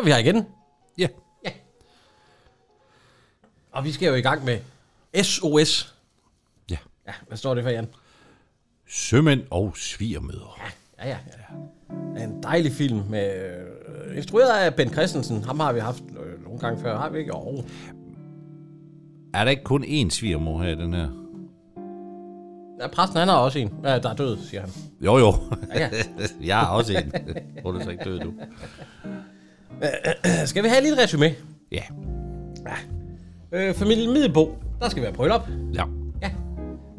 Er 0.00 0.04
vi 0.04 0.10
her 0.10 0.18
igen. 0.18 0.46
Ja. 0.98 1.08
Og 3.72 3.84
vi 3.84 3.92
skal 3.92 4.08
jo 4.08 4.14
i 4.14 4.20
gang 4.20 4.44
med 4.44 4.58
SOS. 5.22 5.94
Ja. 6.70 6.76
Ja, 7.06 7.12
hvad 7.28 7.36
står 7.36 7.54
det 7.54 7.64
for, 7.64 7.70
Jan? 7.70 7.88
Sømænd 8.88 9.42
og 9.50 9.72
svigermøder. 9.76 10.60
Ja, 10.98 11.08
ja, 11.08 11.16
ja. 12.18 12.24
En 12.24 12.42
dejlig 12.42 12.72
film 12.72 13.02
med... 13.08 13.50
Øh, 14.08 14.16
instrueret 14.16 14.50
af 14.50 14.74
Ben 14.74 14.92
Christensen. 14.92 15.44
Ham 15.44 15.60
har 15.60 15.72
vi 15.72 15.80
haft 15.80 16.02
øh, 16.02 16.44
nogle 16.44 16.58
gange 16.58 16.82
før, 16.82 16.98
har 16.98 17.08
vi 17.08 17.18
ikke? 17.18 17.34
Oh. 17.34 17.64
Er 19.34 19.44
der 19.44 19.50
ikke 19.50 19.64
kun 19.64 19.84
én 19.84 20.10
svigermor 20.10 20.62
her 20.62 20.70
i 20.70 20.74
den 20.74 20.94
her? 20.94 21.08
Ja, 22.80 22.88
præsten, 22.88 23.18
han 23.18 23.28
har 23.28 23.36
også 23.36 23.58
en, 23.58 23.74
ja, 23.84 23.98
der 23.98 24.10
er 24.10 24.14
død, 24.14 24.38
siger 24.38 24.60
han. 24.60 24.70
Jo, 25.00 25.18
jo. 25.18 25.34
Ja, 25.74 25.90
jeg 26.46 26.58
har 26.58 26.66
også 26.66 26.92
en. 26.92 27.12
Hvor 27.62 27.72
er 27.74 27.84
så 27.84 27.90
ikke 27.90 28.04
død, 28.04 28.20
du? 28.20 28.32
Ja. 29.82 30.44
Skal 30.46 30.62
vi 30.64 30.68
have 30.68 30.82
lille 30.82 31.02
resume? 31.02 31.30
Ja. 31.72 31.82
Øh, 33.52 33.74
familien 33.74 34.12
Middelbo, 34.12 34.54
der 34.80 34.88
skal 34.88 35.02
være 35.02 35.12
bryllup. 35.12 35.48
Ja. 35.74 35.84
Ja. 36.22 36.30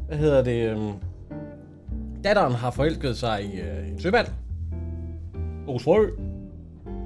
Hvad 0.08 0.18
hedder 0.18 0.44
det? 0.44 0.70
øhm, 0.70 0.92
Datteren 2.24 2.54
har 2.54 2.72
forelsket 2.72 3.18
sig 3.18 3.44
i 3.44 3.60
øh, 3.60 3.90
en 3.90 4.00
sømand. 4.02 4.28
Osrø. 5.68 6.06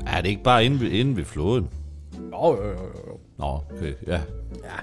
Er 0.07 0.21
det 0.21 0.29
ikke 0.29 0.43
bare 0.43 0.65
inde 0.65 0.79
ved, 0.79 0.87
inde 0.91 1.17
ved 1.17 1.25
floden? 1.25 1.67
Jo, 2.31 2.55
jo, 2.55 2.67
jo, 2.67 2.79
jo. 3.07 3.19
Nå, 3.37 3.45
okay. 3.45 3.93
Ja. 4.07 4.19
Ja. 4.63 4.79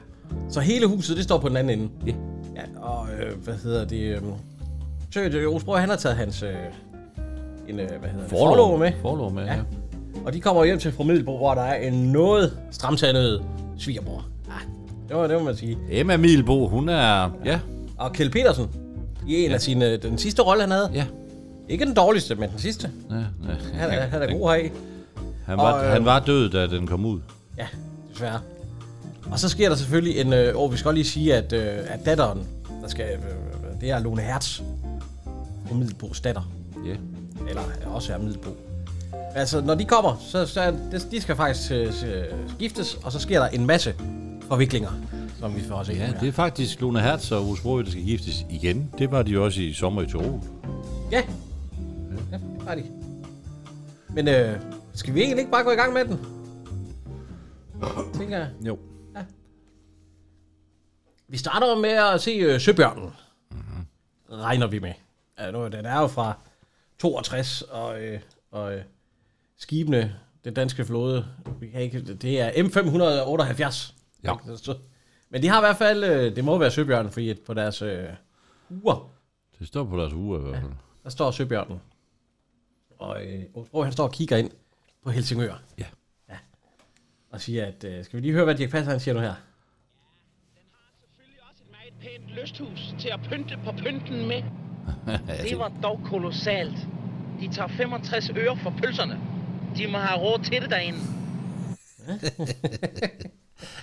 Så 0.48 0.60
hele 0.60 0.86
huset, 0.86 1.16
det 1.16 1.24
står 1.24 1.38
på 1.38 1.48
den 1.48 1.56
anden 1.56 1.78
ende. 1.78 1.90
Ja. 2.06 2.12
Ja, 2.56 2.80
og 2.80 3.06
øh, 3.12 3.38
hvad 3.44 3.54
hedder 3.54 3.84
det? 3.84 4.16
Øh, 4.16 4.22
så 5.10 5.20
det, 5.20 5.46
Osbro, 5.46 5.72
han 5.72 5.88
har 5.88 5.96
taget 5.96 6.16
hans... 6.16 6.42
Øh, 6.42 6.54
en, 7.68 7.80
øh, 7.80 7.88
hvad 7.88 8.10
hedder 8.10 8.20
det? 8.20 8.30
Forlov 8.30 8.78
med. 8.78 8.92
Forlov 9.02 9.32
med, 9.32 9.44
ja. 9.44 9.54
Ja. 9.54 9.60
Og 10.24 10.32
de 10.32 10.40
kommer 10.40 10.64
hjem 10.64 10.78
til 10.78 10.92
fru 10.92 11.04
Middelbo, 11.04 11.36
hvor 11.36 11.54
der 11.54 11.62
er 11.62 11.88
en 11.88 11.94
noget 11.94 12.58
stramtandet 12.70 13.44
svigerbror. 13.78 14.24
Ja, 14.48 14.52
det 15.08 15.16
må, 15.16 15.26
det 15.26 15.38
må 15.38 15.44
man 15.44 15.56
sige. 15.56 15.78
Emma 15.90 16.16
Milbo, 16.16 16.68
hun 16.68 16.88
er... 16.88 17.30
Ja. 17.44 17.60
Og 17.98 18.12
Kjell 18.12 18.30
Petersen, 18.30 18.66
i 19.28 19.34
en 19.44 19.48
ja. 19.48 19.54
af 19.54 19.60
sine... 19.60 19.96
Den 19.96 20.18
sidste 20.18 20.42
rolle, 20.42 20.62
han 20.62 20.70
havde. 20.70 20.90
Ja. 20.94 21.06
Ikke 21.68 21.84
den 21.86 21.94
dårligste, 21.94 22.34
men 22.34 22.50
den 22.50 22.58
sidste. 22.58 22.90
ja, 23.10 23.16
ja. 23.16 23.22
Han 23.74 23.90
er, 23.90 24.00
han 24.00 24.22
er 24.22 24.38
god 24.38 24.50
her 24.50 24.56
i. 24.64 24.70
Han 25.46 25.58
var, 25.58 25.72
Og, 25.72 25.84
øh, 25.84 25.90
han 25.92 26.04
var 26.04 26.20
død, 26.20 26.50
da 26.50 26.66
den 26.66 26.86
kom 26.86 27.04
ud. 27.04 27.20
Ja, 27.58 27.66
desværre. 28.12 28.40
Og 29.30 29.38
så 29.38 29.48
sker 29.48 29.68
der 29.68 29.77
selvfølgelig 29.77 30.20
en... 30.20 30.32
Øh, 30.32 30.56
og 30.56 30.72
vi 30.72 30.77
skal 30.77 30.88
også 30.88 30.94
lige 30.94 31.05
sige, 31.05 31.34
at, 31.34 31.52
øh, 31.52 31.78
at 31.86 32.05
datteren, 32.06 32.46
der 32.82 32.88
skal... 32.88 33.05
Øh, 33.05 33.80
det 33.80 33.90
er 33.90 33.98
Lone 33.98 34.22
Hertz. 34.22 34.61
Fru 35.68 35.74
Middelbos 35.74 36.20
datter. 36.20 36.50
Ja. 36.86 36.94
Eller 37.48 37.62
også 37.86 38.12
er 38.12 38.18
Middelbo. 38.18 38.50
Altså, 39.34 39.60
når 39.60 39.74
de 39.74 39.84
kommer, 39.84 40.16
så, 40.20 40.46
så 40.46 40.76
det, 40.92 41.08
de 41.10 41.20
skal 41.20 41.36
faktisk 41.36 41.72
øh, 41.72 41.86
øh, 41.86 42.24
skiftes, 42.48 42.94
og 42.94 43.12
så 43.12 43.18
sker 43.18 43.40
der 43.40 43.48
en 43.48 43.66
masse 43.66 43.94
forviklinger, 44.48 44.90
som 45.38 45.56
vi 45.56 45.60
får 45.62 45.74
også 45.74 45.92
Ja, 45.92 46.12
det 46.20 46.28
er 46.28 46.32
faktisk 46.32 46.80
Lone 46.80 47.00
Hertz 47.00 47.30
og 47.30 47.50
Osbro, 47.50 47.82
der 47.82 47.90
skal 47.90 48.02
giftes 48.04 48.46
igen. 48.50 48.90
Det 48.98 49.10
var 49.10 49.22
de 49.22 49.30
jo 49.30 49.44
også 49.44 49.60
i 49.60 49.72
sommer 49.72 50.02
i 50.02 50.06
Tirol. 50.06 50.40
Ja, 51.10 51.22
ja 52.32 52.36
det 52.36 52.66
var 52.66 52.74
de. 52.74 52.84
Men 54.08 54.28
øh, 54.28 54.58
skal 54.94 55.14
vi 55.14 55.20
egentlig 55.20 55.38
ikke 55.38 55.50
bare 55.50 55.64
gå 55.64 55.70
i 55.70 55.74
gang 55.74 55.92
med 55.92 56.04
den? 56.04 56.26
Tænker 58.14 58.38
jeg. 58.38 58.48
Jo. 58.66 58.78
Vi 61.28 61.36
starter 61.36 61.78
med 61.78 61.90
at 61.90 62.20
se 62.20 62.30
øh, 62.30 62.60
Søbjørnen. 62.60 63.10
Mm-hmm. 63.50 63.86
Regner 64.30 64.66
vi 64.66 64.78
med. 64.78 64.92
Ja, 65.38 65.50
nu, 65.50 65.68
den 65.68 65.86
er 65.86 66.00
jo 66.00 66.06
fra 66.06 66.34
62, 66.98 67.62
og, 67.62 68.02
øh, 68.02 68.20
og 68.50 68.74
øh, 68.74 68.82
skibene, 69.62 70.17
den 70.45 70.55
danske 70.55 70.84
flåde, 70.84 71.27
vi 71.61 71.68
kan 71.68 71.80
ikke, 71.80 72.14
det 72.14 72.40
er 72.40 72.50
M578. 72.50 73.95
Ja. 74.24 74.33
Men 75.30 75.42
de 75.42 75.48
har 75.48 75.58
i 75.58 75.62
hvert 75.62 75.77
fald, 75.77 76.05
øh, 76.05 76.36
det 76.36 76.45
må 76.45 76.58
være 76.58 76.70
Søbjørnen, 76.70 77.12
fordi 77.12 77.34
på 77.46 77.55
deres 77.55 77.83
øh, 77.83 78.05
uger, 78.70 79.11
Det 79.58 79.67
står 79.68 79.84
på 79.84 79.96
deres 80.00 80.12
uge 80.12 80.39
i 80.39 80.42
hvert 80.42 80.61
fald. 80.62 80.73
der 81.05 81.11
står 81.11 81.30
Søbjørnen. 81.30 81.80
Og 82.98 83.24
øh, 83.27 83.42
Osbro, 83.55 83.83
han 83.83 83.92
står 83.92 84.05
og 84.05 84.12
kigger 84.12 84.36
ind 84.36 84.50
på 85.05 85.11
Helsingør. 85.11 85.62
Ja. 85.79 85.84
ja. 86.29 86.36
Og 87.30 87.40
siger, 87.40 87.67
at, 87.67 87.84
øh, 87.84 88.05
skal 88.05 88.17
vi 88.17 88.23
lige 88.23 88.33
høre, 88.33 88.44
hvad 88.44 88.55
Dirk 88.55 88.70
Passer 88.70 88.90
han 88.90 89.00
siger 89.00 89.14
nu 89.14 89.20
her? 89.20 89.34
selvfølgelig 91.02 91.40
også 91.50 91.62
et 91.64 91.70
meget 91.70 91.94
pænt 92.00 92.42
lysthus 92.42 92.94
til 92.98 93.08
at 93.08 93.20
pynte 93.29 93.58
på 93.64 93.73
pynten 93.73 94.29
med. 94.29 94.42
Det 95.50 95.58
var 95.58 95.73
dog 95.83 96.00
kolossalt. 96.05 96.77
De 97.40 97.48
tager 97.52 97.68
65 97.68 98.30
øre 98.36 98.56
for 98.56 98.74
pølserne. 98.83 99.20
De 99.77 99.86
må 99.86 99.98
have 99.98 100.20
råd 100.20 100.38
til 100.44 100.62
det 100.62 100.70
derinde. 100.70 100.98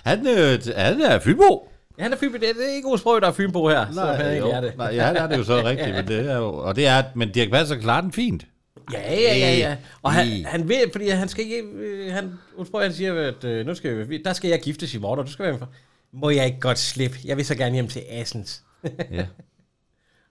Han, 0.04 0.26
øh, 0.26 0.58
han 0.76 1.00
er 1.02 1.18
Fynbo. 1.18 1.68
Ja, 1.98 2.02
han 2.02 2.12
er 2.12 2.16
Fynbo. 2.16 2.36
Det 2.38 2.48
er, 2.50 2.52
det 2.54 2.70
er 2.70 2.74
ikke 2.76 2.88
Osbro, 2.88 3.20
der 3.20 3.26
er 3.28 3.32
Fynbo 3.32 3.68
her. 3.68 3.86
så 3.92 4.00
han 4.00 4.34
ikke 4.34 4.50
er 4.50 4.60
det. 4.60 4.76
Nej, 4.76 4.86
ja, 4.86 5.08
det 5.10 5.18
er 5.20 5.26
det 5.26 5.38
jo 5.38 5.44
så 5.44 5.62
rigtigt, 5.68 5.94
men 5.96 6.08
det 6.08 6.30
er 6.30 6.36
jo, 6.36 6.54
og 6.54 6.76
det 6.76 6.86
er, 6.86 7.04
men 7.14 7.32
Dirk 7.32 7.50
Passer 7.50 7.76
klarer 7.76 8.00
den 8.00 8.12
fint. 8.12 8.46
Ja, 8.92 9.12
ja, 9.14 9.36
ja, 9.38 9.56
ja. 9.56 9.76
Og 10.02 10.12
han, 10.12 10.44
han 10.46 10.68
vil, 10.68 10.76
fordi 10.92 11.08
han 11.08 11.28
skal 11.28 11.44
ikke... 11.44 11.62
Øh, 11.62 12.12
han, 12.12 12.32
Osbro, 12.58 12.78
han 12.80 12.92
siger, 12.92 13.28
at 13.28 13.44
øh, 13.44 13.66
nu 13.66 13.74
skal, 13.74 14.08
vi- 14.08 14.22
der 14.22 14.32
skal 14.32 14.50
jeg 14.50 14.60
giftes 14.60 14.94
i 14.94 14.98
morgen, 14.98 15.20
og 15.20 15.26
du 15.26 15.32
skal 15.32 15.42
være 15.42 15.52
med 15.52 15.58
for. 15.58 15.68
Må 16.12 16.30
jeg 16.30 16.46
ikke 16.46 16.60
godt 16.60 16.78
slippe? 16.78 17.16
Jeg 17.24 17.36
vil 17.36 17.44
så 17.44 17.54
gerne 17.54 17.74
hjem 17.74 17.88
til 17.88 18.02
Assens. 18.10 18.62
Ja. 19.10 19.26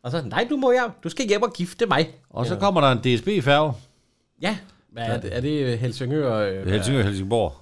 Og 0.04 0.12
så, 0.12 0.22
nej, 0.26 0.48
du 0.50 0.58
må 0.58 0.72
jeg. 0.72 0.90
Du 1.04 1.10
skal 1.10 1.28
hjem 1.28 1.44
og 1.44 1.54
gifte 1.54 1.86
mig. 1.86 2.10
Og 2.30 2.46
så 2.46 2.56
kommer 2.56 2.82
der 2.82 2.92
en 2.92 2.98
DSB-færge. 3.18 3.74
Ja. 4.42 4.58
Hvad 4.92 5.04
er 5.04 5.22
det, 5.22 5.36
er 5.36 5.42
det 5.42 5.80
Helsingør? 5.80 6.36
Øh, 6.36 6.68
Helsingør 6.68 7.04
Helsingborg. 7.04 7.56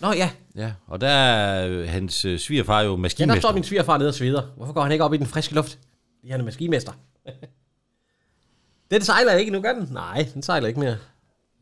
Nå 0.00 0.12
ja. 0.12 0.30
Ja, 0.56 0.72
og 0.86 1.00
der 1.00 1.08
er 1.08 1.68
øh, 1.68 1.88
hans 1.88 2.24
øh, 2.24 2.38
svigerfar 2.38 2.80
jo 2.80 2.86
Ja, 2.86 2.90
der 2.90 2.96
maskinmester. 2.96 3.40
står 3.40 3.52
min 3.52 3.64
svigerfar 3.64 3.98
nede 3.98 4.08
og 4.08 4.14
sveder. 4.14 4.42
Hvorfor 4.56 4.72
går 4.72 4.82
han 4.82 4.92
ikke 4.92 5.04
op 5.04 5.14
i 5.14 5.16
den 5.16 5.26
friske 5.26 5.54
luft? 5.54 5.78
Fordi 6.18 6.30
han 6.30 6.40
er 6.40 6.44
maskinmester. 6.44 6.92
den 8.90 9.02
sejler 9.02 9.32
ikke 9.32 9.52
nu, 9.52 9.60
gør 9.60 9.72
den? 9.72 9.88
Nej, 9.90 10.26
den 10.34 10.42
sejler 10.42 10.68
ikke 10.68 10.80
mere. 10.80 10.96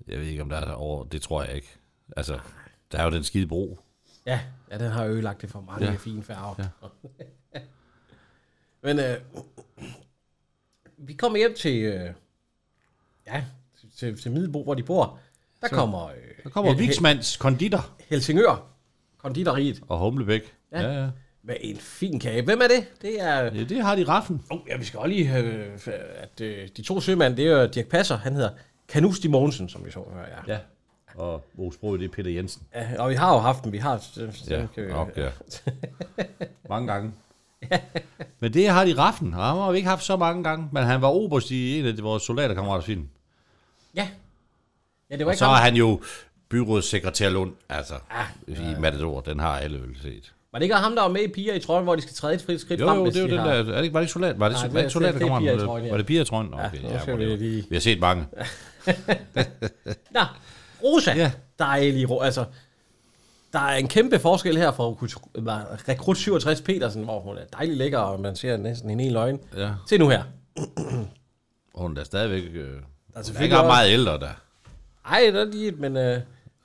Jeg 0.08 0.18
ved 0.18 0.26
ikke, 0.26 0.42
om 0.42 0.48
der 0.48 0.56
er 0.56 0.72
over. 0.72 1.04
Det 1.04 1.22
tror 1.22 1.42
jeg 1.42 1.54
ikke. 1.54 1.68
Altså, 2.16 2.38
der 2.92 2.98
er 2.98 3.04
jo 3.04 3.10
den 3.10 3.24
skide 3.24 3.46
bro. 3.46 3.78
Ja, 4.26 4.40
ja 4.70 4.78
den 4.78 4.90
har 4.90 5.04
ødelagt 5.04 5.42
det 5.42 5.50
for 5.50 5.60
mange 5.60 5.86
ja. 5.86 5.96
Fine 5.96 6.22
farver. 6.22 6.54
Ja. 6.58 7.60
Men 8.82 8.98
øh, 8.98 9.16
vi 10.98 11.12
kommer 11.12 11.38
hjem 11.38 11.54
til, 11.54 11.82
øh, 11.82 12.10
ja, 13.26 13.44
til, 13.98 14.20
til 14.20 14.30
Middelbo, 14.30 14.62
hvor 14.62 14.74
de 14.74 14.82
bor. 14.82 15.18
Der 15.60 15.68
så, 15.68 15.74
kommer, 15.74 16.06
øh, 16.06 16.14
Der 16.44 16.50
kommer 16.50 16.74
Viksmands 16.74 17.36
konditor 17.36 17.86
Helsingør, 18.10 18.66
konditoriet, 19.18 19.80
og 19.88 19.98
Humlebæk. 19.98 20.54
Ja. 20.72 20.80
Ja, 20.80 21.02
ja. 21.02 21.08
med 21.42 21.54
en 21.60 21.76
fin 21.76 22.20
kage. 22.20 22.42
Hvem 22.42 22.60
er 22.60 22.68
det? 22.68 23.02
Det 23.02 23.22
er... 23.22 23.42
ja 23.42 23.64
det 23.64 23.82
har 23.82 23.96
de 23.96 24.04
raffen. 24.08 24.42
Oh, 24.50 24.58
ja, 24.68 24.76
vi 24.76 24.84
skal 24.84 24.98
også 24.98 25.08
lige 25.08 25.38
øh, 25.38 25.78
at 26.16 26.40
øh, 26.40 26.68
de 26.76 26.82
to 26.82 27.00
sømænd, 27.00 27.36
det 27.36 27.46
er 27.46 27.60
jo 27.62 27.66
Dirk 27.66 27.86
Passer, 27.86 28.16
han 28.16 28.34
hedder 28.34 28.50
Kanus 28.88 29.28
Mogensen, 29.28 29.68
som 29.68 29.84
vi 29.86 29.90
så 29.90 30.04
før, 30.12 30.20
ja. 30.20 30.54
Ja. 30.54 30.58
Og 31.14 31.44
Osbro, 31.58 31.96
det 31.96 32.04
er 32.04 32.08
Peter 32.08 32.30
Jensen. 32.30 32.62
ja. 32.74 32.88
Og 32.98 33.10
vi 33.10 33.14
har 33.14 33.34
jo 33.34 33.38
haft 33.38 33.64
dem, 33.64 33.72
vi 33.72 33.78
har... 33.78 33.98
Så, 33.98 34.46
Ja, 34.50 34.66
kan 34.74 34.86
vi, 34.86 34.90
nok, 34.92 35.16
ja. 35.16 35.28
mange 36.68 36.92
gange. 36.92 37.12
Men 38.40 38.54
det 38.54 38.68
har 38.68 38.84
de 38.84 38.98
raffen, 38.98 39.34
og 39.34 39.40
ham 39.44 39.58
har 39.58 39.70
vi 39.70 39.76
ikke 39.76 39.88
haft 39.88 40.04
så 40.04 40.16
mange 40.16 40.44
gange. 40.44 40.68
Men 40.72 40.82
han 40.82 41.02
var 41.02 41.08
oberst 41.08 41.50
i 41.50 41.78
en 41.78 41.86
af 41.86 42.02
vores 42.02 42.22
soldaterkammeraters 42.22 42.84
film. 42.84 43.08
Ja. 43.96 44.08
Ja, 45.10 45.16
det 45.16 45.26
var 45.26 45.30
Og 45.30 45.32
ikke 45.32 45.38
så 45.38 45.44
er 45.44 45.48
han 45.56 45.74
jo 45.74 46.00
byrådssekretær 46.48 47.28
Lund, 47.30 47.52
altså 47.68 47.94
Ah, 48.10 48.26
i 48.48 48.80
Matador. 48.80 49.20
Den 49.20 49.40
har 49.40 49.58
alle 49.58 49.78
vel 49.82 49.96
set. 50.02 50.32
Var 50.52 50.58
det 50.58 50.64
ikke 50.64 50.74
ham, 50.74 50.94
der 50.94 51.02
var 51.02 51.08
med 51.08 51.22
i 51.22 51.28
Piger 51.28 51.54
i 51.54 51.60
trøjen, 51.60 51.84
hvor 51.84 51.96
de 51.96 52.02
skal 52.02 52.14
træde 52.14 52.34
et 52.34 52.42
frit 52.42 52.60
skridt 52.60 52.80
Jo, 52.80 52.86
frem, 52.88 52.98
jo, 52.98 53.06
det 53.06 53.16
er 53.16 53.20
jo 53.20 53.26
de 53.26 53.30
den 53.32 53.38
har... 53.40 53.46
der, 53.46 53.54
er 53.54 53.62
det 53.76 53.82
ikke, 53.82 53.94
var 53.94 54.00
det 54.00 54.04
ikke 54.04 54.12
soldat? 54.12 54.38
Var 54.40 54.48
det, 54.48 54.56
Nej, 54.56 54.62
var 54.62 54.68
det 54.68 54.72
det, 54.74 54.78
er- 54.78 54.82
ikke 54.82 54.90
soldaterkammeraten? 54.92 55.46
det 55.58 55.62
er 55.62 55.66
Var 55.66 55.76
det, 55.78 55.84
ja. 55.84 55.90
var 55.90 55.96
det 55.96 56.06
pigertrøjen? 56.06 56.54
Okay, 56.54 56.82
ja, 56.82 57.00
må 57.10 57.16
vi 57.16 57.24
lige- 57.24 57.66
vi 57.68 57.74
har 57.76 57.80
set 57.80 58.00
mange. 58.00 58.24
Nå, 60.14 60.20
Rosa. 60.84 61.12
Ja. 61.16 61.32
Dejlig 61.58 62.10
ro. 62.10 62.20
Altså, 62.20 62.44
der 63.52 63.58
er 63.58 63.76
en 63.76 63.88
kæmpe 63.88 64.18
forskel 64.18 64.56
her 64.56 64.72
fra 64.72 64.84
rekrut- 64.90 65.88
rekrut 65.88 66.16
67 66.16 66.60
Petersen, 66.60 67.04
hvor 67.04 67.20
hun 67.20 67.36
er 67.36 67.44
dejlig 67.52 67.76
lækker, 67.76 67.98
og 67.98 68.20
man 68.20 68.36
ser 68.36 68.56
næsten 68.56 68.90
en 68.90 69.00
hel 69.00 69.12
løgn. 69.12 69.40
Ja. 69.56 69.70
Se 69.88 69.98
nu 69.98 70.08
her. 70.08 70.22
Og 71.74 71.82
hun 71.82 71.96
er 71.96 72.04
stadigvæk... 72.04 72.42
Øh, 72.54 72.82
Der 73.14 73.20
er 73.20 73.24
hun 73.26 73.36
er 73.36 73.40
ikke 73.42 73.56
også- 73.58 73.66
meget 73.66 73.90
ældre, 73.92 74.18
der. 74.18 74.28
Ej, 75.06 75.20
det 75.32 75.40
er 75.40 75.44
lige, 75.44 75.70
men 75.70 75.96
øh, 75.96 76.20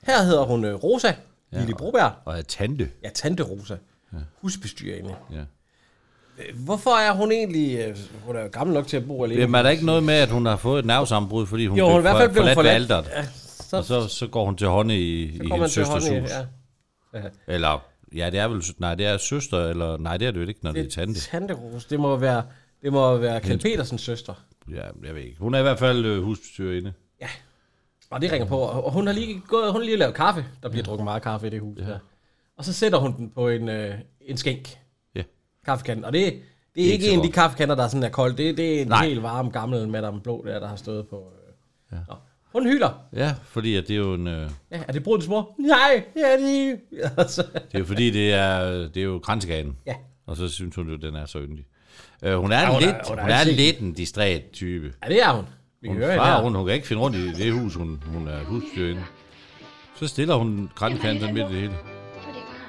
her 0.06 0.22
hedder 0.22 0.44
hun 0.44 0.64
øh, 0.64 0.74
Rosa, 0.74 1.14
ja, 1.52 1.58
Lille 1.58 1.74
Broberg. 1.74 2.12
Og 2.24 2.38
er 2.38 2.42
tante. 2.42 2.90
Ja, 3.04 3.08
Tante 3.14 3.42
Rosa. 3.42 3.76
Ja. 4.12 4.18
Husbestyrende. 4.40 5.14
Ja. 5.32 5.40
Hvorfor 6.54 6.90
er 6.90 7.12
hun 7.12 7.32
egentlig... 7.32 7.78
Øh, 7.78 7.96
hun 8.24 8.36
er 8.36 8.40
jo 8.42 8.48
gammel 8.52 8.74
nok 8.74 8.86
til 8.86 8.96
at 8.96 9.06
bo 9.06 9.24
alene. 9.24 9.40
Jamen, 9.40 9.54
er 9.54 9.62
der 9.62 9.70
ikke 9.70 9.86
noget 9.86 10.02
med, 10.02 10.14
at 10.14 10.28
hun 10.30 10.46
har 10.46 10.56
fået 10.56 10.78
et 10.78 10.84
nervesambrud, 10.84 11.46
fordi 11.46 11.66
hun 11.66 11.78
jo, 11.78 11.84
hun 11.84 11.94
er 11.94 11.98
i 11.98 12.00
hvert 12.00 12.16
fald 12.16 12.30
blevet 12.32 12.54
forladt 12.54 12.88
forladt. 12.88 13.06
alderet? 13.06 13.06
Ja, 13.16 13.24
så, 13.68 13.76
Og 13.76 13.84
så, 13.84 14.08
så 14.08 14.26
går 14.26 14.44
hun 14.44 14.56
til 14.56 14.66
hånd 14.66 14.92
i, 14.92 15.22
i 15.22 15.48
hendes 15.52 15.72
søsters 15.72 16.08
hus. 16.08 16.30
Ja. 17.14 17.20
Eller, 17.46 17.84
ja, 18.16 18.30
det 18.30 18.40
er 18.40 18.48
vel, 18.48 18.62
nej, 18.78 18.94
det 18.94 19.06
er 19.06 19.16
søster, 19.18 19.58
eller, 19.68 19.96
nej, 19.96 20.16
det 20.16 20.28
er 20.28 20.32
det 20.32 20.40
jo 20.42 20.46
ikke, 20.48 20.60
når 20.62 20.72
det, 20.72 20.86
er 20.86 20.90
tante. 20.90 21.20
Tante 21.20 21.54
Rosa. 21.54 21.86
Det 21.90 22.00
må 22.00 22.16
være, 22.16 22.42
det 22.82 22.92
må 22.92 23.16
være 23.16 23.40
Kjeld 23.40 23.60
Petersens 23.60 24.00
søster. 24.02 24.34
Ja, 24.74 24.82
jeg 25.06 25.14
ved 25.14 25.22
ikke. 25.22 25.38
Hun 25.38 25.54
er 25.54 25.58
i 25.58 25.62
hvert 25.62 25.78
fald 25.78 26.04
øh, 26.04 26.22
husbestyrerinde. 26.22 26.92
Og 28.10 28.22
det 28.22 28.32
ringer 28.32 28.46
på. 28.48 28.58
Og 28.58 28.92
hun 28.92 29.06
har 29.06 29.14
lige 29.14 29.40
gået, 29.48 29.72
hun 29.72 29.80
har 29.80 29.84
lige 29.84 29.96
lavet 29.96 30.14
kaffe. 30.14 30.44
Der 30.62 30.68
bliver 30.68 30.84
drukket 30.84 31.04
meget 31.04 31.22
kaffe 31.22 31.46
i 31.46 31.50
det 31.50 31.60
hus 31.60 31.78
her. 31.80 31.98
Og 32.56 32.64
så 32.64 32.72
sætter 32.72 32.98
hun 32.98 33.16
den 33.16 33.30
på 33.30 33.48
en, 33.48 33.68
øh, 33.68 33.94
en 34.20 34.36
skænk. 34.36 34.78
Ja. 35.14 35.22
Kaffekanden. 35.64 36.04
Og 36.04 36.12
det, 36.12 36.22
det 36.74 36.80
er 36.80 36.84
ikke 36.84 36.92
ikke 36.92 37.04
så 37.04 37.10
en 37.12 37.18
af 37.20 37.26
de 37.26 37.32
kaffekander, 37.32 37.74
der 37.74 37.84
er 37.84 37.88
sådan 37.88 38.02
er 38.02 38.08
kold. 38.08 38.34
Det, 38.36 38.56
det 38.56 38.76
er 38.78 38.82
en 38.82 38.88
Nej. 38.88 39.06
helt 39.06 39.22
varm, 39.22 39.50
gammel 39.50 39.88
Madame 39.88 40.20
Blå, 40.20 40.44
der, 40.46 40.58
der 40.60 40.68
har 40.68 40.76
stået 40.76 41.08
på. 41.08 41.32
Øh. 41.92 41.98
Ja. 42.08 42.14
Hun 42.52 42.66
hylder. 42.66 42.90
Ja, 43.12 43.34
fordi 43.44 43.76
at 43.76 43.88
det 43.88 43.94
er 43.94 43.98
jo 43.98 44.14
en... 44.14 44.26
Øh, 44.26 44.50
Ja, 44.70 44.82
er 44.88 44.92
det 44.92 45.02
brudens 45.02 45.28
mor? 45.28 45.54
Nej, 45.58 46.04
ja, 46.16 46.36
det 46.36 46.70
er... 46.70 47.08
Altså, 47.16 47.42
det 47.54 47.74
er 47.74 47.78
jo 47.78 47.84
fordi, 47.84 48.10
det 48.10 48.32
er, 48.32 48.70
det 48.88 48.96
er 48.96 49.04
jo 49.04 49.18
kransekagen. 49.18 49.76
ja. 49.86 49.94
Og 50.26 50.36
så 50.36 50.48
synes 50.48 50.74
hun 50.76 50.88
jo, 50.90 50.96
den 50.96 51.14
er 51.16 51.26
så 51.26 51.38
yndig. 51.40 51.66
Øh, 52.22 52.38
hun 52.38 52.52
er, 52.52 52.60
Ja, 52.60 52.66
hun 52.66 52.74
er- 52.76 52.80
lidt, 52.80 52.96
hun 53.08 53.18
er 53.18 53.22
hun 53.22 53.30
er 53.30 53.44
lidt 53.44 53.78
en 53.78 53.92
distræt 53.92 54.42
type. 54.52 54.92
ja, 55.04 55.08
det 55.08 55.22
er 55.22 55.32
hun. 55.32 55.44
Vi 55.80 55.88
kan 55.88 55.96
Hun 55.96 56.02
farer 56.04 56.36
her. 56.36 56.42
rundt, 56.42 56.56
hun 56.56 56.66
kan 56.66 56.74
ikke 56.74 56.86
finde 56.86 57.02
rundt 57.02 57.16
i 57.16 57.32
det 57.32 57.52
hus, 57.52 57.74
hun, 57.74 58.02
hun 58.06 58.28
er 58.28 58.44
husstyrende. 58.44 59.04
Så 59.94 60.06
stiller 60.08 60.34
hun 60.34 60.70
sådan 60.76 61.34
midt 61.34 61.50
i 61.50 61.52
det 61.52 61.60
hele. 61.60 61.74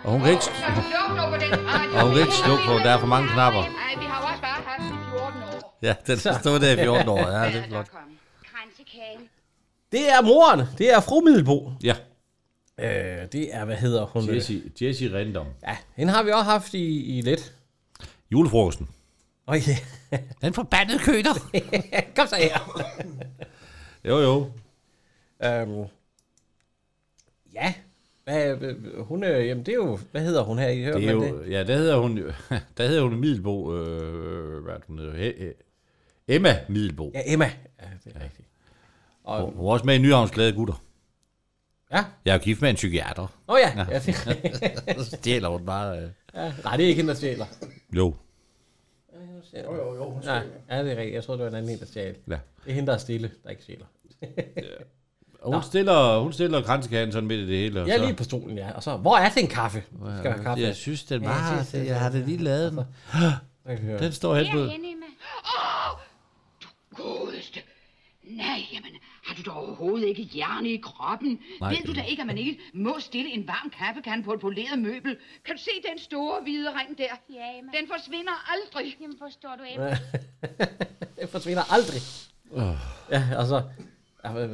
Og 0.03 0.11
hun 0.11 0.21
kan 0.21 0.29
ikke, 0.31 0.43
og 1.95 2.01
hun 2.03 2.11
kan 2.11 2.21
ikke 2.21 2.33
slukke 2.33 2.63
for, 2.63 2.73
der 2.73 2.89
er 2.89 2.99
for 2.99 3.07
mange 3.07 3.29
knapper. 3.29 3.61
Nej, 3.61 3.71
vi 3.99 4.05
har 4.05 4.31
også 4.31 4.41
bare 4.41 4.61
haft 4.65 4.91
den 4.91 4.97
14 5.11 5.41
år. 5.43 5.77
Ja, 5.81 5.95
den 6.07 6.17
stået 6.39 6.61
der 6.61 6.71
i 6.71 6.75
14 6.77 7.09
år. 7.09 7.19
Ja, 7.19 7.47
det 7.47 7.55
er 7.55 7.63
flot. 7.67 7.87
Det 9.91 10.09
er 10.11 10.21
moren. 10.21 10.61
Det 10.77 10.93
er 10.93 10.99
fru 10.99 11.21
Middelbo. 11.21 11.71
Ja, 11.83 11.95
Øh, 12.81 12.87
det 13.31 13.55
er, 13.55 13.65
hvad 13.65 13.75
hedder 13.75 14.05
hun? 14.05 14.35
Jessie, 14.35 14.61
Jessie 14.81 15.17
Rendom. 15.17 15.45
Ja, 15.67 15.77
hende 15.95 16.13
har 16.13 16.23
vi 16.23 16.31
også 16.31 16.43
haft 16.43 16.73
i, 16.73 17.17
i 17.17 17.21
lidt. 17.21 17.53
Julefrokosten. 18.31 18.87
Øj, 19.49 19.59
Den 20.41 20.53
forbandede 20.53 20.99
køder. 20.99 21.33
kom 22.15 22.27
så 22.27 22.35
her. 22.35 22.59
Jo, 24.05 24.17
jo. 24.19 24.51
Øhm, 25.45 25.85
ja, 27.53 27.73
hvad, 28.23 29.03
hun 29.03 29.23
er, 29.23 29.37
jamen 29.37 29.65
det 29.65 29.71
er 29.71 29.75
jo, 29.75 29.99
hvad 30.11 30.21
hedder 30.21 30.43
hun 30.43 30.59
her? 30.59 30.67
I 30.67 30.83
hører 30.83 30.97
Det 30.99 31.09
er 31.09 31.15
man 31.15 31.27
jo, 31.29 31.43
ja, 31.43 31.63
der 31.63 31.77
hedder 31.77 31.97
hun, 31.97 32.17
jo- 32.17 32.31
der 32.77 32.87
hedder 32.87 33.01
hun 33.01 33.19
Middelbo, 33.19 33.75
øh, 33.75 34.63
hvad 34.63 34.73
det, 34.75 34.83
hun 34.87 34.99
hedder? 34.99 35.13
He- 35.13 35.35
he- 35.41 35.65
Emma 36.27 36.59
Middelbo. 36.69 37.11
Ja, 37.13 37.21
Emma. 37.25 37.45
Ja, 37.81 37.85
det 38.03 38.13
er 38.15 38.19
ja. 38.19 38.23
rigtigt. 38.25 38.47
Og, 39.23 39.41
Hun 39.51 39.65
var 39.65 39.71
også 39.71 39.85
med 39.85 39.95
i 39.95 39.97
Nyhavns 39.97 40.31
Glade 40.31 40.53
Gutter. 40.53 40.83
ja, 41.91 42.05
Jeg 42.25 42.33
er 42.33 42.37
gift 42.39 42.61
med 42.61 42.69
en 42.69 42.75
psykiater. 42.75 43.21
Åh 43.21 43.27
oh, 43.47 43.59
ja. 43.63 43.73
ja. 43.77 43.85
ja, 43.91 43.99
det, 44.93 45.05
stjæler 45.19 45.49
hun 45.49 45.65
bare... 45.65 45.97
Øh. 45.99 46.09
ja. 46.35 46.53
Nej, 46.63 46.77
det 46.77 46.83
er 46.83 46.87
ikke 46.87 46.99
hende, 46.99 47.09
der 47.09 47.15
stjæler. 47.15 47.45
Jo. 47.95 48.15
Jo, 49.53 49.75
jo, 49.75 49.95
jo. 49.95 50.21
Nej, 50.25 50.43
ja, 50.69 50.83
det 50.83 50.91
er 50.91 50.95
rigtigt. 50.97 51.13
Jeg 51.15 51.23
troede, 51.23 51.39
det 51.39 51.43
var 51.43 51.49
en 51.51 51.55
anden 51.63 51.71
en, 51.71 51.79
der 51.79 51.85
stjal. 51.85 52.15
Ja. 52.27 52.31
Det 52.65 52.69
er 52.71 52.73
hende, 52.73 52.87
der 52.87 52.93
er 52.93 52.97
stille, 52.97 53.31
der 53.43 53.49
ikke 53.49 53.63
stjæler. 53.63 53.85
Og 55.41 55.53
hun 55.53 55.63
stiller, 55.63 56.19
hun 56.19 56.33
stiller 56.33 56.61
kransekæden 56.61 57.11
sådan 57.11 57.27
midt 57.27 57.39
i 57.39 57.47
det 57.47 57.57
hele. 57.57 57.81
Og 57.81 57.87
Jeg 57.87 57.93
er 57.93 57.97
så, 57.99 58.05
lige 58.05 58.15
på 58.15 58.23
stolen, 58.23 58.57
ja. 58.57 58.71
Og 58.71 58.83
så, 58.83 58.97
hvor 58.97 59.17
er 59.17 59.29
den 59.29 59.47
kaffe? 59.47 59.83
Skal 59.97 60.07
jeg 60.23 60.33
have 60.33 60.43
kaffe? 60.43 60.63
Jeg 60.63 60.75
synes, 60.75 61.03
den 61.03 61.21
Ja, 61.21 61.27
var... 61.27 61.55
jeg 61.55 61.65
synes, 61.65 61.87
Jeg 61.87 61.99
har 61.99 62.09
det 62.09 62.25
lige 62.25 62.37
lavet 62.37 62.71
den. 62.71 62.79
Kan 63.67 63.77
høre. 63.77 63.99
Den 63.99 64.11
står 64.11 64.35
helt 64.35 64.51
på... 64.51 64.57
Herhen, 64.57 64.85
Emma. 64.85 65.05
Åh, 65.45 65.99
du 66.63 66.67
godeste. 67.03 67.59
Nej, 68.23 68.59
jamen, 68.73 68.91
har 69.29 69.35
du 69.35 69.41
da 69.41 69.49
overhovedet 69.49 70.07
ikke 70.07 70.23
hjerne 70.23 70.69
i 70.69 70.77
kroppen? 70.77 71.39
Nej, 71.61 71.69
Ved 71.69 71.77
du 71.85 71.93
da 71.93 72.01
ikke, 72.01 72.21
at 72.21 72.27
man 72.27 72.37
ikke 72.37 72.59
må 72.73 72.99
stille 72.99 73.29
en 73.33 73.47
varm 73.47 73.69
kaffekande 73.79 74.23
på 74.23 74.33
et 74.33 74.39
poleret 74.39 74.79
møbel? 74.79 75.17
Kan 75.45 75.55
du 75.55 75.61
se 75.61 75.71
den 75.91 75.99
store 75.99 76.41
hvide 76.41 76.69
ring 76.69 76.97
der? 76.97 77.13
Ja, 77.33 77.59
Emma. 77.59 77.71
Den 77.77 77.87
forsvinder 77.87 78.51
aldrig. 78.53 78.97
Jamen, 79.01 79.17
forstår 79.19 79.55
du, 79.57 79.63
Emma? 79.73 79.97
Det 81.21 81.29
forsvinder 81.29 81.73
aldrig. 81.73 82.01
Så... 82.01 83.63
Ja, 84.23 84.31
hvad, 84.31 84.47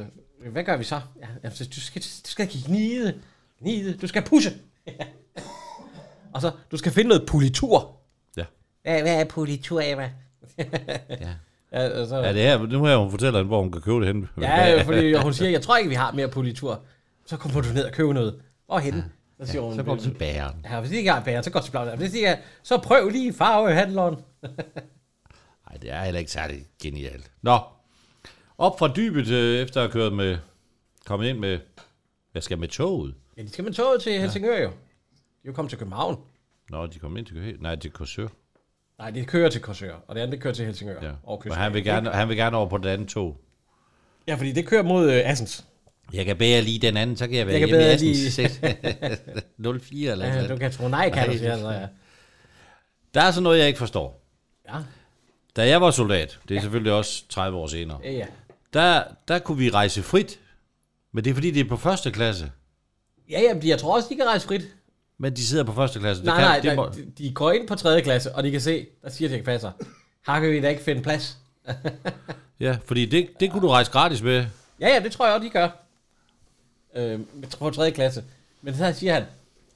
hvad 0.50 0.64
gør 0.64 0.76
vi 0.76 0.84
så? 0.84 1.00
Ja, 1.20 1.28
altså, 1.42 1.64
du 1.64 1.80
skal, 1.80 2.02
du 2.02 2.30
skal 2.30 2.42
ikke 2.42 2.68
gnide. 2.68 3.20
Gnide. 3.60 3.96
Du 3.96 4.06
skal 4.06 4.22
pusse. 4.22 4.50
og 6.34 6.40
så, 6.40 6.50
du 6.70 6.76
skal 6.76 6.92
finde 6.92 7.08
noget 7.08 7.26
politur. 7.28 7.96
Ja. 8.36 8.44
Hvad, 8.82 9.02
hvad 9.02 9.20
er 9.20 9.24
politur, 9.24 9.80
Emma? 9.84 10.12
Ja. 11.08 11.34
Ja, 11.72 11.78
altså, 11.78 12.16
Ja, 12.16 12.32
det 12.32 12.42
her, 12.42 12.66
nu 12.66 12.84
her, 12.84 12.96
hun 12.96 13.10
fortæller 13.10 13.38
hende, 13.38 13.48
hvor 13.48 13.60
hun 13.62 13.72
kan 13.72 13.80
købe 13.80 13.96
det 13.98 14.06
henne. 14.06 14.28
ja, 14.40 14.82
fordi 14.82 15.14
hun 15.14 15.32
siger, 15.34 15.50
jeg 15.50 15.62
tror 15.62 15.76
ikke, 15.76 15.88
vi 15.88 15.94
har 15.94 16.12
mere 16.12 16.28
politur. 16.28 16.80
Så 17.26 17.36
kommer 17.36 17.60
du 17.60 17.68
ned 17.68 17.84
og 17.84 17.92
køber 17.92 18.12
noget. 18.12 18.40
Hvorhenne? 18.66 19.10
Så 19.40 19.46
siger 19.46 19.62
hun, 19.62 19.74
Så 19.74 19.82
går 19.82 19.94
du 19.94 20.02
til 20.02 20.14
bæren. 20.14 20.66
Ja, 20.70 20.80
hvis 20.80 20.90
de 20.90 20.96
ikke 20.96 21.10
har 21.10 21.24
bære, 21.24 21.42
så 21.42 21.50
går 21.50 21.60
til 21.60 21.70
blot. 21.70 21.98
Hvis 21.98 22.10
de 22.10 22.16
ikke 22.16 22.28
har, 22.28 22.38
så 22.62 22.78
prøv 22.78 23.08
lige 23.08 23.32
farvehandleren. 23.32 24.14
Nej, 25.68 25.76
det 25.82 25.90
er 25.90 26.04
heller 26.04 26.18
ikke 26.18 26.30
særlig 26.32 26.66
genialt. 26.82 27.30
Nå, 27.42 27.58
op 28.58 28.78
fra 28.78 28.92
dybet, 28.96 29.28
øh, 29.28 29.58
efter 29.60 29.80
at 29.82 29.86
have 29.86 29.92
kørt 29.92 30.12
med, 30.12 30.38
kommet 31.06 31.28
ind 31.28 31.38
med, 31.38 31.58
jeg 32.34 32.42
skal 32.42 32.58
med 32.58 32.68
toget. 32.68 33.14
Ja, 33.36 33.42
de 33.42 33.48
skal 33.50 33.64
med 33.64 33.72
toget 33.72 34.02
til 34.02 34.20
Helsingør 34.20 34.58
jo. 34.62 34.68
De 34.68 34.72
er 35.44 35.46
jo 35.46 35.52
kommet 35.52 35.70
til 35.70 35.78
København. 35.78 36.20
Nå, 36.70 36.86
de 36.86 36.98
kom 36.98 37.16
ind 37.16 37.26
til 37.26 37.34
København. 37.34 37.62
Nej, 37.62 37.76
til 37.76 37.90
Korsør. 37.90 38.28
Nej, 38.98 39.10
de 39.10 39.24
kører 39.24 39.50
til 39.50 39.60
Korsør, 39.60 39.94
og 40.08 40.14
det 40.14 40.20
andet 40.20 40.32
det 40.32 40.40
kører 40.40 40.54
til 40.54 40.64
Helsingør. 40.66 41.02
Ja. 41.02 41.10
Og 41.22 41.40
kysten. 41.40 41.58
han 41.60 41.74
vil, 41.74 41.84
gerne, 41.84 42.10
han 42.10 42.28
vil 42.28 42.36
gerne 42.36 42.56
over 42.56 42.68
på 42.68 42.78
det 42.78 42.88
andet 42.88 43.08
tog. 43.08 43.40
Ja, 44.28 44.34
fordi 44.34 44.52
det 44.52 44.66
kører 44.66 44.82
mod 44.82 45.10
øh, 45.10 45.30
Assens. 45.30 45.64
Jeg 46.12 46.24
kan 46.24 46.36
bedre 46.36 46.62
lige 46.62 46.78
den 46.78 46.96
anden, 46.96 47.16
så 47.16 47.26
kan 47.26 47.36
jeg 47.36 47.46
være 47.46 47.52
Jeg 47.60 47.68
kan 47.68 47.68
hjemme 47.68 47.84
i 48.12 48.26
Assens. 48.26 48.40
04 49.82 50.10
eller 50.12 50.26
Ja, 50.26 50.34
sådan 50.34 50.50
du 50.50 50.56
kan 50.56 50.72
tro 50.72 50.88
nej, 50.88 51.10
kan 51.10 51.22
du 51.24 51.28
Nej. 51.30 51.38
sige. 51.38 51.52
Altså, 51.52 51.70
ja. 51.70 51.86
Der 53.14 53.20
er 53.22 53.30
så 53.30 53.40
noget, 53.40 53.58
jeg 53.58 53.66
ikke 53.66 53.78
forstår. 53.78 54.22
Ja, 54.68 54.78
Da 55.56 55.68
jeg 55.68 55.80
var 55.80 55.90
soldat, 55.90 56.38
det 56.48 56.56
er 56.56 56.60
selvfølgelig 56.60 56.92
også 56.92 57.28
30 57.28 57.58
år 57.58 57.66
senere, 57.66 58.00
ja, 58.04 58.12
ja. 58.12 58.26
der, 58.72 59.02
der 59.28 59.38
kunne 59.38 59.58
vi 59.58 59.70
rejse 59.70 60.02
frit. 60.02 60.40
Men 61.12 61.24
det 61.24 61.30
er 61.30 61.34
fordi, 61.34 61.50
det 61.50 61.60
er 61.60 61.68
på 61.68 61.76
første 61.76 62.10
klasse. 62.10 62.50
Ja, 63.30 63.40
ja, 63.40 63.54
men 63.54 63.66
jeg 63.68 63.78
tror 63.78 63.96
også, 63.96 64.08
de 64.10 64.16
kan 64.16 64.24
rejse 64.26 64.46
frit. 64.46 64.62
Men 65.18 65.36
de 65.36 65.46
sidder 65.46 65.64
på 65.64 65.72
første 65.72 65.98
klasse. 65.98 66.22
Det 66.22 66.26
Nej, 66.26 66.36
kan, 66.38 66.44
nej, 66.48 66.60
det 66.60 66.76
må, 66.76 66.86
de- 66.96 67.10
de 67.18 67.32
går 67.34 67.52
ind 67.52 67.68
på 67.68 67.74
tredje 67.74 68.00
klasse, 68.00 68.34
og 68.34 68.42
de 68.42 68.50
kan 68.50 68.60
se, 68.60 68.86
der 69.02 69.10
siger 69.10 69.28
til 69.28 69.42
passer. 69.42 69.72
Her 70.26 70.40
kan 70.40 70.50
vi 70.50 70.60
da 70.60 70.68
ikke 70.68 70.82
finde 70.82 71.02
plads. 71.02 71.38
Ja, 72.60 72.78
fordi 72.84 73.06
det, 73.06 73.28
det 73.40 73.50
kunne 73.52 73.62
du 73.62 73.68
rejse 73.68 73.90
gratis 73.92 74.22
med. 74.22 74.46
Ja, 74.80 74.88
ja, 74.88 75.00
det 75.00 75.12
tror 75.12 75.26
jeg 75.26 75.34
også, 75.34 75.44
de 75.44 75.50
gør. 75.50 75.68
Øh, 76.96 77.20
på 77.58 77.70
tredje 77.70 77.90
klasse. 77.90 78.24
Men 78.62 78.74
så 78.76 78.92
siger 78.92 79.14
han, 79.14 79.24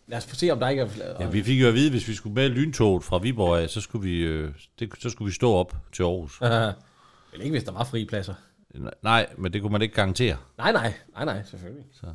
lad 0.06 0.18
os 0.18 0.24
få 0.26 0.34
se, 0.34 0.50
om 0.50 0.58
der 0.60 0.68
ikke 0.68 0.82
er... 0.82 0.88
Ja, 1.20 1.26
vi 1.26 1.42
fik 1.42 1.60
jo 1.60 1.68
at 1.68 1.74
vide, 1.74 1.90
hvis 1.90 2.08
vi 2.08 2.14
skulle 2.14 2.34
med 2.34 2.48
lyntoget 2.48 3.04
fra 3.04 3.18
Viborg 3.18 3.62
af, 3.62 3.70
så 3.70 3.80
skulle 3.80 4.02
vi, 4.10 4.18
øh, 4.20 4.50
det, 4.78 4.90
så 4.98 5.10
skulle 5.10 5.26
vi 5.26 5.34
stå 5.34 5.52
op 5.54 5.76
til 5.92 6.02
Aarhus. 6.02 6.40
Men 7.32 7.40
ikke, 7.40 7.50
hvis 7.50 7.64
der 7.64 7.72
var 7.72 7.84
frie 7.84 8.06
pladser. 8.06 8.34
Nej, 9.02 9.26
men 9.36 9.52
det 9.52 9.60
kunne 9.62 9.72
man 9.72 9.82
ikke 9.82 9.94
garantere. 9.94 10.36
Nej, 10.58 10.72
nej, 10.72 10.92
nej, 11.14 11.24
nej, 11.24 11.42
selvfølgelig. 11.50 11.84
Så. 12.00 12.06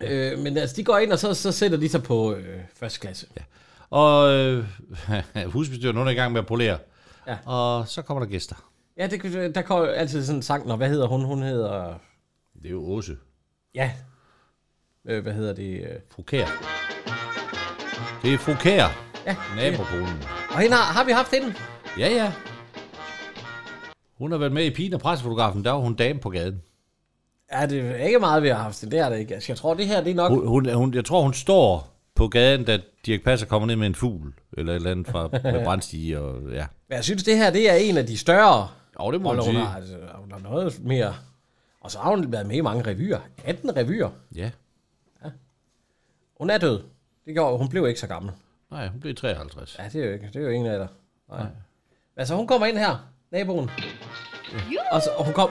Øh, 0.00 0.38
men 0.38 0.56
altså, 0.56 0.76
de 0.76 0.84
går 0.84 0.98
ind, 0.98 1.12
og 1.12 1.18
så, 1.18 1.34
så 1.34 1.52
sætter 1.52 1.78
de 1.78 1.88
sig 1.88 2.02
på 2.02 2.34
øh, 2.34 2.60
første 2.74 3.00
klasse. 3.00 3.26
Ja. 3.36 3.42
Og 3.90 4.32
øh, 4.34 4.64
husbestyreren 5.52 5.96
hun 5.96 6.06
er 6.06 6.10
i 6.10 6.14
gang 6.14 6.32
med 6.32 6.40
at 6.40 6.46
polere. 6.46 6.78
Ja. 7.26 7.36
Og 7.44 7.88
så 7.88 8.02
kommer 8.02 8.24
der 8.24 8.30
gæster. 8.30 8.56
Ja, 8.98 9.06
det, 9.06 9.54
der 9.54 9.62
kommer 9.62 9.86
altid 9.88 10.24
sådan 10.24 10.38
en 10.38 10.42
sang, 10.42 10.66
når 10.66 10.76
hvad 10.76 10.88
hedder 10.88 11.06
hun? 11.06 11.24
Hun 11.24 11.42
hedder... 11.42 11.94
Det 12.62 12.66
er 12.66 12.70
jo 12.70 12.82
Åse. 12.84 13.16
Ja. 13.74 13.90
Øh, 15.08 15.22
hvad 15.22 15.32
hedder 15.32 15.52
det? 15.54 15.80
Øh. 15.80 15.96
Fru 16.10 16.22
Kær. 16.22 16.46
Det 18.22 18.34
er 18.34 18.38
fru 18.38 18.54
Kær, 18.54 18.86
Ja. 19.26 19.36
nabokonen. 19.56 20.22
Og 20.50 20.58
hende 20.60 20.76
har, 20.76 20.92
har 20.92 21.04
vi 21.04 21.12
haft 21.12 21.34
hende? 21.34 21.54
Ja, 21.98 22.08
ja. 22.08 22.32
Hun 24.18 24.30
har 24.32 24.38
været 24.38 24.52
med 24.52 24.64
i 24.64 24.70
Pigen 24.70 24.94
og 24.94 25.00
pressefotografen, 25.00 25.64
der 25.64 25.70
var 25.70 25.78
hun 25.80 25.94
dame 25.94 26.18
på 26.20 26.30
gaden. 26.30 26.62
Ja, 27.52 27.66
det 27.66 27.80
er 28.00 28.04
ikke 28.06 28.18
meget, 28.18 28.42
vi 28.42 28.48
har 28.48 28.56
haft. 28.56 28.80
Det 28.82 28.94
er 28.94 29.08
det 29.08 29.18
ikke. 29.18 29.34
Altså, 29.34 29.52
jeg 29.52 29.56
tror, 29.56 29.74
det 29.74 29.86
her, 29.86 30.00
det 30.02 30.10
er 30.10 30.14
nok... 30.14 30.30
Hun, 30.30 30.46
hun, 30.46 30.74
hun, 30.74 30.94
jeg 30.94 31.04
tror, 31.04 31.22
hun 31.22 31.34
står 31.34 31.96
på 32.14 32.28
gaden, 32.28 32.64
da 32.64 32.78
Dirk 33.06 33.24
Passer 33.24 33.46
kommer 33.46 33.66
ned 33.66 33.76
med 33.76 33.86
en 33.86 33.94
fugl, 33.94 34.34
eller 34.58 34.72
et 34.72 34.76
eller 34.76 34.90
andet 34.90 35.06
fra 35.08 35.28
med 35.52 35.64
brændstige, 35.64 36.20
og 36.20 36.52
ja. 36.52 36.66
Men 36.88 36.96
jeg 36.96 37.04
synes, 37.04 37.22
det 37.22 37.36
her, 37.36 37.50
det 37.50 37.70
er 37.70 37.74
en 37.74 37.96
af 37.96 38.06
de 38.06 38.18
større 38.18 38.68
Jo, 39.00 39.12
det 39.12 39.20
må 39.20 39.32
man 39.32 39.44
hun 39.44 39.54
sige. 39.54 39.64
har. 39.64 39.76
Altså, 39.76 39.96
hun 40.14 40.32
har 40.32 40.38
noget 40.38 40.84
mere... 40.84 41.14
Og 41.80 41.90
så 41.90 41.98
har 41.98 42.10
hun 42.10 42.32
været 42.32 42.46
med 42.46 42.56
i 42.56 42.60
mange 42.60 42.86
revyer. 42.86 43.18
18 43.44 43.76
revyer. 43.76 44.10
Ja. 44.34 44.50
Hun 46.38 46.50
er 46.50 46.58
død. 46.58 46.82
Det 47.26 47.34
gjorde, 47.34 47.58
hun 47.58 47.68
blev 47.68 47.88
ikke 47.88 48.00
så 48.00 48.06
gammel. 48.06 48.32
Nej, 48.70 48.88
hun 48.88 49.00
blev 49.00 49.14
53. 49.14 49.76
Ja, 49.78 49.84
det 49.92 50.02
er 50.02 50.06
jo, 50.06 50.12
ikke, 50.12 50.26
det 50.26 50.36
er 50.36 50.40
jo 50.40 50.48
ingen 50.48 50.72
af 50.72 50.78
der. 50.78 50.86
Nej. 51.30 51.46
Altså, 52.16 52.34
hun 52.34 52.46
kommer 52.46 52.66
ind 52.66 52.78
her, 52.78 53.08
naboen. 53.30 53.70
Og, 54.92 55.02
så, 55.02 55.10
og 55.16 55.24
hun, 55.24 55.34
kom, 55.34 55.50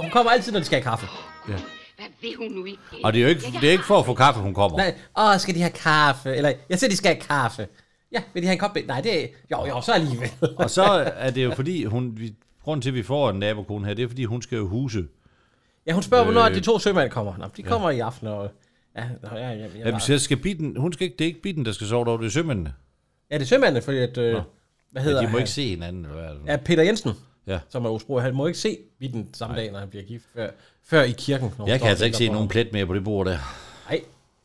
hun 0.00 0.10
kommer 0.10 0.30
altid, 0.32 0.52
når 0.52 0.58
de 0.60 0.64
skal 0.64 0.76
have 0.82 0.90
kaffe. 0.90 1.06
Hvad 1.46 2.06
vil 2.20 2.34
hun 2.38 2.50
nu 2.52 2.64
ikke? 2.64 2.78
Og 3.04 3.12
det 3.12 3.18
er 3.18 3.22
jo 3.22 3.28
ikke, 3.28 3.42
det 3.60 3.68
er 3.68 3.72
ikke 3.72 3.84
for 3.84 3.98
at 3.98 4.06
få 4.06 4.14
kaffe, 4.14 4.40
hun 4.40 4.54
kommer. 4.54 4.78
Nej, 4.78 4.94
åh, 5.18 5.40
skal 5.40 5.54
de 5.54 5.60
have 5.60 5.70
kaffe? 5.72 6.34
Eller, 6.36 6.52
jeg 6.70 6.78
siger, 6.78 6.90
de 6.90 6.96
skal 6.96 7.14
have 7.14 7.20
kaffe. 7.20 7.68
Ja, 8.12 8.22
vil 8.34 8.42
de 8.42 8.46
have 8.46 8.52
en 8.52 8.58
kop? 8.58 8.76
Nej, 8.86 9.00
det 9.00 9.24
er... 9.24 9.28
Jo, 9.50 9.66
jo, 9.66 9.80
så 9.80 9.92
alligevel. 9.92 10.30
Og 10.58 10.70
så 10.70 10.82
er 11.16 11.30
det 11.30 11.44
jo 11.44 11.54
fordi, 11.54 11.84
hun, 11.84 12.12
vi, 12.16 12.34
grunden 12.64 12.82
til, 12.82 12.88
at 12.90 12.94
vi 12.94 13.02
får 13.02 13.30
en 13.30 13.38
nabokone 13.38 13.86
her, 13.86 13.94
det 13.94 14.02
er 14.02 14.08
fordi, 14.08 14.24
hun 14.24 14.42
skal 14.42 14.56
jo 14.56 14.68
huse. 14.68 15.04
Ja, 15.86 15.92
hun 15.92 16.02
spørger, 16.02 16.24
hvornår 16.24 16.44
Øh. 16.44 16.54
de 16.54 16.60
to 16.60 16.78
sømænd 16.78 17.10
kommer. 17.10 17.36
Nå, 17.38 17.44
de 17.56 17.62
kommer 17.62 17.90
i 17.90 17.98
aften, 18.00 18.26
og... 18.26 18.50
Ja, 18.96 19.04
nå, 19.22 19.28
ja, 19.38 19.48
ja, 19.50 19.54
ja, 19.56 19.66
Jamen, 19.84 20.00
så 20.00 20.18
skal 20.18 20.36
bitten, 20.36 20.76
hun 20.76 20.92
skal 20.92 21.04
ikke, 21.04 21.16
det 21.18 21.24
er 21.24 21.28
ikke 21.28 21.42
bitten, 21.42 21.64
der 21.64 21.72
skal 21.72 21.86
sove 21.86 22.04
derovre, 22.04 22.22
det 22.22 22.28
er 22.28 22.32
sømændene. 22.32 22.72
ja, 23.30 23.34
det 23.34 23.42
er 23.42 23.46
sømændene, 23.46 23.82
fordi 23.82 23.98
at... 23.98 24.18
Øh, 24.18 24.40
hvad 24.92 25.02
hedder 25.02 25.20
Ja, 25.20 25.26
de 25.26 25.32
må 25.32 25.38
han? 25.38 25.40
ikke 25.40 25.50
se 25.50 25.68
hinanden. 25.68 26.04
Eller 26.04 26.16
hvad 26.16 26.24
er? 26.24 26.52
Ja, 26.52 26.56
Peter 26.56 26.82
Jensen, 26.82 27.12
Ja. 27.46 27.58
som 27.68 27.84
er 27.84 27.90
Osbro, 27.90 28.18
han 28.18 28.34
må 28.34 28.46
ikke 28.46 28.58
se 28.58 28.78
Bitten 28.98 29.34
samme 29.34 29.56
dag, 29.56 29.70
når 29.72 29.78
han 29.78 29.88
bliver 29.88 30.04
gift, 30.04 30.24
før, 30.34 30.50
før 30.84 31.02
i 31.02 31.10
kirken. 31.18 31.52
når 31.58 31.66
Jeg 31.68 31.80
kan 31.80 31.88
altså 31.88 32.04
ikke 32.04 32.16
se 32.16 32.28
nogen 32.28 32.48
plet 32.48 32.72
mere 32.72 32.86
på 32.86 32.94
det 32.94 33.04
bord 33.04 33.26
der. 33.26 33.38
Nej, 33.88 34.02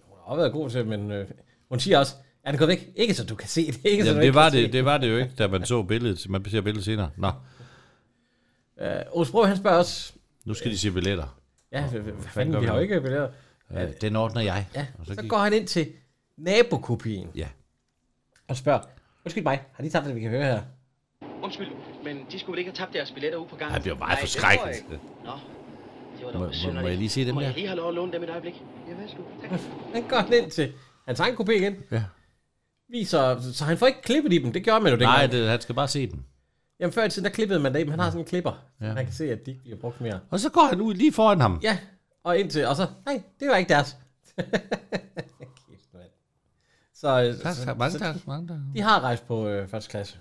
hun 0.07 0.17
har 0.25 0.31
også 0.31 0.39
været 0.41 0.51
god 0.51 0.69
til, 0.69 0.85
men 0.87 1.11
øh, 1.11 1.27
hun 1.69 1.79
siger 1.79 1.99
også, 1.99 2.15
er 2.43 2.51
den 2.51 2.57
gået 2.57 2.67
væk? 2.67 2.89
Ikke 2.95 3.13
så 3.13 3.25
du 3.25 3.35
kan 3.35 3.47
se 3.47 3.67
det. 3.67 3.79
Ikke 3.85 4.03
så 4.03 4.09
Jamen, 4.09 4.21
du 4.21 4.25
det 4.25 4.35
var 4.35 4.49
kan 4.49 4.51
se 4.57 4.63
det, 4.63 4.73
det 4.73 4.85
var 4.85 4.97
det 4.97 5.09
jo 5.09 5.17
ikke, 5.17 5.31
da 5.37 5.47
man 5.47 5.65
så 5.65 5.83
billedet. 5.83 6.29
Man 6.29 6.45
ser 6.49 6.61
billedet 6.61 6.85
senere. 6.85 7.09
Nå, 7.17 7.31
Øh, 8.81 9.01
Osbro, 9.11 9.43
han 9.43 9.57
spørger 9.57 9.77
også, 9.77 10.13
nu 10.45 10.53
skal 10.53 10.71
de 10.71 10.77
se 10.77 10.91
billetter. 10.91 11.39
ja, 11.71 11.87
hvad, 11.87 12.13
fanden, 12.21 12.61
vi 12.61 12.65
har 12.65 12.75
jo 12.75 12.81
ikke 12.81 13.01
billeder. 13.01 13.29
Ja, 13.73 13.87
den 13.91 14.15
ordner 14.15 14.41
jeg. 14.41 14.67
Ja, 14.75 14.87
Og 14.99 15.05
så, 15.05 15.15
gik- 15.15 15.29
går 15.29 15.37
han 15.37 15.53
ind 15.53 15.67
til 15.67 15.87
nabokopien 16.37 17.27
Ja. 17.35 17.47
og 18.47 18.57
spørger, 18.57 18.79
undskyld 19.25 19.43
mig, 19.43 19.61
har 19.73 19.83
de 19.83 19.89
tabt 19.89 20.05
det, 20.05 20.15
vi 20.15 20.19
kan 20.19 20.29
høre 20.29 20.43
her? 20.43 20.61
Undskyld, 21.43 21.67
men 22.03 22.25
de 22.31 22.39
skulle 22.39 22.51
vel 22.53 22.59
ikke 22.59 22.71
have 22.71 22.75
tabt 22.75 22.93
deres 22.93 23.11
billetter 23.11 23.37
ude 23.39 23.47
på 23.49 23.55
gangen? 23.55 23.73
Jeg 23.73 23.81
bliver 23.81 23.97
meget 23.97 24.11
det 24.11 24.19
forskrækket. 24.19 24.83
Nå, 25.25 25.31
det 26.17 26.25
var 26.25 26.31
Må- 26.39 26.45
da 26.45 26.73
må- 26.73 26.81
må 26.81 26.87
jeg 26.87 26.97
lige 26.97 27.09
se 27.09 27.25
dem 27.25 27.33
Må 27.35 27.41
der? 27.41 27.47
jeg 27.47 27.55
lige 27.55 27.67
have 27.67 27.77
lov 27.77 27.87
at 27.89 27.93
låne 27.95 28.11
dem 28.13 28.23
et 28.23 28.29
øjeblik? 28.29 28.63
Ja, 28.89 28.93
værsgo. 29.01 29.21
Tak. 29.41 29.59
Han 29.93 30.03
går 30.07 30.33
ind 30.43 30.51
til 30.51 30.73
hans 31.07 31.19
egen 31.19 31.35
kopie 31.35 31.55
igen, 31.57 31.75
Ja. 31.91 32.03
viser, 32.89 33.39
så 33.53 33.65
han 33.65 33.77
får 33.77 33.87
ikke 33.87 34.01
klippet 34.01 34.33
i 34.33 34.37
dem, 34.37 34.53
det 34.53 34.63
gjorde 34.63 34.79
man 34.83 34.91
jo 34.93 34.97
dengang. 34.99 35.17
Nej, 35.17 35.27
det, 35.27 35.49
han 35.49 35.61
skal 35.61 35.75
bare 35.75 35.87
se 35.87 36.07
den. 36.11 36.25
Jamen 36.79 36.93
før 36.93 37.03
i 37.03 37.09
tiden, 37.09 37.25
der 37.25 37.31
klippede 37.31 37.59
man 37.59 37.73
det, 37.73 37.85
men 37.85 37.89
han 37.91 37.99
har 37.99 38.09
sådan 38.09 38.21
en 38.21 38.25
klipper, 38.27 38.63
ja. 38.81 38.85
Så 38.87 38.93
han 38.93 39.05
kan 39.05 39.13
se, 39.13 39.31
at 39.31 39.45
de 39.45 39.51
ikke 39.51 39.63
bliver 39.63 39.77
brugt 39.77 40.01
mere. 40.01 40.19
Og 40.29 40.39
så 40.39 40.49
går 40.49 40.67
han 40.69 40.81
ud 40.81 40.93
lige 40.93 41.13
foran 41.13 41.41
ham. 41.41 41.59
Ja, 41.63 41.77
og 42.23 42.37
indtil, 42.37 42.65
og 42.67 42.75
så, 42.75 42.87
nej, 43.05 43.21
det 43.39 43.47
var 43.47 43.55
ikke 43.55 43.69
deres. 43.69 43.97
Kæft, 44.37 45.93
mand. 45.93 46.03
så, 46.93 47.23
øh, 47.23 47.43
Tak, 47.43 47.55
så, 47.55 47.65
tak, 47.65 47.77
mange 47.77 47.91
så 47.91 47.99
tak, 47.99 48.27
mange 48.27 48.47
tak. 48.47 48.57
de 48.75 48.81
har 48.81 48.99
rejst 48.99 49.27
på 49.27 49.47
øh, 49.47 49.67
første 49.67 49.89
klasse. 49.89 50.17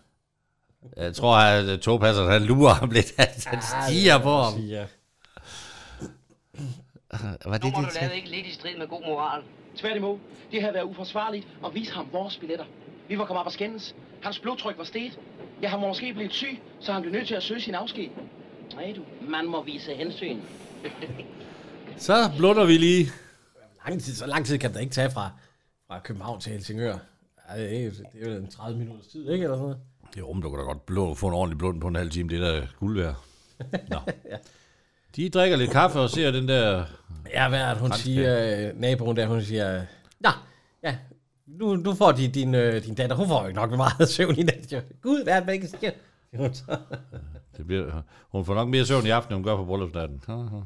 Jeg 0.96 1.14
tror, 1.14 1.36
at 1.36 1.80
togpasseren, 1.80 2.30
han 2.32 2.42
lurer 2.42 2.74
ham 2.74 2.90
lidt. 2.90 3.14
Han, 3.46 3.62
stiger 3.62 4.18
på 4.18 4.36
ham. 4.36 4.54
Var 7.44 7.58
det 7.58 7.74
det? 7.74 8.02
lade 8.02 8.16
ikke 8.16 8.30
lidt 8.30 8.46
i 8.46 8.52
strid 8.52 8.76
med 8.78 8.88
god 8.88 9.02
moral. 9.06 9.42
Tværtimod, 9.76 10.18
det 10.52 10.60
havde 10.60 10.74
været 10.74 10.84
uforsvarligt 10.84 11.46
at 11.66 11.74
vise 11.74 11.92
ham 11.92 12.08
vores 12.12 12.36
billetter. 12.36 12.64
Vi 13.08 13.18
var 13.18 13.24
kommet 13.24 13.40
op 13.40 13.46
og 13.46 13.52
skændes. 13.52 13.94
Hans 14.22 14.38
blodtryk 14.38 14.78
var 14.78 14.84
steget. 14.84 15.18
Ja, 15.62 15.68
han 15.68 15.80
var 15.80 15.88
måske 15.88 16.14
blevet 16.14 16.32
syg, 16.32 16.58
så 16.80 16.92
han 16.92 17.02
blev 17.02 17.14
nødt 17.14 17.26
til 17.28 17.34
at 17.34 17.42
søge 17.42 17.60
sin 17.60 17.74
afsked. 17.74 18.08
Nej, 18.74 18.92
du. 18.96 19.02
Man 19.30 19.46
må 19.46 19.62
vise 19.64 19.94
hensyn. 19.94 20.40
Så 21.96 22.30
blunder 22.36 22.64
vi 22.64 22.76
lige. 22.76 23.06
Lang 23.86 24.02
tid, 24.02 24.14
så 24.14 24.26
lang 24.26 24.46
tid 24.46 24.58
kan 24.58 24.72
det 24.72 24.80
ikke 24.80 24.92
tage 24.92 25.10
fra, 25.10 25.30
fra 25.86 25.98
København 25.98 26.40
til 26.40 26.52
Helsingør. 26.52 26.98
Er, 27.48 27.56
det 27.56 27.86
er 28.22 28.30
jo 28.30 28.36
en 28.36 28.50
30 28.50 28.78
minutters 28.78 29.06
tid, 29.06 29.30
ikke? 29.30 29.44
Eller 29.44 29.56
sådan 29.56 29.62
noget. 29.62 29.80
Jo, 30.18 30.32
men 30.32 30.42
du 30.42 30.50
kan 30.50 30.58
da 30.58 30.64
godt 30.64 30.86
blå, 30.86 31.14
få 31.14 31.26
en 31.28 31.34
ordentlig 31.34 31.58
blund 31.58 31.80
på 31.80 31.88
en 31.88 31.96
halv 31.96 32.10
time. 32.10 32.28
Det 32.28 32.40
er 32.44 32.52
da 32.52 32.66
guld 32.78 33.00
værd. 33.00 33.14
Nå. 33.88 33.96
De 35.16 35.28
drikker 35.30 35.56
lidt 35.56 35.70
kaffe 35.70 36.00
og 36.00 36.10
ser 36.10 36.30
den 36.30 36.48
der... 36.48 36.84
Ja, 37.30 37.48
hvad 37.48 37.60
er 37.60 37.68
det, 37.68 37.78
hun 37.78 37.92
siger, 37.92 38.68
øh, 38.68 38.80
naboen 38.80 39.16
der, 39.16 39.26
hun 39.26 39.42
siger, 39.42 39.82
Nå, 40.20 40.30
ja, 40.84 40.96
nu, 41.46 41.76
nu 41.76 41.94
får 41.94 42.12
de, 42.12 42.28
din, 42.28 42.54
øh, 42.54 42.84
din 42.84 42.94
datter, 42.94 43.16
hun 43.16 43.28
får 43.28 43.40
jo 43.40 43.46
ikke 43.46 43.60
nok 43.60 43.70
meget 43.70 44.08
søvn 44.14 44.38
i 44.38 44.42
nat. 44.42 44.72
jo. 44.72 44.80
Gud, 45.02 45.22
hvad 45.24 45.32
er 45.32 45.36
det, 45.36 45.44
hvad 45.44 45.54
ikke 45.54 45.68
siger. 45.68 45.90
Det 47.56 47.66
bliver, 47.66 48.02
hun 48.32 48.44
får 48.44 48.54
nok 48.54 48.68
mere 48.68 48.86
søvn 48.86 49.06
i 49.06 49.10
aften, 49.10 49.34
end 49.34 49.36
hun 49.36 49.44
gør 49.44 49.56
på 49.56 49.64
bryllupsnatten. 49.64 50.22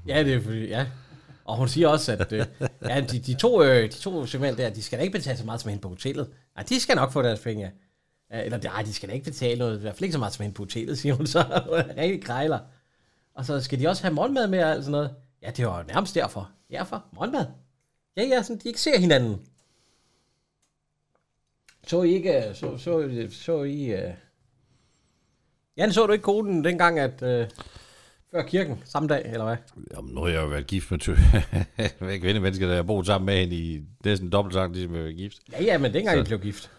Ja, 0.07 0.25
det 0.25 0.35
er 0.35 0.41
fordi, 0.41 0.67
ja. 0.69 0.87
Og 1.45 1.57
hun 1.57 1.69
siger 1.69 1.89
også, 1.89 2.13
at 2.13 2.33
øh, 2.33 2.47
ja, 2.89 3.01
de, 3.01 3.19
de 3.19 3.35
to, 3.35 3.63
øh, 3.63 3.83
de 3.83 3.89
to 3.89 4.27
sømænd 4.27 4.57
der, 4.57 4.71
de 4.71 4.83
skal 4.83 4.99
da 4.99 5.03
ikke 5.03 5.13
betale 5.19 5.39
så 5.39 5.45
meget 5.45 5.61
som 5.61 5.69
hende 5.69 5.83
på 5.83 5.89
hotellet. 5.89 6.29
Nej, 6.57 6.65
de 6.69 6.81
skal 6.81 6.97
nok 6.97 7.13
få 7.13 7.23
deres 7.23 7.41
penge, 7.41 7.63
ja. 7.65 7.69
Ja, 7.69 7.71
Eller 8.43 8.59
nej, 8.63 8.83
de 8.83 8.93
skal 8.95 9.09
da 9.09 9.15
ikke 9.15 9.25
betale 9.25 9.59
noget, 9.59 9.79
i 9.79 9.81
hvert 9.81 9.95
fald 9.95 10.03
ikke 10.03 10.13
så 10.13 10.19
meget 10.19 10.33
som 10.33 10.43
hende 10.43 10.55
på 10.55 10.63
hotellet, 10.63 10.99
siger 10.99 11.15
hun 11.15 11.27
så. 11.27 11.43
Hun 11.69 11.79
er 11.79 11.97
Rigtig 12.03 12.25
krejler. 12.25 12.59
Og 13.35 13.45
så 13.45 13.61
skal 13.61 13.81
de 13.81 13.89
også 13.89 14.03
have 14.03 14.15
morgenmad 14.15 14.49
med 14.49 14.65
og 14.65 14.71
alt 14.71 14.85
sådan 14.85 14.93
noget. 14.93 15.15
Ja, 15.43 15.51
det 15.51 15.67
var 15.67 15.79
jo 15.79 15.85
nærmest 15.87 16.15
derfor. 16.15 16.51
Derfor, 16.71 17.05
morgenmad. 17.13 17.47
Ja, 18.17 18.23
ja, 18.23 18.43
sådan, 18.43 18.61
de 18.63 18.69
ikke 18.69 18.81
ser 18.81 18.99
hinanden. 18.99 19.41
Så 21.87 22.03
I 22.03 22.13
ikke, 22.15 22.49
øh, 22.49 22.55
så, 22.55 22.79
så, 22.79 23.27
så 23.31 23.63
I, 23.63 23.93
uh... 23.95 24.11
Jan, 25.77 25.93
så 25.93 26.07
du 26.07 26.13
ikke 26.13 26.23
koden 26.23 26.65
dengang, 26.65 26.99
at 26.99 27.23
uh, 27.23 27.51
før 28.31 28.43
kirken, 28.43 28.83
samme 28.85 29.09
dag, 29.09 29.23
eller 29.33 29.45
hvad? 29.45 29.57
Jamen, 29.97 30.15
nu 30.15 30.21
har 30.21 30.29
jeg 30.29 30.43
jo 30.43 30.47
været 30.47 30.67
gift 30.67 30.91
med 30.91 30.99
tø. 30.99 31.15
kvindemennesker, 32.21 32.67
der 32.67 32.75
har 32.75 32.83
boet 32.83 33.07
sammen 33.07 33.27
med 33.27 33.41
hende 33.41 33.57
i 33.57 33.83
næsten 34.05 34.33
dobbelt 34.33 34.55
sagt, 34.55 34.73
ligesom 34.73 34.95
jeg 34.97 35.05
var 35.05 35.11
gift. 35.13 35.39
Ja, 35.53 35.63
ja, 35.63 35.79
men 35.79 35.95
dengang 35.95 36.17
Så- 36.17 36.21
I 36.21 36.25
blev 36.25 36.41
gift. 36.41 36.71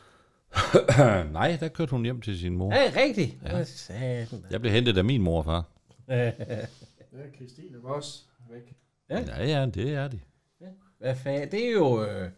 Nej, 1.31 1.57
der 1.59 1.67
kørte 1.67 1.91
hun 1.91 2.03
hjem 2.03 2.21
til 2.21 2.39
sin 2.39 2.57
mor. 2.57 2.73
Ja, 2.73 2.91
rigtigt. 3.01 3.37
Ja. 3.43 3.65
Jeg 4.51 4.61
blev 4.61 4.73
hentet 4.73 4.97
af 4.97 5.05
min 5.05 5.21
mor 5.21 5.37
og 5.37 5.45
far. 5.45 5.63
Ja, 6.07 6.31
Christine 7.35 7.77
var 7.83 7.89
også 7.89 8.19
væk. 8.51 8.75
Ja, 9.09 9.45
ja, 9.45 9.65
det 9.65 9.93
er 9.93 10.07
de. 10.07 10.19
Hvad 10.99 11.15
fanden? 11.15 11.51
Det 11.51 11.67
er 11.67 11.71
jo... 11.71 12.03
Øh, 12.03 12.29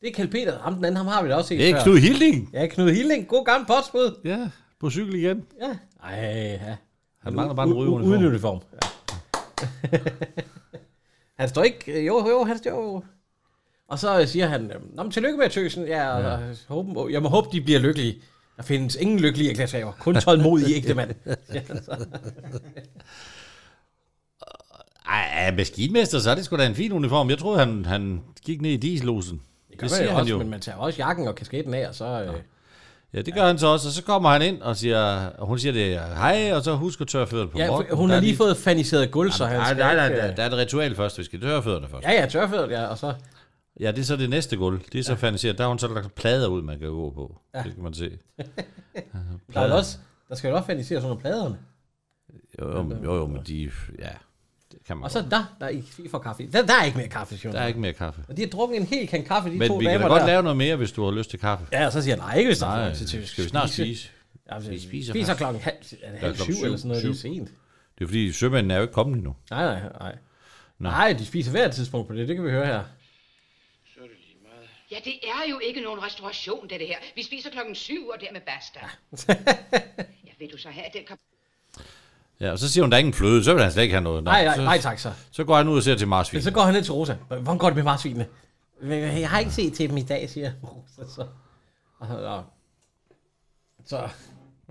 det 0.00 0.08
er 0.08 0.12
Kjeld 0.12 0.30
Peter. 0.30 0.58
Ham 0.58 0.74
den 0.74 0.84
anden, 0.84 0.96
ham 0.96 1.06
har 1.06 1.22
vi 1.22 1.28
da 1.28 1.34
også 1.34 1.48
set 1.48 1.58
Det 1.58 1.70
er 1.70 1.76
før. 1.76 1.82
Knud 1.82 1.98
Hilding. 1.98 2.50
Ja, 2.52 2.66
Knud 2.66 2.90
Hilding. 2.90 3.28
God 3.28 3.44
gammel 3.44 3.66
postbud. 3.66 4.20
Ja, 4.24 4.50
på 4.80 4.90
cykel 4.90 5.14
igen. 5.14 5.46
Ja. 5.60 5.76
Ej, 6.02 6.58
ja. 6.66 6.76
Han 7.22 7.32
mangler 7.34 7.54
bare 7.54 7.66
en 7.66 7.74
røde 7.74 7.88
uniform. 7.90 8.12
Uden 8.12 8.26
uniform. 8.26 8.60
Ja. 8.72 9.98
han 11.38 11.48
står 11.48 11.62
ikke... 11.62 12.04
Jo, 12.04 12.28
jo, 12.28 12.44
han 12.44 12.58
står 12.58 12.70
jo... 12.70 13.02
Og 13.90 13.98
så 13.98 14.26
siger 14.26 14.46
han, 14.46 14.64
øh, 14.70 14.96
Nå, 14.96 15.02
men 15.02 15.12
tillykke 15.12 15.38
med 15.38 15.50
tøsen. 15.50 15.86
Ja, 15.86 16.18
ja. 16.18 16.38
Håben, 16.68 17.12
jeg 17.12 17.22
må 17.22 17.28
håbe, 17.28 17.48
de 17.52 17.60
bliver 17.60 17.80
lykkelige. 17.80 18.18
Der 18.56 18.62
findes 18.62 18.96
ingen 18.96 19.20
lykkelige 19.20 19.50
erklæringshaver. 19.50 19.92
Kun 19.98 20.14
tålmodige 20.14 20.74
ægte 20.76 20.94
mand. 20.94 21.10
Ja, 21.54 21.60
så. 21.64 22.06
Ej, 25.08 25.54
maskinmester, 25.56 26.18
så 26.18 26.30
er 26.30 26.34
det 26.34 26.44
sgu 26.44 26.56
da 26.56 26.66
en 26.66 26.74
fin 26.74 26.92
uniform. 26.92 27.30
Jeg 27.30 27.38
troede, 27.38 27.58
han, 27.58 27.84
han 27.84 28.20
gik 28.44 28.60
ned 28.60 28.70
i 28.70 28.76
dieselosen. 28.76 29.40
Det, 29.70 29.78
gør 29.78 29.86
det 29.86 29.96
siger 29.96 30.10
han 30.10 30.20
også, 30.20 30.30
jo. 30.30 30.38
Men 30.38 30.50
man 30.50 30.60
tager 30.60 30.78
også 30.78 30.98
jakken 30.98 31.28
og 31.28 31.34
kasketten 31.34 31.74
af, 31.74 31.88
og 31.88 31.94
så... 31.94 32.04
Øh, 32.04 32.34
Ja, 33.14 33.22
det 33.22 33.34
gør 33.34 33.46
han 33.46 33.58
så 33.58 33.66
også, 33.66 33.88
og 33.88 33.92
så 33.92 34.02
kommer 34.02 34.30
han 34.30 34.42
ind 34.42 34.62
og 34.62 34.76
siger, 34.76 35.26
og 35.26 35.46
hun 35.46 35.58
siger 35.58 35.72
det, 35.72 36.00
hej, 36.00 36.52
og 36.52 36.62
så 36.62 36.74
husk 36.74 37.00
at 37.00 37.08
tørre 37.08 37.26
fødderne 37.26 37.50
på 37.50 37.58
ja, 37.58 37.66
morgenen. 37.66 37.88
for 37.88 37.96
hun 37.96 38.10
har 38.10 38.16
er 38.16 38.20
lige 38.20 38.36
fået 38.36 38.56
faniseret 38.56 39.10
guld, 39.10 39.32
så 39.32 39.46
han 39.46 39.56
Nej, 39.56 39.74
nej, 39.74 39.94
nej, 39.94 40.08
der, 40.08 40.30
øh, 40.30 40.36
der 40.36 40.42
er 40.42 40.46
et 40.46 40.56
ritual 40.56 40.96
først, 40.96 41.18
vi 41.18 41.24
skal 41.24 41.40
tørre 41.40 41.62
fødderne 41.62 41.88
først. 41.88 42.06
Ja, 42.06 42.12
ja, 42.12 42.26
tørfødder, 42.26 42.70
ja, 42.80 42.86
og 42.86 42.98
så... 42.98 43.14
Ja, 43.80 43.90
det 43.92 43.98
er 43.98 44.02
så 44.02 44.16
det 44.16 44.30
næste 44.30 44.56
gulv. 44.56 44.80
Det 44.92 44.98
er 44.98 45.02
så 45.02 45.12
ja. 45.12 45.16
faniseret. 45.16 45.58
Der 45.58 45.64
har 45.64 45.68
hun 45.68 45.78
så 45.78 45.88
lagt 45.94 46.14
plader 46.14 46.48
ud, 46.48 46.62
man 46.62 46.78
kan 46.78 46.88
gå 46.88 47.10
på. 47.10 47.38
Ja. 47.54 47.62
Det 47.62 47.74
kan 47.74 47.82
man 47.82 47.94
se. 47.94 48.18
Der, 49.54 49.60
er 49.60 49.72
også, 49.72 49.98
der 50.28 50.34
skal 50.34 50.48
jo 50.48 50.54
også 50.56 50.66
faniseres 50.66 51.04
under 51.04 51.16
pladerne. 51.16 51.58
Jo, 52.60 52.68
jo, 52.70 52.96
jo, 53.04 53.16
jo 53.16 53.26
men 53.26 53.42
de, 53.46 53.70
ja, 53.98 54.08
det 54.72 54.78
kan 54.86 54.96
man 54.96 55.04
Og 55.04 55.10
så 55.10 55.20
godt. 55.20 55.30
der, 55.30 55.44
der 55.60 55.66
er 55.66 55.70
ikke 55.70 55.86
får 56.10 56.18
kaffe. 56.18 56.46
Der, 56.52 56.66
der 56.66 56.74
er 56.80 56.84
ikke 56.84 56.98
mere 56.98 57.08
kaffe, 57.08 57.38
hun. 57.44 57.52
Der 57.52 57.60
er 57.60 57.66
ikke 57.66 57.80
mere 57.80 57.92
kaffe. 57.92 58.24
Og 58.28 58.36
de 58.36 58.42
har 58.42 58.48
drukket 58.48 58.76
en 58.80 58.86
hel 58.86 59.08
kan 59.08 59.24
kaffe, 59.24 59.50
de 59.50 59.56
Men 59.58 59.68
to 59.68 59.76
vi 59.76 59.84
kan 59.84 60.00
da 60.00 60.06
godt 60.06 60.20
der. 60.20 60.26
lave 60.26 60.42
noget 60.42 60.56
mere, 60.56 60.76
hvis 60.76 60.92
du 60.92 61.04
har 61.04 61.10
lyst 61.10 61.30
til 61.30 61.38
kaffe. 61.38 61.66
Ja, 61.72 61.86
og 61.86 61.92
så 61.92 62.02
siger 62.02 62.16
han, 62.16 62.24
nej, 62.24 62.34
ikke 62.36 62.48
hvis 62.48 62.58
der 62.58 62.66
er 62.66 62.76
Nej, 62.76 62.88
for- 62.90 62.96
til- 62.96 63.06
til- 63.06 63.28
skal 63.28 63.44
vi 63.44 63.48
snart 63.48 63.70
spise? 63.70 64.08
Ja, 64.50 64.58
vi 64.58 64.78
spiser, 64.78 65.12
spiser 65.12 65.34
klokken 65.34 65.62
halv, 65.62 65.76
er 66.02 66.10
det 66.10 66.18
halv 66.20 66.34
klokken 66.34 66.54
syv, 66.56 66.64
eller 66.64 66.76
sådan 66.78 66.88
noget, 66.88 67.02
syv. 67.02 67.08
det 67.10 67.16
er 67.16 67.20
sent. 67.20 67.48
Det 67.98 68.04
er 68.04 68.08
fordi, 68.08 68.32
sømændene 68.32 68.74
er 68.74 68.78
jo 68.78 68.82
ikke 68.82 68.94
kommet 68.94 69.16
endnu. 69.16 69.34
Nej, 69.50 69.64
nej, 69.64 69.92
nej. 70.00 70.16
Nej, 70.78 71.12
de 71.18 71.26
spiser 71.26 71.50
hver 71.50 71.68
tidspunkt 71.70 72.08
på 72.08 72.14
det, 72.14 72.28
det 72.28 72.36
kan 72.36 72.44
vi 72.44 72.50
høre 72.50 72.66
her. 72.66 72.82
Ja, 74.90 74.96
det 75.04 75.12
er 75.24 75.50
jo 75.50 75.58
ikke 75.58 75.80
nogen 75.80 76.02
restauration, 76.02 76.62
det, 76.68 76.80
det 76.80 76.86
her. 76.88 76.96
Vi 77.14 77.22
spiser 77.22 77.50
klokken 77.50 77.74
syv, 77.74 78.08
og 78.08 78.20
dermed 78.20 78.40
basta. 78.40 78.80
ja, 80.26 80.30
vil 80.38 80.52
du 80.52 80.58
så 80.58 80.68
have 80.70 80.86
den 80.94 81.02
kop? 81.08 81.18
Ja, 82.40 82.50
og 82.52 82.58
så 82.58 82.68
siger 82.72 82.82
hun, 82.84 82.90
der 82.90 82.96
er 82.96 82.98
ingen 82.98 83.14
fløde, 83.14 83.44
så 83.44 83.54
vil 83.54 83.62
han 83.62 83.72
slet 83.72 83.82
ikke 83.82 83.94
have 83.94 84.02
noget. 84.02 84.24
Nej, 84.24 84.44
nej, 84.44 84.56
så, 84.56 84.62
nej 84.62 84.78
tak 84.78 84.98
så. 84.98 85.12
Så 85.30 85.44
går 85.44 85.56
han 85.56 85.68
ud 85.68 85.76
og 85.76 85.82
ser 85.82 85.94
til 85.96 86.08
marsvin. 86.08 86.36
Men 86.38 86.42
så 86.42 86.50
går 86.50 86.62
han 86.62 86.74
ned 86.74 86.82
til 86.82 86.92
Rosa. 86.92 87.14
Hvordan 87.28 87.58
går 87.58 87.66
det 87.66 87.76
med 87.76 87.82
marsvinene? 87.84 88.26
Jeg 88.82 89.30
har 89.30 89.38
ikke 89.38 89.50
set 89.50 89.72
til 89.74 89.88
dem 89.88 89.96
i 89.96 90.02
dag, 90.02 90.30
siger 90.30 90.52
Rosa 90.64 91.10
så. 91.14 91.26
Og 91.98 92.06
så, 92.08 92.42
så 93.86 94.08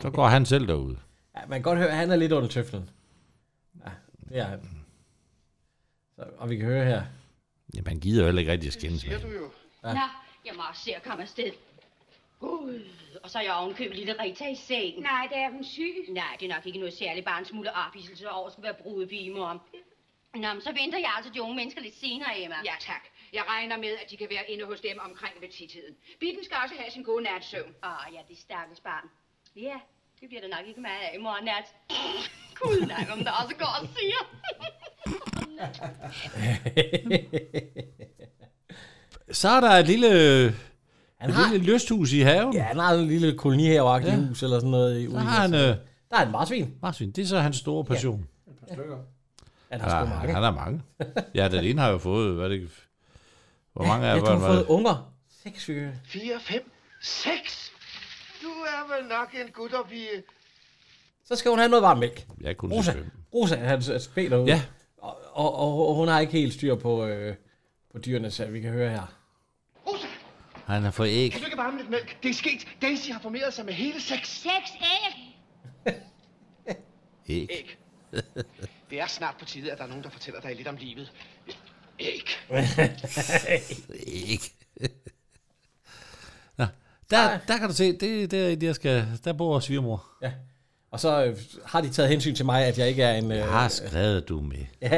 Så 0.02 0.10
går 0.10 0.28
han 0.28 0.46
selv 0.46 0.68
derud. 0.68 0.96
ja, 1.36 1.40
man 1.48 1.60
kan 1.60 1.62
godt 1.62 1.80
høre, 1.80 1.90
at 1.90 1.96
han 1.96 2.12
er 2.12 2.16
lidt 2.16 2.32
under 2.32 2.50
tøflen. 2.50 2.90
Ja, 3.86 3.92
det 4.30 4.38
er 4.38 4.44
han. 4.46 4.60
Så, 6.16 6.24
og 6.38 6.50
vi 6.50 6.56
kan 6.58 6.66
høre 6.66 6.86
her. 6.86 7.04
Jamen, 7.74 7.88
han 7.88 8.00
gider 8.00 8.20
jo 8.22 8.26
heller 8.26 8.40
ikke 8.40 8.52
rigtig 8.52 8.68
at 8.68 8.74
skændes 8.74 9.06
med. 9.06 9.18
hende. 9.18 9.38
Ja. 9.84 9.94
Nå, 9.94 10.08
jeg 10.46 10.56
må 10.56 10.62
også 10.70 10.82
se 10.82 10.96
at 10.96 11.04
komme 11.04 11.22
afsted. 11.22 11.52
Gud, 12.40 12.86
og 13.24 13.30
så 13.30 13.40
er 13.40 13.44
jeg 13.44 13.54
ovenkøbet 13.54 13.96
lille 13.98 14.24
Rita 14.24 14.48
i 14.48 14.56
seng. 14.56 15.00
Nej, 15.00 15.28
det 15.30 15.38
er 15.38 15.50
hun 15.50 15.64
syg. 15.64 16.06
Nej, 16.10 16.38
det 16.40 16.52
er 16.52 16.56
nok 16.56 16.66
ikke 16.66 16.80
noget 16.80 16.94
særligt, 16.94 17.26
bare 17.26 17.40
en 17.40 17.46
smule 17.46 17.74
ophidselse 17.74 18.30
over 18.30 18.48
at 18.48 18.52
skulle 18.54 18.64
være 18.64 18.74
brudepige, 18.82 19.34
mor. 19.34 19.66
Nå, 20.34 20.54
men 20.54 20.62
så 20.62 20.72
venter 20.72 21.00
jeg 21.00 21.14
altså 21.18 21.32
de 21.34 21.42
unge 21.42 21.56
mennesker 21.56 21.82
lidt 21.82 21.96
senere, 21.96 22.42
Emma. 22.42 22.56
Ja, 22.66 22.76
tak. 22.80 23.04
Jeg 23.34 23.44
regner 23.48 23.78
med, 23.78 23.98
at 24.04 24.12
de 24.12 24.18
kan 24.18 24.28
være 24.30 24.52
inde 24.52 24.66
hos 24.66 24.82
dem 24.82 25.00
omkring 25.00 25.42
ved 25.42 25.50
titiden. 25.50 25.96
Bitten 26.20 26.44
skal 26.46 26.58
også 26.64 26.76
have 26.76 26.92
sin 26.92 27.04
gode 27.04 27.24
natsøvn. 27.24 27.76
Åh, 27.84 28.14
ja, 28.14 28.22
det 28.30 28.38
stakkels 28.38 28.80
barn. 28.80 29.10
Ja, 29.56 29.80
det 30.20 30.28
bliver 30.30 30.42
der 30.42 30.48
nok 30.48 30.68
ikke 30.68 30.82
meget 30.82 31.02
af 31.02 31.16
i 31.16 31.18
morgen 31.18 31.46
nat. 31.46 31.76
Gud, 32.56 32.88
nej, 32.88 33.08
om 33.12 33.20
der 33.20 33.32
også 33.32 33.56
går 33.56 33.74
og 33.82 33.88
siger. 33.98 34.22
Så 39.32 39.50
er 39.50 39.60
der 39.62 39.70
et 39.72 39.88
lille, 39.88 40.10
Han 41.18 41.30
et 41.30 41.36
har, 41.36 41.52
lille 41.52 41.74
lysthus 41.74 42.14
i 42.14 42.20
haven. 42.20 42.54
ja, 42.54 42.64
han 42.64 42.78
har 42.78 42.94
en 42.94 43.08
lille 43.08 43.38
kolonihaveagtig 43.38 44.10
Ja. 44.10 44.16
hus 44.28 44.44
eller 44.44 44.58
sådan 44.60 44.70
noget. 44.72 45.00
i- 45.02 45.12
Så 45.12 45.18
har 45.18 45.42
han, 45.42 45.54
øh, 45.54 45.60
Der 45.60 45.76
er 46.12 46.26
en 46.26 46.32
marsvin. 46.32 46.74
marsvin. 46.82 47.12
Det 47.12 47.22
er 47.22 47.26
så 47.28 47.40
hans 47.40 47.58
store 47.58 47.86
passion. 47.86 48.28
Han 48.70 48.78
Han 49.72 49.82
har 49.82 49.90
sgu 49.90 49.96
har, 49.98 50.06
mange. 50.16 50.34
han 50.34 50.44
har 50.44 50.52
mange. 50.52 50.82
Ja, 51.36 51.48
den 51.48 51.64
ene 51.64 51.82
har 51.82 51.90
jo 51.90 51.98
fået, 51.98 52.36
hvad 52.36 52.46
er 52.46 52.50
det, 52.50 52.70
hvor 53.74 53.86
mange 53.86 54.08
Ja, 54.08 54.14
af 54.14 54.20
du 54.20 54.26
har 54.26 54.32
børn 54.34 54.42
var 54.42 54.48
fået 54.48 54.60
det? 54.60 54.66
unger. 54.68 55.12
Seks 55.44 55.64
stykker. 55.64 55.92
4, 56.06 56.22
5, 56.42 56.72
6. 57.02 57.72
Du 58.44 58.48
er 58.48 58.96
vel 58.98 59.10
nok 59.10 59.28
en 59.46 59.52
gutterpige. 59.54 60.08
Så 61.26 61.36
skal 61.36 61.50
hun 61.50 61.60
have 61.60 61.70
noget 61.70 61.84
varm 61.84 61.98
mælk. 61.98 62.26
Jeg 62.42 62.58
kunne 62.58 62.76
Rosa, 62.76 62.92
fem. 62.92 63.06
Rosa 63.34 63.56
han 63.56 64.00
spiller 64.00 64.38
ud. 64.38 64.48
Ja. 64.48 64.62
Og, 64.98 65.18
og, 65.34 65.56
og, 65.60 65.88
og, 65.90 65.96
hun 65.96 66.08
har 66.08 66.20
ikke 66.20 66.34
helt 66.34 66.54
styr 66.54 66.76
på, 66.76 67.06
øh, 67.06 67.36
på 67.92 68.00
dyrene, 68.00 68.32
så 68.32 68.46
vi 68.46 68.62
kan 68.62 68.72
høre 68.72 68.90
her. 68.90 69.14
Han 70.70 70.84
har 70.84 70.92
fået 70.92 71.10
æg. 71.10 71.32
kan 71.32 71.40
du 71.40 71.46
ikke 71.46 71.58
varme 71.58 71.78
lidt 71.78 71.90
mælk? 71.90 72.24
Det 72.24 72.30
er 72.30 72.34
sket. 72.34 72.68
Daisy 72.82 73.12
har 73.12 73.20
formeret 73.20 73.54
sig 73.54 73.66
med 73.66 73.74
hele 73.74 74.02
seks 74.02 74.30
Seks 74.30 74.72
æg. 74.82 75.36
Æg. 77.30 77.48
æg. 77.52 77.78
Det 78.90 79.02
er 79.02 79.08
snart 79.08 79.36
på 79.40 79.46
tide, 79.46 79.72
at 79.72 79.78
der 79.78 79.84
er 79.84 79.88
nogen, 79.88 80.04
der 80.04 80.10
fortæller 80.10 80.42
dig 80.42 80.56
lidt 80.56 80.68
om 80.68 80.76
livet. 80.76 81.12
Æg. 82.00 82.30
Æg. 84.08 84.40
Nå, 86.58 86.66
der, 87.12 87.38
der 87.48 87.58
kan 87.58 87.68
du 87.68 87.74
se, 87.74 87.98
det 87.98 88.24
er 88.24 88.28
der, 88.28 88.68
jeg 88.68 88.76
skal, 88.76 89.06
der 89.24 89.34
bor 89.34 89.60
svigermor. 89.60 90.06
Ja. 90.22 90.32
Og 90.92 91.00
så 91.00 91.26
øh, 91.26 91.38
har 91.66 91.82
de 91.82 91.90
taget 91.90 92.10
hensyn 92.10 92.36
til 92.36 92.46
mig, 92.46 92.66
at 92.66 92.78
jeg 92.78 92.90
ikke 92.90 93.04
er 93.04 93.14
en... 93.14 93.32
Øh, 93.32 93.38
Jeg 93.38 93.52
har 93.52 93.68
skrevet, 93.68 94.30
du 94.30 94.42
med. 94.42 94.66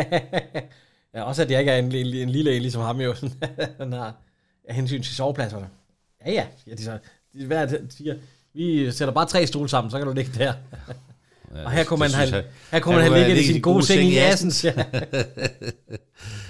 ja, 1.13 1.24
også 1.24 1.42
at 1.42 1.51
jeg 1.51 1.60
ikke 1.60 1.72
er 1.72 1.78
en, 1.78 1.86
en, 1.86 2.08
en 2.16 2.30
lille 2.30 2.56
en, 2.56 2.62
ligesom 2.62 2.82
ham 2.82 3.01
jo. 3.01 3.16
Han 3.80 3.94
har 3.94 4.16
af 4.72 4.75
hensyn 4.75 5.04
til 5.04 5.16
sovepladserne. 5.16 5.68
Ja, 6.25 6.32
ja, 6.32 6.46
siger 6.63 6.75
de 6.75 6.84
så. 6.84 6.98
De, 7.34 7.56
er 7.56 7.66
det, 7.66 7.80
de 7.92 7.96
siger, 7.98 8.16
vi 8.54 8.92
sætter 8.92 9.13
bare 9.13 9.25
tre 9.25 9.48
stole 9.48 9.70
sammen, 9.70 9.92
så 9.92 9.98
kan 9.98 10.08
du 10.08 10.13
ligge 10.13 10.32
der. 10.38 10.54
Ja, 11.56 11.66
Og 11.66 11.72
her 11.72 11.84
kunne 11.84 12.00
man 12.00 12.10
det 12.10 12.16
have, 12.18 12.44
her 12.72 12.80
kunne 12.80 12.96
man 12.96 13.04
have 13.04 13.18
ligget 13.28 13.38
i 13.44 13.48
sin 13.48 13.62
gode 13.62 13.86
seng 13.86 14.01
i 14.10 14.18
Assens. 14.18 14.63
Ja. 14.66 14.72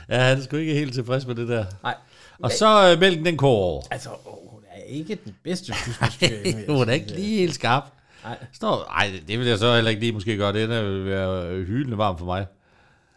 Ja, 0.10 0.18
han 0.20 0.38
er 0.38 0.42
sgu 0.44 0.58
ikke 0.58 0.74
helt 0.74 0.94
tilfreds 0.94 1.28
med 1.28 1.36
det 1.36 1.48
der. 1.48 1.66
Nej, 1.84 1.96
Og 2.40 2.51
så 2.51 2.92
øh, 2.92 3.00
mælken, 3.00 3.25
den 3.25 3.38
koger 3.38 3.56
over. 3.63 3.82
altså, 3.92 4.10
åh, 4.10 4.51
hun 4.51 4.62
er 4.72 4.82
ikke 4.84 5.18
den 5.25 5.36
bedste 5.44 5.74
husmandsstyre. 5.86 6.54
Hun 6.78 6.90
er 6.90 6.94
ikke 6.94 7.12
lige 7.12 7.38
helt 7.40 7.56
skarp. 7.56 7.84
Nej. 8.24 8.38
Står, 8.54 8.84
ej, 8.84 9.12
det 9.28 9.40
vil 9.40 9.48
jeg 9.48 9.58
så 9.58 9.75
heller 9.75 9.90
ikke 9.90 10.01
lige 10.01 10.12
måske 10.12 10.38
gøre. 10.38 10.54
Den 10.54 10.72
er 10.72 10.82
være 11.04 11.63
hyldende 11.66 11.98
varm 11.98 12.18
for 12.18 12.25
mig. 12.25 12.46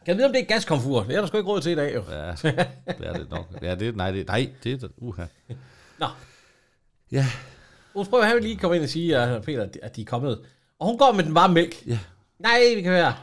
Kan 0.05 0.11
jeg 0.13 0.17
vide, 0.17 0.27
om 0.27 0.33
det 0.33 0.41
er 0.43 0.47
gaskomfur? 0.47 1.03
Det 1.03 1.17
er 1.17 1.21
der 1.21 1.27
sgu 1.27 1.37
ikke 1.37 1.51
råd 1.51 1.61
til 1.61 1.73
i 1.73 1.75
dag, 1.75 1.95
jo. 1.95 2.03
Ja, 2.11 2.31
det 2.43 3.07
er 3.07 3.13
det 3.13 3.31
nok. 3.31 3.47
Ja, 3.63 3.75
det, 3.75 3.97
nej, 3.97 4.11
det, 4.11 4.27
nej, 4.27 4.51
det 4.65 4.83
er 4.83 4.89
uha. 4.97 5.25
Nå. 5.99 6.07
Ja, 7.13 7.27
Hun 7.95 8.07
prøver 8.07 8.25
at 8.25 8.43
lige 8.43 8.57
komme 8.57 8.77
ind 8.77 8.85
og 8.85 8.89
sige, 8.91 9.17
at 9.19 9.43
Peter, 9.43 9.67
at 9.83 9.97
de 9.97 10.01
er 10.01 10.05
kommet. 10.05 10.41
Og 10.79 10.87
hun 10.87 10.99
går 10.99 11.13
med 11.13 11.25
den 11.25 11.35
varme 11.35 11.55
mælk. 11.55 11.87
ja. 11.87 11.99
Nej, 12.39 12.61
vi 12.77 12.83
kan 12.83 12.93
høre. 12.93 13.15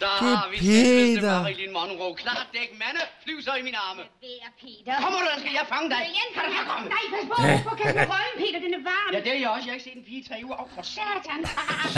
Det... 0.00 0.06
Der 0.08 0.14
Det 0.24 0.32
er 0.32 0.36
har 0.40 0.48
vi 0.52 0.56
Peter. 0.66 1.34
Marilyn 1.44 1.72
Monroe. 1.78 2.12
Klart 2.24 2.46
dæk, 2.56 2.70
mande. 2.82 3.02
Flyv 3.24 3.38
så 3.46 3.52
i 3.60 3.62
mine 3.68 3.78
arme. 3.88 4.02
Vær, 4.24 4.46
Peter. 4.62 4.94
Kommer 5.04 5.18
du, 5.24 5.28
skal 5.42 5.52
jeg 5.60 5.66
fange 5.74 5.88
dig. 5.94 6.00
Igen, 6.12 6.28
kan 6.34 6.42
du 6.48 6.50
her 6.58 6.64
komme? 6.70 6.84
Nej, 6.96 7.04
pas 7.14 7.24
på, 7.30 7.36
pas 7.48 7.60
på, 7.68 7.72
kan 7.80 7.88
du 7.96 8.00
røven, 8.14 8.34
Peter, 8.42 8.58
den 8.66 8.72
er 8.78 8.82
varm. 8.92 9.08
Ja, 9.14 9.18
det 9.24 9.30
er 9.36 9.40
jeg 9.44 9.50
også. 9.54 9.64
Jeg 9.66 9.72
har 9.72 9.78
ikke 9.78 9.86
set 9.90 9.96
en 10.02 10.06
pige 10.10 10.20
i 10.24 10.26
tre 10.28 10.36
uger. 10.46 10.56
Åh, 10.62 10.68
for 10.76 10.84
Satan. 10.96 11.40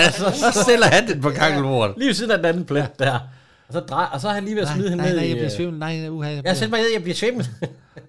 Altså, 0.07 0.27
så 0.43 0.49
stiller 0.65 0.89
han 0.97 1.03
den 1.11 1.19
på 1.27 1.31
kakkelbordet. 1.41 1.93
Lige 2.01 2.09
ved 2.11 2.17
siden 2.21 2.33
af 2.35 2.39
den 2.41 2.47
anden 2.51 2.65
plet 2.73 2.91
der. 3.05 3.17
Og 3.69 3.73
så, 3.77 3.81
drej, 3.93 4.07
og 4.15 4.19
så 4.23 4.27
er 4.31 4.35
han 4.39 4.45
lige 4.49 4.57
ved 4.59 4.63
at 4.67 4.69
Nej, 4.69 4.77
smide 4.77 4.89
hende 4.93 5.03
nej, 5.05 5.11
ned 5.11 5.17
nej, 5.21 5.27
i... 5.27 5.29
jeg 5.33 5.37
bliver 5.43 5.53
øh, 5.53 5.57
svimmel. 5.59 5.77
Nej, 5.87 5.95
uha. 6.17 6.29
Jeg 6.29 6.35
Jeg 6.37 6.43
bliver... 6.43 6.55
sætter 6.61 6.71
mig 6.77 6.81
ned, 6.85 6.91
jeg 6.97 7.03
bliver 7.07 7.19
svimmel. 7.23 7.45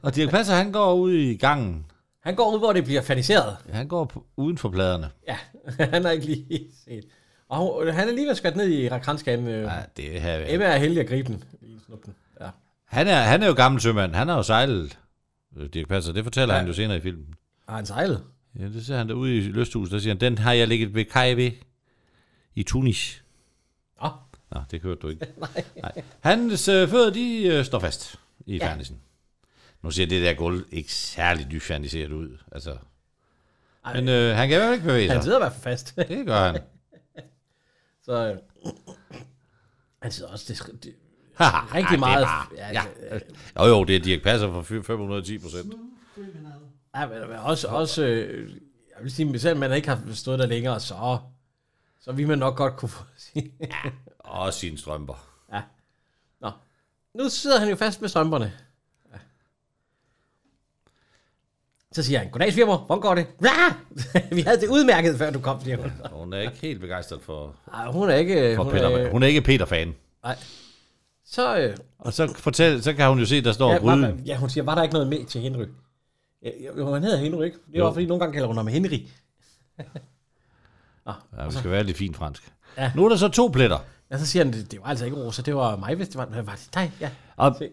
Og 0.05 0.09
Dirk 0.15 0.29
Passer, 0.35 0.53
han 0.61 0.71
går 0.71 0.93
ud 1.05 1.11
i 1.13 1.35
gangen. 1.45 1.85
Han 2.27 2.35
går 2.35 2.53
ud, 2.53 2.59
hvor 2.59 2.73
det 2.73 2.83
bliver 2.83 3.01
faniseret. 3.01 3.57
Han 3.73 3.87
går 3.87 4.05
på, 4.05 4.23
uden 4.37 4.57
for 4.57 4.69
pladerne. 4.69 5.09
Ja, 5.27 5.37
han 5.93 6.03
har 6.05 6.11
ikke 6.11 6.25
lige 6.25 6.65
set. 6.85 7.03
Og 7.49 7.57
hun, 7.57 7.87
han 7.93 8.07
er 8.09 8.13
lige 8.13 8.27
ved 8.27 8.45
at 8.45 8.55
ned 8.55 8.67
i 8.69 8.87
kranskagen. 9.01 9.47
Øh. 9.47 9.63
Nej, 9.63 9.87
det 9.97 10.15
er 10.15 10.19
her. 10.19 10.43
Emma 10.47 10.65
er 10.65 10.77
heldig 10.77 10.99
at 10.99 11.07
gribe 11.07 11.27
den. 11.33 11.43
Ja. 12.41 12.49
Han 12.85 13.07
er, 13.07 13.21
han 13.21 13.43
er 13.43 13.47
jo 13.47 13.53
gammel 13.53 13.81
sømand. 13.81 14.15
Han 14.15 14.27
har 14.27 14.35
jo 14.35 14.43
sejlet. 14.43 14.97
øh, 15.57 15.69
Dirk 15.69 15.87
Passer, 15.87 16.13
det 16.13 16.23
fortæller 16.23 16.53
ja. 16.53 16.59
han 16.59 16.67
jo 16.67 16.73
senere 16.73 16.97
i 16.97 17.01
filmen. 17.01 17.27
Har 17.69 17.75
han 17.75 17.85
sejlet? 17.85 18.23
Ja, 18.59 18.63
det 18.65 18.85
ser 18.85 18.97
han 18.97 19.09
derude 19.09 19.37
i 19.37 19.41
lysthuset. 19.41 19.91
Der 19.91 19.99
siger 19.99 20.13
han, 20.13 20.19
den 20.21 20.37
har 20.37 20.53
jeg 20.53 20.67
ligget 20.67 20.95
ved 20.95 21.05
kaj 21.05 21.33
ved 21.33 21.51
i 22.55 22.63
Tunis. 22.63 23.23
Nå. 24.01 24.09
Nå, 24.51 24.59
det 24.71 24.81
hørte 24.81 24.99
du 25.01 25.07
ikke. 25.09 25.25
Nej. 25.37 25.63
Nej. 25.81 25.91
Hans 26.19 26.67
øh, 26.67 26.87
fødder, 26.87 27.13
de 27.13 27.43
øh, 27.47 27.65
står 27.65 27.79
fast 27.79 28.15
i 28.45 28.57
ja. 28.57 28.67
fernisen. 28.71 28.97
Nu 29.81 29.91
ser 29.91 30.05
det 30.05 30.21
der 30.23 30.33
gulv 30.33 30.65
ikke 30.71 30.93
særlig 30.93 31.47
dyfaniseret 31.51 32.11
ud. 32.11 32.37
Altså. 32.51 32.77
Ej, 33.85 33.93
Men 33.93 34.09
øh, 34.09 34.35
han 34.35 34.49
kan 34.49 34.57
i 34.57 34.59
hvert 34.59 34.67
fald 34.67 34.73
ikke 34.73 34.85
bevæge 34.87 35.07
han 35.09 35.17
sig. 35.17 35.23
sidder 35.23 35.37
i 35.37 35.41
hvert 35.41 35.51
fald 35.53 35.63
fast. 35.63 35.95
Det 35.95 36.25
gør 36.25 36.51
han. 36.51 36.61
så 38.03 38.37
øh, 40.05 40.11
sidder 40.11 40.31
også 40.31 40.53
det, 40.53 40.83
det, 40.83 40.95
Haha, 41.35 41.75
rigtig 41.77 41.99
meget. 41.99 42.19
Det 42.19 42.25
bare, 42.27 42.47
ja. 43.57 43.63
Jo, 43.63 43.69
jo, 43.77 43.83
det 43.83 43.95
er 43.95 43.99
Dirk 43.99 44.21
Passer 44.23 44.51
for 44.51 44.61
fy- 44.61 44.81
510 44.85 45.37
procent. 45.39 45.73
Ja, 46.95 47.07
men, 47.07 47.19
men 47.29 47.37
også, 47.39 47.67
også 47.67 48.03
øh, 48.05 48.51
jeg 48.95 49.03
vil 49.03 49.11
sige, 49.11 49.39
selvom 49.39 49.59
man 49.59 49.73
ikke 49.73 49.87
har 49.87 50.13
stået 50.13 50.39
der 50.39 50.45
længere, 50.45 50.79
så, 50.79 51.17
så 51.99 52.11
vil 52.11 52.27
man 52.27 52.37
nok 52.39 52.57
godt 52.57 52.77
kunne 52.77 52.89
få 52.89 53.03
sige. 53.17 53.53
Og 54.19 54.53
sine 54.53 54.77
strømper. 54.77 55.29
Nå. 56.39 56.51
Nu 57.13 57.29
sidder 57.29 57.59
han 57.59 57.69
jo 57.69 57.75
fast 57.75 58.01
med 58.01 58.09
strømperne. 58.09 58.53
Ja. 59.13 59.17
Så 61.93 62.03
siger 62.03 62.19
han, 62.19 62.29
goddag 62.29 62.53
svigermor, 62.53 62.77
hvordan 62.77 63.01
går 63.01 63.15
det? 63.15 63.27
Ja! 63.43 63.49
Vi 64.35 64.41
havde 64.41 64.61
det 64.61 64.67
udmærket, 64.69 65.17
før 65.17 65.31
du 65.31 65.39
kom, 65.39 65.61
siger 65.61 65.77
hun. 65.77 65.91
Hun 66.11 66.33
er 66.33 66.39
ikke 66.39 66.57
helt 66.61 66.81
begejstret 66.81 67.21
for, 67.21 67.55
Ej, 67.73 67.91
hun 67.91 68.09
er 68.09 68.15
ikke... 68.15 68.55
for 68.55 68.63
hun 68.63 68.71
Peter. 68.73 68.89
er, 68.89 69.11
Hun 69.11 69.23
er 69.23 69.27
ikke 69.27 69.41
Peter-fan. 69.41 69.93
Nej. 70.23 70.35
Så, 71.25 71.57
øh, 71.57 71.77
Og 71.99 72.13
så, 72.13 72.33
fortæl, 72.37 72.83
så 72.83 72.93
kan 72.93 73.09
hun 73.09 73.19
jo 73.19 73.25
se, 73.25 73.41
der 73.43 73.51
står 73.51 73.67
ja, 73.67 73.73
ja, 73.73 73.79
gryden. 73.79 74.01
var, 74.01 74.13
ja, 74.25 74.37
hun 74.37 74.49
siger, 74.49 74.63
var 74.63 74.75
der 74.75 74.83
ikke 74.83 74.93
noget 74.93 75.07
med 75.07 75.25
til 75.25 75.41
Henry? 75.41 75.65
Ja, 76.43 76.49
jo, 76.77 76.93
han 76.93 77.03
hedder 77.03 77.17
Henry, 77.17 77.43
ikke? 77.45 77.57
Det 77.71 77.77
Jo. 77.79 77.85
var, 77.85 77.93
fordi 77.93 78.05
nogle 78.05 78.19
gange 78.19 78.33
kalder 78.33 78.47
hun 78.47 78.57
ham 78.57 78.67
Henry. 78.67 78.99
Ja, 81.37 81.45
vi 81.45 81.51
skal 81.53 81.71
være 81.71 81.83
lidt 81.83 81.97
fint 81.97 82.15
fransk. 82.15 82.53
Ja. 82.77 82.83
Ja. 82.83 82.91
Nu 82.95 83.05
er 83.05 83.09
der 83.09 83.15
så 83.15 83.27
to 83.29 83.47
pletter. 83.53 83.77
ja, 84.11 84.17
så 84.17 84.25
siger 84.25 84.43
han, 84.45 84.53
det, 84.53 84.71
det 84.71 84.79
var 84.81 84.87
altså 84.87 85.05
ikke 85.05 85.17
Rosa, 85.17 85.41
det 85.41 85.55
var 85.55 85.75
mig, 85.75 85.95
hvis 85.95 86.07
det 86.07 86.17
var, 86.17 86.25
var 86.41 86.51
det 86.55 86.69
dig? 86.73 86.91
Ja. 87.01 87.09
Og 87.35 87.55
Se. 87.59 87.69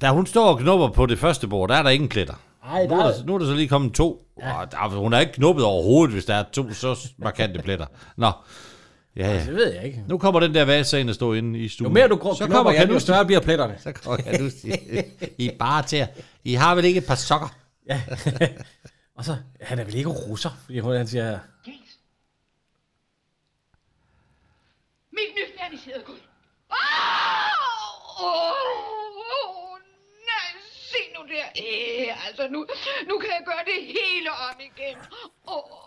da 0.00 0.10
hun 0.10 0.26
står 0.26 0.48
og 0.52 0.58
knupper 0.58 0.88
på 0.88 1.06
det 1.06 1.18
første 1.18 1.48
bord, 1.48 1.68
der 1.68 1.74
er 1.74 1.82
der 1.82 1.90
ingen 1.90 2.08
pletter. 2.08 2.34
Ej, 2.64 2.86
Nu 2.86 2.90
der 2.90 3.02
er 3.02 3.08
er, 3.08 3.12
der, 3.12 3.24
nu 3.24 3.34
er 3.34 3.38
der 3.38 3.46
så 3.46 3.54
lige 3.54 3.68
kommet 3.68 3.94
to. 3.94 4.26
Ja. 4.40 4.60
Og 4.60 4.72
der, 4.72 4.88
hun 4.88 5.12
er 5.12 5.20
ikke 5.20 5.32
knuppet 5.32 5.64
overhovedet, 5.64 6.12
hvis 6.14 6.24
der 6.24 6.34
er 6.34 6.44
to 6.52 6.72
så 6.72 7.08
markante 7.18 7.62
pletter. 7.62 7.86
Nå. 8.16 8.30
Ja, 9.16 9.32
ja. 9.34 9.44
det 9.44 9.54
ved 9.54 9.72
jeg 9.72 9.84
ikke. 9.84 10.04
Nu 10.08 10.18
kommer 10.18 10.40
den 10.40 10.54
der 10.54 10.96
ind 10.96 11.08
og 11.08 11.14
står 11.14 11.34
inde 11.34 11.58
i 11.58 11.68
stuen. 11.68 11.88
Jo 11.88 11.94
mere 11.94 12.08
du 12.08 12.16
grå, 12.16 12.34
så 12.34 12.46
kommer 12.46 12.72
jo 12.72 12.78
Kanusti. 12.78 13.06
større 13.06 13.26
bliver 13.26 13.40
pletterne. 13.40 13.74
Så 13.78 13.92
kommer 13.92 14.22
Kanusti. 14.22 14.70
I 15.38 15.48
er 15.48 15.56
bare 15.58 15.82
til. 15.82 16.06
I 16.44 16.54
har 16.54 16.74
vel 16.74 16.84
ikke 16.84 16.98
et 16.98 17.06
par 17.06 17.14
sokker? 17.14 17.48
Ja. 17.88 18.02
og 19.16 19.24
så, 19.24 19.36
han 19.60 19.78
er 19.78 19.84
vel 19.84 19.94
ikke 19.94 20.08
russer, 20.10 20.50
fordi 20.64 20.78
hun, 20.78 20.96
han 20.96 21.06
siger, 21.06 21.38
Gæs. 21.64 21.74
Mit 25.12 25.30
nysgerrighed 25.36 26.04
guld. 26.06 26.20
Åh, 26.70 26.76
oh, 28.24 28.32
nej, 28.32 29.01
se 30.94 31.02
nu 31.16 31.22
der. 31.34 31.46
Øh, 31.64 32.26
altså, 32.26 32.42
nu, 32.54 32.66
nu 33.08 33.18
kan 33.18 33.30
jeg 33.36 33.42
gøre 33.50 33.64
det 33.70 33.78
hele 33.96 34.30
om 34.30 34.56
igen. 34.70 34.96
Åh. 35.48 35.82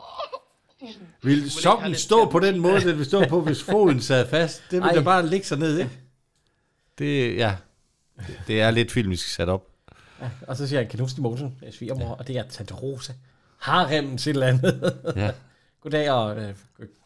Vil 1.21 1.51
sokken 1.51 1.95
stå 1.95 2.29
på 2.29 2.39
den 2.39 2.59
måde, 2.59 2.81
den 2.81 2.97
vil 2.97 3.05
stå 3.05 3.25
på, 3.25 3.41
hvis 3.41 3.63
foden 3.63 4.01
sad 4.01 4.29
fast? 4.29 4.63
Det 4.71 4.81
vil 4.81 4.87
Ej. 4.87 4.95
da 4.95 5.01
bare 5.01 5.27
ligge 5.27 5.45
sig 5.45 5.57
ned, 5.57 5.79
ikke? 5.79 5.91
Det, 6.97 7.35
ja. 7.37 7.55
Det 8.47 8.61
er 8.61 8.71
lidt 8.71 8.91
filmisk 8.91 9.27
sat 9.27 9.49
op. 9.49 9.67
og 10.47 10.57
så 10.57 10.67
siger 10.67 10.79
han, 10.79 10.89
Kanusti 10.89 11.21
Mosen, 11.21 11.57
øh, 11.65 11.73
svigermor, 11.73 12.05
ja. 12.05 12.11
og 12.11 12.27
det 12.27 12.37
er 12.37 12.43
Tante 12.47 12.73
Rosa. 12.73 13.13
Harremmen 13.59 14.17
til 14.17 14.29
et 14.29 14.33
eller 14.33 14.47
andet. 14.47 14.93
Ja. 15.15 15.31
goddag 15.85 16.11
og 16.11 16.37
øh, 16.37 16.53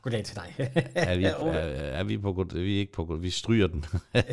goddag 0.01 0.23
til 0.23 0.35
dig. 0.35 0.55
Er 0.95 1.15
vi, 1.17 1.23
er, 1.25 1.33
er 1.33 2.03
vi 2.03 2.17
på 2.17 2.33
god, 2.33 2.59
vi 2.59 2.75
er 2.75 2.79
ikke 2.79 2.91
på 2.91 3.05
god, 3.05 3.19
vi 3.19 3.29
stryger 3.29 3.67
den. 3.67 3.85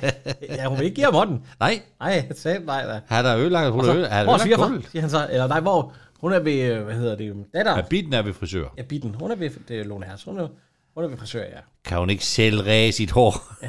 ja, 0.57 0.67
hun 0.69 0.79
vil 0.79 0.85
ikke 0.85 0.95
give 0.95 1.05
ham 1.05 1.15
hånden. 1.15 1.47
Nej, 1.61 1.83
Nej, 2.01 2.29
sagde 2.33 2.65
nej, 2.65 2.87
nej. 2.87 3.01
han 3.07 3.27
er 3.27 3.37
ødelagt, 3.37 3.71
hun 3.73 3.81
Og 3.81 3.87
er 3.87 3.93
så, 3.93 3.99
ødelagt, 3.99 4.27
hvor 4.27 4.35
er 4.35 4.39
svigerfar, 4.39 4.67
gulvet. 4.69 4.89
siger 4.91 5.01
han 5.01 5.11
så. 5.11 5.29
Eller 5.31 5.47
nej, 5.47 5.61
hvor 5.61 5.93
hun 6.21 6.33
er 6.33 6.39
ved, 6.39 6.63
øh, 6.73 6.85
hvad 6.85 6.95
hedder 6.95 7.17
det, 7.17 7.45
datter. 7.55 7.77
Ja, 7.77 7.83
bitten 7.91 8.13
er 8.13 8.23
ved 8.23 8.33
frisør. 8.33 8.69
Ja, 8.79 8.83
Bitten. 8.83 9.15
Hun 9.15 9.31
er 9.31 9.35
ved, 9.37 9.51
det 9.69 9.81
er 9.81 9.85
Lone 9.85 10.07
Hertz. 10.07 10.25
Hun 10.25 10.39
er, 10.39 10.49
hun 10.95 11.05
er 11.05 11.09
ved 11.09 11.17
frisør, 11.17 11.43
ja. 11.43 11.61
Kan 11.85 11.99
hun 11.99 12.11
ikke 12.11 12.25
selv 12.25 12.61
ræse 12.61 12.97
sit 12.97 13.11
hår? 13.11 13.35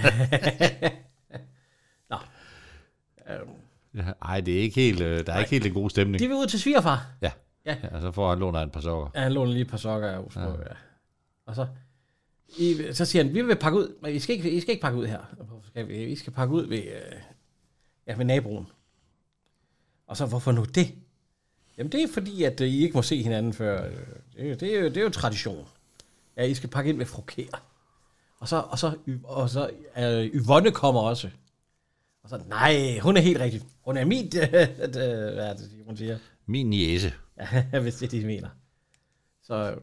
Ja, 3.96 4.04
ej, 4.22 4.42
det 4.42 4.58
er 4.58 4.62
ikke 4.62 4.76
helt, 4.82 5.02
øh, 5.02 5.26
der 5.26 5.34
er 5.34 5.40
ikke 5.40 5.52
helt 5.52 5.66
en 5.66 5.74
god 5.74 5.90
stemning. 5.90 6.20
De 6.20 6.28
vil 6.28 6.36
ud 6.36 6.48
til 6.48 6.60
svigerfar. 6.60 7.06
Ja. 7.22 7.32
Ja. 7.68 7.78
ja. 7.84 8.02
så 8.02 8.12
får 8.12 8.30
han 8.30 8.40
låner 8.40 8.60
et 8.60 8.72
par 8.72 8.82
sokker. 8.82 9.10
Ja, 9.16 9.22
han 9.22 9.34
låner 9.34 9.52
lige 9.52 9.62
et 9.62 9.68
par 9.70 9.78
sokker 9.78 10.08
af 10.10 10.18
Osbro, 10.20 10.42
ja. 10.42 10.48
ja. 10.52 10.76
Og 11.46 11.56
så, 11.56 11.68
I, 12.58 12.76
så 12.94 13.06
siger 13.06 13.24
han, 13.24 13.34
vi 13.34 13.42
vil 13.42 13.56
pakke 13.56 13.78
ud, 13.78 13.96
men 14.02 14.14
I 14.16 14.20
skal 14.20 14.36
ikke, 14.36 14.52
I 14.52 14.60
skal 14.60 14.72
ikke 14.72 14.82
pakke 14.82 15.00
ud 15.00 15.06
her. 15.06 15.20
Hvorfor 15.38 15.68
skal 15.68 15.88
vi? 15.88 16.04
I 16.06 16.16
skal 16.16 16.34
pakke 16.34 16.54
ud 16.54 16.66
ved, 16.68 16.78
øh, 16.78 17.20
ja, 18.08 18.16
ved 18.16 18.26
naboen. 18.26 18.68
Og 20.08 20.18
så, 20.18 20.26
hvorfor 20.26 20.52
nu 20.52 20.64
det? 20.64 20.94
Jamen, 21.78 21.92
det 21.92 22.04
er 22.04 22.08
fordi, 22.14 22.44
at 22.44 22.62
øh, 22.62 22.68
I 22.68 22.82
ikke 22.84 22.94
må 22.98 23.02
se 23.02 23.24
hinanden 23.24 23.54
før. 23.54 23.86
øh, 23.86 23.92
Det, 24.38 24.52
er- 24.52 24.56
det, 24.56 24.76
er, 24.76 24.80
jo, 24.80 24.86
det 24.88 24.98
er 24.98 25.02
jo 25.02 25.10
tradition. 25.10 25.66
Ja, 26.38 26.44
I 26.44 26.54
skal 26.54 26.70
pakke 26.70 26.90
ind 26.90 26.98
ved 26.98 27.06
frokere. 27.06 27.48
Og 28.40 28.48
så, 28.48 28.60
og 28.70 28.80
så, 28.80 28.96
og 29.24 29.50
så 29.50 29.70
øh, 29.98 30.26
Yvonne 30.26 30.72
kommer 30.72 31.02
også. 31.02 31.30
Og 32.24 32.30
så, 32.30 32.42
nej, 32.48 33.00
hun 33.00 33.18
er 33.18 33.22
helt 33.22 33.40
rigtig. 33.40 33.62
Hun 33.82 33.98
er 33.98 34.06
min, 34.06 34.26
øh, 34.38 34.44
øh, 34.54 35.34
hvad 35.34 35.48
er 35.48 35.54
det, 35.54 35.72
hun 35.86 35.98
siger? 35.98 36.18
Min 36.46 36.70
niece. 36.70 37.14
Ja, 37.38 37.80
hvis 37.82 37.96
det 37.96 38.06
er 38.06 38.10
det, 38.10 38.22
de 38.22 38.28
mener. 38.28 38.50
Så, 39.42 39.80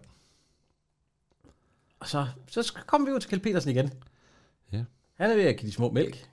og 2.01 2.09
så, 2.09 2.27
så 2.49 2.73
kommer 2.87 3.09
vi 3.09 3.14
ud 3.14 3.21
til 3.21 3.31
Kjeld 3.31 3.43
Petersen 3.43 3.71
igen. 3.71 3.93
Ja. 4.73 4.85
Han 5.14 5.31
er 5.31 5.35
ved 5.35 5.45
at 5.45 5.57
give 5.57 5.69
de 5.69 5.75
små 5.75 5.90
mælk. 5.90 6.27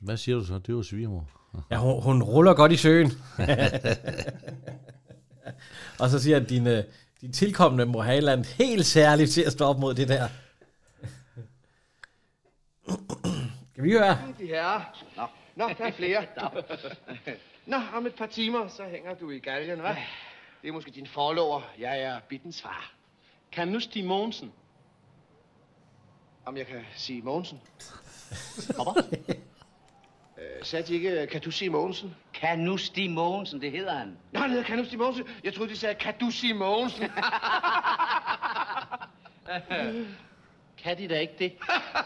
Hvad 0.00 0.16
siger 0.16 0.38
du 0.38 0.44
så? 0.44 0.58
Det 0.58 0.74
var 0.74 0.82
svigermor. 0.82 1.28
Ja, 1.70 1.76
hun, 1.76 2.02
hun 2.02 2.22
ruller 2.22 2.54
godt 2.54 2.72
i 2.72 2.76
søen. 2.76 3.06
og 6.00 6.10
så 6.10 6.18
siger 6.22 6.38
han, 6.38 6.48
din, 6.48 6.66
øh, 6.66 6.84
din 7.20 7.32
tilkommende 7.32 7.86
må 7.86 8.00
have 8.00 8.14
et 8.14 8.18
eller 8.18 8.32
andet 8.32 8.46
helt 8.46 8.86
særligt 8.86 9.30
til 9.30 9.42
at 9.42 9.52
stå 9.52 9.64
op 9.64 9.78
mod 9.78 9.94
det 9.94 10.08
der. 10.08 10.28
Kan 13.74 13.84
vi 13.84 13.92
høre? 13.92 14.18
De 14.38 14.46
herrer. 14.46 15.04
Nå, 15.16 15.26
Nå 15.56 15.68
der 15.78 15.84
er 15.84 15.92
flere. 15.92 16.26
Nå, 17.70 17.76
om 17.94 18.06
et 18.06 18.14
par 18.14 18.26
timer, 18.26 18.68
så 18.68 18.84
hænger 18.84 19.14
du 19.14 19.30
i 19.30 19.38
galgen, 19.38 19.80
hva'? 19.80 19.94
Det 20.62 20.68
er 20.68 20.72
måske 20.72 20.90
din 20.90 21.06
forlover. 21.06 21.62
Jeg 21.78 22.00
er 22.00 22.20
Bittens 22.28 22.62
far. 22.62 22.92
Kan 23.52 23.68
nu 23.68 23.80
Stig 23.80 24.04
Mogensen? 24.04 24.52
Om 26.44 26.56
jeg 26.56 26.66
kan 26.66 26.84
sige 26.94 27.22
Mogensen? 27.22 27.60
Hvorfor? 28.74 28.96
Øh, 30.38 30.64
sagde 30.64 30.86
de 30.86 30.94
ikke, 30.94 31.26
kan 31.26 31.40
du 31.40 31.50
sige 31.50 31.70
Mogensen? 31.70 32.14
Kan 32.34 32.58
nu 32.58 32.76
Stig 32.76 33.10
Mogensen, 33.10 33.60
det 33.60 33.70
hedder 33.70 33.98
han. 33.98 34.16
Nå, 34.32 34.40
han 34.40 34.50
hedder 34.50 34.64
kan 34.64 34.78
du 34.78 34.84
sige 34.84 34.96
Mogensen. 34.96 35.24
Jeg 35.44 35.54
troede, 35.54 35.70
de 35.70 35.76
sagde, 35.76 35.94
kan 35.94 36.14
du 36.20 36.30
sige 36.30 36.54
Mogensen? 36.54 37.02
Kan 40.78 40.98
de 40.98 41.08
da 41.08 41.18
ikke 41.18 41.34
det? 41.38 41.52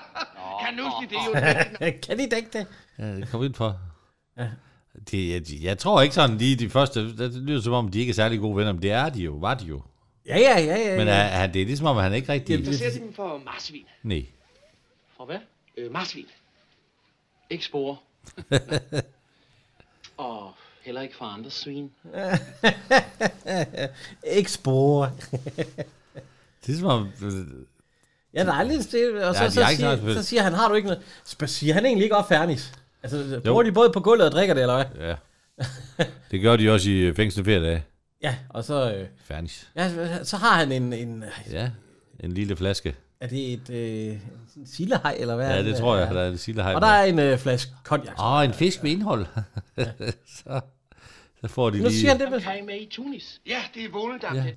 kan 0.64 0.74
nu 0.74 0.84
sige 1.00 1.10
det 1.10 1.16
er 1.16 1.24
jo 1.24 1.98
kan 2.06 2.18
de 2.18 2.30
da 2.30 2.36
ikke 2.36 2.58
det? 2.58 2.66
Ja, 2.98 3.16
det 3.16 3.28
kom 3.30 3.44
ind 3.44 3.54
for. 3.54 3.78
Ja. 4.36 4.50
Det, 5.10 5.30
jeg, 5.30 5.62
jeg, 5.62 5.78
tror 5.78 6.02
ikke 6.02 6.14
sådan 6.14 6.38
lige 6.38 6.56
de 6.56 6.70
første, 6.70 7.16
det 7.16 7.34
lyder 7.34 7.60
som 7.60 7.72
om, 7.72 7.88
de 7.88 8.00
ikke 8.00 8.10
er 8.10 8.14
særlig 8.14 8.40
gode 8.40 8.56
venner, 8.56 8.72
men 8.72 8.82
det 8.82 8.90
er 8.90 9.08
de 9.08 9.22
jo, 9.22 9.32
var 9.32 9.54
de 9.54 9.64
jo. 9.64 9.82
Ja, 10.26 10.38
ja, 10.38 10.60
ja, 10.60 10.90
ja. 10.90 10.96
Men 10.96 11.08
er, 11.08 11.12
er, 11.12 11.46
det 11.46 11.62
er 11.62 11.66
ligesom 11.66 11.86
om, 11.86 11.96
han 11.96 12.14
ikke 12.14 12.32
rigtig... 12.32 12.76
Ser 12.76 12.90
de 12.90 12.98
dem 12.98 13.14
for 13.14 13.40
marsvin. 13.44 13.84
Nej. 14.02 14.26
For 15.16 15.24
hvad? 15.24 15.38
Øh, 15.76 15.92
marsvin. 15.92 16.26
Ikke 17.50 17.64
spore. 17.64 17.96
Og 20.16 20.52
heller 20.82 21.00
ikke 21.00 21.16
for 21.16 21.24
andre 21.24 21.50
svin. 21.50 21.90
ikke 24.36 24.52
spore. 24.52 25.10
Det 26.66 26.74
er 26.74 26.78
som 26.78 26.88
om... 26.88 27.08
øh, 27.22 27.30
Ja, 28.34 28.44
der 28.44 28.52
er 28.52 28.62
lidt 28.62 28.84
stille, 28.84 29.26
og 29.26 29.34
så, 29.34 29.42
Ja, 29.42 29.50
så, 29.50 29.64
siger, 29.76 30.14
så 30.14 30.22
siger 30.22 30.42
han, 30.42 30.52
har 30.52 30.68
du 30.68 30.74
ikke 30.74 30.88
noget? 30.88 31.50
Siger 31.50 31.74
han 31.74 31.86
egentlig 31.86 32.04
ikke 32.04 32.16
op 32.16 32.28
fernis? 32.28 32.72
Altså, 33.04 33.34
Jo. 33.34 33.40
bruger 33.50 33.62
de 33.62 33.72
både 33.72 33.90
på 33.90 34.00
gulvet 34.00 34.26
og 34.26 34.32
drikker 34.32 34.54
det, 34.54 34.60
eller 34.60 34.74
hvad? 34.84 35.06
Ja. 35.08 35.14
Det 36.30 36.40
gør 36.42 36.56
de 36.56 36.70
også 36.70 36.90
i 36.90 36.98
øh, 37.00 37.16
fængsel 37.16 37.44
ferie 37.44 37.64
dage. 37.64 37.84
Ja, 38.22 38.36
og 38.48 38.64
så, 38.64 38.94
øh, 38.94 39.06
Færdig. 39.24 39.50
ja, 39.76 40.24
så 40.24 40.36
har 40.36 40.54
han 40.58 40.72
en, 40.72 40.92
en 40.92 41.24
Ja, 41.52 41.70
en 42.20 42.32
lille 42.32 42.56
flaske. 42.56 42.94
er 43.20 43.26
det 43.26 43.52
et 43.52 43.70
øh, 43.70 44.12
en 44.56 44.66
sildehej, 44.66 45.16
eller 45.18 45.36
hvad? 45.36 45.50
Ja, 45.50 45.62
det 45.62 45.76
tror 45.76 45.96
jeg, 45.96 46.14
der 46.14 46.20
er 46.20 46.30
en 46.30 46.38
sildehej 46.38 46.74
Og 46.74 46.80
der 46.80 46.86
er 46.86 47.04
en 47.04 47.18
øh, 47.18 47.38
flaske 47.38 47.72
cognac. 47.84 48.14
Åh, 48.20 48.32
oh, 48.32 48.44
en 48.44 48.52
fisk 48.52 48.82
med 48.82 48.90
indhold. 48.90 49.26
så, 50.36 50.60
så 51.40 51.48
får 51.48 51.70
de 51.70 51.76
Nu 51.78 51.82
lige... 51.84 51.98
siger 51.98 52.10
han 52.10 52.20
det, 52.20 52.30
med, 52.30 52.40
Kan 52.40 52.58
I 52.58 52.62
med 52.62 52.80
i 52.80 52.88
Tunis? 52.90 53.40
Ja, 53.46 53.58
det 53.74 53.84
er 53.84 53.90
Volendam. 53.92 54.36
Ja. 54.36 54.42
Ja. 54.42 54.50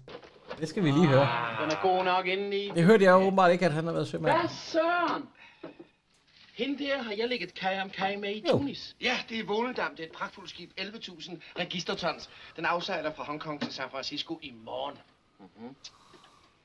det 0.60 0.70
skal 0.70 0.84
vi 0.84 0.92
lige 0.92 1.08
høre. 1.08 1.28
Den 1.64 1.72
er 1.72 1.82
god 1.82 2.04
nok 2.06 2.26
indeni. 2.28 2.72
Det 2.76 2.84
hørte 2.84 3.04
jeg 3.04 3.12
jo 3.12 3.16
åbenbart 3.18 3.52
ikke, 3.52 3.66
at 3.66 3.74
han 3.74 3.86
har 3.86 3.92
været 3.94 4.08
sømand. 4.08 4.38
Hvad 4.38 4.50
søren? 4.50 5.24
Hende 6.58 6.84
der 6.84 7.04
har 7.04 7.14
jeg 7.18 7.30
lægget 7.30 7.54
kaj 7.54 7.80
om 7.82 7.90
kaj 7.90 8.16
med 8.16 8.30
i 8.30 8.44
Jo. 8.48 8.58
Tunis. 8.58 8.96
ja, 9.02 9.18
det 9.30 9.40
er 9.40 9.44
Volendam. 9.46 9.96
Det 9.96 10.04
er 10.04 10.08
et 10.08 10.12
pragtfuldt 10.14 10.50
skib. 10.50 10.72
11.000 10.80 11.38
registertons. 11.60 12.30
Den 12.56 12.66
afsejler 12.66 13.14
fra 13.14 13.24
Hongkong 13.24 13.62
til 13.62 13.74
San 13.74 13.90
Francisco 13.92 14.40
i 14.42 14.54
morgen. 14.66 14.98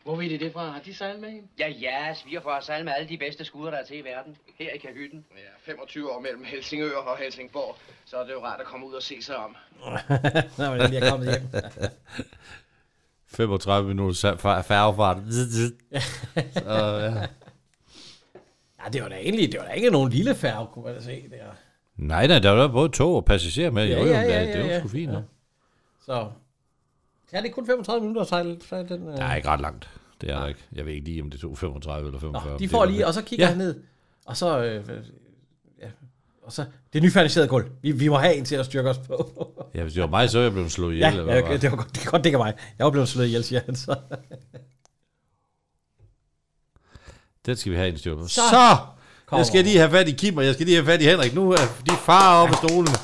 Hvor 0.04 0.16
ved 0.16 0.24
I 0.24 0.36
det 0.36 0.52
fra? 0.52 0.70
Har 0.70 0.80
de 0.80 0.94
sejlet 0.94 1.20
med 1.20 1.30
hende? 1.30 1.48
Ja, 1.58 1.68
ja, 1.68 2.14
svigerfar 2.14 2.60
sejl 2.60 2.84
med 2.84 2.92
alle 2.92 3.08
de 3.08 3.18
bedste 3.18 3.44
skuder, 3.44 3.70
der 3.70 3.78
er 3.78 3.84
til 3.84 3.98
i 3.98 4.00
verden. 4.00 4.36
Her 4.58 4.72
i 4.72 4.78
kahytten. 4.78 5.24
Ja, 5.36 5.72
25 5.72 6.12
år 6.12 6.20
mellem 6.20 6.44
Helsingør 6.44 6.96
og 6.96 7.18
Helsingborg. 7.18 7.76
Så 8.04 8.16
er 8.16 8.24
det 8.24 8.32
jo 8.32 8.44
rart 8.44 8.60
at 8.60 8.66
komme 8.66 8.86
ud 8.86 8.92
og 8.94 9.02
se 9.02 9.22
sig 9.22 9.36
om. 9.36 9.56
Nå, 10.58 10.70
men 10.70 10.90
lige 10.90 11.00
er 11.00 11.10
kommet 11.10 11.28
hjem. 11.28 11.48
35 13.26 13.88
minutter 13.88 14.36
færgefart. 14.62 15.18
så, 16.54 16.98
ja. 16.98 17.26
Ja, 18.84 18.90
det 18.90 19.02
var 19.02 19.08
da 19.08 19.14
egentlig, 19.14 19.52
det 19.52 19.60
var 19.60 19.66
da 19.66 19.72
ikke 19.72 19.90
nogen 19.90 20.10
lille 20.10 20.34
færge, 20.34 20.66
kunne 20.72 20.84
man 20.84 20.94
da 20.94 21.00
se 21.02 21.24
der. 21.30 21.36
Nej, 21.96 22.26
nej, 22.26 22.38
der 22.38 22.50
var 22.50 22.68
både 22.68 22.88
tog 22.88 23.16
og 23.16 23.24
passagerer 23.24 23.70
med. 23.70 23.86
Ja, 23.88 23.98
jo, 24.00 24.06
jo, 24.06 24.12
ja, 24.12 24.20
ja, 24.20 24.40
det, 24.40 24.48
det 24.48 24.54
ja, 24.54 24.62
var 24.66 24.72
ja. 24.72 24.78
sgu 24.80 24.88
fint. 24.88 25.12
Ja. 25.12 25.16
Ja. 25.16 25.22
Så, 26.06 26.26
ja, 27.32 27.40
det 27.40 27.48
er 27.48 27.52
kun 27.52 27.66
35 27.66 28.00
minutter 28.00 28.22
at 28.22 28.28
sejle. 28.28 28.58
sejle 28.68 28.88
den, 28.88 29.08
øh. 29.08 29.16
Der 29.16 29.24
er 29.24 29.36
ikke 29.36 29.48
ret 29.48 29.60
langt. 29.60 29.90
Det 30.20 30.30
er 30.30 30.38
der 30.40 30.46
ikke. 30.46 30.60
Jeg 30.72 30.86
ved 30.86 30.92
ikke 30.92 31.04
lige, 31.04 31.22
om 31.22 31.30
det 31.30 31.40
tog 31.40 31.58
35 31.58 32.06
eller 32.08 32.20
45. 32.20 32.52
Nå, 32.52 32.58
de 32.58 32.62
Det 32.62 32.70
får 32.70 32.84
lige, 32.84 33.06
og 33.06 33.14
så 33.14 33.22
kigger 33.22 33.44
Ja. 33.46 33.48
han 33.48 33.58
ned, 33.58 33.80
og 34.26 34.36
så, 34.36 34.58
øh, 34.64 34.84
ja, 35.82 35.86
og 36.42 36.52
så, 36.52 36.64
det 36.92 36.98
er 36.98 37.02
nyfærdigseret 37.02 37.48
gulv. 37.48 37.66
Vi, 37.82 37.92
vi 37.92 38.08
må 38.08 38.16
have 38.16 38.34
en 38.34 38.44
til 38.44 38.56
at 38.56 38.66
styrke 38.66 38.90
os 38.90 38.98
på. 38.98 39.48
Ja, 39.74 39.82
hvis 39.82 39.92
det 39.94 40.02
var 40.02 40.08
mig, 40.08 40.30
så 40.30 40.38
er 40.38 40.42
jeg 40.42 40.52
blevet 40.52 40.72
slået 40.72 40.92
ihjel. 40.92 41.02
ja, 41.04 41.10
eller 41.10 41.24
hvad 41.24 41.34
ja, 41.34 41.48
var 41.48 41.56
det, 41.56 41.70
var 41.70 41.76
godt, 41.76 41.88
det 41.94 41.98
kan 42.02 42.10
godt 42.10 42.24
dække 42.24 42.38
mig. 42.38 42.54
Jeg 42.78 42.84
var 42.84 42.90
blevet 42.90 43.08
slået 43.08 43.26
ihjel, 43.26 43.44
siger 43.44 43.60
han 43.66 43.76
så. 43.76 43.96
Den 47.46 47.56
skal 47.56 47.72
vi 47.72 47.76
have 47.76 47.88
en 47.88 47.98
styr 47.98 48.16
på. 48.16 48.28
Så 48.28 48.40
Så! 48.50 48.76
Jeg 49.36 49.46
skal 49.46 49.64
lige 49.64 49.78
have 49.78 49.90
fat 49.90 50.08
i 50.08 50.12
Kim, 50.12 50.36
og 50.36 50.44
jeg 50.46 50.54
skal 50.54 50.66
lige 50.66 50.76
have 50.76 50.86
fat 50.86 51.00
i 51.02 51.04
Henrik. 51.04 51.34
Nu 51.34 51.50
er 51.52 51.56
de 51.90 51.96
far 51.96 52.42
op 52.42 52.48
af 52.48 52.54
stolen. 52.54 52.88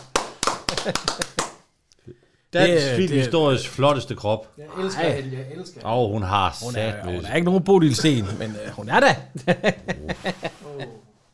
Dansk 2.53 2.85
Det- 2.87 2.97
filmhistories 2.97 3.69
flotteste 3.69 4.15
krop. 4.15 4.49
Jeg 4.59 4.67
elsker 4.85 5.03
Ej. 5.03 5.21
hende, 5.21 5.37
jeg 5.37 5.47
elsker 5.57 5.81
Åh, 5.87 5.93
oh, 5.99 6.11
hun 6.13 6.23
har 6.23 6.57
Hun 6.65 6.73
sat 6.73 6.95
er, 6.95 7.05
hun 7.05 7.25
er 7.25 7.35
ikke 7.35 7.45
nogen 7.45 7.65
Bodil 7.65 7.97
Sten, 7.97 8.27
men 8.39 8.51
øh, 8.51 8.73
hun 8.73 8.89
er 8.89 9.01
da. 9.01 9.17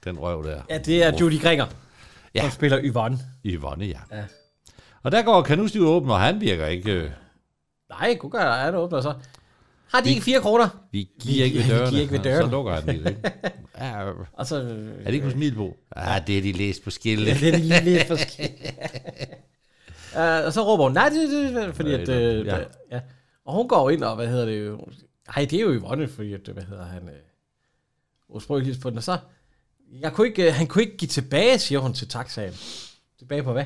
den 0.05 0.19
røv 0.19 0.45
der. 0.45 0.61
Ja, 0.71 0.79
det 0.79 1.05
er 1.05 1.13
Judy 1.21 1.41
Gringer, 1.43 1.67
Ja. 2.35 2.41
som 2.43 2.51
spiller 2.51 2.79
Yvonne. 2.83 3.19
Yvonne, 3.47 3.85
ja. 3.85 3.99
Ja. 4.13 4.23
Og 5.03 5.13
der 5.13 5.23
går 5.23 5.43
Kanus 5.43 5.77
jo 5.77 5.87
åben, 5.87 6.11
og 6.11 6.21
han 6.21 6.41
virker 6.41 6.67
ikke... 6.67 6.93
øh, 6.93 7.11
Nej, 7.91 8.17
kunne 8.17 8.31
gøre, 8.31 8.55
han 8.55 8.75
åbner 8.75 9.01
så. 9.01 9.15
Har 9.93 10.01
de 10.01 10.11
ikke 10.11 10.23
fire 10.23 10.41
kroner? 10.41 10.69
Vi 10.93 11.09
giver 11.21 11.45
ikke 11.45 11.59
ved 11.59 11.65
Vi 11.65 11.71
dørene. 11.71 11.91
giver 11.91 12.01
ikke 12.03 12.13
ved 12.13 12.21
Ja, 12.21 12.31
dørene. 12.31 12.45
Så 12.45 12.51
lukker 12.51 12.73
han 12.73 12.87
lige, 12.87 13.09
ikke? 13.09 13.33
Ja, 13.79 14.11
Og 14.33 14.47
så, 14.47 14.57
er 15.01 15.05
det 15.05 15.15
ikke 15.15 15.27
på 15.27 15.31
Smilbo? 15.33 15.77
Ja, 15.97 16.23
det 16.27 16.39
er 16.39 16.43
de 16.43 16.53
læst 16.53 16.85
på 16.85 16.91
skiltet. 16.91 17.27
Ja, 17.27 17.35
det 17.35 17.55
er 17.55 17.59
lige 17.59 17.81
lidt 17.85 18.07
forskelligt. 18.07 18.75
uh, 20.17 20.47
og 20.47 20.53
så 20.53 20.63
råber 20.67 20.85
hun, 20.85 20.93
nej, 20.93 21.09
det, 21.09 21.31
det, 21.31 21.55
det 21.55 21.75
fordi 21.77 21.91
Nej, 21.93 22.01
at, 22.01 22.07
det- 22.07 22.41
øh, 22.41 22.47
ja. 22.47 22.59
ja. 22.93 23.01
Og 23.45 23.55
hun 23.55 23.69
går 23.69 23.91
ind, 23.91 24.05
og 24.05 24.17
hvad 24.17 24.29
hedder 24.29 24.45
det 24.45 24.67
jo, 24.67 24.77
nej, 25.37 25.45
det 25.51 25.53
er 25.53 25.61
jo 25.61 25.73
Yvonne, 25.75 26.09
fordi 26.09 26.33
at, 26.35 26.41
hvad 26.53 26.63
hedder 26.63 26.85
han, 26.85 27.03
øh, 27.09 27.15
udsprøgeligt 28.29 28.81
på 28.81 28.91
den, 28.91 28.99
og 28.99 29.05
så, 29.05 29.19
jeg 30.01 30.13
kunne 30.13 30.27
ikke, 30.27 30.47
øh, 30.47 30.55
han 30.55 30.67
kunne 30.67 30.83
ikke 30.83 30.97
give 30.97 31.09
tilbage, 31.09 31.59
siger 31.59 31.79
hun 31.79 31.93
til 31.95 32.09
taxaen. 32.09 32.53
Tilbage 33.19 33.43
på 33.43 33.53
hvad? 33.53 33.65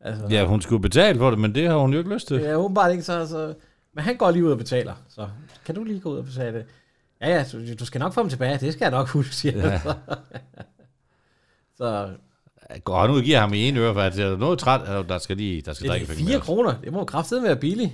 Altså, 0.00 0.26
Ja, 0.30 0.44
hun 0.44 0.62
skulle 0.62 0.82
betale 0.82 1.18
for 1.18 1.30
det, 1.30 1.38
men 1.38 1.54
det 1.54 1.68
har 1.68 1.76
hun 1.76 1.92
jo 1.92 1.98
ikke 1.98 2.14
lyst 2.14 2.26
til. 2.28 2.36
Ja, 2.40 2.54
åbenbart 2.56 2.90
ikke, 2.90 3.02
så, 3.02 3.26
så, 3.26 3.54
men 3.94 4.04
han 4.04 4.16
går 4.16 4.30
lige 4.30 4.44
ud 4.44 4.50
og 4.50 4.58
betaler, 4.58 4.94
så 5.08 5.28
kan 5.64 5.74
du 5.74 5.84
lige 5.84 6.00
gå 6.00 6.10
ud 6.10 6.18
og 6.18 6.24
betale 6.24 6.58
det? 6.58 6.66
Ja, 7.20 7.28
ja, 7.28 7.44
du, 7.52 7.74
du 7.80 7.84
skal 7.84 7.98
nok 7.98 8.12
få 8.12 8.20
dem 8.20 8.28
tilbage, 8.28 8.58
det 8.58 8.72
skal 8.72 8.84
jeg 8.84 8.90
nok 8.90 9.08
huske, 9.08 9.34
siger 9.34 9.68
Ja. 9.68 9.80
så. 9.80 9.94
så 11.78 12.10
Går 12.84 13.00
han 13.00 13.10
ud 13.10 13.18
og 13.18 13.24
giver 13.24 13.40
ham 13.40 13.54
i 13.54 13.68
en 13.68 13.76
øre, 13.76 13.94
for 13.94 14.00
at 14.00 14.18
er 14.18 14.36
noget 14.36 14.58
træt, 14.58 15.08
der 15.08 15.18
skal 15.18 15.36
lige 15.36 15.60
der 15.60 15.72
skal 15.72 15.90
Det 15.90 16.00
er 16.00 16.06
drikke 16.06 16.24
4 16.30 16.40
kroner. 16.40 16.74
Det 16.84 16.92
må 16.92 17.04
kraftedeme 17.04 17.46
være 17.46 17.56
billigt. 17.56 17.92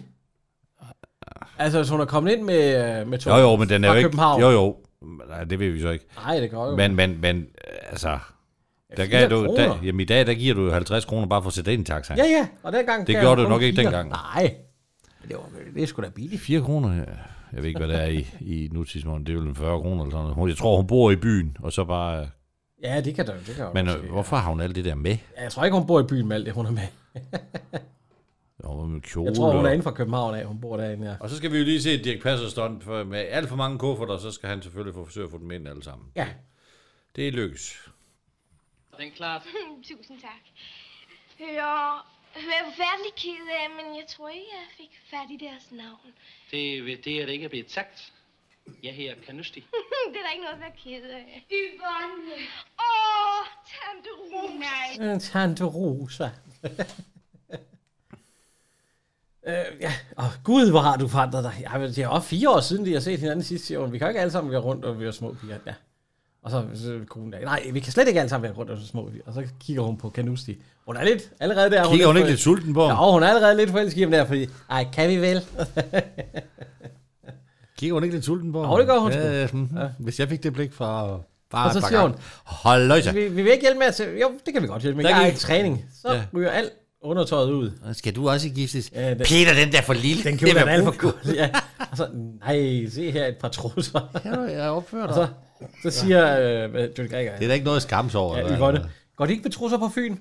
Altså, 1.58 1.78
hvis 1.78 1.88
hun 1.88 2.00
er 2.00 2.04
kommet 2.04 2.32
ind 2.32 2.42
med, 2.42 3.04
med 3.04 3.18
tog 3.18 3.38
Jo, 3.38 3.50
jo, 3.50 3.56
men 3.56 3.68
den 3.68 3.84
er 3.84 3.88
jo 3.88 3.94
ikke... 3.94 4.08
København. 4.08 4.40
Jo, 4.40 4.50
jo. 4.50 4.76
Nej, 5.28 5.44
det 5.44 5.58
ved 5.58 5.70
vi 5.70 5.80
så 5.80 5.90
ikke. 5.90 6.06
Nej, 6.16 6.40
det 6.40 6.50
går 6.50 6.70
jo. 6.70 6.76
Men, 6.76 6.96
men, 6.96 7.20
men, 7.20 7.46
altså... 7.90 8.18
Der 8.96 9.06
gav 9.06 9.28
du, 9.30 9.56
der, 9.56 9.78
jamen 9.82 10.00
i 10.00 10.04
dag, 10.04 10.26
der 10.26 10.34
giver 10.34 10.54
du 10.54 10.64
jo 10.64 10.72
50 10.72 11.04
kroner 11.04 11.26
bare 11.26 11.42
for 11.42 11.48
at 11.48 11.54
sætte 11.54 11.72
ind 11.72 11.82
i 11.82 11.84
taxa. 11.84 12.14
Ja, 12.16 12.24
ja, 12.24 12.48
og 12.62 12.72
dengang... 12.72 13.06
Det 13.06 13.20
gjorde 13.20 13.42
du 13.42 13.48
nok 13.48 13.62
ikke 13.62 13.82
dengang. 13.82 14.08
Nej, 14.08 14.54
det, 15.28 15.36
var, 15.36 15.50
det 15.74 15.82
er 15.82 15.86
sgu 15.86 16.02
da 16.02 16.08
billigt. 16.08 16.42
4 16.42 16.60
kroner, 16.62 16.94
ja. 16.96 17.04
jeg 17.52 17.62
ved 17.62 17.64
ikke, 17.64 17.78
hvad 17.78 17.88
det 17.88 17.96
er 18.02 18.06
i, 18.06 18.26
i 18.40 18.68
nutidsmåden. 18.72 19.26
Det 19.26 19.34
er 19.34 19.38
vel 19.38 19.48
en 19.48 19.54
40 19.54 19.80
kroner 19.80 20.04
eller 20.04 20.16
sådan 20.18 20.36
noget. 20.36 20.48
Jeg 20.50 20.56
tror, 20.56 20.76
hun 20.76 20.86
bor 20.86 21.10
i 21.10 21.16
byen, 21.16 21.56
og 21.60 21.72
så 21.72 21.84
bare... 21.84 22.28
Ja, 22.82 23.00
det 23.00 23.14
kan 23.14 23.26
der 23.26 23.34
det 23.46 23.54
kan 23.56 23.66
Men 23.74 23.84
måske, 23.84 24.00
øh, 24.00 24.10
hvorfor 24.10 24.36
har 24.36 24.48
hun 24.50 24.60
alt 24.60 24.76
det 24.76 24.84
der 24.84 24.94
med? 24.94 25.16
Ja, 25.36 25.42
jeg 25.42 25.52
tror 25.52 25.64
ikke, 25.64 25.76
hun 25.76 25.86
bor 25.86 26.00
i 26.00 26.04
byen 26.08 26.28
med 26.28 26.36
alt 26.36 26.46
det, 26.46 26.54
hun 26.54 26.66
er 26.66 26.70
med. 26.70 26.86
Jo, 28.64 28.84
med 28.84 29.00
kjole. 29.00 29.28
Jeg 29.28 29.36
tror, 29.36 29.50
hun 29.56 29.64
er 29.64 29.68
og- 29.68 29.72
inde 29.74 29.82
fra 29.82 29.90
København 29.90 30.34
af. 30.34 30.44
Hun 30.46 30.60
bor 30.60 30.76
derinde, 30.76 31.10
ja. 31.10 31.16
Og 31.20 31.30
så 31.30 31.36
skal 31.36 31.52
vi 31.52 31.58
jo 31.58 31.64
lige 31.64 31.82
se 31.82 32.02
Dirk 32.04 32.22
Passer 32.22 32.48
stunt, 32.48 32.84
for 32.84 33.04
med 33.04 33.18
alt 33.18 33.48
for 33.48 33.56
mange 33.56 33.78
kufferter, 33.78 34.18
så 34.18 34.30
skal 34.30 34.48
han 34.48 34.62
selvfølgelig 34.62 34.94
få 34.94 35.04
forsøge 35.04 35.24
at 35.24 35.30
få 35.30 35.38
dem 35.38 35.50
ind 35.50 35.68
alle 35.68 35.82
sammen. 35.82 36.08
Ja. 36.16 36.28
Det 37.16 37.32
lykkes. 37.34 37.88
Den 38.98 39.06
er 39.06 39.10
klart. 39.16 39.42
Tusind 39.96 40.20
tak. 40.20 40.44
Ja, 41.40 41.74
jeg 42.50 42.58
er 42.60 42.64
forfærdelig 42.70 43.12
ked 43.16 43.46
af, 43.60 43.66
men 43.78 43.86
jeg 43.96 44.06
tror 44.08 44.28
ikke, 44.28 44.46
jeg 44.52 44.66
fik 44.76 44.92
fat 45.10 45.28
i 45.30 45.36
deres 45.46 45.66
navn. 45.72 46.08
Det, 46.50 46.78
er- 46.78 46.96
det 47.04 47.20
er 47.22 47.26
det 47.26 47.32
ikke 47.32 47.44
er 47.44 47.48
blevet 47.48 47.70
sagt. 47.70 48.12
Jeg 48.82 48.94
her 48.94 49.14
Kanusti. 49.26 49.60
det 50.12 50.18
er 50.20 50.22
der 50.26 50.30
ikke 50.30 50.44
noget 50.44 50.54
at 50.54 50.60
være 50.60 50.76
ked 50.84 51.10
af. 51.10 51.46
Yvonne. 51.50 52.34
Åh, 52.88 53.44
tante 53.74 54.10
Rosa. 54.32 55.14
Øh, 55.14 55.20
Tante 55.20 55.64
Rosa. 55.64 56.28
øh, 59.48 59.80
ja, 59.80 59.92
og 60.16 60.24
gud, 60.44 60.70
hvor 60.70 60.80
har 60.80 60.96
du 60.96 61.08
forandret 61.08 61.44
dig. 61.44 61.54
Ja, 61.72 61.86
det 61.86 61.98
er 61.98 62.08
også 62.08 62.28
fire 62.28 62.50
år 62.50 62.60
siden, 62.60 62.86
de 62.86 62.92
har 62.92 63.00
set 63.00 63.18
hinanden 63.20 63.44
sidst. 63.44 63.64
siger 63.66 63.80
hun. 63.80 63.92
Vi 63.92 63.98
kan 63.98 64.04
jo 64.06 64.08
ikke 64.08 64.20
alle 64.20 64.30
sammen 64.32 64.52
være 64.52 64.60
rundt 64.60 64.84
og 64.84 65.00
være 65.00 65.12
små 65.12 65.36
piger. 65.40 65.58
Ja. 65.66 65.74
Og 66.42 66.50
så, 66.50 66.64
så 66.74 66.98
konen 67.08 67.32
der, 67.32 67.40
nej, 67.40 67.62
vi 67.72 67.80
kan 67.80 67.92
slet 67.92 68.08
ikke 68.08 68.20
alle 68.20 68.30
sammen 68.30 68.42
være 68.48 68.58
rundt 68.58 68.70
og 68.70 68.76
være 68.76 68.86
små. 68.86 69.10
Og 69.26 69.34
så 69.34 69.42
kigger 69.60 69.82
hun 69.82 69.96
på 69.96 70.10
Kanusti. 70.10 70.62
Hun 70.86 70.96
er 70.96 71.04
lidt, 71.04 71.30
allerede 71.40 71.70
der. 71.70 71.82
er 71.84 71.90
Kigger 71.90 72.06
hun 72.06 72.14
lidt 72.16 72.22
ikke 72.24 72.30
lidt 72.32 72.40
sulten 72.40 72.74
på? 72.74 72.84
Ja, 72.84 73.12
hun 73.12 73.22
er 73.22 73.28
allerede 73.28 73.56
lidt 73.56 73.70
forelsket 73.70 73.98
i 73.98 74.02
ham 74.02 74.10
der, 74.10 74.24
fordi, 74.24 74.46
ej, 74.70 74.86
kan 74.92 75.08
vi 75.10 75.16
vel? 75.16 75.42
Kigger 77.78 77.94
hun 77.94 78.04
ikke 78.04 78.16
lidt 78.16 78.24
sulten 78.24 78.52
på? 78.52 78.62
Jo, 78.64 78.78
det 78.78 78.86
gør 78.86 78.98
hun 78.98 79.12
sgu. 79.12 79.20
ja, 79.20 79.46
sådan, 79.46 79.70
ja. 79.76 79.88
Hvis 79.98 80.20
jeg 80.20 80.28
fik 80.28 80.42
det 80.42 80.52
blik 80.52 80.72
fra 80.72 81.18
bare 81.50 81.68
Og 81.68 81.74
så 81.74 81.80
siger 81.88 82.00
hun. 82.02 82.14
Hold 82.44 82.86
løjse. 82.86 83.14
vi, 83.14 83.28
vi 83.28 83.42
vil 83.42 83.52
ikke 83.52 83.62
hjælpe 83.62 83.78
med 83.78 83.86
at 83.86 83.94
se, 83.94 84.04
jo, 84.22 84.30
det 84.46 84.54
kan 84.54 84.62
vi 84.62 84.66
godt 84.66 84.82
hjælpe 84.82 84.96
med. 84.96 85.04
Der 85.04 85.10
Jeg 85.10 85.22
er 85.22 85.26
gik- 85.30 85.36
i 85.36 85.40
træning. 85.40 85.84
Så 86.02 86.12
Ja. 86.12 86.22
ryger 86.34 86.50
alt 86.50 86.70
undertøjet 87.02 87.50
ud. 87.52 87.70
Skal 87.92 88.16
du 88.16 88.28
også 88.28 88.48
giftes? 88.48 88.90
Ja, 88.94 89.08
den, 89.10 89.18
Peter, 89.18 89.54
den 89.64 89.72
der 89.72 89.82
for 89.82 89.92
lille. 89.94 90.22
Den 90.24 90.40
vil 90.40 90.56
er 90.56 90.60
jeg 90.60 90.68
alt 90.68 90.84
for 90.84 90.94
kold. 90.98 91.14
Ja. 91.34 91.50
Og 91.90 91.96
så, 91.96 92.08
nej, 92.46 92.86
se 92.90 93.10
her 93.10 93.26
et 93.26 93.36
par 93.36 93.48
trusser. 93.48 94.00
Ja, 94.24 94.40
jeg 94.62 94.70
opfører 94.70 95.06
Og 95.06 95.14
så, 95.14 95.26
så 95.82 95.90
siger 95.90 96.40
øh, 96.64 96.70
hvad, 96.70 96.88
Johnny 96.98 97.10
Gregor, 97.10 97.32
Det 97.36 97.44
er 97.44 97.48
da 97.48 97.54
ikke 97.54 97.64
noget 97.64 97.76
at 97.76 97.82
skamme 97.82 98.10
sig 98.10 98.20
over. 98.20 98.36
ja, 98.38 98.44
eller 98.44 98.70
hvad? 98.70 98.80
går 99.16 99.26
de 99.26 99.32
ikke 99.32 99.42
med 99.42 99.50
trusser 99.52 99.78
på 99.78 99.88
Fyn? 99.94 100.16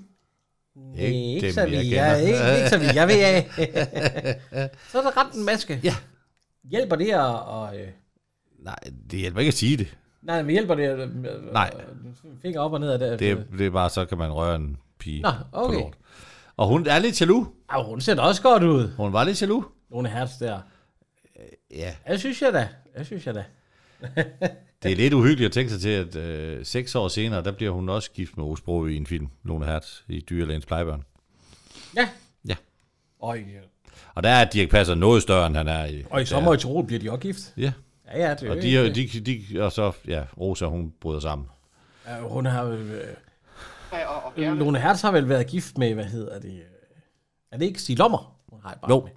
Ikke 0.98 1.42
dem, 1.46 1.54
så 1.54 1.62
jeg 1.62 1.72
vi. 1.72 1.76
kender. 1.76 2.06
Ja, 2.06 2.16
ikke, 2.16 2.58
ikke 2.58 2.70
så 2.70 2.78
vi. 2.78 2.86
Jeg 2.86 3.08
ved 3.08 3.16
jeg. 3.16 3.46
så 4.92 4.98
er 4.98 5.02
der 5.02 5.22
rent 5.26 5.34
en 5.36 5.46
maske. 5.46 5.80
Ja. 5.84 5.96
Hjælper 6.64 6.96
det 6.96 7.12
at... 7.12 7.20
Og, 7.46 7.78
øh, 7.80 7.88
Nej, 8.60 8.76
det 9.12 9.20
hjælper 9.20 9.40
ikke 9.40 9.48
at 9.48 9.54
sige 9.54 9.78
det. 9.78 9.98
nej, 10.22 10.42
men 10.42 10.52
hjælper 10.52 10.76
det 10.76 10.84
at... 10.84 11.00
Øh, 11.00 11.54
Nej. 11.54 11.72
Finger 12.42 12.60
op 12.62 12.74
og 12.74 12.80
ned 12.80 12.90
af 12.92 13.00
det. 13.00 13.20
Det, 13.20 13.32
er- 13.32 13.58
det 13.58 13.66
er 13.66 13.70
bare, 13.72 13.90
så 13.90 14.06
kan 14.06 14.18
man 14.18 14.32
røre 14.32 14.56
en 14.56 14.78
pige 15.00 15.22
Nå, 15.22 15.30
på 15.32 15.36
okay. 15.52 15.80
lort. 15.80 15.94
Og 16.58 16.68
hun 16.68 16.88
er 16.88 17.00
lidt 17.00 17.22
jaloux. 17.22 17.48
Ej, 17.70 17.84
hun 17.84 18.02
ser 18.02 18.16
da 18.16 18.22
også 18.22 18.42
godt 18.42 18.64
ud. 18.64 18.92
Hun 18.98 19.14
var 19.14 19.24
lidt 19.24 19.42
jaloux. 19.42 19.66
Nogle 19.92 20.10
hertz 20.10 20.32
der. 20.40 20.60
Ja. 21.72 21.96
Jeg 22.08 22.20
synes 22.20 22.42
jeg 22.42 22.54
da. 22.54 22.68
Jeg 22.98 23.06
synes 23.06 23.26
jeg 23.28 23.36
da. 23.36 23.44
Det 24.84 24.92
er 24.92 24.96
lidt 24.96 25.14
uhyggeligt 25.14 25.46
at 25.46 25.52
tænke 25.54 25.72
sig 25.72 25.82
til, 25.82 25.90
at 25.90 26.16
øh, 26.16 26.66
seks 26.66 26.96
år 26.96 27.08
senere, 27.08 27.44
der 27.44 27.52
bliver 27.52 27.72
hun 27.72 27.90
også 27.90 28.12
gift 28.12 28.38
med 28.38 28.46
Osbro 28.46 28.86
i 28.86 28.96
en 28.96 29.08
film, 29.08 29.28
Lone 29.44 29.66
Hertz, 29.66 30.02
i 30.08 30.20
Dyrlægens 30.30 30.66
plejebørn. 30.66 31.04
Ja. 31.96 32.10
Ja. 32.48 32.56
Og 33.20 33.40
i, 33.40 33.42
Og 34.16 34.24
der 34.24 34.30
er 34.30 34.46
Dirk 34.50 34.70
Passer 34.70 34.96
noget 34.96 35.22
større, 35.22 35.48
end 35.48 35.56
han 35.56 35.68
er 35.68 35.86
i. 35.86 36.04
og 36.10 36.22
i 36.22 36.26
sommer 36.26 36.54
i 36.54 36.58
Tirol 36.58 36.86
bliver 36.86 37.00
de 37.00 37.10
også 37.12 37.20
gift. 37.22 37.54
Ja. 37.58 37.74
Ja, 38.08 38.28
ja. 38.28 38.34
Det 38.36 38.44
er 38.48 38.52
Og 38.52 38.88
jo 38.88 38.94
de, 38.94 39.02
ikke- 39.02 39.20
de, 39.20 39.44
de, 39.56 39.62
og 39.64 39.72
så, 39.72 39.92
ja, 40.08 40.24
Rosa, 40.40 40.66
hun 40.66 40.94
bryder 41.02 41.20
sammen. 41.20 41.48
Ja, 42.08 42.20
hun 42.20 42.46
har... 42.46 42.64
Øh, 42.66 43.00
gerne. 44.36 44.60
Lone 44.60 44.80
Hertz 44.80 45.02
har 45.02 45.12
vel 45.12 45.30
været 45.30 45.48
gift 45.48 45.78
med, 45.78 45.94
hvad 45.94 46.06
hedder 46.06 46.40
det? 46.40 46.52
øh, 46.54 46.60
Er 47.52 47.58
det 47.58 47.66
ikke 47.66 47.82
Stig 47.82 47.98
Lommer? 47.98 48.38
Hun 48.50 48.60
har 48.64 48.72
et 48.72 48.78
barn 48.82 48.92
Jo, 48.92 49.02
med. 49.02 49.12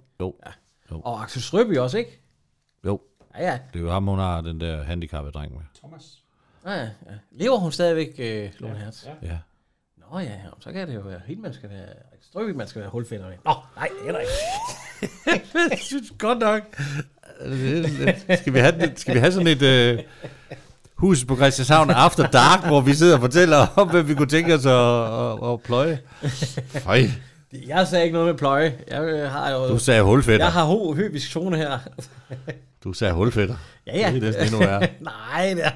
jo, 0.91 1.01
Og 1.01 1.23
Axel 1.23 1.41
Strøby 1.41 1.77
også, 1.77 1.97
ikke? 1.97 2.19
jo. 2.85 3.01
Ja, 3.37 3.43
ja. 3.51 3.57
Det 3.73 3.79
er 3.79 3.83
jo 3.83 3.91
ham, 3.91 4.07
hun 4.07 4.19
har 4.19 4.41
den 4.41 4.59
der 4.61 4.83
handicappede 4.83 5.33
dreng 5.33 5.53
med. 5.53 5.61
Thomas. 5.79 6.03
ja, 6.65 6.81
ja. 6.81 6.87
Lever 7.31 7.57
hun 7.57 7.71
stadigvæk, 7.71 8.15
øh, 8.19 8.49
Lone 8.59 8.75
Hertz? 8.75 9.05
Ja. 9.05 9.11
Ja. 9.27 9.37
Nå 9.97 10.19
ja, 10.19 10.23
ja, 10.25 10.37
så 10.59 10.71
kan 10.71 10.87
det 10.87 10.95
jo 10.95 10.99
være 10.99 11.19
hende, 11.25 11.41
man 11.41 11.53
skal 11.53 11.69
være... 11.69 11.87
Strøby, 12.29 12.49
man 12.51 12.67
skal 12.67 12.81
være 12.81 12.89
hulfænder 12.89 13.27
med. 13.29 13.37
Nå, 13.45 13.53
nej, 13.75 13.89
det 14.01 14.09
er 14.09 14.11
der 14.11 14.19
ikke. 14.19 14.31
Jeg 15.69 15.79
synes 15.79 16.13
godt 16.19 16.39
nok. 16.39 16.61
Skal 18.41 18.53
vi 18.53 18.59
have, 18.59 18.91
skal 18.95 19.13
vi 19.15 19.19
have 19.19 19.31
sådan 19.31 19.47
et 19.47 19.61
øh, 19.61 19.99
hus 20.95 21.25
på 21.25 21.35
Christianshavn 21.35 21.89
After 21.89 22.27
Dark, 22.27 22.65
hvor 22.65 22.81
vi 22.81 22.93
sidder 22.93 23.15
og 23.15 23.21
fortæller 23.21 23.67
om, 23.75 23.89
hvad 23.89 24.03
vi 24.03 24.15
kunne 24.15 24.27
tænke 24.27 24.53
os 24.53 24.65
at, 24.65 24.71
at, 24.73 25.51
at 25.53 25.61
pløje? 25.61 25.99
Føj, 26.67 27.01
Jeg 27.67 27.87
sagde 27.87 28.03
ikke 28.05 28.13
noget 28.13 28.27
med 28.27 28.37
pløje. 28.37 28.79
Jeg 28.87 29.01
øh, 29.03 29.31
har 29.31 29.49
jo... 29.51 29.67
du 29.67 29.77
sagde 29.77 30.01
hulfætter. 30.03 30.45
Jeg 30.45 30.53
har 30.53 30.63
ho 30.65 30.93
høbisk 30.93 31.31
zone 31.31 31.57
her. 31.57 31.79
Du 32.83 32.93
sagde 32.93 33.13
hulfætter. 33.13 33.55
Ja, 33.87 33.97
ja. 33.97 34.07
Det 34.11 34.17
er 34.17 34.21
næsten 34.21 34.43
endnu 34.45 34.59
værre. 34.59 34.79
nej, 34.99 35.53
det 35.55 35.65
er... 35.65 35.71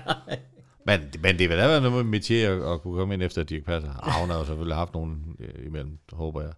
Men, 0.85 0.99
men 1.21 1.39
det 1.39 1.49
vil 1.49 1.57
da 1.57 1.67
være 1.67 1.81
noget 1.81 1.95
med 1.95 2.03
Metier 2.03 2.73
at, 2.73 2.81
kunne 2.81 2.97
komme 2.97 3.13
ind 3.13 3.23
efter 3.23 3.43
Dirk 3.43 3.63
Passer. 3.65 4.07
Ah, 4.07 4.21
hun 4.21 4.29
har 4.29 4.37
jo 4.37 4.45
selvfølgelig 4.45 4.75
haft 4.75 4.93
nogen 4.93 5.35
øh, 5.39 5.65
imellem, 5.65 5.97
håber 6.13 6.41
jeg. 6.41 6.51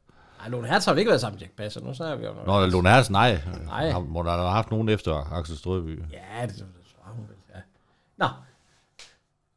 Ej, 0.44 0.50
Lone 0.50 0.68
Hertz 0.68 0.86
har 0.86 0.92
vel 0.94 1.00
ikke 1.00 1.10
været 1.10 1.22
sammen 1.22 1.36
med 1.36 1.42
Jack 1.42 1.56
Passer. 1.58 1.82
Nu 1.82 1.94
snakker 1.94 2.18
vi 2.18 2.26
om 2.28 2.36
noget. 2.46 2.72
Nå, 2.72 2.78
Lone 2.78 2.90
Hertz, 2.90 3.10
nej. 3.10 3.40
Nej. 3.66 3.90
Har- 3.90 4.00
Må 4.00 4.24
der 4.24 4.32
have 4.32 4.50
haft 4.50 4.72
nogen 4.72 4.90
efter 4.90 5.34
Axel 5.34 5.58
Strøby. 5.58 6.00
Ja, 6.14 6.46
det, 6.46 6.56
det 6.56 6.66
tror 6.96 7.12
hun 7.14 7.26
vel, 7.28 7.36
ja. 7.56 7.60
Nå. 8.18 8.28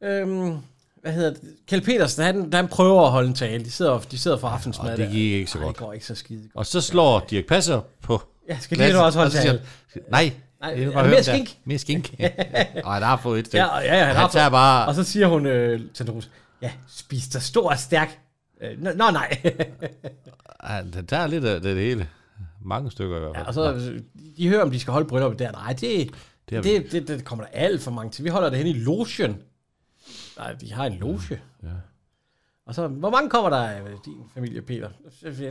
Øhm, 0.07 0.57
hvad 1.01 1.11
hedder 1.13 1.29
det? 1.29 1.41
Kjeld 1.67 1.81
Petersen, 1.81 2.23
han, 2.23 2.49
han 2.53 2.67
prøver 2.67 3.05
at 3.05 3.11
holde 3.11 3.27
en 3.27 3.33
tale. 3.35 3.63
De 3.65 3.71
sidder, 3.71 3.99
de 3.99 4.17
sidder 4.17 4.37
for 4.37 4.47
aftensmad. 4.47 4.91
Og 4.91 4.97
det 4.97 5.09
gik 5.11 5.31
ikke 5.33 5.51
så 5.51 5.57
Ej, 5.57 5.63
godt. 5.63 5.75
det 5.77 5.85
går 5.85 5.93
ikke 5.93 6.05
så 6.05 6.15
skide 6.15 6.41
godt. 6.41 6.51
Og 6.55 6.65
så 6.65 6.81
slår 6.81 7.25
Dirk 7.29 7.45
Passer 7.45 7.81
på 8.01 8.21
Ja, 8.49 8.57
skal 8.59 8.77
lige 8.77 8.93
du 8.93 8.97
også 8.99 9.19
holde 9.19 9.29
og 9.29 9.33
tale? 9.33 9.61
Nej, 10.11 10.31
Nej, 10.61 10.73
det 10.73 10.93
bare 10.93 10.93
mere 10.93 11.05
høre 11.07 11.15
der. 11.17 11.21
skink? 11.33 11.57
Mere 11.65 11.77
skink. 11.79 12.13
Ej, 12.19 12.99
der 12.99 13.05
har 13.05 13.17
fået 13.23 13.39
et 13.39 13.45
stykke. 13.47 13.63
Ja, 13.65 13.77
ja, 13.79 13.97
ja, 13.97 14.05
han, 14.05 14.15
har 14.15 14.21
han 14.21 14.31
tager 14.31 14.45
fået- 14.45 14.51
bare... 14.51 14.87
Og 14.87 14.95
så 14.95 15.03
siger 15.03 15.27
hun 15.27 15.45
øh, 15.45 15.81
til 15.93 16.11
Rose, 16.11 16.29
ja, 16.61 16.71
spis 16.87 17.27
dig 17.27 17.41
stor 17.41 17.69
og 17.71 17.79
stærk. 17.79 18.19
Øh, 18.61 18.83
nå, 18.83 18.89
nå, 18.95 19.11
nej. 19.11 19.41
Han, 20.59 20.93
han 20.93 21.05
tager 21.05 21.27
lidt 21.27 21.45
af 21.45 21.61
det, 21.61 21.75
det 21.75 21.83
hele. 21.83 22.07
Mange 22.65 22.91
stykker 22.91 23.15
i 23.17 23.19
hvert 23.19 23.31
ja, 23.35 23.39
fald. 23.39 23.47
og 23.47 23.53
så, 23.53 23.73
øh, 23.91 23.99
de 24.37 24.49
hører, 24.49 24.61
om 24.63 24.71
de 24.71 24.79
skal 24.79 24.91
holde 24.93 25.07
brylluppet 25.07 25.39
der. 25.39 25.51
Nej, 25.51 25.73
det, 25.73 26.09
Det 26.49 26.63
det, 26.63 26.91
det, 26.91 27.07
det, 27.07 27.25
kommer 27.25 27.45
der 27.45 27.51
alt 27.53 27.81
for 27.81 27.91
mange 27.91 28.11
til. 28.11 28.23
Vi 28.23 28.29
holder 28.29 28.49
det 28.49 28.57
hen 28.57 28.67
i 28.67 28.73
logen. 28.73 29.37
Nej, 30.41 30.53
de 30.61 30.73
har 30.73 30.85
en 30.85 30.93
loge. 30.93 31.21
Ja. 31.63 31.67
Og 32.65 32.75
så, 32.75 32.87
hvor 32.87 33.09
mange 33.09 33.29
kommer 33.29 33.49
der 33.49 33.57
af 33.57 33.81
din 34.05 34.13
familie, 34.33 34.61
Peter? 34.61 34.89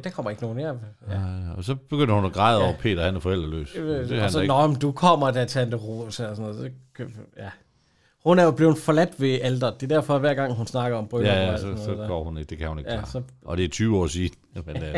Der 0.05 0.11
kommer 0.11 0.31
ikke 0.31 0.43
nogen 0.43 0.59
her. 0.59 0.75
Ja. 1.09 1.21
Ja, 1.21 1.53
og 1.57 1.65
så 1.65 1.75
begynder 1.75 2.15
hun 2.15 2.25
at 2.25 2.33
græde 2.33 2.59
Ja. 2.61 2.65
over, 2.67 2.77
Peter 2.77 3.05
han 3.05 3.17
er 3.17 3.21
forældreløs. 3.21 3.73
Det 3.73 4.13
er 4.19 4.25
og 4.25 4.31
så, 4.31 4.43
nå, 4.47 4.67
men 4.67 4.77
du 4.79 4.93
kommer 4.93 5.31
da, 5.31 5.45
Tante 5.45 5.77
Rosa, 5.77 6.27
og 6.27 6.37
sådan 6.37 6.53
noget. 6.53 6.73
Så, 6.97 7.05
ja. 7.39 7.51
Hun 8.25 8.39
er 8.39 8.45
jo 8.45 8.51
blevet 8.51 8.79
forladt 8.79 9.21
ved 9.21 9.39
alderet. 9.43 9.81
Det 9.81 9.93
er 9.93 9.97
derfor, 9.97 10.15
at 10.15 10.21
hver 10.21 10.35
gang 10.35 10.53
hun 10.55 10.67
snakker 10.67 10.99
om 10.99 11.09
bryllup 11.09 11.27
Ja, 11.27 11.51
ja, 11.51 11.57
så, 11.59 11.77
så 11.85 11.91
der. 11.95 12.09
går 12.09 12.25
hun 12.25 12.39
ikke. 12.39 12.51
Det 12.51 12.59
kan 12.59 12.69
hun 12.69 12.79
ikke 12.79 12.91
Ja, 12.91 12.97
klare. 12.97 13.11
så- 13.11 13.23
Og 13.45 13.57
det 13.57 13.65
er 13.65 13.69
20 13.69 13.99
år 13.99 14.07
siden. 14.07 14.31
Men 14.67 14.77
øh, 14.83 14.95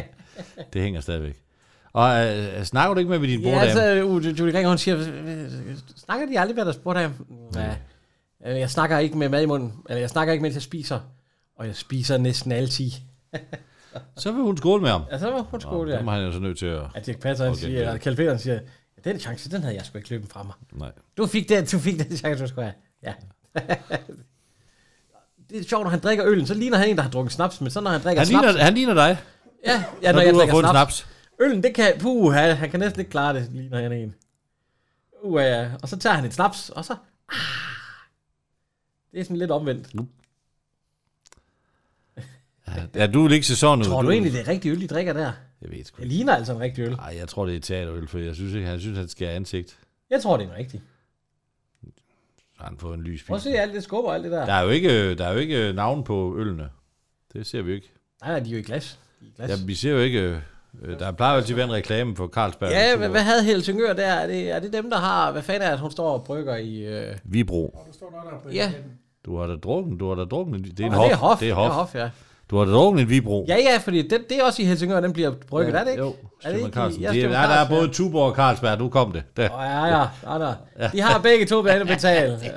det 0.73 0.83
hænger 0.83 1.01
stadigvæk. 1.01 1.43
Og 1.93 2.27
øh, 2.27 2.63
snakker 2.65 2.95
du 2.95 2.99
ikke 2.99 3.11
med, 3.11 3.19
med 3.19 3.29
din 3.29 3.41
Ja, 3.41 3.47
borddame? 3.51 3.83
altså, 3.83 4.05
uh, 4.05 4.39
Julie 4.41 4.59
Ring, 4.59 4.69
hun 4.69 4.79
siger, 4.79 4.97
"Øh, 4.99 5.47
snakker 5.97 6.27
de 6.27 6.41
aldrig 6.41 6.57
med 6.57 6.65
deres 6.65 6.77
borddame? 6.77 7.15
Ja. 7.55 7.75
Jeg 8.45 8.71
snakker 8.71 8.99
ikke 8.99 9.19
med 9.19 9.29
mad 9.29 9.43
i 9.43 9.47
munden. 9.47 9.73
Eller 9.89 10.01
jeg 10.01 10.11
snakker 10.11 10.33
ikke, 10.33 10.43
mens 10.43 10.55
jeg 10.55 10.63
spiser. 10.63 11.01
Og 11.57 11.67
jeg 11.67 11.77
spiser 11.77 12.17
næsten 12.17 12.53
altid. 12.53 12.91
Så 14.17 14.33
vil 14.33 14.43
hun 14.43 14.57
skåle 14.57 14.83
med 14.83 14.91
ham. 14.91 15.03
Ja, 15.11 15.19
så 15.19 15.31
var 15.31 15.43
hun 15.43 15.61
skåle, 15.61 15.91
ja. 15.91 15.97
ja. 15.97 16.03
Må 16.03 16.11
han 16.11 16.25
jo 16.25 16.33
så 16.33 16.39
nødt 16.39 16.59
til 16.59 16.67
at... 16.67 16.83
At 16.95 17.07
Dirk 17.07 17.19
Passer, 17.19 17.45
han 17.45 17.57
siger, 17.57 17.81
eller 17.81 17.99
Kjeld 17.99 18.17
Petersen 18.17 18.39
siger, 18.39 18.55
ja, 18.55 19.11
den 19.11 19.21
chance, 19.21 19.51
den 19.51 19.63
havde 19.63 19.77
jeg 19.77 19.85
sgu 19.85 19.99
ikke 19.99 20.11
løbet 20.11 20.31
fra 20.31 20.43
mig. 20.43 20.55
Nej. 20.73 20.93
Du 21.17 21.27
fik 21.27 21.49
den, 21.49 21.65
du 21.65 21.79
fik 21.79 21.99
den 21.99 22.17
chance, 22.17 22.43
du 22.43 22.49
skulle 22.49 22.65
have. 22.65 22.75
Ja. 23.03 23.13
det 25.51 25.61
er 25.61 25.65
sjovt, 25.69 25.83
når 25.83 25.91
han 25.91 26.01
drikker 26.01 26.27
øllen, 26.27 26.47
så 26.47 26.55
ligner 26.55 26.79
han 26.79 26.89
en, 26.89 26.97
der 26.97 27.03
har 27.03 27.11
drukket 27.11 27.33
snaps, 27.33 27.61
men 27.61 27.71
så 27.71 27.81
når 27.81 27.91
han 27.91 28.01
drikker 28.01 28.21
Han 28.21 28.27
snaps... 28.27 28.47
ligner, 28.47 28.65
han 28.65 28.75
ligner 28.75 28.95
dig. 28.95 29.17
Ja, 29.67 29.85
ja 30.03 30.13
når, 30.13 30.19
når 30.19 30.27
jeg 30.27 30.35
drikker 30.35 30.61
snaps. 30.61 30.71
snaps. 30.71 31.07
Øllen, 31.41 31.63
det 31.63 31.75
kan... 31.75 31.93
Puh, 31.99 32.33
han, 32.33 32.57
han 32.57 32.71
kan 32.71 32.81
næsten 32.81 33.01
ikke 33.01 33.11
klare 33.11 33.35
det, 33.35 33.49
ligner 33.53 33.83
han 33.83 33.93
en. 33.93 34.15
Uh, 35.25 35.43
ja. 35.43 35.69
Og 35.83 35.89
så 35.89 35.99
tager 35.99 36.17
han 36.17 36.25
et 36.25 36.35
snaps, 36.35 36.71
og 36.71 36.85
så... 36.85 36.93
Ah, 37.33 37.72
det 39.13 39.21
er 39.21 39.25
sådan 39.25 39.37
lidt 39.37 39.51
omvendt. 39.51 39.89
Ja, 42.95 43.07
du 43.07 43.23
vil 43.23 43.33
ikke 43.33 43.47
se 43.47 43.57
sådan 43.57 43.79
ud. 43.79 43.85
Tror 43.85 44.03
du 44.03 44.11
egentlig, 44.11 44.33
det 44.33 44.41
er 44.41 44.49
rigtig 44.49 44.71
øl, 44.71 44.81
de 44.81 44.87
drikker 44.87 45.13
der? 45.13 45.33
Jeg 45.63 45.71
ved 45.71 45.85
sgu 45.85 46.01
Det 46.01 46.07
ligner 46.09 46.35
altså 46.37 46.53
en 46.53 46.61
rigtig 46.61 46.83
øl. 46.83 46.91
Nej, 46.91 47.15
jeg 47.19 47.29
tror, 47.29 47.47
det 47.47 47.57
er 47.57 47.61
teaterøl, 47.61 48.09
for 48.09 48.19
jeg 48.19 48.35
synes 48.35 48.55
ikke, 48.55 48.67
han 48.67 48.81
synes, 48.81 48.99
han 48.99 49.09
skal 49.09 49.27
have 49.27 49.37
ansigt. 49.37 49.79
Jeg 50.11 50.23
tror, 50.23 50.37
det 50.37 50.47
er 50.47 50.51
en 50.51 50.57
rigtig. 50.57 50.83
Så 52.37 52.59
har 52.59 52.65
han 52.69 52.79
fået 52.79 52.95
en 52.95 53.03
lys 53.03 53.25
Prøv 53.25 53.37
at 53.37 53.43
se 53.43 53.51
alt 53.51 53.75
det 53.75 53.83
skubber 53.83 54.09
og 54.11 54.15
alt 54.15 54.25
det 54.25 54.33
der. 54.33 54.47
Der 54.47 54.53
er 54.53 54.63
jo 54.63 54.69
ikke, 54.69 55.15
der 55.15 55.27
er 55.27 55.33
jo 55.33 55.39
ikke 55.39 55.73
navn 55.73 56.05
på 56.05 56.37
ølene. 56.39 56.69
Det 57.33 57.47
ser 57.47 57.63
vi 57.63 57.69
jo 57.71 57.75
ikke. 57.75 57.91
Nej, 58.23 58.31
nej, 58.31 58.41
de 58.41 58.49
er 58.49 58.53
jo 58.53 58.59
i 58.59 58.63
glas. 58.63 58.99
De 59.21 59.27
er 59.27 59.29
i 59.29 59.33
glas. 59.47 59.61
Ja, 59.61 59.67
vi 59.67 59.75
ser 59.75 59.91
jo 59.91 59.99
ikke... 59.99 60.41
øh, 60.83 60.99
Der 60.99 61.13
plejer 61.13 61.33
jo 61.33 61.39
altid 61.39 61.53
at 61.53 61.57
være 61.57 61.67
en 61.67 61.73
reklame 61.73 62.17
for 62.17 62.27
Carlsberg. 62.29 62.71
Ja, 62.71 62.97
hvad, 62.97 63.09
hvad 63.09 63.23
havde 63.23 63.45
Helsingør 63.45 63.93
der? 63.93 64.07
Er 64.07 64.27
det, 64.27 64.51
er 64.51 64.61
det 64.61 64.73
dem, 64.73 64.91
der 64.91 64.99
har... 64.99 65.33
Hvad 65.33 65.43
fanden 65.43 65.63
er 65.63 65.71
det, 65.71 65.81
hun 65.81 65.91
står 65.91 66.13
og 66.13 66.25
brygger 66.25 66.57
i... 66.57 66.79
Øh... 66.81 67.17
Vibro. 67.25 67.83
Der 67.87 67.93
står 67.93 68.11
noget 68.11 68.27
der 68.33 68.39
på 68.39 68.51
Ja. 68.51 68.73
Du 69.27 69.37
har 69.39 69.47
da 69.47 69.55
drukket, 69.57 70.01
du 70.01 70.09
har 70.09 70.15
da 70.15 70.25
drukket. 70.25 70.55
en- 70.55 70.63
Det 70.65 70.81
er 70.81 70.87
en 70.87 70.93
Åh, 70.95 70.99
hof. 70.99 71.09
det 71.11 71.13
er 71.13 71.17
hof. 71.17 71.39
Det 71.41 71.51
er 71.51 71.55
hof. 71.55 71.65
Det 71.67 71.71
er 71.71 71.79
hof, 71.79 71.95
ja. 71.95 72.11
Du 72.51 72.57
har 72.59 72.65
da 72.65 72.73
drukket 72.73 73.03
en 73.03 73.09
vibro. 73.09 73.45
Ja, 73.49 73.57
ja, 73.57 73.77
fordi 73.79 74.09
den, 74.09 74.21
det 74.29 74.39
er 74.39 74.45
også 74.45 74.63
i 74.63 74.65
Helsingør, 74.65 75.01
den 75.01 75.13
bliver 75.13 75.33
brygget, 75.49 75.73
Ja, 75.73 75.79
er 75.79 75.85
det 75.85 75.91
ikke? 75.91 76.03
jo, 76.05 76.15
er 76.45 76.53
det 76.53 76.69
i- 76.69 76.71
Carlsen. 76.71 77.03
Ja, 77.03 77.11
Det 77.13 77.19
er, 77.25 77.29
ja, 77.29 77.33
der 77.33 77.39
er 77.39 77.47
Carlsen, 77.47 77.77
både 77.77 77.89
Tuborg 77.89 78.31
og 78.31 78.37
Carlsberg. 78.37 78.79
Nu 78.79 78.89
kom 78.89 79.13
det. 79.13 79.23
Der. 79.37 79.43
Ja, 79.43 79.63
ja, 79.63 79.87
ja. 79.87 80.07
ja, 80.43 80.55
ja. 80.81 80.89
De 80.93 81.01
har 81.01 81.19
begge 81.21 81.47
to 81.47 81.61
inde 81.67 81.81
og 81.81 81.87
betale. 81.87 82.39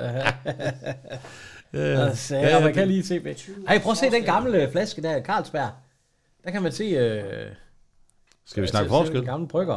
Altså, 1.72 2.36
ja, 2.36 2.60
man 2.64 2.74
kan 2.74 2.88
lige 2.88 3.02
se. 3.06 3.20
Ej, 3.68 3.78
prøv 3.78 3.90
at 3.92 3.98
se 3.98 4.10
den 4.10 4.22
gamle 4.22 4.68
flaske 4.72 5.02
der, 5.02 5.22
Carlsberg. 5.22 5.68
Der 6.44 6.50
kan 6.50 6.62
man 6.62 6.72
se... 6.72 6.84
Øh, 6.84 7.22
Skal 8.46 8.62
vi 8.62 8.68
snakke 8.68 8.88
se 8.88 8.90
forskel? 8.90 9.16
Den 9.16 9.24
gamle 9.24 9.48
brygger. 9.48 9.76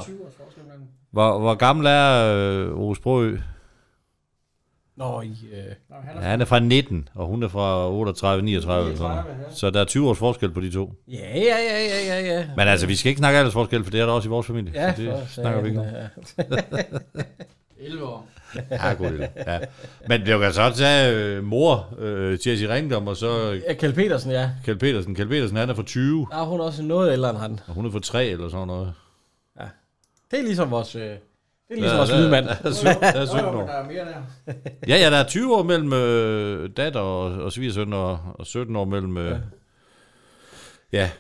Hvor, 1.12 1.40
hvor 1.40 1.56
gammel 1.56 1.86
er 1.86 2.36
øh, 2.36 2.80
Ove 2.80 2.96
Sprøø? 2.96 3.38
Nå, 5.00 5.22
i... 5.22 5.28
Øh, 5.28 5.64
Ja, 6.16 6.22
han 6.22 6.42
er 6.42 6.46
fra 6.46 6.60
19, 6.60 7.10
og 7.16 7.26
hun 7.28 7.44
er 7.44 7.48
fra 7.48 7.90
38, 7.92 8.44
39 8.44 8.86
eller 8.86 8.98
sådan 8.98 9.16
noget. 9.16 9.26
Så 9.52 9.70
der 9.70 9.80
er 9.82 9.86
20 9.86 10.10
års 10.10 10.18
forskel 10.18 10.52
på 10.52 10.62
de 10.62 10.72
to. 10.72 10.94
ja, 11.08 11.38
ja, 11.38 11.58
ja, 11.58 11.84
ja, 11.86 12.20
ja, 12.20 12.34
ja. 12.40 12.46
Men 12.58 12.68
altså, 12.68 12.88
vi 12.88 12.96
skal 12.96 13.10
ikke 13.10 13.20
snakke 13.20 13.38
aldersforskel, 13.40 13.84
for 13.84 13.92
det 13.92 14.00
er 14.02 14.06
der 14.06 14.14
også 14.14 14.28
i 14.28 14.30
vores 14.30 14.48
familie. 14.48 14.72
Ja, 14.76 14.96
så 14.96 15.02
det 15.02 15.14
for 15.20 15.28
snakker 15.42 15.62
vi 15.62 15.68
ikke 15.68 15.80
om. 15.80 15.86
ja. 15.86 16.08
11 17.80 18.06
år. 18.06 18.28
Ja, 18.72 18.94
god. 18.94 19.28
Ja. 19.48 19.60
Men 20.08 20.22
det 20.26 20.40
kan 20.40 20.54
så 20.54 20.72
tage 20.76 21.14
øh, 21.16 21.44
mor, 21.44 21.88
øh, 22.00 22.48
Jessie 22.48 22.74
Ringdom, 22.74 23.08
og 23.08 23.18
så 23.18 23.60
Ja, 23.68 23.74
Kjeld 23.74 23.94
Petersen, 23.94 24.32
ja. 24.32 24.50
Kjeld 24.66 24.80
Petersen. 24.80 25.16
Kjeld 25.16 25.30
Petersen, 25.30 25.58
han 25.58 25.70
er 25.70 25.74
fra 25.74 25.84
20, 25.84 26.28
Der 26.32 26.38
er 26.38 26.46
hun 26.46 26.60
også 26.62 26.84
noget 26.84 27.14
ældre 27.14 27.30
end 27.30 27.38
han. 27.38 27.60
og 27.68 27.74
hun 27.74 27.86
er 27.86 27.92
fra 27.92 28.00
3 28.00 28.26
eller 28.26 28.50
sådan 28.50 28.68
noget. 28.68 28.94
Det 30.32 30.40
er 30.40 30.44
ligesom 30.44 30.72
vores... 30.72 30.96
Øh, 30.96 31.12
det 31.70 31.78
er 31.78 31.82
ligesom 31.82 31.98
Ja, 32.00 32.06
der- 32.06 32.22
lydmand. 32.24 32.46
Der 32.46 32.56
er, 32.64 32.72
syv, 32.72 32.86
der 32.88 33.08
er 33.22 33.26
17 33.26 33.46
Jo, 33.46 33.52
men 33.52 33.62
år. 33.62 33.66
der 33.68 33.74
er 33.74 33.88
mere 33.88 34.06
der. 34.06 34.54
Ja, 34.88 34.98
ja, 34.98 35.10
der 35.10 35.18
er 35.18 35.28
20 35.28 35.56
år 35.56 35.64
mellem 35.64 35.94
øh, 35.94 36.70
datter 36.78 37.00
og, 37.00 37.32
og 37.44 37.52
svigersøn, 37.52 37.94
og, 37.94 38.20
og 38.40 38.46
17 38.48 38.76
år 38.76 38.86
mellem... 38.86 39.18
Øh, 39.18 39.40
ja. 40.92 41.12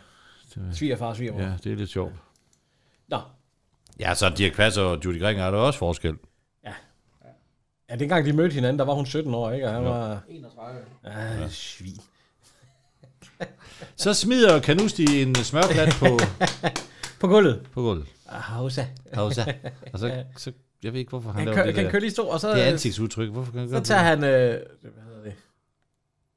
Svigerfar 0.73 1.05
og 1.07 1.15
svigermor. 1.15 1.41
ja, 1.41 1.51
det 1.63 1.71
er 1.71 1.75
lidt 1.75 1.89
sjovt. 1.89 2.13
Nå, 3.07 3.19
Ja, 3.99 4.13
så 4.15 4.29
Dirk 4.37 4.55
Passer 4.55 4.81
og 4.81 5.05
Judy 5.05 5.21
Gringer 5.21 5.43
er 5.45 5.51
der 5.51 5.57
også 5.57 5.79
forskel. 5.79 6.15
ja, 7.89 7.95
dengang 7.95 8.25
de 8.25 8.33
mødte 8.33 8.53
hinanden, 8.53 8.79
der 8.79 8.85
var 8.85 8.93
hun 8.93 9.05
17 9.05 9.33
år, 9.33 9.51
ikke? 9.51 9.67
Og 9.67 9.73
han 9.73 9.83
var... 9.85 10.19
31. 10.29 10.79
Ah, 11.03 11.49
svin. 11.49 11.99
Så 13.95 14.13
smider 14.13 14.59
Kanusti 14.59 15.21
en 15.21 15.35
smørklat 15.35 15.95
på, 15.99 16.19
På 17.21 17.27
gulvet. 17.27 17.67
på 17.73 17.81
gulvet. 17.81 18.07
Hausa. 18.31 18.85
Pausa. 19.13 19.43
Og 19.93 19.99
så, 19.99 20.23
så, 20.37 20.51
jeg 20.83 20.93
ved 20.93 20.99
ikke, 20.99 21.09
hvorfor 21.09 21.31
han 21.31 21.37
Han, 21.37 21.45
laver 21.45 21.61
kø, 21.61 21.67
det 21.67 21.75
kan 21.75 21.85
der. 21.85 21.91
køre 21.91 22.01
lige 22.01 22.11
stå, 22.11 22.23
og 22.23 22.39
så... 22.39 22.55
Det 22.55 22.63
er 22.63 22.71
ansigtsudtryk. 22.71 23.29
Hvorfor 23.29 23.51
kan 23.51 23.59
han 23.59 23.69
Så 23.69 23.79
tager 23.79 24.01
han... 24.01 24.23
Øh, 24.23 24.59
hvad 24.81 25.03
hedder 25.03 25.23
det? 25.23 25.33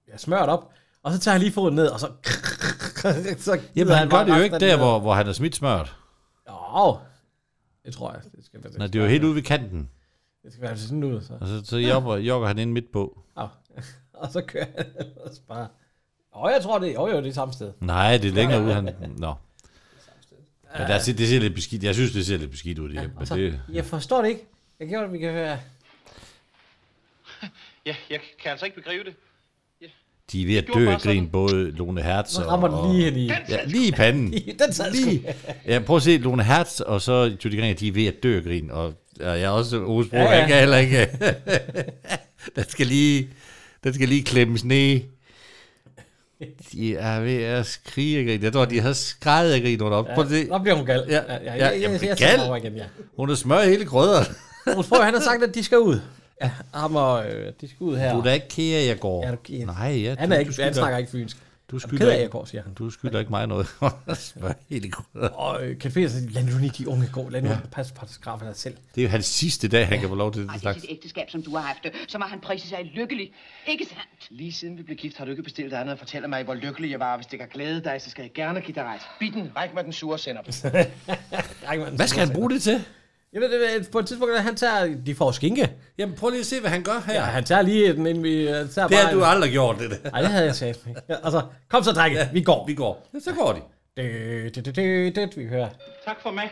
Ja, 0.09 0.16
smørt 0.16 0.48
op. 0.48 0.72
Og 1.02 1.12
så 1.12 1.18
tager 1.18 1.33
han 1.33 1.40
lige 1.40 1.52
foden 1.52 1.74
ned, 1.74 1.87
og 1.87 2.00
så... 2.00 2.11
så 3.38 3.61
Jamen, 3.76 3.94
han 3.94 4.09
gør 4.09 4.16
bare 4.16 4.26
det 4.26 4.38
jo 4.38 4.42
ikke 4.42 4.59
der, 4.59 4.76
hvor, 4.76 5.00
hvor 5.00 5.14
han 5.14 5.26
er 5.26 5.33
smidt 5.33 5.57
smørt. 5.57 5.96
Jo, 6.48 6.98
det 7.85 7.94
tror 7.94 8.12
jeg. 8.12 8.20
Det 8.37 8.44
skal, 8.44 8.62
det 8.62 8.78
Nej, 8.78 8.87
det 8.87 8.98
er 8.98 9.02
jo 9.02 9.09
helt 9.09 9.24
ude 9.24 9.35
ved 9.35 9.42
kanten. 9.42 9.88
Det 10.42 10.52
skal 10.52 10.62
være 10.62 10.76
sådan 10.76 11.05
ud, 11.05 11.20
så. 11.20 11.33
Og 11.40 11.48
så, 11.48 11.64
så 11.64 11.76
jogger, 11.76 12.16
jogger 12.16 12.48
han 12.48 12.59
ind 12.59 12.72
midt 12.72 12.92
på. 12.92 13.18
Au. 13.37 13.48
og 14.20 14.33
så 14.33 14.42
kører 14.42 14.66
han 14.76 14.87
ellers 14.98 15.38
bare... 15.48 15.68
Åh, 16.37 16.50
jeg 16.52 16.62
tror 16.62 16.78
det. 16.78 16.94
Jo, 16.94 17.07
jo, 17.09 17.16
det 17.16 17.26
er 17.26 17.33
samme 17.33 17.55
sted. 17.55 17.72
Nej, 17.81 18.16
det 18.16 18.28
er 18.28 18.33
længere 18.33 18.62
ude. 18.62 18.74
Han, 18.74 19.14
nå. 19.18 19.35
Men 20.78 20.88
der, 20.88 20.98
det 21.18 21.28
ser 21.28 21.40
lidt 21.40 21.54
beskidt. 21.54 21.82
Jeg 21.85 21.94
synes, 21.94 22.12
det 22.12 22.26
ser 22.26 22.37
lidt 22.37 22.50
beskidt 22.50 22.78
ud. 22.78 22.88
Det, 22.88 22.94
ja, 22.94 23.06
men 23.18 23.26
så, 23.26 23.37
det, 23.37 23.61
jeg 23.72 23.85
forstår 23.85 24.22
det 24.22 24.28
ikke. 24.28 24.42
Jeg 24.80 24.88
gjorde 24.88 25.04
det, 25.04 25.12
vi 25.12 25.18
kan 25.18 25.32
høre. 25.32 25.58
Ja, 27.87 27.94
jeg 28.11 28.20
kan 28.42 28.50
altså 28.50 28.66
ikke 28.66 28.76
begrive 28.76 29.04
det. 29.04 29.14
de 30.32 30.42
er 30.42 30.46
ved 30.46 30.56
at 30.56 30.66
dø 30.74 30.90
af 30.90 31.00
grin, 31.00 31.28
både 31.28 31.70
Lone 31.70 32.02
Hertz 32.02 32.30
Så 32.30 32.42
og... 32.42 32.48
rammer 32.48 32.68
den 32.68 32.96
lige 32.96 33.20
i... 33.20 33.26
Ja, 33.48 33.64
lige 33.64 33.88
i 33.88 33.90
panden. 33.90 34.32
Den 34.66 34.72
sad. 34.72 34.92
Lige. 34.92 35.35
Ja, 35.66 35.78
prøv 35.78 35.96
at 35.96 36.02
se, 36.02 36.18
Lone 36.18 36.44
Hertz 36.44 36.80
og 36.80 37.02
så 37.02 37.37
Judy 37.44 37.61
Gringer, 37.61 37.74
de 37.74 37.88
er 37.88 37.92
ved 37.92 38.06
at 38.06 38.22
dø 38.22 38.37
af 38.37 38.42
grin. 38.42 38.70
Og, 38.70 38.85
og 38.87 38.94
jeg 39.20 39.42
er 39.42 39.48
også 39.48 39.76
Osbro, 39.85 40.16
Ja, 40.16 40.22
ja, 40.22 40.30
ja. 40.30 40.35
ja. 40.35 40.38
jeg 40.40 40.48
kan 40.48 40.58
heller 40.58 40.76
ikke... 40.76 41.08
den 42.56 42.64
skal 42.68 42.87
lige... 42.87 43.28
Den 43.85 43.94
skal 43.94 44.08
lige 44.08 44.22
klemmes 44.24 44.64
ned. 44.64 45.00
De 46.72 46.96
er 46.96 47.20
ved 47.20 47.42
at 47.42 47.66
skrige 47.66 48.18
af 48.18 48.24
grin. 48.26 48.42
Jeg 48.42 48.52
tror, 48.52 48.64
de 48.64 48.81
har 48.81 48.92
skrejet 48.92 49.52
af 49.52 49.61
grin 49.61 49.83
under 49.83 49.98
op. 49.98 50.09
At 50.09 50.28
se. 50.28 50.44
Nu 50.44 50.59
bliver 50.59 50.74
hun 50.76 50.87
gal. 50.87 51.05
Ja, 51.09 51.14
ja, 51.14 51.20
ja, 51.44 51.55
ja, 51.57 51.66
jeg, 51.66 51.81
jamen, 51.81 52.00
jeg, 52.00 52.09
jeg, 52.20 52.38
gal. 52.38 52.57
igen, 52.64 52.76
ja. 52.76 52.85
Hun 53.16 53.28
har 53.28 53.37
smør 53.37 53.61
hele 53.62 53.85
krydderen. 53.85 54.26
Hun 54.74 54.85
tror, 54.85 55.02
han 55.02 55.14
har 55.14 55.20
sagt, 55.20 55.42
at 55.42 55.55
de 55.55 55.64
skal 55.64 55.78
ud. 55.78 56.00
Ja, 56.42 56.50
ham 56.74 56.96
og 56.96 57.26
øh, 57.26 57.52
de 57.61 57.68
skal 57.68 57.76
ud 57.85 57.96
her. 57.96 58.12
Du 58.12 58.18
er 58.18 58.24
da 58.24 58.33
ikke 58.33 58.46
af, 58.76 58.87
jeg 58.87 59.00
går. 59.00 59.26
Ja, 59.26 59.31
du- 59.31 59.37
ja. 59.48 59.64
Nej, 59.64 60.00
ja. 60.02 60.14
Han, 60.18 60.28
du- 60.28 60.35
er 60.35 60.38
du 60.38 60.40
ikke, 60.40 60.52
skylder- 60.52 60.64
han 60.64 60.74
snakker 60.74 60.98
ikke 60.98 61.11
fynsk. 61.11 61.37
Du 61.72 61.76
er 61.76 61.80
skylder 61.80 61.98
ked 61.98 62.08
af, 62.08 62.12
ikke- 62.14 62.22
jeg 62.22 62.30
går, 62.30 62.44
siger 62.44 62.62
han. 62.62 62.74
Du 62.74 62.90
skylder 62.90 63.18
ikke 63.18 63.30
mig 63.30 63.46
noget. 63.46 63.66
krydderen. 64.90 65.30
Og 65.35 65.64
øh, 65.66 65.76
Kjeld 65.78 65.94
Petersen, 65.94 66.28
lad 66.28 66.42
nu 66.44 66.58
lige 66.58 66.72
de 66.78 66.88
unge 66.88 67.08
gå. 67.12 67.28
Lad 67.28 67.42
nu 67.42 67.48
ja. 67.48 67.58
passe 67.72 67.94
på 67.94 67.98
paragrafen 68.06 68.48
af 68.48 68.56
selv. 68.56 68.76
Det 68.94 69.00
er 69.00 69.02
jo 69.02 69.08
hans 69.11 69.26
sidste 69.26 69.68
dag, 69.68 69.88
han 69.88 70.00
kan 70.00 70.08
få 70.08 70.14
lov 70.14 70.32
til 70.32 70.42
det 70.48 70.56
i 70.56 70.58
slags. 70.58 70.80
sit 70.80 70.90
ægteskab, 70.90 71.30
som 71.30 71.42
du 71.42 71.56
har 71.56 71.61
haft, 71.62 71.87
så 72.08 72.18
var 72.18 72.26
han 72.26 72.40
præcis 72.40 72.68
sig 72.68 72.85
lykkelig. 72.94 73.32
Ikke 73.66 73.85
sandt? 73.85 74.26
Lige 74.30 74.52
siden 74.52 74.78
vi 74.78 74.82
blev 74.82 74.96
gift, 74.96 75.16
har 75.18 75.24
du 75.24 75.30
ikke 75.30 75.42
bestilt 75.42 75.72
andet 75.74 75.92
og 75.92 75.98
fortælle 75.98 76.28
mig, 76.28 76.44
hvor 76.44 76.54
lykkelig 76.54 76.90
jeg 76.90 77.00
var. 77.00 77.16
Hvis 77.16 77.26
det 77.26 77.38
kan 77.38 77.48
glæde 77.52 77.85
dig, 77.85 78.00
så 78.00 78.11
skal 78.11 78.22
jeg 78.22 78.32
gerne 78.35 78.61
give 78.61 78.74
dig 78.74 78.85
ret. 78.85 79.00
Bitten, 79.20 79.50
ræk 79.56 79.74
mig 79.74 79.85
den 79.85 79.92
sure 79.92 80.18
sender. 80.18 80.42
Hvad 81.96 82.06
skal 82.08 82.26
han 82.26 82.35
bruge 82.35 82.50
det 82.50 82.62
til? 82.62 82.85
Ved, 83.40 83.51
det, 83.51 83.77
er- 83.77 83.90
på 83.92 83.99
et 83.99 84.07
tidspunkt, 84.07 84.38
han 84.40 84.57
tager, 84.57 84.97
de 85.07 85.14
får 85.14 85.33
skinke. 85.33 85.73
Jamen, 85.99 86.16
prøv 86.16 86.31
lige 86.31 86.40
at 86.40 86.47
se, 86.47 86.61
hvad 86.61 86.71
han 86.71 86.83
gør 86.83 87.01
her. 87.07 87.14
Ja, 87.14 87.21
han 87.21 87.45
tager 87.45 87.62
lige 87.62 87.92
den, 87.92 88.07
inden 88.07 88.23
vi... 88.25 88.47
han 88.47 88.68
Tager 88.68 88.88
Det 88.88 88.97
bare 88.97 89.07
har 89.07 89.12
du 89.14 89.25
aldrig 89.25 89.53
gjort, 89.53 89.79
det 89.79 89.90
der. 89.90 90.11
Nej, 90.11 90.21
det 90.21 90.31
havde 90.31 90.45
jeg 90.47 90.55
sagt. 90.55 90.79
Ja, 91.09 91.14
altså, 91.25 91.42
kom 91.68 91.83
så, 91.83 91.92
drenge. 91.92 92.31
Vi 92.33 92.42
går. 92.42 92.66
Vi 92.66 92.75
går. 92.75 93.09
Ja, 93.14 93.18
så 93.21 93.33
går 93.33 93.53
de. 93.53 93.61
Dø, 94.03 94.49
dø, 94.55 94.61
dø, 94.61 94.71
dø, 94.71 95.11
dø, 95.16 95.27
vi 95.37 95.47
hører. 95.47 95.68
Tak 96.07 96.16
for 96.23 96.31
mig. 96.31 96.51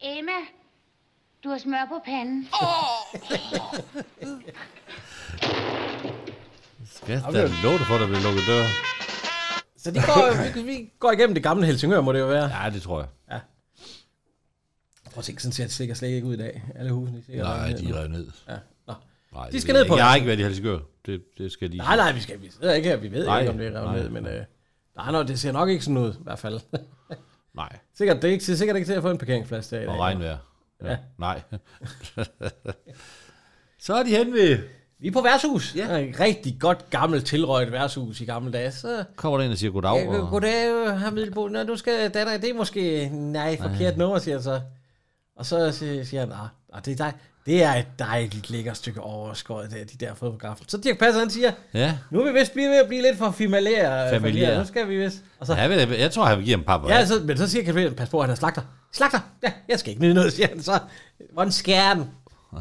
Emma, 0.00 0.32
du 1.44 1.48
har 1.48 1.58
smør 1.58 1.86
på 1.88 2.00
panden. 2.04 2.48
Skal 6.94 7.12
jeg 7.12 7.22
da 7.32 7.40
love 7.62 7.78
dig 7.78 7.86
for, 7.86 7.94
at 7.94 8.00
der 8.00 8.06
bliver 8.06 8.22
lukket 8.22 8.42
dør? 8.46 8.64
Så 9.84 9.90
de 9.90 10.00
går, 10.06 10.52
vi, 10.54 10.62
vi 10.62 10.92
går 10.98 11.12
igennem 11.12 11.34
det 11.34 11.42
gamle 11.42 11.66
Helsingør, 11.66 12.00
må 12.00 12.12
det 12.12 12.20
jo 12.20 12.26
være. 12.26 12.62
Ja, 12.62 12.70
det 12.70 12.82
tror 12.82 13.00
jeg. 13.00 13.40
Prøv 15.04 15.18
at 15.18 15.24
se, 15.24 15.34
sådan 15.38 15.52
ser 15.52 15.64
det 15.64 15.72
sikkert 15.72 15.96
slet 15.96 16.08
ikke 16.08 16.26
ud 16.26 16.34
i 16.34 16.36
dag. 16.36 16.62
Alle 16.74 16.92
husene, 16.92 17.18
de 17.18 17.24
ser 17.24 17.42
Nej, 17.42 17.68
de 17.68 17.90
er 17.90 17.96
revet 17.96 18.10
ned. 18.10 18.26
Ja. 18.48 18.56
Nå. 18.86 18.94
Nej, 19.32 19.50
De 19.50 19.60
skal 19.60 19.72
ned 19.74 19.86
på. 19.86 19.96
Jeg 19.96 20.06
har 20.06 20.14
ikke 20.14 20.26
været 20.26 20.38
i 20.38 20.42
Helsingør. 20.42 20.78
Det, 21.06 21.22
det 21.38 21.52
skal 21.52 21.70
lige 21.70 21.78
Nej, 21.78 21.96
nej, 21.96 22.12
vi 22.12 22.20
skal 22.20 22.42
vi 22.42 22.50
sidder 22.50 22.74
ikke 22.74 22.88
her. 22.88 22.96
Vi 22.96 23.12
ved 23.12 23.26
Nej, 23.26 23.40
ikke, 23.40 23.52
om 23.52 23.58
det 23.58 23.66
er 23.66 23.72
revet 23.72 23.84
nej, 23.84 23.98
ned, 23.98 24.08
men 24.08 24.26
øh, 24.26 24.44
nej, 24.96 25.12
nej, 25.12 25.22
det 25.22 25.40
ser 25.40 25.52
nok 25.52 25.68
ikke 25.68 25.84
sådan 25.84 25.98
ud, 25.98 26.12
i 26.12 26.22
hvert 26.22 26.38
fald. 26.38 26.60
Nej. 27.54 27.78
sikkert, 27.94 28.16
det 28.16 28.28
er 28.28 28.32
ikke, 28.32 28.44
sikkert 28.44 28.76
ikke 28.76 28.86
til 28.88 28.92
at 28.92 29.02
få 29.02 29.10
en 29.10 29.18
parkeringsplads 29.18 29.68
der 29.68 29.76
i 29.76 29.80
dag. 29.80 29.88
Og 29.88 29.98
regnvejr. 29.98 30.38
Ja. 30.82 30.90
Ja. 30.90 30.96
Nej. 31.18 31.42
så 33.86 33.94
er 33.94 34.02
de 34.02 34.10
hen 34.10 34.32
ved... 34.32 34.58
Vi 34.98 35.08
er 35.08 35.12
på 35.12 35.20
værtshus. 35.20 35.74
Ja. 35.76 35.96
Et 35.98 36.20
rigtig 36.20 36.56
godt 36.60 36.90
gammelt 36.90 37.26
tilrøjet 37.26 37.72
værtshus 37.72 38.20
i 38.20 38.24
gamle 38.24 38.52
dage. 38.52 38.72
Så, 38.72 39.04
Kommer 39.16 39.38
der 39.38 39.44
ind 39.44 39.52
og 39.52 39.58
siger 39.58 39.70
goddag. 39.70 39.96
ja, 39.96 40.18
og... 40.20 40.28
goddag, 40.30 40.98
herr 40.98 41.10
Middelbo. 41.10 41.48
Nå, 41.48 41.62
du 41.62 41.76
skal, 41.76 42.10
datter, 42.10 42.36
det 42.38 42.50
er 42.50 42.54
måske, 42.54 43.08
nej, 43.12 43.56
forkert 43.62 43.96
nummer, 43.96 44.18
siger 44.18 44.34
han 44.34 44.42
så. 44.42 44.60
Og 45.36 45.46
så 45.46 45.72
siger 46.04 46.20
han, 46.20 46.32
ah, 46.32 46.38
ah, 46.72 46.84
det, 46.84 46.92
er 46.92 46.96
dig. 46.96 47.12
det 47.46 47.62
er 47.62 47.74
et 47.74 47.86
dejligt 47.98 48.50
lækkert 48.50 48.76
stykke 48.76 49.00
overskåret, 49.00 49.70
der, 49.70 49.76
de 49.84 50.06
der 50.06 50.14
fotografer. 50.14 50.64
Så 50.68 50.78
Dirk 50.78 50.98
Passer, 50.98 51.20
han 51.20 51.30
siger, 51.30 51.52
Ja. 51.74 51.98
nu 52.10 52.20
er 52.20 52.32
vi 52.32 52.38
vist 52.38 52.52
blive 52.52 52.68
ved 52.70 52.76
at 52.82 52.88
blive 52.88 53.02
lidt 53.02 53.18
for 53.18 53.30
familiære. 53.30 54.10
Familiære. 54.10 54.58
Nu 54.58 54.64
skal 54.66 54.88
vi 54.88 54.96
vist. 55.04 55.22
Og 55.38 55.46
så, 55.46 55.54
Ja, 55.54 55.62
jeg, 55.62 55.98
jeg 55.98 56.10
tror, 56.10 56.24
han 56.24 56.38
vil 56.38 56.44
give 56.44 56.56
ham 56.56 56.64
pap. 56.64 56.88
Ja, 56.88 57.06
så, 57.06 57.14
men 57.24 57.36
så 57.36 57.48
siger 57.48 57.72
Kjeld 57.72 57.94
pas 57.94 58.08
på, 58.08 58.18
at 58.18 58.24
han 58.24 58.30
er 58.32 58.36
slagter. 58.36 58.62
Slagter! 58.92 59.20
Ja, 59.42 59.52
jeg 59.68 59.78
skal 59.78 59.90
ikke 59.90 60.02
nyde 60.02 60.14
noget, 60.14 60.32
siger 60.32 60.48
han 60.48 60.62
så. 60.62 60.78
Hvordan 61.32 61.52
skærer 61.52 61.94
den? 61.94 62.10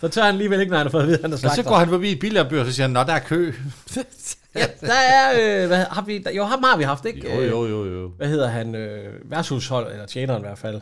så 0.00 0.08
tør 0.08 0.22
han 0.22 0.32
alligevel 0.34 0.60
ikke, 0.60 0.70
når 0.70 0.76
han 0.78 0.86
har 0.86 0.90
fået 0.90 1.02
at 1.02 1.06
vide, 1.08 1.16
at 1.18 1.22
han 1.22 1.30
er 1.30 1.34
Og 1.34 1.38
slagter. 1.40 1.62
så 1.62 1.68
går 1.68 1.76
han 1.76 1.88
forbi 1.88 2.12
et 2.12 2.18
billardbør, 2.18 2.60
og 2.60 2.66
så 2.66 2.72
siger 2.72 2.84
han, 2.84 2.90
nå, 2.90 3.00
der 3.00 3.12
er 3.12 3.18
kø. 3.18 3.52
Ja, 4.54 4.66
der 4.80 4.92
er, 4.94 5.62
øh, 5.62 5.66
hvad, 5.66 5.84
har 5.90 6.02
vi, 6.02 6.18
der, 6.18 6.30
jo, 6.30 6.44
ham 6.44 6.62
har 6.62 6.76
vi 6.76 6.82
haft, 6.84 7.04
ikke? 7.04 7.34
Jo, 7.34 7.40
Øh, 7.40 7.50
jo, 7.50 7.66
jo, 7.66 7.84
jo. 8.00 8.08
Hvad 8.08 8.28
hedder 8.28 8.48
han? 8.48 8.74
Øh, 8.74 9.30
værtshushold, 9.30 9.92
eller 9.92 10.06
tjeneren 10.06 10.40
i 10.42 10.44
hvert 10.46 10.58
fald. 10.58 10.80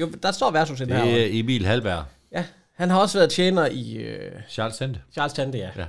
Jo, 0.00 0.10
der 0.22 0.32
står 0.32 0.50
værtshus 0.50 0.80
i 0.80 0.82
den 0.84 0.90
Det 0.90 0.98
her. 1.02 1.16
er 1.22 1.28
Emil 1.30 1.66
Halberg. 1.66 2.04
Ja, 2.32 2.44
han 2.76 2.90
har 2.90 2.98
også 3.00 3.18
været 3.18 3.30
tjener 3.30 3.66
i 3.66 3.92
øh, 3.96 4.32
Charles 4.48 4.76
Sente. 4.76 5.00
Charles 5.12 5.32
Tante, 5.32 5.58
ja. 5.58 5.68
Ja. 5.76 5.80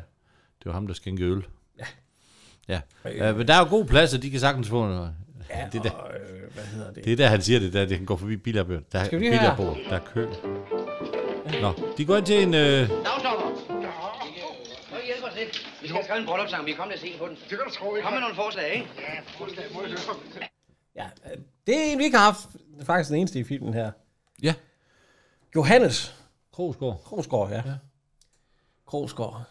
Det 0.59 0.65
var 0.65 0.71
ham, 0.71 0.88
der 0.88 0.93
skænkede 0.93 1.29
øl. 1.29 1.43
Ja. 1.79 1.86
Ja. 2.67 2.79
Øh, 3.29 3.38
men 3.38 3.47
der 3.47 3.53
er 3.53 3.59
jo 3.59 3.65
god 3.69 3.86
plads, 3.86 4.13
og 4.13 4.21
de 4.23 4.29
kan 4.32 4.39
sagtens 4.39 4.69
få 4.69 4.88
noget. 4.88 5.11
Ja, 5.49 5.55
det, 5.71 5.79
er 5.79 5.84
der, 5.84 5.89
og, 5.89 6.09
øh, 6.13 6.53
hvad 6.53 6.63
hedder 6.63 6.91
det? 6.93 7.05
det 7.05 7.13
er 7.13 7.17
der, 7.17 7.27
han 7.27 7.41
siger 7.41 7.59
det 7.59 7.73
der, 7.73 7.86
det 7.86 7.97
kan 7.97 8.05
gå 8.05 8.15
forbi 8.17 8.38
billardbør. 8.38 8.79
Der 8.91 8.99
er 8.99 9.03
Skal 9.05 9.19
vi 9.19 9.25
lige 9.25 9.39
høre? 9.39 9.75
der 9.89 9.95
er 9.95 9.99
kø. 10.13 10.25
Nå, 11.60 11.74
de 11.97 12.06
går 12.06 12.18
ind 12.18 12.26
til 12.26 12.43
en... 12.43 12.54
Øh, 12.54 12.89
Dagstopper! 12.89 13.47
Må 14.91 14.97
I 15.04 15.06
hjælpe 15.06 15.26
os 15.30 15.36
lidt? 15.39 15.54
Vi 15.82 15.88
skal 15.88 15.95
have 15.95 16.04
skrevet 16.04 16.22
en 16.22 16.28
bryllupssang, 16.28 16.66
vi 16.66 16.72
er 16.72 16.76
kommet 16.76 16.99
til 16.99 17.08
at 17.08 17.14
se 17.14 17.20
på 17.20 17.28
den. 17.28 17.36
Det 17.36 17.49
kan 17.49 17.60
du 17.68 17.74
tro, 17.80 17.88
Kom 18.04 18.14
med 18.14 18.22
nogle 18.22 18.36
forslag, 18.36 18.74
ikke? 18.74 18.88
Ja, 18.97 19.22
forslag 19.39 19.66
må 19.74 19.82
jeg 19.82 19.97
Ja, 20.95 21.08
øh, 21.26 21.38
det 21.68 21.76
er 21.78 21.84
en, 21.91 21.97
vi 21.99 22.04
ikke 22.04 22.18
har 22.18 22.26
haft. 22.26 22.54
Det 22.54 22.82
er 22.82 22.86
faktisk 22.86 23.10
den 23.10 23.18
eneste 23.18 23.39
i 23.39 23.43
filmen 23.43 23.74
her. 23.74 23.91
Ja. 24.43 24.54
Johannes 25.56 26.16
Krogsgaard. 26.52 27.02
Krogsgaard, 27.04 27.49
ja. 27.49 27.62
ja. 27.66 27.76
Krogsgaard. 28.86 29.43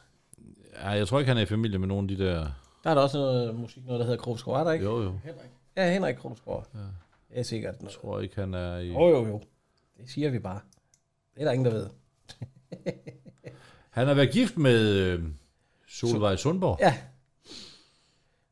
Ja, 0.83 0.89
jeg 0.89 1.09
tror 1.09 1.19
ikke, 1.19 1.29
han 1.29 1.39
er 1.39 1.43
i 1.43 1.47
familie 1.47 1.79
med 1.79 1.89
nogen 1.89 2.11
af 2.11 2.17
de 2.17 2.25
der... 2.25 2.47
Der 2.85 2.91
er 2.91 2.95
der 2.95 3.03
også 3.03 3.19
noget 3.19 3.55
musik, 3.55 3.85
noget 3.85 4.01
der 4.01 4.07
hedder 4.07 4.23
Krogsgaard, 4.23 4.61
er 4.61 4.65
der 4.65 4.73
ikke? 4.73 4.85
Jo, 4.85 5.03
jo. 5.03 5.11
Henrik. 5.25 5.51
Ja, 5.77 5.93
Henrik 5.93 6.17
Krogsgaard. 6.17 6.67
Ja. 6.75 6.79
Det 7.31 7.39
er 7.39 7.43
sikkert. 7.43 7.75
Jeg 7.83 7.91
tror 7.91 8.21
ikke, 8.21 8.35
han 8.41 8.55
er 8.55 8.77
i... 8.79 8.89
Jo, 8.89 9.09
jo, 9.09 9.27
jo. 9.27 9.43
Det 9.97 10.11
siger 10.11 10.31
vi 10.31 10.39
bare. 10.39 10.61
Det 11.41 11.47
er 11.47 11.51
der 11.51 11.55
ingen, 11.55 11.67
der 11.67 11.73
ved. 11.73 11.87
Han 13.91 14.07
har 14.07 14.15
været 14.15 14.33
gift 14.33 14.57
med 14.57 14.89
øh, 14.89 15.23
Solvej 15.89 16.37
Sundborg. 16.37 16.79
Ja. 16.81 16.99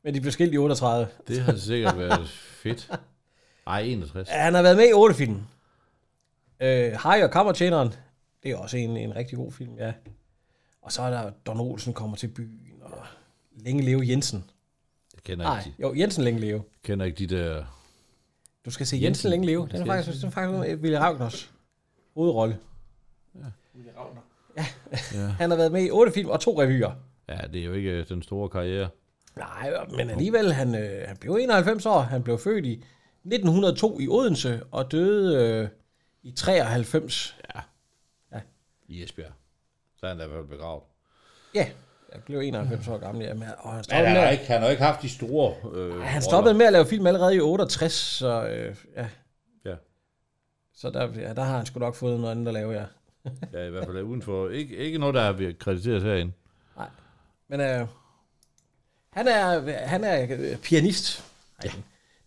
Men 0.03 0.13
de 0.13 0.21
blev 0.21 0.31
skilt 0.31 0.53
i 0.53 0.57
38. 0.57 1.07
Det 1.27 1.41
har 1.41 1.55
sikkert 1.55 1.97
været 1.97 2.29
fedt. 2.29 2.91
Ej, 3.67 3.81
61. 3.81 4.29
Ja, 4.29 4.33
han 4.37 4.53
har 4.53 4.61
været 4.61 4.77
med 4.77 4.89
i 4.89 4.93
8 4.93 5.15
film. 5.15 5.41
Øh, 6.59 6.93
Harry 6.93 7.21
og 7.23 7.31
Kammertjeneren. 7.31 7.93
Det 8.43 8.51
er 8.51 8.55
også 8.57 8.77
en, 8.77 8.97
en 8.97 9.15
rigtig 9.15 9.37
god 9.37 9.51
film, 9.51 9.77
ja. 9.77 9.93
Og 10.81 10.91
så 10.91 11.01
er 11.01 11.09
der 11.09 11.31
Don 11.45 11.59
Olsen 11.59 11.93
kommer 11.93 12.17
til 12.17 12.27
byen, 12.27 12.81
og 12.81 13.05
Længe 13.55 13.83
Leve 13.83 14.07
Jensen. 14.07 14.43
Jeg 15.15 15.23
kender 15.23 15.45
Nej, 15.45 15.59
ikke, 15.59 15.69
de, 15.77 15.81
jo, 15.81 15.95
Jensen 15.95 16.23
Længe 16.23 16.39
Leve. 16.39 16.63
kender 16.83 17.05
ikke 17.05 17.27
de 17.27 17.35
der... 17.35 17.65
Du 18.65 18.71
skal 18.71 18.85
se 18.85 18.95
Jensen, 18.95 19.05
Jensen 19.05 19.29
Længe 19.29 19.45
Leve. 19.45 19.67
Den 19.71 19.81
er 19.81 19.85
faktisk, 19.85 20.21
den 20.21 20.27
er 20.27 20.31
faktisk 20.31 20.81
Willy 20.83 20.95
Ragners 20.95 21.51
hovedrolle. 22.13 22.57
Ja. 23.85 24.65
Ja. 25.13 25.17
Han 25.39 25.49
har 25.49 25.57
været 25.57 25.71
med 25.71 25.83
i 25.83 25.91
8 25.91 26.11
film 26.11 26.29
og 26.29 26.39
to 26.39 26.61
revyer. 26.61 26.91
Ja, 27.29 27.37
det 27.53 27.61
er 27.61 27.65
jo 27.65 27.73
ikke 27.73 27.89
øh, 27.89 28.09
den 28.09 28.21
store 28.21 28.49
karriere. 28.49 28.89
Nej, 29.35 29.73
men 29.97 30.09
alligevel, 30.09 30.53
han, 30.53 30.75
øh, 30.75 31.07
han 31.07 31.17
blev 31.17 31.33
91 31.35 31.85
år. 31.85 31.99
Han 31.99 32.23
blev 32.23 32.37
født 32.37 32.65
i 32.65 32.71
1902 33.25 33.99
i 33.99 34.07
Odense 34.07 34.61
og 34.71 34.91
døde 34.91 35.45
øh, 35.45 35.69
i 36.23 36.31
93. 36.31 37.37
Ja. 37.55 37.59
Ja. 38.33 38.41
I 38.87 39.03
Esbjerg. 39.03 39.31
Så 39.97 40.05
er 40.05 40.09
han 40.09 40.17
da 40.17 40.25
i 40.25 40.27
hvert 40.27 40.39
fald 40.39 40.57
begravet. 40.57 40.83
Ja, 41.55 41.67
jeg 42.13 42.23
blev 42.23 42.39
91 42.39 42.87
år 42.87 42.97
gammel. 42.97 43.25
Ja, 43.25 43.33
men, 43.33 43.43
og 43.57 43.73
han 43.73 43.83
Men 43.89 43.95
han 43.95 44.13
med, 44.13 44.21
har, 44.21 44.29
ikke, 44.29 44.45
han 44.45 44.61
har 44.61 44.69
ikke 44.69 44.83
haft 44.83 45.01
de 45.01 45.09
store... 45.09 45.55
Øh, 45.73 46.01
han 46.01 46.21
stoppede 46.21 46.53
med 46.53 46.65
at 46.65 46.73
lave 46.73 46.85
film 46.85 47.07
allerede 47.07 47.35
i 47.35 47.39
68, 47.39 47.93
så 47.93 48.47
øh, 48.47 48.75
ja. 48.95 49.09
Ja. 49.65 49.75
Så 50.73 50.89
der, 50.89 51.07
ja, 51.15 51.33
der 51.33 51.43
har 51.43 51.57
han 51.57 51.65
sgu 51.65 51.79
nok 51.79 51.95
fået 51.95 52.19
noget 52.19 52.31
andet 52.31 52.47
at 52.47 52.53
lave, 52.53 52.73
ja. 52.73 52.85
Ja, 53.53 53.65
i 53.65 53.69
hvert 53.69 53.85
fald 53.85 54.01
uden 54.03 54.21
for... 54.21 54.49
Ikke, 54.49 54.75
ikke 54.77 54.97
noget, 54.97 55.15
der 55.15 55.21
er 55.21 55.53
krediteret 55.59 56.03
herinde. 56.03 56.31
Men 57.49 57.61
øh, 57.61 57.87
han 59.13 59.27
er, 59.27 59.71
han 59.87 60.03
er 60.03 60.27
øh, 60.39 60.57
pianist. 60.57 61.23
Ja. 61.63 61.69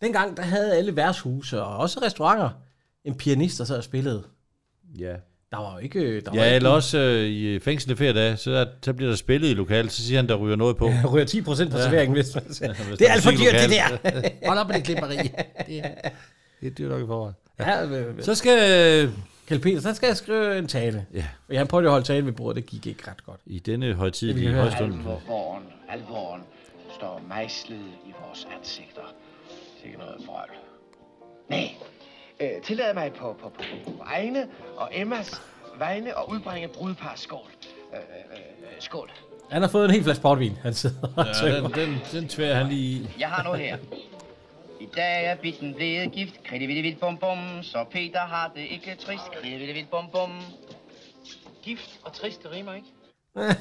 Dengang, 0.00 0.36
der 0.36 0.42
havde 0.42 0.76
alle 0.76 0.96
værtshuse 0.96 1.62
og 1.62 1.76
også 1.76 2.00
restauranter 2.02 2.50
en 3.04 3.14
pianist, 3.14 3.58
der 3.58 3.64
sad 3.64 3.76
og 3.76 3.84
spillede. 3.84 4.22
Ja. 4.98 5.14
Der 5.50 5.58
var 5.58 5.72
jo 5.72 5.78
ikke... 5.78 5.98
øh, 6.00 6.24
Der 6.24 6.30
var 6.30 6.38
Ja, 6.38 6.44
ikke 6.44 6.56
eller 6.56 6.70
også 6.70 6.98
øh, 6.98 7.24
i 7.26 7.58
fængsel 7.58 7.90
i 7.90 7.94
flere 7.94 8.12
dage, 8.12 8.36
så, 8.36 8.68
så 8.82 8.92
bliver 8.92 9.08
der 9.10 9.16
spillet 9.16 9.48
i 9.50 9.54
lokalet, 9.54 9.92
så 9.92 10.02
siger 10.02 10.18
han, 10.18 10.28
der 10.28 10.34
ryger 10.34 10.56
noget 10.56 10.76
på. 10.76 10.88
Ja, 10.88 11.02
ryger 11.12 11.26
10% 11.26 11.44
på 11.44 11.54
serveringen, 11.54 12.12
hvis 12.14 12.34
man 12.34 12.52
siger. 12.54 12.74
hvis 12.74 12.98
Det 12.98 13.08
er 13.08 13.12
alt 13.12 13.22
for 13.22 13.30
dyrt, 13.30 13.52
det 13.52 13.70
der. 13.70 14.46
Hold 14.48 14.58
op 14.58 14.66
med 14.68 14.74
det 14.76 14.84
klipperi. 14.84 15.16
Det 15.66 15.78
er, 15.78 15.88
det 16.60 16.66
er 16.66 16.70
dyrt 16.70 16.90
nok 16.90 17.02
i 17.02 17.06
forvejen. 17.06 17.34
Ja, 17.58 17.86
øh, 17.86 18.22
Så 18.22 18.34
skal... 18.34 19.10
Kjeld 19.52 19.62
Peter, 19.62 19.80
så 19.80 19.94
skal 19.94 20.06
jeg 20.06 20.16
skrive 20.16 20.58
en 20.58 20.66
tale. 20.66 21.06
Ja. 21.14 21.24
Og 21.48 21.58
han 21.58 21.66
prøvede 21.66 21.86
at 21.86 21.90
holde 21.92 22.06
tale 22.06 22.26
ved 22.26 22.32
bordet, 22.32 22.56
det 22.56 22.66
gik 22.70 22.86
ikke 22.86 23.10
ret 23.10 23.24
godt. 23.26 23.40
I 23.46 23.58
denne 23.58 23.86
høre. 23.86 23.94
højstund. 23.96 24.92
Alvoren, 24.94 25.62
alvoren 25.88 26.42
står 26.94 27.20
mejslet 27.28 27.78
i 28.06 28.12
vores 28.26 28.48
ansigter. 28.58 29.14
Sikke 29.82 29.98
noget 29.98 30.14
frøl. 30.26 30.48
Nej, 31.48 31.70
øh, 32.40 32.62
tillad 32.64 32.94
mig 32.94 33.12
på, 33.12 33.36
på, 33.42 33.48
på, 33.48 33.62
på 33.84 34.02
egne 34.06 34.46
og 34.76 34.90
Emmas 34.92 35.40
vegne 35.78 36.16
og 36.16 36.30
udbringe 36.30 36.68
brudpars 36.68 37.20
skål. 37.20 37.38
Øh, 37.92 37.98
øh, 37.98 38.02
øh, 38.62 38.68
skål. 38.80 39.10
Han 39.50 39.62
har 39.62 39.68
fået 39.68 39.84
en 39.84 39.90
helt 39.90 40.04
flaske 40.04 40.22
portvin, 40.22 40.52
han 40.62 40.74
sidder 40.74 41.08
og 41.16 41.26
Ja, 41.26 41.32
tømmer. 41.32 41.68
den, 41.68 41.88
den, 41.88 41.98
den 42.12 42.28
tværer 42.28 42.54
han 42.54 42.66
lige 42.68 42.80
i. 42.96 43.08
Jeg 43.18 43.28
har 43.28 43.42
noget 43.42 43.60
her. 43.60 43.76
I 44.82 44.88
dag 44.96 45.26
er 45.26 45.34
bitten 45.34 45.74
blevet 45.74 46.12
gift, 46.12 46.44
kridtevittevidt 46.44 47.00
bum 47.00 47.18
bum, 47.18 47.62
så 47.62 47.84
Peter 47.90 48.20
har 48.20 48.52
det 48.54 48.60
ikke 48.60 48.96
trist, 49.00 49.22
kridtevittevidt 49.32 49.90
bum 49.90 50.04
bum. 50.12 50.30
Gift 51.62 52.00
og 52.04 52.12
trist, 52.12 52.42
det 52.42 52.50
rimer 52.50 52.74
ikke. 52.74 52.88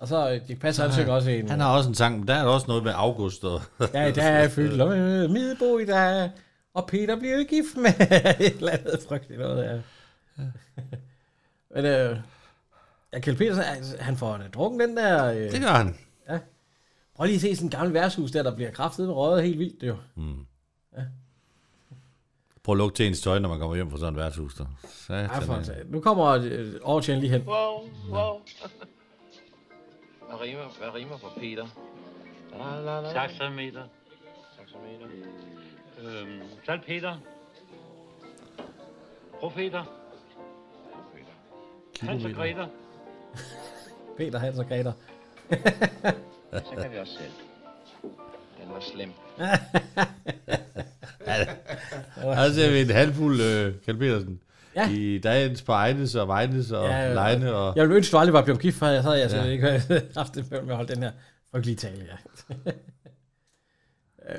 Og 0.00 0.08
så 0.08 0.30
øh, 0.30 0.48
de 0.48 0.56
passer 0.56 0.88
han 0.88 1.08
også 1.08 1.30
en. 1.30 1.48
Han 1.48 1.60
har 1.60 1.76
også 1.76 1.88
en 1.88 1.94
sang, 1.94 2.18
men 2.18 2.28
der 2.28 2.34
er 2.34 2.44
også 2.44 2.66
noget 2.68 2.84
med 2.84 2.92
August. 2.94 3.44
Og 3.44 3.60
Ja, 3.94 4.10
der 4.10 4.22
er 4.22 4.48
fyldt 4.48 4.76
med 4.76 5.28
middelbo 5.28 5.78
i 5.78 5.84
dag. 5.84 6.30
Og 6.74 6.86
Peter 6.86 7.18
bliver 7.18 7.36
jo 7.36 7.44
gift 7.48 7.76
med 7.76 7.90
et 8.46 8.56
eller 8.56 8.72
andet 8.72 9.00
frygteligt 9.08 9.40
noget. 9.40 9.64
Ja. 9.64 10.44
Men 11.74 11.84
øh, 11.84 12.16
ja, 13.12 13.18
Kjeld 13.18 13.36
Petersen, 13.36 13.64
altså, 13.64 13.96
han 14.00 14.16
får 14.16 14.36
da 14.36 14.48
drukket 14.54 14.88
den 14.88 14.96
der... 14.96 15.24
Øh, 15.32 15.52
det 15.52 15.60
gør 15.60 15.68
han. 15.68 15.96
Ja. 17.12 17.16
Prøv 17.16 17.24
lige 17.26 17.34
at 17.34 17.40
se 17.40 17.56
sådan 17.56 17.66
en 17.66 17.70
gammel 17.70 17.94
værtshus 17.94 18.30
der, 18.30 18.42
der 18.42 18.54
bliver 18.54 18.70
kraftet 18.70 19.06
med 19.06 19.14
røget 19.14 19.42
helt 19.44 19.58
vildt, 19.58 19.80
det 19.80 19.88
jo. 19.88 19.96
Mm. 20.14 20.46
Ja. 20.96 21.02
Prøv 22.62 22.72
at 22.72 22.78
lugte 22.78 22.96
til 22.96 23.06
ens 23.06 23.20
tøj, 23.20 23.38
når 23.38 23.48
man 23.48 23.58
kommer 23.58 23.76
hjem 23.76 23.90
fra 23.90 23.98
sådan 23.98 24.14
et 24.14 24.20
værtshus. 24.20 24.54
Der. 24.54 24.64
Ja, 25.08 25.26
for 25.26 25.40
Satan, 25.40 25.64
satan. 25.64 25.86
Nu 25.86 26.00
kommer 26.00 26.26
øh, 26.26 26.74
overtjen 26.82 27.20
lige 27.20 27.30
hen. 27.30 27.42
Wow, 27.46 27.88
wow. 28.10 28.34
Hvad 30.28 30.40
rimer, 30.40 30.78
hvad 30.78 30.94
rimer 30.94 31.16
for 31.18 31.32
Peter? 31.38 31.66
La, 32.58 32.80
la, 32.80 33.00
la. 33.00 33.12
Taxameter. 33.12 33.82
Taxameter. 34.58 35.06
Øhm, 36.02 36.40
salpeter. 36.66 37.16
Profeter. 39.40 39.84
Hans 42.00 42.24
og 42.24 42.30
Greta. 42.30 42.66
Peter, 44.18 44.38
Hans 44.38 44.58
og 44.58 44.66
Greta. 44.68 44.92
Så 46.52 46.62
kan 46.82 46.92
vi 46.92 46.98
også 46.98 47.12
selv. 47.12 47.32
Den 48.62 48.72
var 48.74 48.80
slem. 48.80 49.10
Her 52.36 52.52
ser 52.52 52.70
vi 52.70 52.80
en 52.80 52.90
halvfuld 52.90 53.40
øh, 53.40 53.74
Kjeld 53.84 53.98
Petersen. 53.98 54.40
Ja. 54.76 54.90
I 54.90 55.18
dagens 55.18 55.62
på 55.62 55.72
Ejnes 55.72 56.14
og 56.14 56.28
Vejnes 56.28 56.70
og 56.70 56.88
ja, 56.88 56.96
Ja, 56.96 57.14
Lejne. 57.14 57.54
Og... 57.54 57.72
Jeg 57.76 57.82
ville 57.82 57.96
ønske, 57.96 58.12
du 58.12 58.16
aldrig 58.18 58.32
var 58.32 58.44
blevet 58.44 58.60
gift, 58.60 58.76
for 58.78 58.86
jeg 58.86 59.02
havde 59.02 59.20
jeg 59.20 59.30
Ja. 59.30 59.44
ja. 59.44 59.50
ikke 59.50 59.82
haft 60.16 60.34
det 60.34 60.50
med 60.50 60.58
at 60.58 60.76
holde 60.76 60.94
den 60.94 61.02
her 61.02 61.10
frygtelige 61.50 61.76
tale, 61.76 62.06
ja. 62.10 62.16
Øh, 64.28 64.38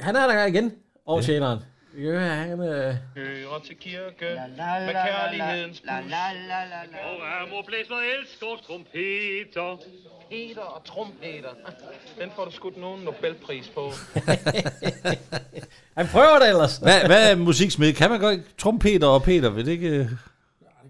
han 0.00 0.16
er 0.16 0.26
der 0.26 0.44
igen, 0.46 0.72
overtjeneren. 1.06 1.58
Vi 1.58 1.62
kan 1.64 1.70
høre, 2.02 2.20
han... 2.20 2.60
Øh, 2.60 2.94
Hører 3.16 3.58
til 3.66 3.76
kirke 3.76 4.24
La, 4.34 4.46
la, 4.56 4.86
med 4.86 4.92
kærlighedens 4.94 5.82
la. 5.84 5.98
Og 5.98 6.04
er 6.04 7.50
mor 7.50 7.62
blæser 7.66 7.94
elsker 8.18 8.46
trompeter. 8.66 9.76
Peter 10.30 10.60
og 10.60 10.84
trompeter. 10.84 11.48
Den 12.20 12.30
får 12.36 12.44
du 12.44 12.50
skudt 12.50 12.76
nogen 12.76 13.04
Nobelpris 13.04 13.68
på. 13.68 13.92
han 15.98 16.06
prøver 16.06 16.38
det 16.38 16.48
ellers. 16.48 16.76
Hvad, 16.76 17.06
hvad 17.06 17.30
er 17.30 17.36
musiksmed? 17.36 17.92
Kan 17.92 18.10
man 18.10 18.20
godt 18.20 18.40
trompeter 18.58 19.06
og 19.06 19.22
Peter? 19.22 19.50
Vil 19.50 19.66
det 19.66 19.72
ikke... 19.72 19.88
Ja, 19.88 19.98
det 20.02 20.08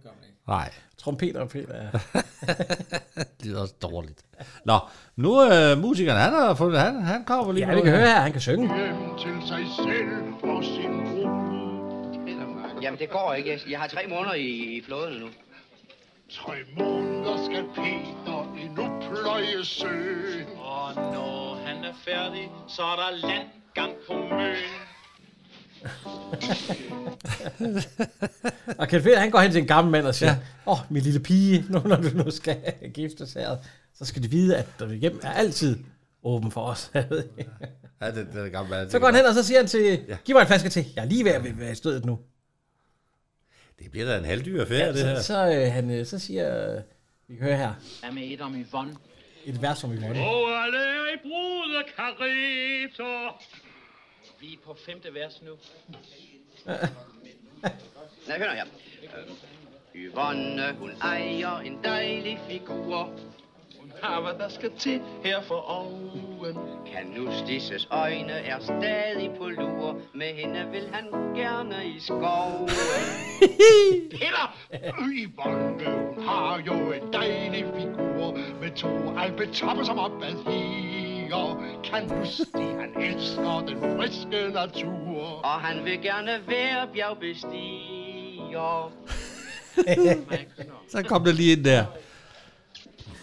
gør 0.03 0.11
man 0.11 0.25
ikke. 0.25 0.39
Nej. 0.49 0.71
Trompeter 1.05 1.41
og 1.41 1.49
Peter, 1.49 1.75
ja. 1.75 1.89
det 3.43 3.57
er 3.57 3.61
også 3.61 3.75
dårligt. 3.83 4.23
Nå, 4.65 4.79
nu 5.17 5.33
er 5.35 5.73
øh, 5.73 5.79
musikeren, 5.79 6.21
han 6.21 6.33
har 6.33 6.55
fundet, 6.55 6.81
han, 6.81 7.03
han 7.03 7.25
kommer 7.25 7.53
lige 7.53 7.69
Ja, 7.69 7.75
vi 7.75 7.81
kan 7.81 7.91
høre 7.91 8.01
her, 8.07 8.21
han 8.21 8.33
kan 8.33 8.41
synge. 8.41 8.69
Til 9.19 9.49
sig 9.49 9.65
selv 9.77 10.33
og 10.43 10.65
sin 10.65 10.93
gruppe. 11.05 11.45
Jamen, 12.83 12.99
det 13.01 13.11
går 13.11 13.35
ikke. 13.35 13.51
Jeg- 13.51 13.71
Jeg 13.71 13.79
har 13.81 13.87
tre 13.89 14.01
måneder 14.09 14.35
i, 14.35 14.49
i 14.77 14.83
flåden 14.87 15.21
nu. 15.21 15.27
Tre 16.31 16.55
måneder 16.79 17.45
skal 17.45 17.65
Peter 17.75 18.55
endnu 18.65 18.85
pløje 19.01 19.65
søen. 19.65 20.47
Og 20.59 20.95
når 20.95 21.59
han 21.67 21.85
er 21.85 21.95
færdig, 22.05 22.51
så 22.69 22.83
er 22.83 22.97
der 22.97 23.27
landgang 23.29 23.93
på 24.07 24.13
møn. 24.13 24.57
Og 28.79 28.89
Peter, 28.89 29.19
han 29.19 29.31
går 29.31 29.41
hen 29.41 29.53
til 29.53 29.61
en 29.61 29.67
gammel 29.67 29.93
mand 29.93 30.07
og 30.07 30.15
siger, 30.15 30.31
åh, 30.33 30.37
ja. 30.67 30.73
oh, 30.73 30.79
min 30.91 31.03
lille 31.03 31.21
pige, 31.21 31.65
nu 31.71 31.79
når 31.85 31.97
du 31.97 32.09
nu 32.25 32.31
skal 32.31 32.57
giftes 32.95 33.33
her, 33.33 33.57
så 33.95 34.05
skal 34.05 34.23
du 34.23 34.29
vide, 34.29 34.57
at 34.57 34.67
der 34.79 34.93
hjem 34.95 35.21
er 35.23 35.31
altid 35.33 35.79
åben 36.23 36.51
for 36.51 36.61
os. 36.61 36.91
Ja, 38.01 38.11
det, 38.11 38.29
det 38.33 38.45
er 38.45 38.49
gammelt. 38.49 38.93
så 38.93 38.99
går 38.99 39.07
han 39.07 39.15
hen, 39.17 39.25
og 39.25 39.35
så 39.35 39.43
siger 39.43 39.59
han 39.61 39.67
til, 39.67 40.01
giv 40.25 40.35
mig 40.35 40.41
en 40.41 40.47
flaske 40.47 40.69
til. 40.69 40.87
Jeg 40.97 41.05
er 41.05 41.09
lige 41.09 41.25
ved 41.25 41.33
at 41.33 41.59
være 41.61 41.73
i 41.73 41.75
stødet 41.75 42.05
nu. 42.05 42.19
Det 43.79 43.91
bliver 43.91 44.07
da 44.07 44.19
en 44.19 44.25
halvdyr 44.25 44.61
affære, 44.61 44.93
det 44.93 45.05
her. 45.05 45.17
så, 45.21 45.27
så, 45.27 45.47
øh, 45.53 45.73
han, 45.73 45.91
øh, 45.91 46.07
så 46.07 46.19
siger, 46.19 46.75
øh, 46.75 46.81
vi 47.29 47.37
kan 47.37 47.47
høre 47.47 47.57
her, 47.57 47.73
Hvad 48.01 48.11
med 48.13 48.23
et 48.23 48.41
om 48.41 48.55
Yvonne? 48.57 48.97
et 49.45 49.63
vers, 49.63 49.79
som 49.79 49.93
vi 49.93 49.99
måtte. 50.01 50.19
Og 50.19 50.65
alle 50.65 50.79
er 50.79 51.15
i 51.15 51.19
brudekareter. 51.23 53.43
Vi 54.45 54.53
er 54.53 54.59
på 54.65 54.75
femte 54.87 55.15
vers 55.15 55.43
nu. 55.43 55.53
Nej, 58.29 58.39
hør 58.39 58.51
her. 58.51 58.65
Øh, 59.95 60.01
Yvonne, 60.03 60.75
hun 60.79 60.91
ejer 61.03 61.59
en 61.59 61.85
dejlig 61.85 62.41
figur. 62.49 63.11
har 64.03 64.21
hvad 64.21 64.35
der 64.39 64.49
skal 64.49 64.71
til 64.79 65.01
her 65.25 65.43
for 65.43 65.55
oven. 65.55 66.59
Kanus 66.87 67.43
disses 67.47 67.89
øjne 67.91 68.33
er 68.33 68.59
stadig 68.61 69.31
på 69.39 69.49
lur. 69.49 70.01
Med 70.15 70.35
hende 70.35 70.69
vil 70.71 70.89
han 70.93 71.35
gerne 71.35 71.87
i 71.87 72.01
skoven. 72.01 72.69
Peter! 74.13 74.57
Yvonne, 74.99 76.15
hun 76.15 76.25
har 76.25 76.63
jo 76.67 76.93
en 76.93 77.13
dejlig 77.13 77.65
figur 77.77 78.37
med 78.61 78.77
to 78.77 79.19
alpetopper 79.19 79.85
som 79.85 79.99
op 79.99 80.23
ad 80.23 80.94
higer. 81.35 81.81
Kan 81.85 82.09
du 82.09 82.27
sige, 82.27 82.81
han 82.81 83.03
elsker 83.03 83.65
den 83.67 83.79
friske 83.81 84.49
natur. 84.53 85.23
Og 85.45 85.61
han 85.61 85.85
vil 85.85 86.03
gerne 86.03 86.41
være 86.49 86.89
bjergbestiger. 86.93 88.93
Så 90.93 91.03
kom 91.03 91.25
der 91.25 91.33
lige 91.33 91.53
ind 91.53 91.65
der. 91.65 91.85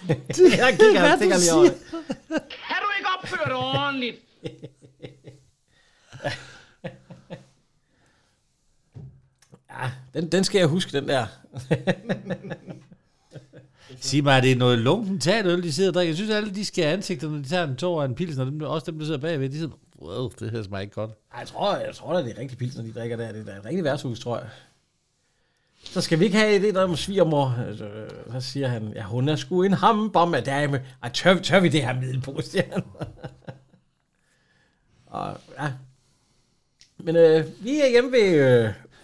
Jeg 0.58 0.78
kigger, 0.80 1.00
Hvad 1.00 1.20
tænker 1.20 1.38
lige 1.38 1.54
over. 1.54 1.70
Kan 2.40 2.78
du 2.82 2.88
ikke 2.98 3.10
opføre 3.18 3.46
dig 3.46 3.56
ordentligt? 3.56 4.18
Ja, 9.70 9.92
den, 10.14 10.32
den 10.32 10.44
skal 10.44 10.60
jeg 10.60 10.68
huske, 10.68 10.92
den 10.92 11.08
der. 11.08 11.26
Sig 14.02 14.24
mig, 14.24 14.38
er 14.38 14.42
det 14.42 14.58
noget 14.58 14.80
lunken 14.80 15.20
tatøl, 15.20 15.64
de 15.64 15.72
sidder 15.72 15.90
og 15.90 15.94
drikker? 15.94 16.10
Jeg 16.10 16.16
synes, 16.16 16.32
alle 16.32 16.56
de 16.56 16.66
skal 16.66 16.84
have 16.84 16.94
ansigter, 16.94 17.30
når 17.30 17.38
de 17.38 17.44
tager 17.50 17.68
en 17.68 17.76
tår 17.76 18.02
af 18.02 18.06
en 18.06 18.16
pilsner. 18.16 18.46
Dem, 18.46 18.62
også 18.62 18.92
dem, 18.92 19.00
der 19.00 19.06
sidder 19.06 19.20
bagved, 19.20 19.50
de 19.50 19.54
sidder, 19.56 19.74
wow, 20.02 20.30
det 20.40 20.52
her 20.52 20.64
smager 20.64 20.82
ikke 20.82 20.94
godt. 20.94 21.12
Ej, 21.34 21.40
Jeg 21.40 21.48
tror, 21.48 21.78
jeg 21.78 21.96
tror 21.96 22.18
at 22.18 22.26
det 22.26 22.36
er 22.36 22.42
rigtig 22.42 22.58
pils, 22.58 22.76
når 22.76 22.84
de 22.84 22.94
drikker 22.94 23.18
der. 23.18 23.32
Det 23.32 23.42
er 23.42 23.46
da 23.46 23.52
et 23.58 23.66
rigtigt 23.66 23.84
værtshus, 23.84 24.20
tror 24.20 24.38
jeg. 24.38 24.48
Så 25.84 26.02
skal 26.02 26.20
vi 26.20 26.26
ikke 26.26 26.38
have 26.38 26.62
det 26.62 26.76
der 26.76 26.88
med 26.88 26.98
svigermor. 26.98 27.56
Altså, 27.68 27.90
så 28.32 28.42
siger 28.42 28.68
han, 28.68 28.94
ja, 28.96 29.04
hun 29.04 29.30
er 29.30 29.36
sgu 29.36 29.64
en 29.64 29.74
hamburger 29.74 30.42
dame. 30.42 30.86
Ej, 31.04 31.10
tør, 31.10 31.36
tør 31.40 31.60
vi 31.60 31.70
det 31.70 31.86
her 31.86 32.00
middelpå, 32.00 32.42
siger 32.42 32.64
han. 32.72 32.84
Og, 35.06 35.38
ja. 35.60 35.72
Men 36.98 37.16
øh, 37.16 37.46
vi 37.64 37.80
er 37.80 37.90
hjemme 37.90 38.12
ved 38.12 38.34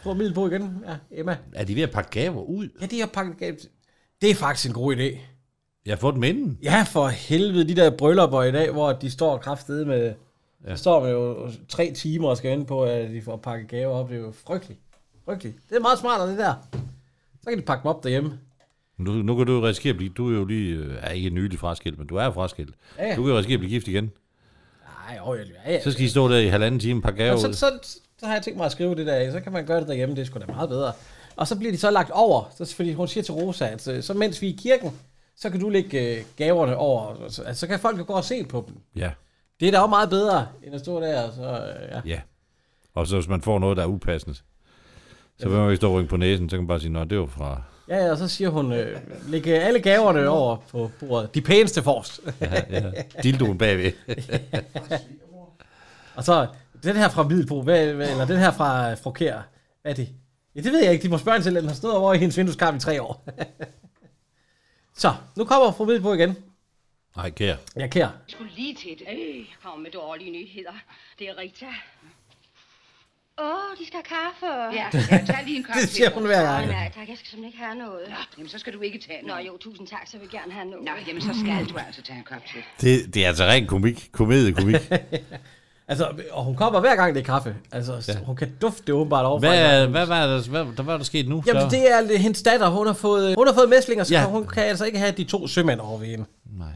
øh, 0.06 0.34
på 0.34 0.48
igen. 0.48 0.84
Ja, 0.88 0.96
Emma. 1.12 1.38
Er 1.54 1.64
de 1.64 1.76
ved 1.76 1.82
at 1.84 1.92
pakke 1.92 2.10
gaver 2.12 2.44
ud? 2.44 2.70
Ja, 2.82 2.86
det 2.86 3.02
er 3.02 3.06
pakket 3.06 3.38
gaver. 3.38 3.56
Det 4.22 4.30
er 4.30 4.36
faktisk 4.36 4.68
en 4.68 4.74
god 4.74 4.96
idé. 4.96 5.18
Jeg 5.86 5.92
har 5.92 5.98
fået 5.98 6.16
dem 6.16 6.24
inden. 6.24 6.60
Ja, 6.64 6.86
for 6.88 7.08
helvede, 7.08 7.68
de 7.68 7.76
der 7.76 7.90
bryllupper 7.90 8.44
i 8.44 8.52
dag, 8.52 8.72
hvor 8.72 8.92
de 8.94 9.12
står 9.12 9.38
kraftede 9.38 9.86
med... 9.86 10.14
Ja. 10.66 10.70
Der 10.70 10.76
står 10.76 11.04
med 11.04 11.12
jo 11.12 11.52
tre 11.70 11.92
timer 11.96 12.30
og 12.30 12.38
skal 12.38 12.52
vente 12.52 12.66
på, 12.66 12.84
at 12.84 13.10
de 13.10 13.22
får 13.22 13.38
pakket 13.38 13.68
gaver 13.68 13.94
op. 13.94 14.10
Det 14.10 14.18
er 14.18 14.22
jo 14.22 14.34
frygteligt. 14.48 14.80
Frygteligt. 15.26 15.58
Det 15.70 15.76
er 15.76 15.82
meget 15.82 16.00
smartere, 16.00 16.30
det 16.30 16.38
der. 16.38 16.54
Så 17.44 17.50
kan 17.50 17.58
de 17.58 17.64
pakke 17.64 17.84
dem 17.84 17.90
op 17.90 18.04
derhjemme. 18.04 18.40
Nu, 18.98 19.12
nu 19.12 19.36
kan 19.36 19.46
du 19.46 19.54
jo 19.54 19.68
risikere 19.68 19.92
at 19.92 19.98
blive, 19.98 20.10
du 20.18 20.34
er 20.34 20.38
jo 20.38 20.46
lige, 20.46 20.76
øh, 20.76 20.96
er 21.02 21.10
ikke 21.10 21.30
nylig 21.30 21.60
fraskilt, 21.60 21.98
men 21.98 22.08
du 22.08 22.16
er 22.16 22.32
fraskilt. 22.32 22.76
Ja. 23.00 23.16
Du 23.16 23.24
kan 23.24 23.32
jo 23.32 23.38
risikere 23.38 23.54
at 23.54 23.60
blive 23.60 23.72
gift 23.72 23.88
igen. 23.88 24.12
Nej, 25.08 25.18
jo, 25.18 25.34
ja, 25.34 25.72
ja. 25.72 25.84
Så 25.84 25.92
skal 25.92 26.06
I 26.06 26.10
stå 26.10 26.30
der 26.30 26.38
i 26.38 26.48
halvanden 26.48 26.80
time 26.80 27.00
og 27.00 27.04
pakke 27.04 27.24
gaver 27.24 27.38
så, 27.38 27.48
så, 27.48 27.54
så, 27.54 28.00
så, 28.20 28.26
har 28.26 28.34
jeg 28.34 28.44
tænkt 28.44 28.58
mig 28.58 28.66
at 28.66 28.72
skrive 28.72 28.96
det 28.96 29.08
der. 29.08 29.32
Så 29.32 29.40
kan 29.40 29.52
man 29.52 29.66
gøre 29.66 29.80
det 29.80 29.88
derhjemme. 29.88 30.16
Det 30.16 30.22
er 30.22 30.26
sgu 30.26 30.40
da 30.40 30.46
meget 30.46 30.70
bedre. 30.70 30.94
Og 31.38 31.48
så 31.48 31.56
bliver 31.56 31.72
de 31.72 31.78
så 31.78 31.92
lagt 31.92 32.12
over. 32.12 32.44
Så, 32.58 32.76
fordi 32.76 32.94
hun 32.94 33.08
siger 33.08 33.24
til 33.24 33.34
Rosa, 33.34 33.68
at 33.68 33.88
øh, 33.88 34.04
så 34.04 34.14
mens 34.14 34.42
vi 34.42 34.48
er 34.50 34.54
i 34.54 34.58
kirken, 34.62 34.92
så 35.36 35.50
kan 35.50 35.60
du 35.60 35.70
lægge 35.70 36.18
øh, 36.18 36.24
gaverne 36.38 36.78
over. 36.78 37.16
Så, 37.30 37.44
altså, 37.44 37.60
så 37.60 37.68
kan 37.68 37.80
folk 37.80 38.00
jo 38.00 38.04
gå 38.08 38.14
og 38.14 38.24
se 38.24 38.44
på 38.44 38.64
dem. 38.68 38.76
Ja, 38.96 39.12
Det 39.60 39.68
er 39.68 39.72
da 39.72 39.80
også 39.80 39.90
meget 39.90 40.10
bedre, 40.10 40.48
end 40.64 40.76
at 40.76 40.82
stå 40.82 41.02
der. 41.02 41.22
og 41.28 41.34
Så, 41.34 41.42
øh, 41.42 41.92
ja. 41.92 42.02
ja. 42.06 42.20
Og 42.94 43.08
så 43.08 43.16
hvis 43.16 43.28
man 43.28 43.42
får 43.42 43.60
noget, 43.60 43.78
der 43.78 43.84
er 43.84 43.88
upassende, 43.88 44.36
så 45.40 45.50
vil 45.50 45.58
man 45.58 45.66
ikke 45.70 45.78
stå 45.78 45.98
og 46.00 46.08
på 46.08 46.18
næsen, 46.18 46.50
så 46.50 46.56
kan 46.56 46.62
man 46.64 46.68
bare 46.68 46.80
sige, 46.80 46.92
nå, 46.94 47.04
det 47.04 47.20
var 47.20 47.26
fra... 47.26 47.62
Ja, 47.90 48.06
ja, 48.06 48.12
og 48.12 48.18
så 48.18 48.28
siger 48.28 48.50
hun, 48.50 48.72
øh, 48.72 49.00
lægge 49.28 49.60
alle 49.60 49.80
gaverne 49.80 50.30
over 50.40 50.58
på 50.72 50.92
bordet. 51.00 51.36
De 51.36 51.42
pæneste 51.42 51.84
forrest. 51.84 52.20
Ja, 52.42 52.62
ja. 52.70 52.92
Dildoen 53.24 53.58
bagved. 53.58 53.92
og 56.16 56.24
så, 56.24 56.48
den 56.84 56.96
her 56.96 57.10
fra 57.10 57.24
Middelbo, 57.24 57.62
hvad, 57.62 57.94
hvad, 57.94 58.12
eller 58.12 58.26
den 58.26 58.38
her 58.38 58.52
fra 58.52 58.94
Frokær, 58.94 59.42
hvad 59.82 59.92
er 59.92 59.96
det? 59.96 60.10
Ja, 60.58 60.62
det 60.62 60.72
ved 60.72 60.84
jeg 60.84 60.94
ikke. 60.94 61.04
De 61.04 61.10
må 61.10 61.18
spørge 61.18 61.36
hende 61.38 61.48
til, 61.48 61.56
den 61.56 61.68
har 61.68 61.76
stået 61.76 61.96
over 61.96 62.14
i 62.14 62.18
hendes 62.18 62.38
vindueskarp 62.38 62.76
i 62.76 62.80
tre 62.80 63.02
år. 63.02 63.24
så, 65.04 65.14
nu 65.36 65.46
kommer 65.46 65.72
fru 65.72 65.86
Middelbo 65.86 66.14
igen. 66.14 66.36
Nej, 67.16 67.30
kære. 67.30 67.58
Ja, 67.76 67.88
kære. 67.88 68.04
Jeg 68.04 68.12
skulle 68.28 68.52
lige 68.56 68.76
til 68.76 68.90
det. 69.00 69.08
Øh, 69.12 69.46
kommer 69.64 69.80
med 69.80 69.92
dårlige 69.92 70.32
nyheder. 70.32 70.74
Det 71.20 71.30
er 71.30 71.38
Rita. 71.38 71.66
Åh, 73.40 73.46
oh, 73.46 73.78
de 73.80 73.88
skal 73.88 74.00
have 74.06 74.22
kaffe. 74.22 74.46
Ja, 74.80 74.88
ja, 74.94 75.26
tag 75.26 75.46
lige 75.46 75.58
en 75.58 75.64
kop 75.64 75.76
Det 75.82 75.90
siger 75.90 76.10
hun 76.10 76.26
hver 76.26 76.44
gang. 76.44 76.66
Nej, 76.66 76.76
nej, 76.76 76.92
tak. 76.96 77.10
Jeg 77.10 77.18
skal 77.18 77.28
simpelthen 77.30 77.46
ikke 77.46 77.58
have 77.58 77.76
noget. 77.76 78.10
Nå, 78.10 78.16
jamen 78.38 78.50
så 78.50 78.58
skal 78.60 78.74
du 78.74 78.82
ikke 78.82 79.00
tage 79.00 79.22
Nå 79.22 79.28
noget. 79.28 79.48
jo, 79.48 79.58
tusind 79.58 79.88
tak, 79.88 80.08
så 80.08 80.18
vil 80.18 80.30
jeg 80.34 80.40
gerne 80.40 80.54
have 80.54 80.66
noget. 80.66 80.86
Nå, 80.86 80.92
jamen 81.08 81.22
så 81.22 81.34
skal 81.40 81.66
du 81.74 81.78
altså 81.88 82.02
tage 82.02 82.18
en 82.18 82.24
kop 82.24 82.42
til. 82.52 82.62
Det, 82.82 83.14
det 83.14 83.24
er 83.24 83.28
altså 83.28 83.44
ren 83.44 83.68
komik. 83.68 84.10
Komedie-komik. 84.12 84.76
Altså, 85.90 86.14
og 86.32 86.44
hun 86.44 86.56
kommer 86.56 86.80
hver 86.80 86.96
gang, 86.96 87.16
det 87.16 87.22
er 87.22 87.26
kaffe. 87.26 87.56
Altså, 87.72 88.04
ja. 88.14 88.20
hun 88.20 88.36
kan 88.36 88.56
dufte 88.62 88.84
det 88.88 88.94
åbenbart 88.96 89.26
over. 89.26 89.40
hvad, 89.40 89.88
hvad, 89.88 90.06
var 90.06 90.26
der, 90.28 90.50
hvad, 90.50 90.60
der, 90.78 90.84
hvad 90.84 90.94
er 90.94 90.98
der 90.98 91.04
sket 91.06 91.28
nu? 91.28 91.44
Jamen, 91.48 91.62
så? 91.62 91.70
det 91.70 91.92
er 92.14 92.18
hendes 92.18 92.44
datter. 92.44 92.70
Hun 92.70 92.88
har 92.88 92.94
fået, 92.94 93.36
hun 93.36 93.48
har 93.48 93.54
fået 93.54 93.70
mæslinger, 93.70 94.04
så 94.04 94.14
Ja. 94.14 94.26
hun 94.26 94.48
kan 94.48 94.64
altså 94.64 94.86
ikke 94.86 94.98
have 95.00 95.12
de 95.12 95.24
to 95.24 95.48
sømænd 95.48 95.80
over 95.80 95.98
ved 96.00 96.08
hende. 96.08 96.26
Nej. 96.58 96.68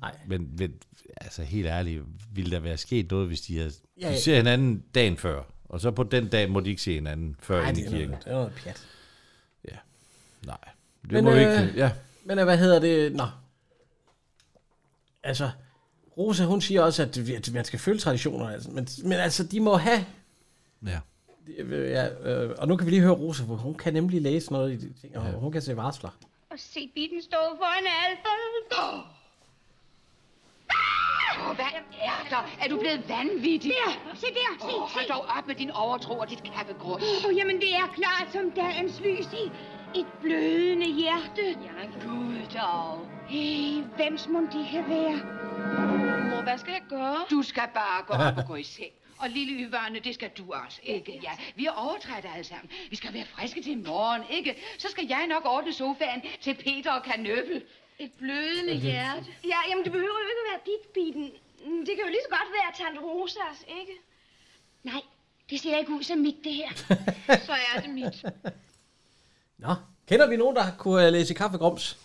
Nej. 0.00 0.12
Men, 0.26 0.48
men 0.58 0.72
altså 1.20 1.42
helt 1.42 1.66
ærligt, 1.66 2.02
ville 2.32 2.50
der 2.50 2.60
være 2.60 2.76
sket 2.76 3.10
noget, 3.10 3.26
hvis 3.26 3.40
de 3.40 3.56
havde... 3.58 3.72
Ja, 4.00 4.10
De 4.12 4.20
ser 4.20 4.36
hinanden 4.36 4.82
dagen 4.94 5.16
før, 5.16 5.42
og 5.68 5.80
så 5.80 5.90
på 5.90 6.02
den 6.02 6.28
dag 6.28 6.50
må 6.50 6.60
de 6.60 6.70
ikke 6.70 6.82
se 6.82 6.92
hinanden 6.94 7.36
før 7.40 7.60
Nej, 7.60 7.68
ind 7.68 7.78
i 7.78 7.82
kirken. 7.82 7.98
noget, 8.08 8.24
det 8.24 8.30
er 8.30 8.34
noget 8.34 8.52
pjat. 8.64 8.82
Ja. 9.68 9.76
Nej. 10.46 10.56
Det 11.02 11.12
Men, 11.12 11.24
må 11.24 11.30
vi 11.30 11.44
øh, 11.44 11.62
ikke... 11.62 11.72
Ja. 11.76 11.90
Men 12.24 12.38
øh, 12.38 12.44
hvad 12.44 12.58
hedder 12.58 12.78
det? 12.78 13.12
Nå. 13.14 13.24
Altså, 15.22 15.50
Rosa, 16.18 16.44
hun 16.44 16.60
siger 16.60 16.82
også, 16.82 17.02
at, 17.02 17.18
at 17.18 17.50
man 17.52 17.64
skal 17.64 17.78
følge 17.78 17.98
traditioner. 17.98 18.48
Altså. 18.48 18.70
Men, 18.70 18.88
men 19.04 19.12
altså, 19.12 19.44
de 19.44 19.60
må 19.60 19.76
have... 19.76 20.06
Ja. 20.86 20.98
Øh, 21.58 21.90
Ja, 21.90 22.08
øh, 22.32 22.54
og 22.58 22.68
nu 22.68 22.76
kan 22.76 22.86
vi 22.86 22.90
lige 22.90 23.02
høre 23.02 23.12
Rosa, 23.12 23.44
for 23.44 23.54
hun 23.54 23.74
kan 23.74 23.92
nemlig 23.92 24.22
læse 24.22 24.52
noget 24.52 24.72
i 24.72 24.76
de 24.76 24.92
ting, 25.00 25.16
og 25.18 25.22
hun 25.22 25.52
kan 25.52 25.62
se 25.62 25.76
varsler. 25.76 26.10
Og 26.50 26.56
se 26.58 26.90
bitten 26.94 27.22
stå 27.22 27.36
foran 27.56 27.84
alter. 28.08 29.12
Åh, 31.50 31.56
hvad 31.56 31.64
er 32.10 32.18
der? 32.30 32.42
Er 32.64 32.68
du 32.68 32.76
blevet 32.78 33.02
vanvittig? 33.08 33.72
Der, 33.86 34.16
se 34.22 34.26
der, 34.26 34.50
se, 34.60 34.74
Åh, 34.76 34.80
hold 34.94 35.04
se. 35.06 35.12
dog 35.12 35.24
op 35.38 35.46
med 35.46 35.54
din 35.54 35.70
overtro 35.70 36.18
og 36.18 36.30
dit 36.30 36.42
kaffegrus. 36.42 37.02
Åh, 37.02 37.26
oh, 37.30 37.36
jamen 37.36 37.56
det 37.60 37.74
er 37.74 37.86
klart 37.94 38.26
som 38.32 38.50
dagens 38.50 39.00
lys 39.00 39.26
i 39.42 39.44
et 39.94 40.06
blødende 40.20 40.86
hjerte. 40.86 41.46
Ja, 41.48 42.06
gud 42.06 42.36
dog. 42.54 43.06
Hey, 43.28 43.82
hvem 43.96 44.18
må 44.28 44.40
de 44.40 44.68
kan 44.70 44.84
være? 44.88 45.20
Mor, 46.30 46.42
hvad 46.42 46.58
skal 46.58 46.72
jeg 46.72 46.82
gøre? 46.88 47.18
Du 47.30 47.42
skal 47.42 47.68
bare 47.74 48.02
gå 48.06 48.12
op 48.12 48.36
og 48.36 48.46
gå 48.46 48.54
i 48.54 48.62
seng. 48.62 48.92
Og 49.18 49.28
lille 49.28 49.68
Yvonne, 49.68 49.98
det 49.98 50.14
skal 50.14 50.30
du 50.30 50.52
også, 50.52 50.80
ikke? 50.82 51.20
Ja, 51.22 51.30
vi 51.54 51.66
er 51.66 51.70
overtrætte 51.70 52.28
alle 52.34 52.44
sammen. 52.44 52.70
Vi 52.90 52.96
skal 52.96 53.14
være 53.14 53.24
friske 53.24 53.62
til 53.62 53.78
morgen, 53.78 54.22
ikke? 54.30 54.56
Så 54.78 54.88
skal 54.90 55.06
jeg 55.08 55.26
nok 55.26 55.42
ordne 55.44 55.72
sofaen 55.72 56.22
til 56.40 56.54
Peter 56.54 56.92
og 56.92 57.02
Kanøffel. 57.02 57.62
Et 57.98 58.12
blødende 58.18 58.74
hjerte. 58.74 59.26
Ja, 59.44 59.56
jamen 59.68 59.84
det 59.84 59.92
behøver 59.92 60.18
jo 60.22 60.28
ikke 60.28 60.42
at 60.46 60.50
være 60.52 60.74
dit 60.74 60.88
bitten. 60.94 61.32
Det 61.86 61.94
kan 61.96 62.04
jo 62.04 62.10
lige 62.10 62.24
så 62.30 62.36
godt 62.38 62.48
være 62.52 62.86
Tante 62.86 63.00
Rosas, 63.00 63.64
ikke? 63.80 63.92
Nej, 64.82 65.00
det 65.50 65.60
ser 65.60 65.78
ikke 65.78 65.92
ud 65.92 66.02
som 66.02 66.18
mit, 66.18 66.44
det 66.44 66.52
her. 66.52 66.70
Så 67.46 67.52
er 67.52 67.80
det 67.80 67.90
mit. 67.90 68.24
Nå, 69.58 69.74
kender 70.08 70.28
vi 70.28 70.36
nogen, 70.36 70.56
der 70.56 70.64
kunne 70.78 71.06
øh, 71.06 71.12
læse 71.12 71.34
kaffegrums? 71.34 71.98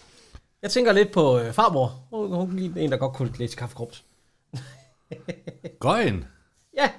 Jeg 0.62 0.72
tænker 0.72 0.93
lidt 0.93 1.12
på 1.12 1.39
øh, 1.39 1.54
farmor. 1.54 2.04
Hun, 2.10 2.30
hun 2.36 2.60
er 2.78 2.82
en, 2.82 2.91
der 2.91 2.97
godt 2.97 3.14
kunne 3.14 3.32
læse 3.39 3.56
kaffegrums. 3.58 4.04
Gøjen. 5.80 6.26
Ja. 6.78 6.89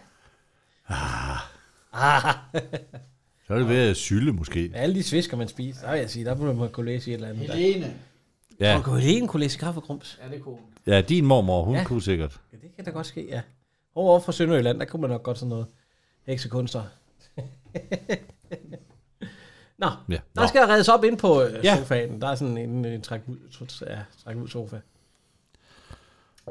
Ah. 0.88 1.38
Ah. 1.92 2.34
Så 3.46 3.54
er 3.54 3.58
det 3.58 3.68
ved 3.68 3.88
at 3.90 3.96
sylde, 3.96 4.32
måske. 4.32 4.70
Alle 4.74 4.94
de 4.94 5.02
svisker, 5.02 5.36
man 5.36 5.48
spiser, 5.48 5.80
der 5.86 5.90
vil 5.92 6.00
jeg 6.00 6.10
sige, 6.10 6.24
der 6.24 6.34
burde 6.34 6.54
man 6.54 6.70
kunne 6.70 6.86
læse 6.86 7.10
i 7.10 7.14
et 7.14 7.16
eller 7.16 7.28
andet. 7.28 7.50
Helene. 7.54 7.94
Ja. 8.60 8.82
Og 8.86 8.98
Helene 8.98 9.28
kunne 9.28 9.40
læse 9.40 9.58
kaffegrums? 9.58 10.20
Ja, 10.24 10.34
det 10.34 10.42
kunne 10.42 10.56
Ja, 10.86 11.00
din 11.00 11.24
mormor, 11.26 11.62
hun 11.64 11.74
Ja. 11.74 11.80
ja. 11.80 11.86
kunne 11.86 12.02
sikkert. 12.02 12.40
Ja, 12.52 12.56
det 12.62 12.76
kan 12.76 12.84
da 12.84 12.90
godt 12.90 13.06
ske, 13.06 13.26
ja. 13.28 13.40
Over 13.94 14.20
fra 14.20 14.32
Sønderjylland, 14.32 14.78
der 14.78 14.84
kunne 14.84 15.00
man 15.00 15.10
nok 15.10 15.22
godt 15.22 15.38
sådan 15.38 15.48
noget. 15.48 15.66
Heksekunster. 16.26 16.82
Nå, 19.82 19.88
Ja. 20.08 20.18
der 20.36 20.46
skal 20.46 20.60
reddes 20.66 20.88
op 20.88 21.04
ind 21.04 21.18
på 21.18 21.42
øh, 21.42 21.64
Ja. 21.64 21.76
sofaen. 21.76 22.22
Der 22.22 22.28
er 22.30 22.34
sådan 22.34 22.58
en, 22.58 22.84
en 22.84 23.02
træk, 23.02 23.20
ud, 23.26 23.36
ja, 23.86 23.98
træk 24.24 24.36
ud 24.36 24.48
sofa. 24.48 24.76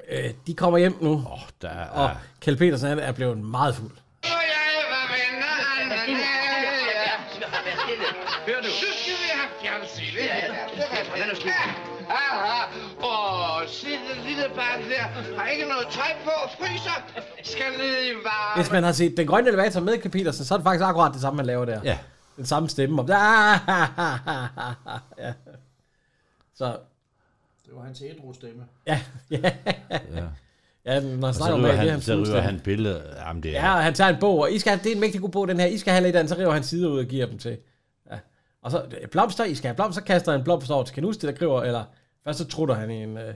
Øh, 0.10 0.30
de 0.48 0.54
kommer 0.54 0.78
hjem 0.80 0.98
nu, 1.02 1.12
oh, 1.14 1.40
der 1.62 1.70
er... 1.70 1.88
og 1.90 2.10
Kjeld 2.42 2.58
Petersen 2.58 2.90
han 2.90 3.00
er 3.00 3.12
blevet 3.12 3.38
meget 3.38 3.76
fuld. 3.76 3.92
Hør 8.48 8.62
nu. 8.64 8.70
Så 8.70 8.86
skal 9.02 9.14
vi 9.24 9.30
have 9.38 9.50
fjernsyn. 9.62 10.16
Ja, 10.18 10.26
ja, 10.26 10.54
ja. 11.16 11.20
Lad 11.20 11.28
nu 11.30 11.36
styr. 11.36 11.50
Aha. 12.10 12.64
Åh, 13.04 13.68
se 13.68 13.88
det 13.88 14.26
lille 14.28 14.44
barn 14.56 14.80
der. 14.90 15.38
Har 15.40 15.48
ikke 15.48 15.66
noget 15.66 15.88
tøj 15.92 16.12
på 16.24 16.30
og 16.44 16.50
fryser. 16.60 16.98
Skal 17.44 17.66
ned 17.78 18.04
i 18.06 18.14
varme. 18.24 18.62
Hvis 18.64 18.72
man 18.72 18.84
har 18.84 18.92
set 18.92 19.18
Den 19.18 19.28
Grønne 19.28 19.48
Elevator 19.50 19.80
med 19.82 19.98
Kjeld 19.98 20.12
Petersen, 20.12 20.46
så 20.46 20.54
er 20.54 20.58
det 20.58 20.66
faktisk 20.66 20.84
akkurat 20.86 21.14
det 21.14 21.22
samme, 21.22 21.38
man 21.38 21.46
laver 21.46 21.66
der. 21.66 21.80
Ja. 21.84 21.98
Den 22.38 22.46
samme 22.46 22.70
stemme. 22.70 23.02
Og, 23.02 23.08
ja. 25.18 25.34
Så 26.54 26.78
Det 27.66 27.76
var 27.76 27.84
hans 27.84 28.02
ædru 28.02 28.34
stemme. 28.34 28.64
Ja, 28.88 29.02
ja. 29.32 29.52
Ja. 30.16 30.24
Ja, 30.86 31.00
når 31.00 31.28
Og 31.28 31.36
så 31.36 31.44
om 31.44 31.60
river 31.60 31.68
det, 31.68 31.68
det 31.68 31.72
er 31.72 31.76
han, 31.78 31.90
hans 31.90 32.06
så 32.06 32.14
river 32.14 32.40
han 32.42 32.60
billeder. 32.60 33.28
Jamen, 33.28 33.44
det 33.44 33.58
er... 33.58 33.66
Ja, 33.66 33.76
og 33.76 33.84
han 33.84 33.94
tager 33.94 34.10
en 34.10 34.20
bog, 34.20 34.40
og 34.40 34.52
I 34.52 34.60
skal 34.60 34.70
have, 34.72 34.84
det 34.84 34.92
er 34.92 34.96
en 34.96 35.02
mægtig 35.02 35.22
god 35.22 35.30
bog, 35.30 35.48
den 35.48 35.60
her. 35.60 35.68
I 35.68 35.78
skal 35.78 35.94
have 35.94 36.04
lidt 36.04 36.16
af 36.16 36.24
den, 36.24 36.30
så 36.30 36.36
river 36.38 36.52
han 36.52 36.64
sider 36.64 36.90
ud 36.90 37.00
og 37.00 37.06
giver 37.06 37.26
dem 37.26 37.38
til. 37.38 37.58
Ja. 38.12 38.20
Og 38.62 38.72
så 38.72 38.86
øh, 39.02 39.08
blomster, 39.08 39.44
I 39.44 39.56
skal 39.56 39.68
have 39.68 39.76
blomster, 39.76 40.02
så 40.02 40.06
kaster 40.06 40.32
han 40.32 40.42
en 40.42 40.44
blomst 40.44 40.72
over 40.72 40.84
til 40.84 40.96
Kanusti, 40.96 41.28
der 41.28 41.32
griber, 41.34 41.62
eller 41.62 41.84
først 42.24 42.40
så 42.40 42.48
trutter 42.48 42.76
han 42.76 42.92
i 42.92 43.04
en... 43.04 43.18
Øh, 43.18 43.34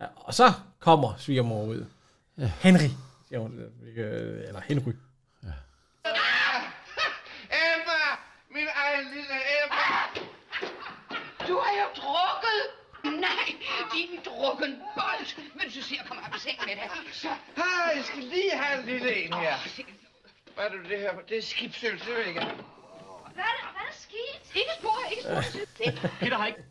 ja, 0.00 0.06
og 0.16 0.34
så 0.34 0.52
kommer 0.78 1.14
svigermor 1.18 1.64
ud. 1.64 1.84
Ja. 2.38 2.52
Henry, 2.60 2.88
siger 3.28 3.40
hun, 3.40 3.60
øh, 3.96 4.48
eller 4.48 4.60
Henry. 4.64 4.92
Egen 8.96 9.08
lille 9.16 9.38
Emma! 9.58 9.86
Du 11.48 11.54
har 11.64 11.72
jo 11.82 11.86
drukket. 12.02 12.60
Nej, 13.26 13.48
din 13.94 14.12
drukken 14.28 14.72
bold. 14.96 15.28
Men 15.58 15.70
så 15.70 15.82
siger, 15.82 16.02
kom 16.08 16.18
op 16.26 16.36
i 16.36 16.38
seng 16.38 16.58
med 16.66 16.74
det. 16.80 17.14
Så. 17.14 17.28
Hej, 17.56 17.96
jeg 17.96 18.04
skal 18.04 18.22
lige 18.22 18.52
have 18.56 18.80
en 18.80 18.86
lille 18.86 19.24
en 19.24 19.32
her. 19.32 19.56
Hvad 20.54 20.64
er 20.64 20.68
det, 20.68 20.90
det 20.90 20.98
her? 20.98 21.10
Det 21.28 21.38
er 21.38 21.42
skibsøl, 21.42 21.98
det 21.98 22.06
vil 22.06 22.16
jeg 22.16 22.28
ikke. 22.28 22.40
Hvad 22.40 23.44
er 23.50 23.54
der, 23.58 23.66
hvad 23.74 23.82
er 23.82 23.90
der 23.90 23.96
sket? 24.06 24.56
Ikke 24.60 24.70
spor, 24.78 24.98
ikke 25.10 25.22
spor. 25.22 26.08
Peter 26.20 26.36
har 26.36 26.46
ikke... 26.46 26.62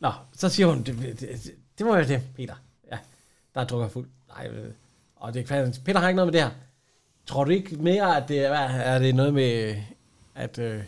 Nå, 0.00 0.12
så 0.32 0.48
siger 0.48 0.66
hun, 0.66 0.78
det, 0.82 0.98
det, 0.98 1.20
det, 1.20 1.54
det 1.78 1.86
må 1.86 1.94
være 1.94 2.08
det, 2.08 2.22
Peter. 2.36 2.54
Ja, 2.90 2.98
der 3.54 3.60
er 3.60 3.64
drukker 3.64 3.88
fuld. 3.88 4.08
Nej, 4.28 4.48
øh, 4.48 4.72
og 5.16 5.34
det 5.34 5.50
er. 5.50 5.80
Peter 5.84 6.00
har 6.00 6.08
ikke 6.08 6.16
noget 6.16 6.32
med 6.32 6.40
det 6.40 6.48
her. 6.48 6.56
Tror 7.26 7.44
du 7.44 7.50
ikke 7.50 7.76
mere, 7.76 8.16
at 8.16 8.28
det 8.28 8.38
er, 8.38 8.52
er 8.92 8.98
det 8.98 9.14
noget 9.14 9.34
med, 9.34 9.82
at... 10.34 10.58
Øh, 10.58 10.84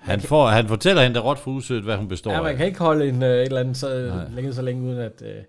Han, 0.00 0.20
får, 0.20 0.48
han 0.48 0.68
fortæller 0.68 1.02
hende 1.02 1.18
da 1.18 1.24
råt 1.24 1.38
for 1.38 1.50
usødt, 1.50 1.84
hvad 1.84 1.96
hun 1.96 2.08
består 2.08 2.32
Ja, 2.32 2.42
man 2.42 2.50
af. 2.50 2.56
kan 2.56 2.66
ikke 2.66 2.78
holde 2.78 3.08
en, 3.08 3.22
øh, 3.22 3.28
et 3.30 3.42
eller 3.42 3.60
andet 3.60 3.76
så 3.76 4.10
Nej. 4.14 4.28
længe 4.34 4.54
så 4.54 4.62
længe, 4.62 4.82
uden 4.88 4.98
at... 4.98 5.22
Øh, 5.22 5.42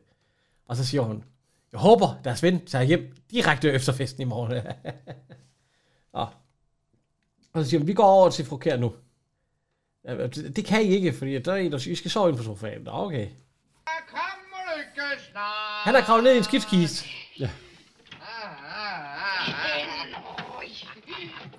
og 0.68 0.76
så 0.76 0.86
siger 0.86 1.02
hun, 1.02 1.24
jeg 1.72 1.80
håber, 1.80 2.20
deres 2.24 2.44
ven 2.44 2.66
tager 2.66 2.84
hjem 2.84 3.16
direkte 3.32 3.72
efter 3.72 3.94
festen 3.94 4.22
i 4.22 4.26
morgen. 4.26 4.54
Nå. 6.14 6.26
Og 7.54 7.64
så 7.64 7.70
siger 7.70 7.80
hun, 7.80 7.88
vi 7.88 7.94
går 7.94 8.04
over 8.06 8.30
til 8.30 8.46
frokær 8.46 8.78
nu. 8.78 8.94
Ja, 10.06 10.28
det, 10.28 10.56
det 10.56 10.66
kan 10.66 10.82
I 10.82 10.86
ikke, 10.86 11.14
fordi 11.14 11.40
der 11.40 11.52
er 11.52 11.56
en, 11.58 11.72
der 11.72 11.78
siger, 11.78 11.92
I 11.92 11.96
skal 11.96 12.12
sove 12.12 12.30
inde 12.30 12.38
på 12.38 12.44
sofaen. 12.44 12.82
Nå, 12.82 12.92
okay. 12.94 13.28
Han 15.84 15.96
er 15.96 16.02
kravlet 16.02 16.24
ned 16.24 16.34
i 16.34 16.38
en 16.38 16.44
skibskiste. 16.44 17.10
Ja. 17.40 17.50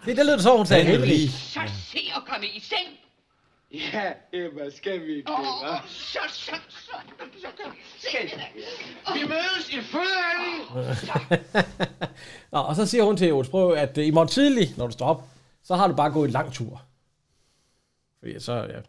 Det, 0.06 0.16
det 0.16 0.26
lød 0.26 0.32
det 0.34 0.42
så, 0.42 0.56
hun 0.56 0.66
sagde. 0.66 0.84
Henry. 0.84 1.26
Så 1.28 1.60
se 1.92 1.98
at 2.16 2.22
komme 2.26 2.46
i 2.46 2.60
seng. 2.60 2.88
Ja, 3.92 4.12
Emma, 4.32 4.70
skal 4.70 5.00
vi 5.06 5.12
ikke 5.16 5.30
Åh, 5.32 5.38
det, 5.38 5.46
hva'? 5.46 5.88
så, 5.88 6.18
så, 6.28 6.52
så, 6.68 6.92
så 7.40 7.48
kom 7.62 7.72
Skal 7.98 8.28
vi 9.14 9.28
mødes 9.28 9.68
i 9.70 9.80
fødehallen? 9.80 10.96
Nå, 12.52 12.58
og 12.58 12.76
så 12.76 12.86
siger 12.86 13.04
hun 13.04 13.16
til 13.16 13.32
Ols 13.32 13.48
Prøve, 13.48 13.78
at 13.78 13.98
øh, 13.98 14.06
i 14.06 14.10
morgen 14.10 14.28
tidlig, 14.28 14.74
når 14.76 14.86
du 14.86 14.92
står 14.92 15.06
op, 15.06 15.22
så 15.62 15.74
har 15.76 15.88
du 15.88 15.94
bare 15.94 16.12
gået 16.12 16.26
en 16.26 16.32
lang 16.32 16.52
tur. 16.52 16.82
Fordi 18.18 18.40
så, 18.40 18.52
ja. 18.54 18.80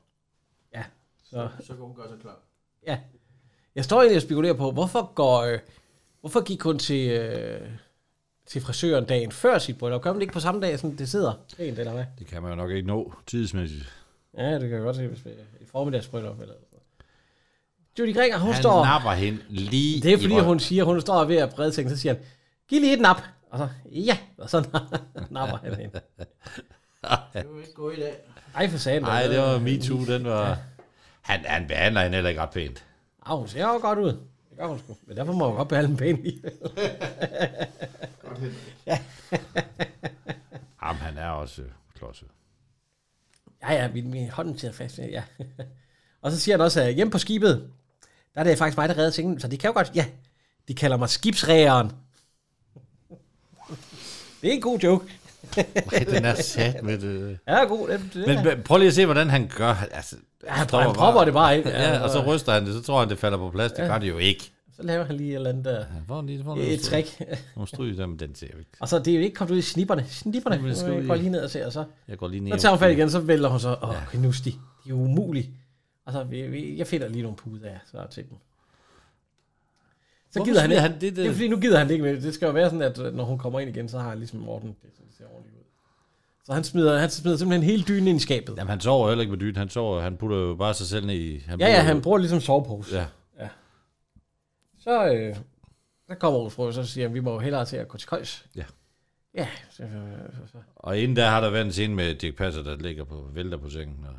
Ja, 0.80 0.84
så, 1.24 1.50
Så 1.62 1.68
kan 1.68 1.76
hun 1.86 1.96
gøre 1.96 2.10
sig 2.10 2.20
klar. 2.22 2.38
ja. 2.88 3.00
Jeg 3.76 3.86
står 3.86 3.98
egentlig 4.02 4.16
og 4.16 4.22
spekulerer 4.22 4.54
på, 4.54 4.72
hvorfor 4.72 5.14
går, 5.16 5.42
øh, 5.42 5.60
hvorfor 6.22 6.42
gik 6.44 6.62
hun 6.62 6.80
til, 6.80 7.10
øh, 7.10 7.70
til 8.46 8.62
frisøren 8.62 9.06
dagen 9.06 9.32
før 9.32 9.58
sit 9.58 9.78
bryllup? 9.78 10.02
Gør 10.02 10.10
man 10.12 10.16
det 10.20 10.22
ikke 10.24 10.34
på 10.34 10.40
samme 10.40 10.62
dag, 10.62 10.80
sådan 10.80 10.98
det 10.98 11.10
sidder 11.10 11.34
pænt, 11.58 11.80
eller 11.80 11.94
hvad? 11.94 12.06
Det 12.20 12.28
kan 12.28 12.42
man 12.42 12.52
jo 12.52 12.56
nok 12.56 12.72
ikke 12.72 12.88
nå 12.88 13.14
tidsmæssigt. 13.28 13.94
Ja, 14.38 14.54
det 14.54 14.62
kan 14.62 14.72
jeg 14.72 14.82
godt 14.82 14.96
se, 14.96 15.08
hvis 15.08 15.26
vi 15.26 15.30
i 15.62 15.66
formiddagsbryllup 15.72 16.40
eller. 16.42 16.54
Judy 18.00 18.16
Gringer, 18.16 18.38
hun 18.38 18.54
Han 18.54 18.62
står... 18.62 18.86
napper 18.86 19.12
hende 19.12 19.40
lige 19.50 20.02
Det 20.02 20.14
er 20.14 20.18
fordi, 20.18 20.40
hun 20.40 20.60
siger, 20.60 20.84
hun 20.84 21.02
står 21.02 21.24
ved 21.26 21.36
at 21.36 21.50
brede 21.50 21.72
ting, 21.72 21.90
så 21.90 21.98
siger 21.98 22.14
han, 22.14 22.24
giv 22.68 22.82
lige 22.82 22.94
et 22.94 23.02
nap. 23.02 23.22
Og 23.50 23.58
så, 23.60 23.68
ja, 23.92 24.18
og 24.38 24.50
så 24.50 24.58
napper 25.30 25.58
han 25.58 25.76
hende. 25.76 26.00
Det 27.34 27.46
var 27.50 27.60
ikke 27.60 27.74
gå 27.74 27.92
i 27.92 27.96
dag. 27.96 28.14
Ej, 28.56 28.70
for 28.70 28.78
sagen. 28.78 29.02
Nej, 29.02 29.28
det 29.28 29.40
var 29.40 29.60
MeToo, 29.60 30.06
den 30.06 30.26
var... 30.26 30.58
Han, 31.22 31.40
han 31.46 31.68
behandler 31.68 32.02
hende 32.02 32.16
heller 32.16 32.30
ikke 32.30 32.42
ret 32.42 32.50
pænt. 32.50 32.86
Ah, 33.26 33.38
hun 33.38 33.48
ser 33.48 33.68
jo 33.68 33.80
godt 33.82 34.00
ud. 34.00 34.18
Det 34.54 34.60
gør 34.60 34.68
hun 34.68 34.80
sgu. 34.80 34.96
Men 35.08 35.18
derfor 35.18 35.34
må 35.34 35.48
hun 35.48 35.56
godt 35.56 35.68
behandle 35.68 35.92
en 35.92 35.98
pæn 35.98 36.26
i. 36.26 36.42
Godt 38.22 38.40
hen. 38.40 38.54
ja. 38.86 39.00
Jamen, 40.84 41.02
han 41.02 41.18
er 41.18 41.30
også 41.30 41.62
øh, 41.62 41.68
klodset. 41.98 42.28
ja, 43.64 43.74
ja, 43.74 43.92
min, 43.94 44.12
min 44.12 44.30
hånden 44.30 44.58
sidder 44.58 44.74
fast. 44.74 44.98
Ja. 44.98 45.24
og 46.22 46.32
så 46.32 46.40
siger 46.40 46.58
han 46.58 46.62
også, 46.62 46.82
at 46.82 46.94
hjemme 46.94 47.12
på 47.12 47.18
skibet, 47.18 47.70
der 48.34 48.40
er 48.40 48.44
det 48.44 48.58
faktisk 48.58 48.78
mig, 48.78 48.90
der 48.90 48.98
redder 48.98 49.12
tingene. 49.12 49.40
Så 49.40 49.48
de 49.48 49.58
kan 49.58 49.68
jo 49.68 49.74
godt, 49.74 49.92
ja, 49.96 50.06
de 50.68 50.74
kalder 50.76 50.98
mig 50.98 51.10
skibsrægeren. 51.10 51.92
det 54.42 54.50
er 54.50 54.54
en 54.54 54.62
god 54.62 54.80
joke. 54.80 55.20
Nej, 55.92 56.04
den 56.04 56.26
er 56.26 56.36
sat 56.36 56.84
med 56.84 56.98
det. 56.98 57.40
Ja, 57.48 57.64
god. 57.64 57.88
Det, 57.90 58.10
det 58.14 58.28
Men, 58.28 58.46
men 58.46 58.64
prøv 58.64 58.78
lige 58.78 58.88
at 58.88 58.94
se, 58.94 59.06
hvordan 59.06 59.30
han 59.30 59.52
gør. 59.58 59.74
Altså, 59.92 60.16
han- 60.48 60.68
står 60.68 60.78
han 60.78 60.88
bare- 60.88 60.96
propper 60.96 61.24
det 61.26 61.34
bare 61.34 61.58
ind. 61.58 61.66
Ja, 61.68 61.94
Ja, 61.94 62.00
og 62.04 62.10
så 62.10 62.24
ryster 62.26 62.52
han 62.54 62.66
det, 62.66 62.74
så 62.74 62.82
tror 62.82 63.00
han, 63.00 63.10
det 63.10 63.18
falder 63.18 63.38
på 63.38 63.50
plads. 63.50 63.72
Det 63.72 63.80
Ja. 63.84 63.88
gør 63.88 63.98
det 63.98 64.10
jo 64.10 64.18
ikke. 64.18 64.52
Så 64.76 64.84
laver 64.84 65.06
han 65.06 65.16
lige 65.16 65.30
et 65.30 65.36
eller 65.36 65.50
andet 65.50 65.66
der. 65.66 65.86
Får 66.08 66.16
han 66.16 66.26
lige, 66.26 66.44
får 66.44 66.58
Et 66.62 66.80
trick. 66.80 67.22
Nogle 67.56 67.68
stryg, 67.68 67.98
der, 67.98 68.06
men 68.08 68.20
den 68.20 68.36
ser 68.36 68.48
jo 68.54 68.58
ikke. 68.60 68.72
Og 68.80 68.88
så 68.90 69.00
det 69.00 69.08
er 69.08 69.16
jo 69.16 69.22
ikke 69.22 69.36
kommet 69.36 69.54
ud 69.54 69.58
i 69.58 69.62
snipperne. 69.62 70.06
Snipperne. 70.08 70.68
Det 70.70 70.78
skal 70.78 70.92
ud 70.98 71.04
i- 71.04 71.08
går 71.08 71.16
lige 71.16 71.30
ned 71.30 71.42
og 71.44 71.50
ser, 71.50 71.66
og 71.66 71.74
så... 71.74 71.84
Jeg 72.08 72.18
går 72.18 72.28
lige 72.28 72.40
ned 72.42 72.52
Så 72.52 72.58
tager 72.62 72.72
hun 72.72 72.80
fat 72.80 72.92
igen, 72.92 73.10
så 73.10 73.20
vælter 73.20 73.50
hun 73.50 73.60
så. 73.60 73.70
Åh, 73.82 73.90
oh, 73.90 73.96
ja. 74.14 74.18
Knusti. 74.18 74.50
De 74.50 74.56
er 74.86 74.90
jo 74.90 74.96
umulige. 74.96 75.50
Og 76.06 76.14
så, 76.14 76.24
vi, 76.24 76.78
jeg 76.78 76.88
finder 76.88 77.08
lige 77.08 77.22
nogle 77.22 77.38
puder 77.38 77.70
af, 77.70 77.80
så 77.92 77.98
til 78.12 78.24
dem. 78.30 78.38
Så 80.32 80.40
Hvorfor 80.40 80.46
gider 80.46 80.62
han 80.62 80.72
ikke. 80.72 80.82
han 80.82 80.92
det, 80.94 81.02
det, 81.02 81.16
det, 81.16 81.26
er 81.28 81.32
fordi, 81.32 81.48
nu 81.48 81.58
gider 81.60 81.78
han 81.78 81.88
det 81.88 81.94
ikke 81.94 82.04
mere. 82.06 82.16
Det 82.16 82.34
skal 82.34 82.46
jo 82.46 82.52
være 82.52 82.66
sådan, 82.70 82.82
at 82.82 83.00
øh, 83.00 83.16
når 83.16 83.24
hun 83.24 83.38
kommer 83.38 83.60
ind 83.60 83.70
igen, 83.70 83.90
så 83.90 84.00
har 84.00 84.10
jeg 84.10 84.18
ligesom 84.18 84.40
Morten. 84.40 84.68
Det, 84.68 84.90
så 84.98 85.02
det 85.08 85.18
ser 85.18 85.24
ordentligt. 85.34 85.53
Så 86.46 86.54
han 86.54 86.64
smider, 86.64 87.00
han 87.00 87.10
smider 87.10 87.38
simpelthen 87.38 87.70
hele 87.70 87.84
dynen 87.84 88.08
ind 88.08 88.18
i 88.18 88.22
skabet. 88.22 88.58
Jamen, 88.58 88.70
han 88.70 88.82
sover 88.82 89.08
heller 89.08 89.22
ikke 89.22 89.32
med 89.32 89.40
dyt. 89.40 89.58
Han 89.58 89.70
sover, 89.70 90.02
han 90.02 90.18
putter 90.18 90.38
jo 90.38 90.56
bare 90.56 90.74
sig 90.74 90.88
selv 90.88 91.06
ned 91.06 91.16
i... 91.16 91.40
Han 91.40 91.60
Ja, 91.60 91.68
ja, 91.68 91.82
han 91.82 92.02
bruger 92.02 92.18
ligesom 92.18 92.42
sovepose. 92.42 92.96
Ja. 92.96 93.06
ja. 93.40 93.50
Så, 94.80 95.06
øh, 95.14 95.36
så 96.08 96.16
kommer 96.16 96.40
Aarhus 96.40 96.54
Frø, 96.54 96.72
så 96.72 96.86
siger 96.86 97.08
han, 97.08 97.14
vi 97.14 97.20
må 97.20 97.34
jo 97.34 97.40
hellere 97.40 97.66
til 97.66 97.78
at 97.78 97.88
gå 97.88 97.98
til 97.98 98.08
køjs. 98.08 98.46
Ja. 98.56 98.64
Ja, 99.36 99.48
så, 99.70 99.84
så, 100.32 100.52
så. 100.52 100.58
Og 100.76 100.98
inden 100.98 101.16
der 101.16 101.30
har 101.30 101.42
der 101.42 101.50
været 101.50 101.66
en 101.66 101.72
scene 101.72 101.96
med 101.96 102.16
Dirk 102.16 102.36
Passer, 102.36 102.64
der 102.64 102.78
ligger 102.78 103.04
på, 103.04 103.28
vælter 103.34 103.58
på 103.58 103.70
sengen. 103.70 104.06
Og, 104.08 104.16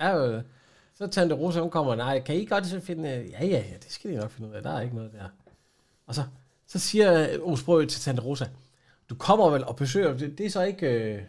Ja, 0.00 0.26
øh, 0.26 0.42
så 0.94 1.06
Tante 1.06 1.34
Rosa, 1.34 1.60
hun 1.60 1.70
kommer, 1.70 1.94
nej, 1.94 2.20
kan 2.20 2.36
I 2.36 2.44
godt 2.44 2.66
så 2.66 2.80
finde, 2.80 3.08
ja, 3.08 3.46
ja, 3.46 3.58
ja, 3.58 3.74
det 3.82 3.92
skal 3.92 4.10
de 4.10 4.16
nok 4.16 4.30
finde 4.30 4.48
ud 4.50 4.54
af, 4.54 4.62
der 4.62 4.70
er 4.70 4.80
ikke 4.80 4.94
noget 4.94 5.12
der. 5.12 5.24
Og 6.06 6.14
så, 6.14 6.22
så 6.66 6.78
siger 6.78 7.38
Osbrø 7.42 7.84
til 7.86 8.00
Tante 8.00 8.22
Rosa, 8.22 8.44
du 9.10 9.14
kommer 9.14 9.50
vel 9.50 9.64
og 9.64 9.76
besøger, 9.76 10.16
det, 10.16 10.38
det 10.38 10.46
er 10.46 10.50
så 10.50 10.62
ikke, 10.62 10.86
øh, 10.86 11.22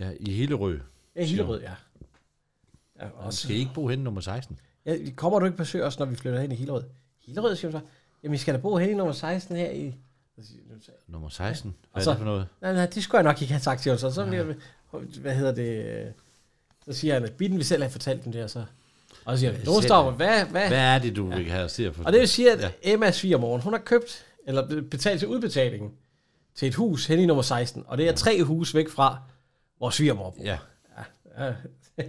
ja, 0.00 0.10
i 0.20 0.32
Hillerød. 0.32 0.80
ja, 1.16 1.24
Hillerød, 1.24 1.60
ja. 1.60 1.72
ja 3.00 3.06
Og 3.16 3.32
skal 3.34 3.56
I 3.56 3.58
ikke 3.58 3.70
bo 3.74 3.88
henne 3.88 4.04
nummer 4.04 4.20
16? 4.20 4.58
ja. 4.86 4.96
Kommer 5.16 5.38
du 5.38 5.46
ikke 5.46 5.58
besøge 5.58 5.84
os, 5.84 5.98
når 5.98 6.06
vi 6.06 6.16
flytter 6.16 6.40
hen 6.40 6.52
i 6.52 6.54
Hillerød? 6.54 6.84
Hillerød, 7.26 7.56
siger 7.56 7.70
hun 7.72 7.80
så, 7.80 7.86
jamen, 8.22 8.32
vi 8.32 8.38
skal 8.38 8.54
da 8.54 8.58
bo 8.60 8.76
hen 8.76 8.90
i 8.90 8.94
nummer 8.94 9.12
16 9.12 9.56
her 9.56 9.70
i, 9.70 9.94
Nummer 11.08 11.28
16? 11.28 11.74
Og 11.82 11.88
Hvad 11.92 12.02
er 12.02 12.04
så, 12.04 12.10
det 12.10 12.18
for 12.18 12.24
noget? 12.24 12.46
Nej, 12.60 12.72
nej, 12.72 12.86
det 12.86 13.02
skulle 13.02 13.18
jeg 13.18 13.24
nok 13.24 13.42
ikke 13.42 13.52
have 13.54 13.60
sagt 13.62 13.82
til 13.82 13.90
ham. 13.90 13.98
Så, 13.98 14.10
så 14.10 14.26
bliver, 14.26 14.54
hvad 15.20 15.34
hedder 15.34 15.54
det? 15.54 16.12
Så 16.84 16.92
siger 16.92 17.14
han, 17.14 17.24
at 17.24 17.32
bilen 17.32 17.58
vi 17.58 17.64
selv 17.64 17.82
har 17.82 17.90
fortalt 17.90 18.24
dem 18.24 18.32
det, 18.32 18.44
og 18.44 18.50
så... 18.50 18.64
Og 19.24 19.36
så 19.36 19.40
siger 19.40 19.52
han, 19.52 19.82
stopper, 19.82 20.12
hvad, 20.12 20.44
hvad? 20.44 20.68
Hvad 20.68 20.78
er 20.78 20.98
det, 20.98 21.16
du 21.16 21.26
vil 21.26 21.50
have 21.50 21.64
at 21.64 21.70
se? 21.70 21.88
Og 22.04 22.12
det 22.12 22.20
vil 22.20 22.28
sige, 22.28 22.52
at 22.52 22.60
ja. 22.60 22.70
Emma 22.82 23.10
svigermor, 23.10 23.58
hun 23.58 23.72
har 23.72 23.80
købt, 23.80 24.24
eller 24.46 24.68
be- 24.68 24.82
betalt 24.82 25.18
til 25.18 25.28
udbetalingen, 25.28 25.92
til 26.54 26.68
et 26.68 26.74
hus 26.74 27.06
hen 27.06 27.18
i 27.18 27.26
nummer 27.26 27.42
16, 27.42 27.84
og 27.86 27.98
det 27.98 28.08
er 28.08 28.12
tre 28.14 28.42
hus 28.44 28.74
væk 28.74 28.88
fra, 28.90 29.22
hvor 29.76 29.90
svigermor 29.90 30.30
bor. 30.30 30.42
Ja. 30.44 30.58
ja. 31.38 31.44
ja. 31.44 31.54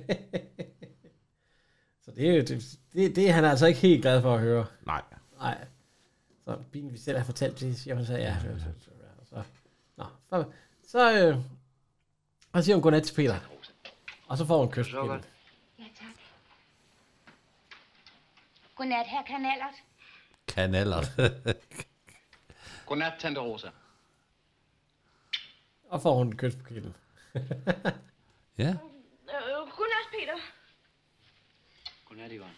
så 2.06 2.12
det, 2.16 2.30
er 2.30 2.36
jo- 2.36 2.42
det, 2.42 2.78
det, 2.94 3.16
det 3.16 3.30
er 3.30 3.34
han 3.34 3.46
altså 3.46 3.66
ikke 3.66 3.80
helt 3.80 4.02
glad 4.02 4.22
for 4.22 4.34
at 4.36 4.40
høre. 4.42 4.66
Nej. 4.86 5.02
Nej. 5.40 5.66
Så 6.46 6.58
bilen 6.72 6.94
vi 6.94 6.98
selv 6.98 7.18
har 7.18 7.26
fortalt 7.26 7.60
det, 7.60 7.78
siger 7.78 7.96
hun 7.96 8.06
så, 8.06 8.14
ja. 8.18 8.36
Så, 8.42 8.48
så, 8.60 8.66
så, 8.84 8.90
så, 9.30 9.44
nå, 9.98 10.06
så, 10.30 10.46
så, 10.88 11.28
øh, 11.28 11.38
og 12.52 12.62
så 12.62 12.66
siger 12.66 12.76
hun 12.76 12.82
godnat 12.84 13.04
til 13.04 13.16
Peter. 13.16 13.40
Og 14.28 14.38
så 14.38 14.46
får 14.46 14.60
hun 14.60 14.72
kys. 14.72 14.94
Ja, 14.94 15.00
tak. 15.00 16.16
Godnat, 18.76 19.06
herr 19.08 19.24
Kanalert. 19.24 19.76
Kanaler. 20.48 21.02
Godnat, 22.86 23.14
Tante 23.20 23.40
Rosa. 23.42 23.68
Og 25.90 26.02
får 26.02 26.16
hun 26.16 26.38
kys 26.38 26.56
på 26.56 26.64
kinden. 26.64 26.96
ja. 28.64 28.74
Øh, 29.34 29.62
godnat, 29.78 30.08
Peter. 30.12 30.38
Godnat, 32.06 32.32
Ivan. 32.32 32.56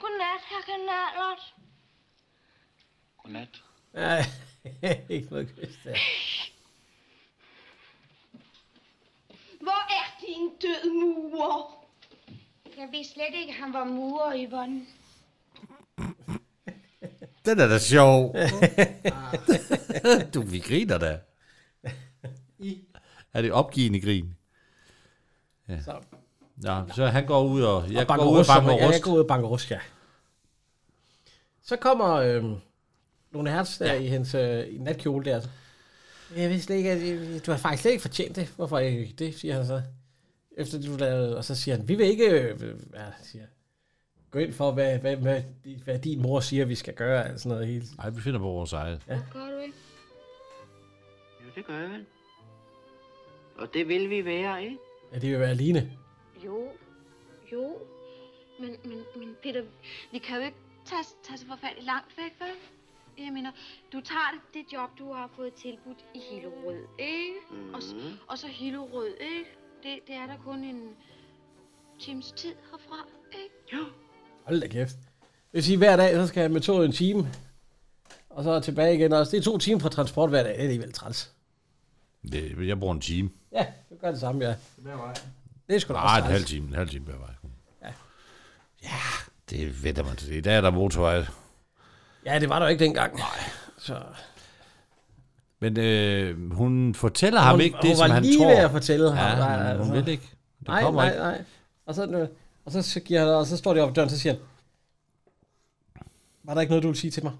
Godnat, 0.00 0.42
herr 0.50 0.62
Kanalert. 0.66 1.54
Godnat. 3.22 3.62
Nej, 3.92 4.22
ikke 5.14 5.28
noget 5.30 5.48
kys 5.48 5.78
der. 5.84 5.96
Hvor 9.60 9.82
er 9.98 10.20
din 10.20 10.56
død 10.62 10.92
murer? 10.92 11.86
Jeg 12.76 12.88
vidste 12.92 13.14
slet 13.14 13.34
ikke, 13.34 13.52
at 13.52 13.58
han 13.58 13.72
var 13.72 13.84
murer, 13.84 14.46
Yvonne. 14.48 14.86
Den 17.44 17.60
er 17.60 17.68
da 17.68 17.78
sjov. 17.78 18.36
du, 20.34 20.42
vi 20.42 20.58
griner 20.58 20.98
da. 20.98 21.18
Er 23.34 23.42
det 23.42 23.52
opgivende 23.52 24.00
grin? 24.00 24.34
Ja. 25.68 25.82
Så. 25.82 26.00
Ja, 26.64 26.82
så 26.94 27.06
han 27.06 27.26
går 27.26 27.44
ud 27.44 27.62
og... 27.62 27.92
Jeg 27.92 28.10
og 28.10 28.18
går 28.18 28.24
ud 28.24 28.30
og 28.30 28.38
rust, 28.38 28.48
banker 28.48 28.72
ja, 28.72 28.86
rust. 28.86 28.94
jeg 28.94 29.02
går 29.02 29.12
ud 29.12 29.20
og 29.20 29.26
banker 29.26 29.48
rust, 29.48 29.70
ja. 29.70 29.78
Så 31.62 31.76
kommer 31.76 32.12
øh, 32.12 32.44
Lone 33.32 33.50
Hertz 33.50 33.78
der 33.78 33.92
ja. 33.92 34.00
i 34.00 34.06
hendes 34.06 34.34
øh, 34.34 34.74
i 34.74 34.78
natkjole 34.78 35.24
der. 35.24 35.40
Jeg 36.36 36.50
vidste 36.50 36.66
slet 36.66 36.76
ikke, 36.76 36.90
at 36.90 37.46
du 37.46 37.50
har 37.50 37.58
faktisk 37.58 37.82
slet 37.82 37.90
ikke 37.90 38.02
fortjent 38.02 38.36
det. 38.36 38.52
Hvorfor 38.56 38.78
ikke 38.78 39.14
det, 39.18 39.34
siger 39.34 39.54
han 39.54 39.66
så. 39.66 39.82
Efter 40.56 40.82
du 40.82 40.96
lavede, 40.96 41.36
og 41.36 41.44
så 41.44 41.54
siger 41.54 41.76
han, 41.76 41.88
vi 41.88 41.94
vil 41.94 42.06
ikke 42.06 42.30
øh, 42.30 42.60
ja, 42.94 43.04
siger, 43.22 43.44
gå 44.32 44.38
ind 44.38 44.52
for, 44.52 44.72
hvad, 44.72 44.98
hvad, 44.98 45.16
hvad, 45.16 45.42
hvad, 45.84 45.98
din 45.98 46.22
mor 46.22 46.40
siger, 46.40 46.64
vi 46.64 46.74
skal 46.74 46.94
gøre. 46.94 47.24
Altså 47.24 47.42
sådan 47.42 47.56
noget 47.58 47.72
helt. 47.72 47.96
Nej, 47.98 48.10
vi 48.10 48.20
finder 48.20 48.38
på 48.38 48.44
vores 48.44 48.72
eget. 48.72 49.02
Ja. 49.08 49.18
Gør 49.32 49.50
du 49.50 49.58
ikke? 49.58 49.74
Jo, 51.44 51.50
det 51.54 51.66
gør 51.66 51.78
jeg 51.78 51.90
vel. 51.90 52.06
Og 53.58 53.74
det 53.74 53.88
vil 53.88 54.10
vi 54.10 54.24
være, 54.24 54.64
ikke? 54.64 54.78
Ja, 55.12 55.18
det 55.18 55.30
vil 55.30 55.40
være 55.40 55.54
Line. 55.54 55.92
Jo, 56.44 56.68
jo. 57.52 57.78
Men, 58.60 58.76
men, 58.84 59.02
men 59.16 59.36
Peter, 59.42 59.62
vi 60.12 60.18
kan 60.18 60.36
jo 60.38 60.44
ikke 60.44 60.56
tage, 60.84 61.04
tage 61.22 61.38
så 61.38 61.46
forfærdeligt 61.46 61.86
langt 61.86 62.16
væk, 62.16 62.32
vel? 62.40 63.24
Jeg 63.24 63.32
mener, 63.32 63.50
du 63.92 64.00
tager 64.00 64.30
det, 64.32 64.40
det 64.54 64.72
job, 64.72 64.90
du 64.98 65.12
har 65.12 65.30
fået 65.36 65.54
tilbudt 65.54 66.04
i 66.14 66.18
Hillerød, 66.30 66.82
ikke? 66.98 67.34
Mm. 67.50 67.74
Og, 67.74 67.82
s- 67.82 67.94
og 68.28 68.38
så 68.38 68.46
Hillerød, 68.46 69.06
ikke? 69.20 69.50
Det, 69.82 69.98
det 70.06 70.14
er 70.14 70.26
der 70.26 70.36
kun 70.44 70.58
en 70.64 70.96
times 72.00 72.32
tid 72.32 72.54
herfra, 72.70 73.06
ikke? 73.32 73.54
Jo. 73.72 73.84
Hold 74.44 74.60
da 74.60 74.66
kæft. 74.66 74.94
Det 75.26 75.52
vil 75.52 75.64
sige, 75.64 75.76
hver 75.78 75.96
dag, 75.96 76.14
så 76.14 76.26
skal 76.26 76.40
jeg 76.40 76.50
med 76.50 76.60
toget 76.60 76.86
en 76.86 76.92
time. 76.92 77.28
Og 78.30 78.44
så 78.44 78.60
tilbage 78.60 78.94
igen 78.94 79.12
også. 79.12 79.30
Det 79.30 79.38
er 79.38 79.42
to 79.42 79.58
timer 79.58 79.80
på 79.80 79.88
transport 79.88 80.30
hver 80.30 80.42
dag. 80.42 80.52
Det 80.52 80.58
er 80.58 80.62
alligevel 80.62 80.92
træls. 80.92 81.30
Det, 82.32 82.66
jeg 82.68 82.78
bruger 82.80 82.94
en 82.94 83.00
time. 83.00 83.30
Ja, 83.52 83.66
det 83.90 84.00
gør 84.00 84.10
det 84.10 84.20
samme, 84.20 84.44
ja. 84.44 84.54
Det 85.68 85.74
er 85.76 85.78
sgu 85.78 85.92
da 85.94 85.98
Nej, 85.98 86.16
også 86.16 86.24
en 86.26 86.32
halv 86.32 86.44
time. 86.44 86.68
En 86.68 86.74
halv 86.74 86.88
time 86.88 87.04
hver 87.04 87.18
vej. 87.18 87.30
Ja. 87.82 87.88
Ja, 88.82 88.88
det 89.50 89.84
ved 89.84 90.04
man 90.04 90.16
til. 90.16 90.32
I 90.36 90.40
dag 90.40 90.56
er 90.56 90.60
der 90.60 90.70
motorvej. 90.70 91.24
Ja, 92.26 92.38
det 92.38 92.48
var 92.48 92.58
der 92.58 92.66
jo 92.66 92.70
ikke 92.70 92.84
dengang. 92.84 93.14
Nej. 93.16 93.50
Så. 93.78 94.00
Men 95.60 95.78
øh, 95.78 96.52
hun 96.52 96.94
fortæller 96.94 97.40
ham 97.40 97.54
Hun- 97.54 97.60
ikke 97.60 97.76
hun 97.82 97.90
det, 97.90 97.96
som 97.98 98.08
var 98.08 98.14
han 98.14 98.22
lige 98.22 98.38
tror. 98.38 98.48
ved 98.48 98.56
at 98.56 98.70
fortælle 98.70 99.12
ham. 99.12 99.38
Ja, 99.38 99.38
Nej, 99.38 99.58
men 99.58 99.66
hun 99.76 99.76
altså. 99.80 100.04
vil 100.04 100.08
ikke. 100.12 100.30
Det 100.58 100.68
nej, 100.68 100.82
kommer 100.82 101.00
nej, 101.02 101.10
ikke. 101.10 101.22
nej. 101.22 101.44
Og 101.86 101.94
så, 101.94 102.28
og 102.64 102.72
så, 102.72 103.00
giver 103.00 103.20
han, 103.20 103.28
og 103.28 103.46
så 103.46 103.56
står 103.56 103.74
de 103.74 103.80
op 103.80 103.90
i 103.90 103.92
døren, 103.92 104.10
så 104.10 104.18
siger 104.18 104.32
han, 104.32 104.42
var 106.42 106.54
der 106.54 106.60
ikke 106.60 106.70
noget, 106.70 106.82
du 106.82 106.88
ville 106.88 107.00
sige 107.00 107.10
til 107.10 107.24
mig? 107.24 107.32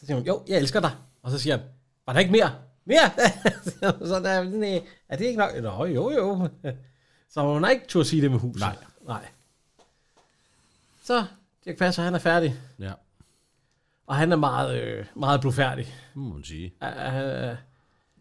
Så 0.00 0.06
siger 0.06 0.16
hun, 0.16 0.26
jo, 0.26 0.42
jeg 0.48 0.58
elsker 0.58 0.80
dig. 0.80 0.90
Og 1.22 1.30
så 1.30 1.38
siger 1.38 1.56
han, 1.56 1.66
var 2.06 2.12
der 2.12 2.20
ikke 2.20 2.32
mere? 2.32 2.54
Mere? 2.84 3.10
så 4.08 4.20
der, 4.24 4.42
nej, 4.42 4.82
er 5.08 5.16
det 5.16 5.24
ikke 5.24 5.38
nok? 5.38 5.50
Nå, 5.62 5.84
jo, 5.84 6.10
jo. 6.10 6.48
Så 7.30 7.42
hun 7.42 7.62
har 7.62 7.70
ikke 7.70 7.86
turde 7.86 8.08
sige 8.08 8.22
det 8.22 8.30
med 8.30 8.38
huset. 8.38 8.60
Nej. 8.60 8.76
Nej. 9.06 9.26
Så, 11.02 11.24
Dirk 11.64 11.76
Passer, 11.78 12.02
han 12.02 12.14
er 12.14 12.18
færdig. 12.18 12.56
Ja. 12.78 12.92
Og 14.06 14.16
han 14.16 14.32
er 14.32 14.36
meget, 14.36 14.82
øh, 14.82 15.06
meget 15.14 15.40
blufærdig. 15.40 15.94
Må 16.14 16.34
man 16.34 16.44
sige. 16.44 16.72
Uh, 16.80 16.88
han, 16.88 17.56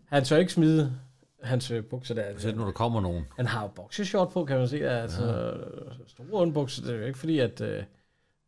han 0.06 0.26
tør 0.26 0.38
ikke 0.38 0.54
smide 0.54 1.00
hans 1.46 1.72
øh, 1.72 1.84
bukser 1.84 2.16
der. 2.16 2.24
Selv 2.38 2.58
når 2.58 2.66
der 2.66 2.72
kommer 2.72 3.02
nogen. 3.02 3.26
Han 3.36 3.46
har 3.46 3.62
jo 3.62 3.68
boxershort 3.68 4.30
på, 4.30 4.46
kan 4.46 4.58
man 4.58 4.68
se. 4.68 4.90
Altså, 4.90 5.26
ja. 5.26 5.92
store 6.08 6.32
underbukser, 6.32 6.82
det 6.84 6.96
er 6.96 7.00
jo 7.00 7.06
ikke 7.06 7.20
fordi, 7.20 7.40
at... 7.40 7.62
Øh, 7.62 7.84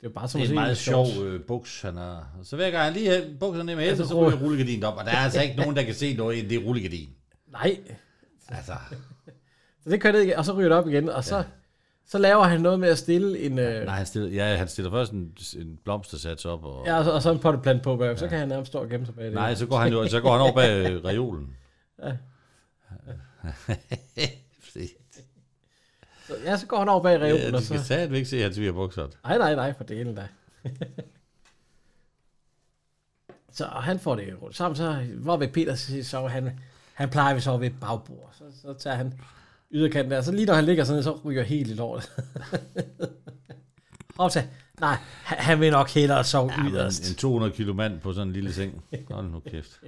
det 0.02 0.08
er 0.08 0.10
bare 0.10 0.28
som 0.28 0.42
Det 0.42 0.48
er 0.48 0.52
en 0.52 0.56
meget 0.56 0.78
sjov 0.78 1.08
øh, 1.24 1.42
buks, 1.42 1.82
han 1.82 1.98
har. 1.98 2.28
Så 2.44 2.56
hver 2.56 2.72
gang 2.72 2.84
han 2.84 2.94
lige 2.94 3.10
har 3.10 3.22
bukserne 3.40 3.66
ned 3.66 3.76
med 3.76 3.84
Ja, 3.84 3.90
hænden, 3.90 4.06
så 4.06 4.10
så 4.10 4.28
ryger 4.28 4.38
rullegardinen 4.38 4.84
op. 4.84 4.98
Og 4.98 5.06
der 5.06 5.12
er 5.12 5.18
altså 5.18 5.42
ikke 5.42 5.56
nogen, 5.56 5.76
der 5.76 5.84
kan 5.84 5.94
se 5.94 6.14
noget 6.14 6.38
i 6.38 6.48
det 6.48 6.66
rullegardin. 6.66 7.10
Nej. 7.52 7.78
Altså. 8.50 8.74
Så 9.84 9.90
det 9.90 10.02
kører 10.02 10.14
det 10.14 10.22
ikke, 10.22 10.38
og 10.38 10.46
så 10.46 10.54
ryger 10.54 10.70
det 10.70 10.78
op 10.78 10.88
igen, 10.88 11.10
og 11.10 11.24
så, 11.24 11.44
så 12.08 12.18
laver 12.18 12.44
han 12.44 12.62
noget 12.62 12.80
med 12.80 12.90
at 12.90 12.98
stille 12.98 13.40
en... 13.40 13.60
Øh, 13.60 13.86
Nej, 13.86 13.96
han 13.96 14.06
stiller, 14.06 14.30
ja, 14.30 14.56
han 14.56 14.68
stiller 14.68 14.92
først 14.92 15.12
en, 15.12 15.38
en 15.58 15.80
blomstersats 15.84 16.46
op. 16.46 16.64
Og, 16.64 16.86
ja, 16.86 16.98
og 16.98 17.06
så, 17.06 17.12
og 17.12 17.22
så 17.22 17.32
en 17.32 17.40
potteplant 17.40 17.84
på 17.84 17.96
bag, 17.96 18.20
så 18.20 18.28
kan 18.28 18.40
han 18.40 18.48
nærmest 18.48 18.72
stå 18.72 18.80
og 18.80 18.90
gemme 18.90 19.06
sig 19.06 19.16
bag 19.16 19.26
det. 19.26 19.34
Nej, 19.34 19.56
så 19.56 19.66
går 19.66 19.78
han 19.78 19.92
jo 19.92 20.08
så 20.08 20.22
går 20.22 20.32
han 20.32 20.42
over 20.42 20.54
bag 20.54 20.92
øh, 20.92 21.04
reolen. 21.06 21.56
Ja. 22.04 22.12
Så, 26.28 26.34
ja, 26.46 26.58
så 26.58 26.66
går 26.68 26.80
han 26.80 26.90
over 26.90 27.04
bag 27.04 27.22
reolen, 27.22 27.42
Ja, 27.50 27.56
og 27.56 27.62
så... 27.62 27.66
skal 27.68 27.84
satme 27.84 28.18
ikke 28.18 28.30
se 28.30 28.42
hans 28.42 28.60
via 28.60 28.72
bukser. 28.72 29.08
Nej, 29.24 29.38
nej, 29.38 29.56
nej, 29.56 29.74
for 29.78 29.84
delen 29.84 30.16
da. 30.16 30.28
så 33.52 33.66
og 33.66 33.84
han 33.84 34.00
får 34.00 34.16
det 34.16 34.42
rundt 34.42 34.56
sammen, 34.56 34.76
så 34.76 34.94
hvor 35.16 35.38
ved 35.38 35.48
Peter 35.48 35.76
så, 35.76 36.04
så 36.04 36.28
han, 36.28 36.60
han 36.94 37.10
plejer 37.10 37.36
vi 37.36 37.42
så 37.42 37.58
ved 37.58 37.68
et 37.68 37.80
bagbord. 37.82 38.34
Så, 38.38 38.44
så 38.62 38.74
tager 38.74 38.96
han 38.96 39.14
yderkanten 39.72 40.12
der, 40.12 40.22
så 40.22 40.32
lige 40.32 40.46
når 40.46 40.54
han 40.54 40.66
ligger 40.66 40.84
sådan, 40.84 41.04
så 41.04 41.20
ryger 41.26 41.44
helt 41.44 41.70
i 41.70 41.74
lortet. 41.74 42.12
Og 44.18 44.32
så, 44.32 44.44
nej, 44.80 44.98
han, 45.24 45.38
han 45.38 45.60
vil 45.60 45.72
nok 45.72 45.90
hellere 45.90 46.24
sove 46.24 46.52
Ja, 46.58 46.70
yderst. 46.70 47.10
en 47.10 47.16
200 47.16 47.52
kilo 47.52 47.74
mand 47.74 48.00
på 48.02 48.14
sådan 48.14 48.28
en 48.28 48.34
lille 48.34 48.54
seng. 48.54 48.84
Hold 49.12 49.32
nu 49.32 49.40
kæft. 49.40 49.80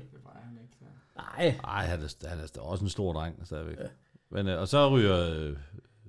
Nej. 1.39 1.55
Nej, 1.63 1.85
han 1.85 2.01
er, 2.01 2.27
han 2.29 2.39
er 2.39 2.61
også 2.61 2.83
en 2.83 2.89
stor 2.89 3.13
dreng 3.13 3.41
stadigvæk. 3.45 3.77
Ja. 3.77 3.87
Men, 4.29 4.47
øh, 4.47 4.61
og 4.61 4.67
så 4.67 4.89
ryger... 4.89 5.29
Øh, 5.29 5.57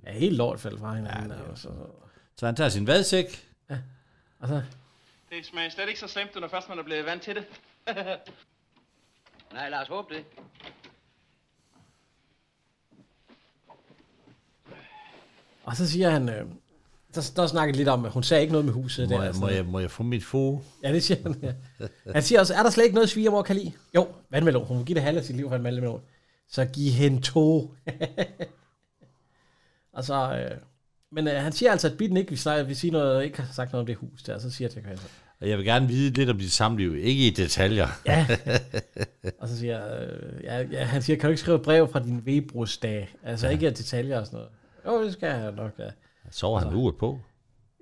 Ja, 0.04 0.12
helt 0.12 0.36
lort 0.36 0.60
faldt 0.60 0.80
fra 0.80 0.94
hinanden. 0.94 1.30
Ja, 1.30 1.54
så, 1.54 1.68
så 2.36 2.46
han 2.46 2.56
tager 2.56 2.70
sin 2.70 2.86
vadsæk. 2.86 3.54
Ja. 3.70 3.78
Og 4.38 4.48
så... 4.48 4.62
Det 5.30 5.46
smager 5.46 5.70
slet 5.70 5.88
ikke 5.88 6.00
så 6.00 6.08
slemt, 6.08 6.34
når 6.40 6.48
først 6.48 6.68
man 6.68 6.78
er 6.78 6.82
blevet 6.82 7.06
vant 7.06 7.22
til 7.22 7.34
det. 7.34 7.44
Nej, 9.52 9.68
lad 9.68 9.78
os 9.78 9.88
håbe 9.88 10.14
det. 10.14 10.24
Og 15.64 15.76
så 15.76 15.90
siger 15.90 16.10
han, 16.10 16.28
øh, 16.28 16.46
der, 17.14 17.32
der 17.36 17.46
snakker 17.46 17.74
lidt 17.74 17.88
om, 17.88 18.04
at 18.04 18.12
hun 18.12 18.22
sagde 18.22 18.40
ikke 18.42 18.52
noget 18.52 18.64
med 18.64 18.72
huset. 18.72 19.08
Må, 19.08 19.16
der, 19.16 19.22
jeg, 19.22 19.34
må, 19.34 19.48
jeg, 19.48 19.66
må 19.66 19.78
jeg 19.78 19.90
få 19.90 20.02
mit 20.02 20.24
få? 20.24 20.62
Ja, 20.84 20.92
det 20.92 21.02
siger 21.02 21.22
han. 21.22 21.36
Ja. 21.42 21.52
Han 22.12 22.22
siger 22.22 22.40
også, 22.40 22.54
er 22.54 22.62
der 22.62 22.70
slet 22.70 22.84
ikke 22.84 22.94
noget, 22.94 23.10
svigermor 23.10 23.42
kan 23.42 23.56
lide? 23.56 23.72
Jo, 23.94 24.08
vandmelon. 24.30 24.66
Hun 24.66 24.78
vil 24.78 24.86
give 24.86 24.94
det 24.94 25.02
halve 25.02 25.18
af 25.18 25.24
sit 25.24 25.36
liv 25.36 25.48
for 25.48 25.56
en 25.56 25.64
vandmelon. 25.64 26.00
Så 26.48 26.64
giv 26.64 26.92
hende 26.92 27.20
to. 27.20 27.74
og 29.96 30.04
så, 30.04 30.36
øh, 30.36 30.58
men 31.12 31.28
øh, 31.28 31.34
han 31.34 31.52
siger 31.52 31.72
altså, 31.72 31.88
at 31.88 31.96
Bitten 31.96 32.16
ikke 32.16 32.30
vil, 32.30 32.38
snakke, 32.38 32.66
vil 32.66 32.76
sige 32.76 32.90
noget, 32.90 33.24
ikke 33.24 33.40
har 33.40 33.52
sagt 33.52 33.72
noget 33.72 33.80
om 33.80 33.86
det 33.86 33.96
hus 33.96 34.22
der. 34.22 34.38
Så 34.38 34.50
siger 34.50 34.68
jeg 34.68 34.72
til 34.72 34.82
Christian. 34.82 35.10
Og 35.40 35.48
jeg 35.48 35.58
vil 35.58 35.66
gerne 35.66 35.88
vide 35.88 36.10
lidt 36.10 36.30
om 36.30 36.38
dit 36.38 36.52
samliv. 36.52 36.96
Ikke 36.96 37.26
i 37.26 37.30
detaljer. 37.30 37.88
Ja. 38.06 38.26
Og 39.40 39.48
så 39.48 39.58
siger 39.58 40.00
øh, 40.00 40.44
ja, 40.44 40.62
ja, 40.62 40.84
han 40.84 41.02
siger, 41.02 41.16
kan 41.16 41.26
du 41.26 41.30
ikke 41.30 41.40
skrive 41.40 41.56
et 41.56 41.62
brev 41.62 41.92
fra 41.92 42.00
din 42.00 42.26
vebrusdag? 42.26 43.14
Altså 43.22 43.46
ja. 43.46 43.52
ikke 43.52 43.66
af 43.66 43.74
detaljer 43.74 44.20
og 44.20 44.26
sådan 44.26 44.36
noget. 44.36 44.50
Jo, 44.86 45.04
det 45.04 45.12
skal 45.12 45.28
jeg 45.28 45.52
nok, 45.52 45.72
ja. 45.78 45.90
Så 46.30 46.56
han 46.56 46.74
uret 46.74 46.96
på. 46.96 47.20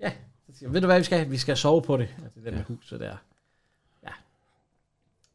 Ja, 0.01 0.13
så 0.47 0.59
siger, 0.59 0.69
jeg, 0.69 0.75
ved 0.75 0.81
du 0.81 0.87
hvad, 0.87 0.99
vi 0.99 1.05
skal, 1.05 1.31
vi 1.31 1.39
skal 1.39 1.57
sove 1.57 1.83
på 1.83 1.97
det. 1.97 2.09
Altså, 2.25 2.41
det 2.41 2.45
der 2.45 2.51
med 2.51 2.65
huset 2.65 3.01
der. 3.01 3.17
Ja. 4.03 4.13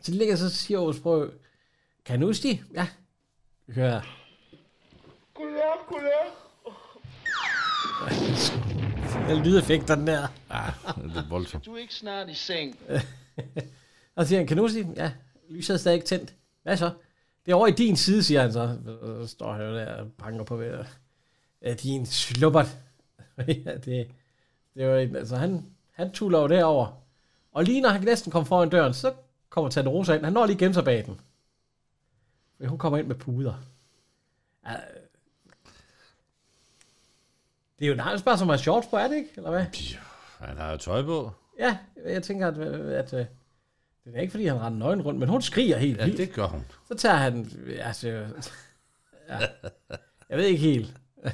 Så 0.01 0.11
det 0.11 0.15
ligger 0.15 0.35
så 0.35 0.49
siger 0.49 0.79
Aarhus 0.79 0.99
Brø, 0.99 1.29
kan 2.05 2.19
du 2.19 2.25
huske? 2.27 2.63
Ja. 2.73 2.87
Vi 3.67 3.73
hører. 3.73 4.01
Goddag, 5.33 5.73
goddag. 5.87 6.29
Den 9.29 9.43
lydeffekt, 9.43 9.87
den 9.87 10.07
der. 10.07 10.27
Ja, 10.49 10.63
det 11.03 11.17
er 11.17 11.29
voldsomt. 11.29 11.65
Du 11.65 11.73
er 11.73 11.77
ikke 11.77 11.95
snart 11.95 12.29
i 12.29 12.33
seng. 12.33 12.79
Og 14.15 14.25
så 14.25 14.27
siger 14.27 14.39
han, 14.39 14.47
kan 14.47 14.57
du 14.57 14.67
de? 14.67 14.93
Ja, 14.95 15.11
lyset 15.49 15.73
er 15.73 15.77
stadig 15.77 15.95
ikke 15.95 16.07
tændt. 16.07 16.35
Hvad 16.63 16.77
så? 16.77 16.91
Det 17.45 17.51
er 17.51 17.55
over 17.55 17.67
i 17.67 17.71
din 17.71 17.95
side, 17.95 18.23
siger 18.23 18.41
han 18.41 18.53
så. 18.53 18.77
Og 19.01 19.27
så 19.27 19.27
står 19.27 19.53
han 19.53 19.61
jo 19.61 19.75
der 19.75 19.93
og 19.93 20.11
banker 20.11 20.43
på 20.43 20.55
ved. 20.55 20.85
Ja, 21.61 21.73
din 21.73 22.05
slubbert. 22.05 22.77
ja, 23.65 23.77
det, 23.77 24.11
det 24.75 24.87
var 24.87 24.97
en, 24.97 25.15
altså 25.15 25.35
han, 25.35 25.65
han 25.91 26.11
tuller 26.11 26.39
jo 26.39 26.47
derover. 26.47 27.01
Og 27.51 27.63
lige 27.63 27.81
når 27.81 27.89
han 27.89 28.01
næsten 28.01 28.31
kommer 28.31 28.45
foran 28.45 28.69
døren, 28.69 28.93
så 28.93 29.13
kommer 29.49 29.69
Tante 29.69 29.89
Rosa 29.89 30.13
ind. 30.13 30.23
Han 30.23 30.33
når 30.33 30.45
lige 30.45 30.57
gemme 30.57 30.73
sig 30.73 30.83
bag 30.85 31.05
den. 31.05 31.19
Fordi 32.55 32.67
hun 32.67 32.77
kommer 32.77 32.99
ind 32.99 33.07
med 33.07 33.15
puder. 33.15 33.53
Ja, 34.67 34.73
det 37.79 37.85
er 37.85 37.89
jo 37.89 37.95
nærmest 37.95 38.25
bare 38.25 38.37
som 38.37 38.49
at 38.49 38.59
shorts 38.59 38.87
på, 38.87 38.95
er 38.97 39.07
det 39.07 39.15
ikke? 39.15 39.29
Eller 39.35 39.49
hvad? 39.49 39.65
Han 40.39 40.57
har 40.57 40.71
jo 40.71 40.77
tøj 40.77 41.03
på. 41.03 41.31
Ja, 41.59 41.77
jeg 42.05 42.23
tænker, 42.23 42.47
at, 42.47 42.57
at, 42.57 43.13
at 43.13 43.27
det 44.05 44.15
er 44.15 44.21
ikke, 44.21 44.31
fordi 44.31 44.45
han 44.45 44.61
render 44.61 44.79
nøgen 44.79 45.01
rundt, 45.01 45.19
men 45.19 45.29
hun 45.29 45.41
skriger 45.41 45.77
helt 45.77 45.97
Ja, 45.99 46.05
vildt. 46.05 46.17
det 46.17 46.33
gør 46.33 46.47
hun. 46.47 46.65
Så 46.87 46.95
tager 46.97 47.15
han, 47.15 47.51
altså, 47.79 48.07
ja, 49.29 49.37
jeg 50.29 50.37
ved 50.37 50.45
ikke 50.45 50.59
helt. 50.63 50.93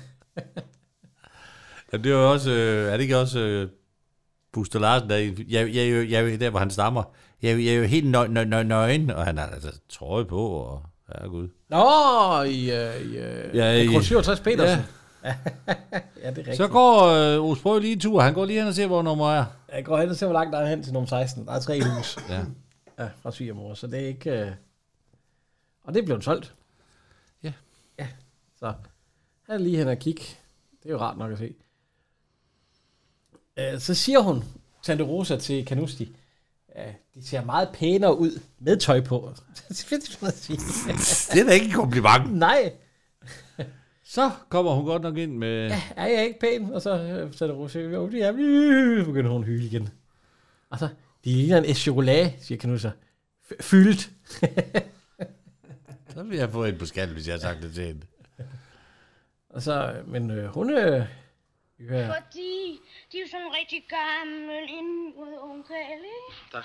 Ja, 1.94 1.98
det 1.98 2.06
er 2.06 2.10
jo 2.16 2.32
også, 2.32 2.52
øh, 2.52 2.88
er 2.88 2.92
det 2.98 3.02
ikke 3.04 3.18
også 3.18 3.40
øh, 3.40 3.70
Buster 4.52 4.80
Larsen, 4.80 5.10
der, 5.10 5.16
er 5.16 5.20
jeg, 5.50 5.76
jeg, 5.76 6.10
jeg, 6.12 6.34
er 6.34 6.38
der 6.38 6.50
hvor 6.50 6.60
han 6.60 6.70
stammer, 6.70 7.04
jeg, 7.42 7.64
jeg 7.66 7.74
er 7.74 7.78
jo 7.78 7.84
helt 7.84 8.08
nø, 8.08 8.28
nø, 8.28 8.44
nø, 8.44 8.64
nøgen, 8.64 9.10
og 9.10 9.26
han 9.26 9.38
har 9.38 9.46
altså 9.46 9.80
trøje 9.90 10.26
på, 10.26 10.48
og 10.48 10.84
ja, 11.22 11.28
gud. 11.28 11.48
Nå, 11.70 12.42
i, 12.44 12.72
øh, 12.72 13.02
i, 13.12 13.18
øh, 13.18 13.56
Ja, 13.56 13.72
i- 13.74 13.98
i 13.98 14.02
67 14.04 14.40
Petersen. 14.40 14.80
Ja. 15.24 15.36
ja, 16.24 16.30
det 16.30 16.38
er 16.38 16.38
rigtigt. 16.38 16.58
Så 16.58 16.68
går 16.68 17.04
øh, 17.04 17.44
Ove 17.44 17.58
Sprø 17.58 17.80
lige 17.80 17.94
en 17.94 18.00
tur. 18.00 18.22
Han 18.22 18.34
går 18.34 18.46
lige 18.46 18.60
hen 18.60 18.68
og 18.68 18.74
ser, 18.74 18.88
hvor 18.88 19.02
nummer 19.02 19.32
er. 19.32 19.46
Jeg 19.74 19.86
går 19.86 19.98
hen 19.98 20.10
og 20.10 20.16
ser, 20.16 20.26
hvor 20.26 20.34
langt 20.34 20.54
der 20.54 20.60
er 20.60 20.70
hen 20.70 20.84
til 20.84 20.94
nummer 20.94 21.08
16. 21.08 21.46
Der 21.46 21.52
er 21.54 21.60
tre 21.60 21.82
hus. 21.84 22.18
Ja. 22.30 22.42
ja 23.00 23.10
fra 23.22 23.32
svigermor, 23.32 23.74
så 23.74 23.88
det 23.88 24.00
er 24.04 24.08
ikke... 24.08 24.32
Øh... 24.32 24.52
Og 25.84 25.94
det 25.94 26.06
blevet 26.06 26.24
solgt. 26.24 26.54
Ja. 27.44 27.54
Ja, 28.00 28.08
så 28.60 28.66
han 29.46 29.56
er 29.56 29.58
lige 29.58 29.78
hen 29.78 29.88
og 29.88 29.98
kigge. 29.98 30.24
Det 30.84 30.90
er 30.90 30.94
jo 30.94 31.00
rart 31.00 31.18
nok 31.18 31.32
at 31.32 31.38
se. 31.38 31.54
Øh, 33.60 33.80
så 33.80 33.94
siger 33.94 34.20
hun, 34.20 34.44
Tante 34.84 35.04
Rosa 35.04 35.38
til 35.38 35.66
Canusti, 35.68 36.16
ja, 36.76 36.94
de 37.16 37.28
ser 37.28 37.46
meget 37.46 37.70
pænere 37.74 38.18
ud 38.18 38.40
med 38.60 38.78
tøj 38.78 39.02
på. 39.02 39.34
det 39.70 39.86
Det 41.34 41.40
er 41.40 41.46
da 41.48 41.52
ikke 41.52 41.66
en 41.66 41.72
kompliment. 41.72 42.34
Nej. 42.34 42.74
Så 44.04 44.32
kommer 44.50 44.72
hun 44.76 44.86
godt 44.86 45.02
nok 45.02 45.18
ind 45.18 45.38
med... 45.38 45.68
Ja, 45.68 45.82
er 45.96 46.08
jeg 46.08 46.26
ikke 46.26 46.40
pæn? 46.40 46.74
Og 46.74 46.82
så 46.82 47.00
øh, 47.00 47.34
Tante 47.34 47.56
Rosa, 47.56 47.80
jo, 47.80 48.10
det 48.10 48.24
er 48.24 48.34
øh, 48.38 49.06
begynder 49.10 49.32
hun 49.32 49.42
at 49.42 49.48
hyle 49.48 49.66
igen. 49.66 49.90
Og 50.70 50.80
så, 50.80 50.88
de 51.26 51.34
ligner 51.34 51.62
en 51.62 51.76
chokolade, 51.76 52.34
siger 52.42 52.60
Canusti. 52.60 52.88
F- 53.52 53.62
Fyldt. 53.62 54.10
Så 56.14 56.24
vil 56.24 56.38
jeg 56.38 56.50
få 56.50 56.66
en 56.66 56.78
på 56.78 56.86
skat, 56.86 57.10
hvis 57.10 57.28
jeg 57.28 57.34
har 57.34 57.40
sagt 57.40 57.62
det 57.62 57.74
til 57.74 57.86
hende. 57.86 58.02
Og 59.50 59.62
så, 59.62 59.96
men 60.08 60.32
øh, 60.32 60.46
hun 60.54 60.70
øh, 60.70 61.06
ja, 61.90 62.08
Fordi 62.08 62.80
de 63.12 63.18
er 63.18 63.22
jo 63.22 63.28
sådan 63.32 63.54
rigtig 63.54 63.86
gammel 63.90 64.70
indmuret 64.70 65.42
onkel, 65.42 65.76
ikke? 65.96 66.38
Der, 66.52 66.64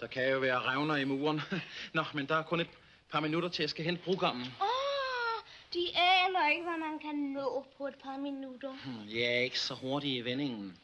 der 0.00 0.06
kan 0.06 0.30
jo 0.30 0.38
være 0.38 0.58
revner 0.60 0.96
i 0.96 1.04
muren. 1.04 1.40
Nå, 1.94 2.04
men 2.14 2.28
der 2.28 2.36
er 2.36 2.42
kun 2.42 2.60
et 2.60 2.68
par 3.10 3.20
minutter 3.20 3.48
til, 3.48 3.62
jeg 3.62 3.70
skal 3.70 3.84
hente 3.84 4.02
programmen. 4.02 4.46
Åh, 4.60 5.42
de 5.74 5.88
aner 5.96 6.48
ikke, 6.48 6.62
hvad 6.62 6.78
man 6.78 6.98
kan 6.98 7.14
nå 7.14 7.66
på 7.78 7.86
et 7.86 7.94
par 8.04 8.16
minutter. 8.16 8.70
Hmm, 8.84 9.08
Jeg 9.08 9.22
er 9.36 9.40
ikke 9.40 9.60
så 9.60 9.74
hurtig 9.74 10.14
i 10.16 10.20
vendingen. 10.20 10.78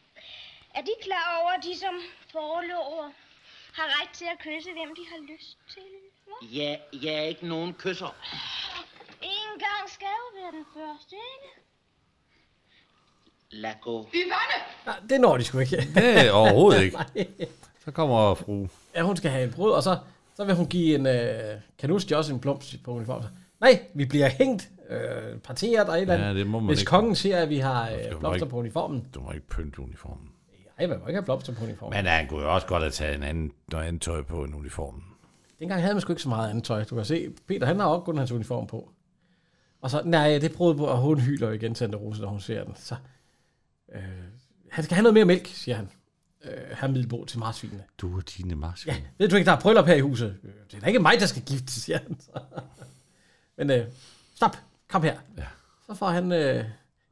Er 0.75 0.83
de 0.83 0.91
klar 1.03 1.41
over, 1.43 1.51
at 1.51 1.65
de 1.65 1.79
som 1.79 1.95
forlover 2.33 3.11
har 3.75 4.03
ret 4.03 4.11
til 4.11 4.25
at 4.25 4.39
kysse, 4.39 4.73
hvem 4.73 4.95
de 4.95 5.03
har 5.11 5.33
lyst 5.33 5.59
til? 5.75 5.83
hva'? 6.27 6.57
Jeg, 6.57 6.81
jeg 6.93 7.15
er 7.15 7.23
ikke 7.23 7.47
nogen 7.49 7.75
kysser. 7.75 8.17
En 9.23 9.59
gang 9.67 9.91
skal 9.91 10.07
jo 10.07 10.41
være 10.41 10.53
den 10.53 10.67
første, 10.75 11.17
ikke? 11.17 11.61
Gå. 13.83 14.09
Nej, 14.87 14.95
det 15.11 15.21
når 15.21 15.37
de 15.37 15.45
sgu 15.45 15.59
ikke. 15.59 15.77
Det 15.95 16.27
er 16.27 16.33
overhovedet 16.33 16.83
ikke. 16.83 16.99
Så 17.85 17.91
kommer 17.91 18.35
fru... 18.35 18.67
Ja, 18.95 19.03
hun 19.03 19.17
skal 19.17 19.31
have 19.31 19.45
en 19.45 19.53
brød, 19.53 19.73
og 19.73 19.83
så, 19.83 19.99
så 20.37 20.45
vil 20.45 20.55
hun 20.55 20.67
give 20.67 20.95
en 20.95 21.07
øh, 21.07 21.61
kanusti 21.79 22.13
også 22.13 22.33
en 22.35 22.41
blomst 22.41 22.83
på 22.85 22.91
uniform. 22.93 23.23
Så, 23.23 23.29
Nej, 23.61 23.81
vi 23.95 24.05
bliver 24.05 24.29
hængt, 24.29 24.71
øh, 24.91 25.39
parteret 25.39 25.89
og 25.89 25.95
et 25.97 26.01
eller 26.01 26.15
andet. 26.15 26.27
Ja, 26.27 26.35
det 26.35 26.47
må 26.47 26.59
man 26.61 26.67
Hvis 26.67 26.81
ikke. 26.81 26.89
kongen 26.91 27.15
ser, 27.17 27.37
at 27.39 27.49
vi 27.49 27.59
har 27.59 27.91
øh, 27.91 27.97
Du 28.11 28.13
må 28.15 28.19
blomster 28.19 28.35
ikke- 28.35 28.51
på 28.51 28.57
uniformen. 28.59 29.05
Du 29.15 29.21
må 29.21 29.33
ikke 29.33 29.47
pynte 29.49 29.81
uniformen. 29.83 30.29
Nej, 30.79 30.87
man 30.87 30.99
må 31.01 31.07
ikke 31.07 31.17
have 31.17 31.25
blomster 31.25 31.55
på 31.55 31.65
uniformen. 31.65 31.97
Men 31.97 32.07
han 32.07 32.29
kunne 32.29 32.43
jo 32.43 32.55
også 32.55 32.67
godt 32.67 32.83
have 32.83 32.91
taget 32.91 33.15
en 33.17 33.23
anden, 33.23 33.53
noget 33.73 33.85
andet 33.87 34.03
tøj 34.03 34.23
på 34.23 34.45
en 34.45 34.55
uniform. 34.55 35.03
Dengang 35.59 35.81
havde 35.83 35.95
man 35.95 36.01
sgu 36.01 36.13
ikke 36.13 36.23
så 36.23 36.29
meget 36.29 36.51
andet 36.51 36.65
tøj. 36.65 36.85
Du 36.85 36.95
kan 36.95 37.05
se, 37.05 37.29
Peter 37.47 37.67
han 37.67 37.81
har 37.81 37.87
også 37.87 38.05
kun 38.05 38.19
hans 38.19 38.33
uniform 38.33 38.67
på. 38.67 38.91
Og 39.81 39.91
så, 39.91 40.03
nej, 40.05 40.39
det 40.39 40.53
prøvede 40.53 40.77
på, 40.79 40.85
og 40.87 40.99
hun 40.99 41.21
hyler 41.21 41.51
igen 41.51 41.75
Tante 41.75 41.99
Rose, 41.99 42.21
når 42.21 42.29
hun 42.29 42.41
ser 42.41 42.65
den. 42.65 42.75
Så, 42.77 42.95
øh, 43.95 44.03
han 44.71 44.85
skal 44.85 44.95
have 44.95 45.03
noget 45.03 45.15
mere 45.15 45.25
mælk, 45.25 45.47
siger 45.47 45.77
han. 45.77 45.89
Øh, 46.45 46.51
herr 46.81 46.89
Middelbo 46.89 47.25
til 47.25 47.39
marsvinene. 47.39 47.85
Du 47.99 48.17
er 48.17 48.21
dine 48.21 48.55
marsvin. 48.55 48.95
Ja, 48.95 49.01
ved 49.19 49.29
du 49.29 49.37
ikke, 49.37 49.47
der 49.47 49.57
er 49.57 49.61
bryllup 49.61 49.87
her 49.87 49.95
i 49.95 50.01
huset? 50.01 50.37
Øh, 50.45 50.51
Det 50.71 50.77
er 50.77 50.81
da 50.81 50.87
ikke 50.87 50.99
mig, 50.99 51.21
der 51.21 51.27
skal 51.27 51.43
giftes, 51.43 51.75
siger 51.75 51.99
han. 51.99 52.19
Men 53.59 53.71
øh, 53.71 53.87
stop, 54.35 54.57
kom 54.89 55.03
her. 55.03 55.19
Ja. 55.39 55.45
Så 55.87 55.95
får 55.95 56.09
han, 56.09 56.33
øh, 56.33 56.39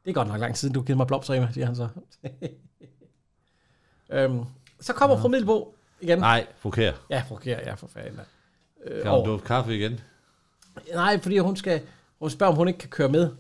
det 0.05 0.11
er 0.11 0.13
godt 0.13 0.29
nok 0.29 0.41
lang 0.41 0.55
tid, 0.55 0.71
du 0.71 0.81
har 0.81 0.85
givet 0.85 0.97
mig 0.97 1.07
blomster, 1.07 1.35
Emma, 1.35 1.53
siger 1.53 1.67
han 1.67 1.77
så. 1.77 1.89
øhm, 4.13 4.45
så 4.81 4.93
kommer 4.93 5.21
fru 5.21 5.29
Middelbo 5.29 5.75
igen. 6.01 6.19
Nej, 6.19 6.47
fru 6.59 6.71
Kjær. 6.71 6.93
Ja, 7.11 7.23
fru 7.29 7.37
Kjær, 7.37 7.61
ja, 7.61 7.75
for 7.75 7.87
fanden. 7.87 8.21
Øh, 8.85 9.03
Kan 9.03 9.11
hun 9.11 9.25
dufte 9.25 9.47
kaffe 9.47 9.75
igen? 9.77 10.01
Nej, 10.95 11.21
fordi 11.23 11.39
hun 11.39 11.57
skal, 11.57 11.83
hun 12.19 12.31
spørger, 12.31 12.51
om 12.53 12.57
hun 12.57 12.69
ikke 12.69 12.79
kan 12.79 12.89
køre 12.91 13.09
med. 13.09 13.31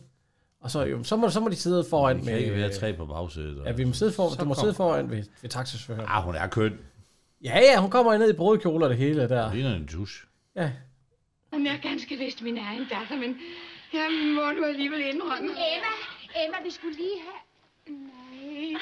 Og 0.67 0.71
så, 0.71 0.81
jo, 0.83 1.05
så, 1.05 1.17
må, 1.17 1.31
så 1.31 1.41
må 1.41 1.49
de 1.49 1.57
sidde 1.57 1.85
foran 1.91 2.17
Det 2.17 2.25
kan 2.25 2.39
ikke 2.39 2.55
være 2.55 2.73
tre 2.73 2.93
på 2.93 3.07
bagsædet. 3.07 3.63
Ja, 3.67 3.73
vi 3.73 3.85
må 3.85 3.93
sidde 3.93 4.13
for, 4.13 4.29
Så 4.31 4.37
du 4.37 4.45
må 4.45 4.55
sidde 4.55 4.75
foran 4.75 5.11
ved, 5.11 5.23
ved 5.43 5.51
taxachaufføren. 5.51 6.09
Ah, 6.09 6.23
hun 6.23 6.35
er 6.35 6.47
køn. 6.47 6.79
Ja, 7.45 7.59
ja, 7.59 7.81
hun 7.81 7.91
kommer 7.91 8.19
ned 8.19 8.31
i 8.31 8.37
brudekjole 8.37 8.85
og 8.85 8.91
det 8.91 8.99
hele 8.99 9.29
der. 9.29 9.45
Det 9.45 9.55
ligner 9.55 9.77
en 9.77 9.87
tusch. 9.87 10.25
Ja. 10.57 10.71
Jeg 11.53 11.79
er 11.83 11.89
ganske 11.89 12.17
vist 12.17 12.43
min 12.43 12.59
egen 12.59 12.87
datter, 12.91 13.17
men 13.17 13.37
jeg 13.93 14.09
må 14.35 14.53
nu 14.61 14.65
alligevel 14.65 15.01
indrømme. 15.01 15.51
Emma, 15.51 15.93
Emma, 16.45 16.57
vi 16.65 16.71
skulle 16.71 16.97
lige 16.97 17.19
have... 17.27 17.41
Nej. 17.97 18.81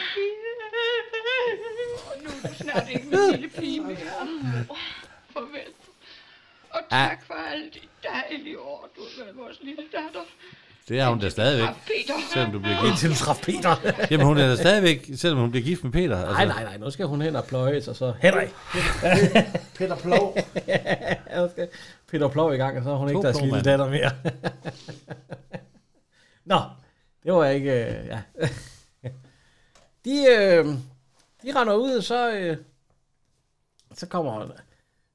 Nu 2.22 2.28
er 2.42 2.48
du 2.48 2.54
snart 2.54 2.88
ikke 2.90 3.06
min 3.06 3.30
lille 3.32 3.48
pige 3.48 3.80
mere. 3.80 3.96
Åh, 4.70 4.76
Farvel. 5.32 5.72
Og 6.70 6.80
tak 6.90 7.26
for 7.26 7.34
alle 7.34 7.64
de 7.64 7.80
dejlige 8.02 8.60
år, 8.60 8.88
du 8.96 9.00
har 9.00 9.24
været 9.24 9.36
vores 9.36 9.58
lille 9.62 9.82
datter. 9.92 10.24
Det 10.88 11.00
er 11.00 11.08
hun 11.08 11.18
da 11.18 11.28
stadigvæk. 11.28 11.68
Peter. 11.68 12.14
Selvom 12.32 12.52
du 12.52 12.58
bliver 12.58 12.80
gift. 12.80 12.90
Indtil 12.90 13.10
du 13.10 13.14
træffer 13.14 13.44
Peter. 13.44 13.76
Jamen 14.10 14.26
hun 14.26 14.38
er 14.38 14.48
da 14.48 14.56
stadigvæk, 14.56 15.10
selvom 15.16 15.40
hun 15.40 15.50
bliver 15.50 15.64
gift 15.64 15.84
med 15.84 15.92
Peter. 15.92 16.16
Altså. 16.16 16.32
Nej, 16.32 16.44
nej, 16.44 16.64
nej, 16.64 16.76
nu 16.76 16.90
skal 16.90 17.06
hun 17.06 17.22
hen 17.22 17.36
og 17.36 17.44
pløjes, 17.44 17.88
og 17.88 17.96
så... 17.96 18.14
Henrik! 18.20 18.48
Peter 19.78 19.96
Plov. 19.96 20.36
ja, 20.68 21.14
nu 21.42 21.48
skal 21.50 21.68
Peter 22.10 22.28
Plov 22.28 22.54
i 22.54 22.56
gang, 22.56 22.78
og 22.78 22.84
så 22.84 22.90
er 22.90 22.96
hun 22.96 23.08
To 23.08 23.14
ikke 23.14 23.22
deres 23.22 23.40
lille 23.40 23.62
datter 23.62 23.90
mere. 23.90 24.10
Nå, 26.44 26.60
det 27.22 27.32
var 27.32 27.46
ikke... 27.46 27.70
Øh, 27.70 28.06
ja. 28.06 28.20
de, 30.04 30.26
øh, 30.38 30.66
de 31.42 31.60
render 31.60 31.74
ud, 31.74 31.90
og 31.96 32.02
så... 32.02 32.32
Øh, 32.32 32.56
så 33.94 34.06
kommer... 34.06 34.46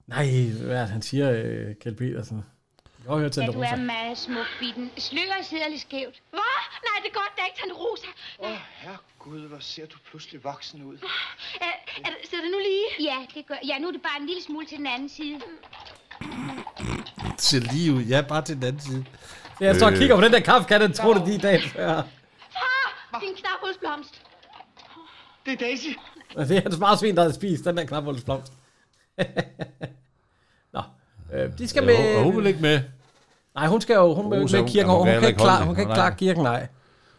Nej, 0.07 0.25
hvad 0.63 0.75
er 0.75 0.81
det, 0.81 0.89
han 0.89 1.01
siger, 1.01 1.31
øh, 1.31 1.75
Kjeld 1.75 1.95
Petersen? 1.95 2.43
Jeg 3.09 3.15
har 3.15 3.21
hørt 3.23 3.37
Ja, 3.37 3.41
Altså, 3.41 3.41
Tante 3.41 3.57
du 3.57 3.61
er 3.63 3.71
Rosa. 3.71 3.81
meget 3.95 4.17
smuk, 4.17 4.45
bitten. 4.59 4.91
Sløret 4.97 5.45
sidder 5.49 5.67
lidt 5.69 5.81
skævt. 5.81 6.15
Hvad? 6.29 6.55
Nej, 6.87 6.97
det 7.03 7.09
er 7.13 7.17
godt, 7.21 7.31
der 7.35 7.41
er 7.43 7.45
ikke 7.45 7.59
Tante 7.61 7.75
Rosa. 7.75 8.07
Åh, 8.39 8.57
herregud, 8.83 9.39
hvor 9.47 9.59
ser 9.59 9.85
du 9.85 9.97
pludselig 10.09 10.43
voksen 10.43 10.83
ud. 10.83 10.97
Er, 11.61 11.65
er, 12.05 12.09
det- 12.09 12.29
sidder 12.29 12.43
det 12.43 12.51
nu 12.51 12.59
lige? 12.69 12.85
Ja, 13.11 13.17
det 13.35 13.47
gør... 13.47 13.55
Ja, 13.67 13.79
nu 13.79 13.87
er 13.87 13.91
det 13.91 14.01
bare 14.01 14.21
en 14.21 14.27
lille 14.27 14.43
smule 14.43 14.65
til 14.65 14.77
den 14.77 14.87
anden 14.87 15.09
side. 15.09 15.39
Ser 17.37 17.59
lige 17.73 17.93
ud. 17.93 18.01
Ja, 18.03 18.21
bare 18.21 18.41
til 18.41 18.55
den 18.55 18.63
anden 18.63 18.81
side. 18.81 19.05
Jeg 19.59 19.75
står 19.75 19.85
og 19.87 19.93
Øh. 19.93 19.97
kigger 19.99 20.15
på 20.15 20.21
den 20.21 20.33
der 20.33 20.39
kaffekande, 20.39 20.85
den 20.85 20.93
tror 20.93 21.13
det 21.13 21.25
de 21.27 21.35
i 21.35 21.37
dag 21.37 21.61
før. 21.63 22.01
Far, 23.11 23.19
din 23.19 23.35
knaphulsblomst. 23.35 24.21
Det 25.45 25.53
er 25.53 25.57
Daisy. 25.57 25.87
Det 26.37 26.57
er 26.57 26.61
hans 26.61 26.77
marsvin, 26.77 27.15
der 27.15 27.23
har 27.23 27.31
spist 27.31 27.65
den 27.65 27.77
der 27.77 27.85
knaphulsblomst. 27.85 28.53
Nå, 30.73 30.81
øh, 31.33 31.57
de 31.57 31.67
skal 31.67 31.83
Ja, 31.83 31.87
med... 31.87 32.23
hun 32.23 32.37
vil 32.37 32.45
ikke 32.45 32.59
med. 32.61 32.81
Nej, 33.55 33.67
hun 33.67 33.81
skal 33.81 33.93
jo 33.93 34.13
hun 34.13 34.25
Rosa, 34.25 34.55
med 34.57 34.61
hun- 34.61 34.69
kirken. 34.69 34.89
hun 34.91 34.97
Hun, 34.97 35.07
kan 35.07 35.27
ikke 35.27 35.37
klare, 35.39 35.65
hun 35.65 35.75
kan 35.75 35.81
ikke 35.81 35.93
klare 35.93 36.15
kirken, 36.15 36.43
nej. 36.43 36.67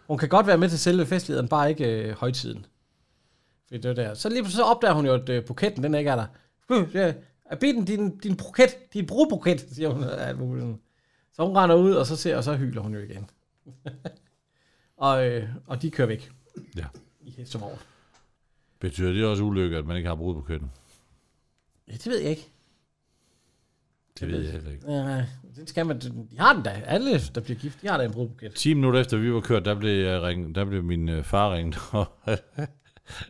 Hun 0.06 0.18
kan 0.18 0.28
godt 0.28 0.46
være 0.46 0.58
med 0.58 0.68
til 0.68 0.78
selve 0.78 1.06
festligheden, 1.06 1.48
bare 1.48 1.70
ikke 1.70 1.84
øh, 2.08 2.14
højtiden. 2.16 2.66
Fordi 3.66 3.80
det 3.80 3.90
er 3.90 3.94
der. 3.94 4.14
Så 4.14 4.28
lige 4.28 4.50
så 4.50 4.62
opdager 4.62 4.94
hun 4.94 5.06
jo, 5.06 5.14
at 5.14 5.28
øh, 5.28 5.44
buketten, 5.44 5.82
den 5.82 5.94
ikke 5.94 6.10
er 6.10 6.16
der. 6.16 6.26
Øh, 6.70 6.94
ja, 6.94 7.12
er 7.44 7.56
din, 7.56 8.16
din 8.16 8.36
buket, 8.36 8.92
din 8.92 9.06
brugbuket, 9.06 9.66
siger 9.72 9.88
hun. 9.88 10.04
Alt 10.04 10.38
muligt. 10.38 10.66
Så 11.32 11.46
hun 11.46 11.56
render 11.56 11.76
ud, 11.76 11.92
og 11.92 12.06
så 12.06 12.16
ser 12.16 12.36
og 12.36 12.44
så 12.44 12.56
hyler 12.56 12.80
hun 12.82 12.94
jo 12.94 13.00
igen. 13.00 13.30
og, 14.96 15.26
øh, 15.28 15.48
og 15.66 15.82
de 15.82 15.90
kører 15.90 16.08
væk. 16.08 16.30
Ja. 16.76 16.84
I 17.20 17.30
hestevogn. 17.30 17.78
Betyder 18.80 19.12
det 19.12 19.24
også 19.24 19.42
ulykke, 19.42 19.76
at 19.76 19.86
man 19.86 19.96
ikke 19.96 20.08
har 20.08 20.16
brud 20.16 20.34
på 20.34 20.40
køkken? 20.40 20.70
Ja, 21.88 21.92
det 21.92 22.06
ved 22.06 22.18
jeg 22.20 22.30
ikke. 22.30 22.48
Det 24.20 24.28
ved 24.28 24.42
jeg 24.42 24.52
heller 24.52 24.70
ikke. 24.70 24.86
Nej, 24.86 25.22
det 25.56 25.68
skal 25.68 25.86
man. 25.86 25.98
De 26.00 26.38
har 26.38 26.52
den 26.54 26.62
da. 26.62 26.82
Alle, 26.86 27.10
der 27.34 27.40
bliver 27.40 27.58
gift, 27.58 27.82
de 27.82 27.88
har 27.88 27.96
da 27.98 28.04
en 28.04 28.12
brudbuket. 28.12 28.54
10 28.54 28.74
minutter 28.74 29.00
efter 29.00 29.16
vi 29.16 29.32
var 29.32 29.40
kørt, 29.40 29.64
der 29.64 29.74
blev, 29.74 30.04
jeg 30.06 30.22
ring, 30.22 30.54
der 30.54 30.64
blev 30.64 30.82
min 30.84 31.08
øh, 31.08 31.24
far 31.24 31.54
ringet, 31.54 31.78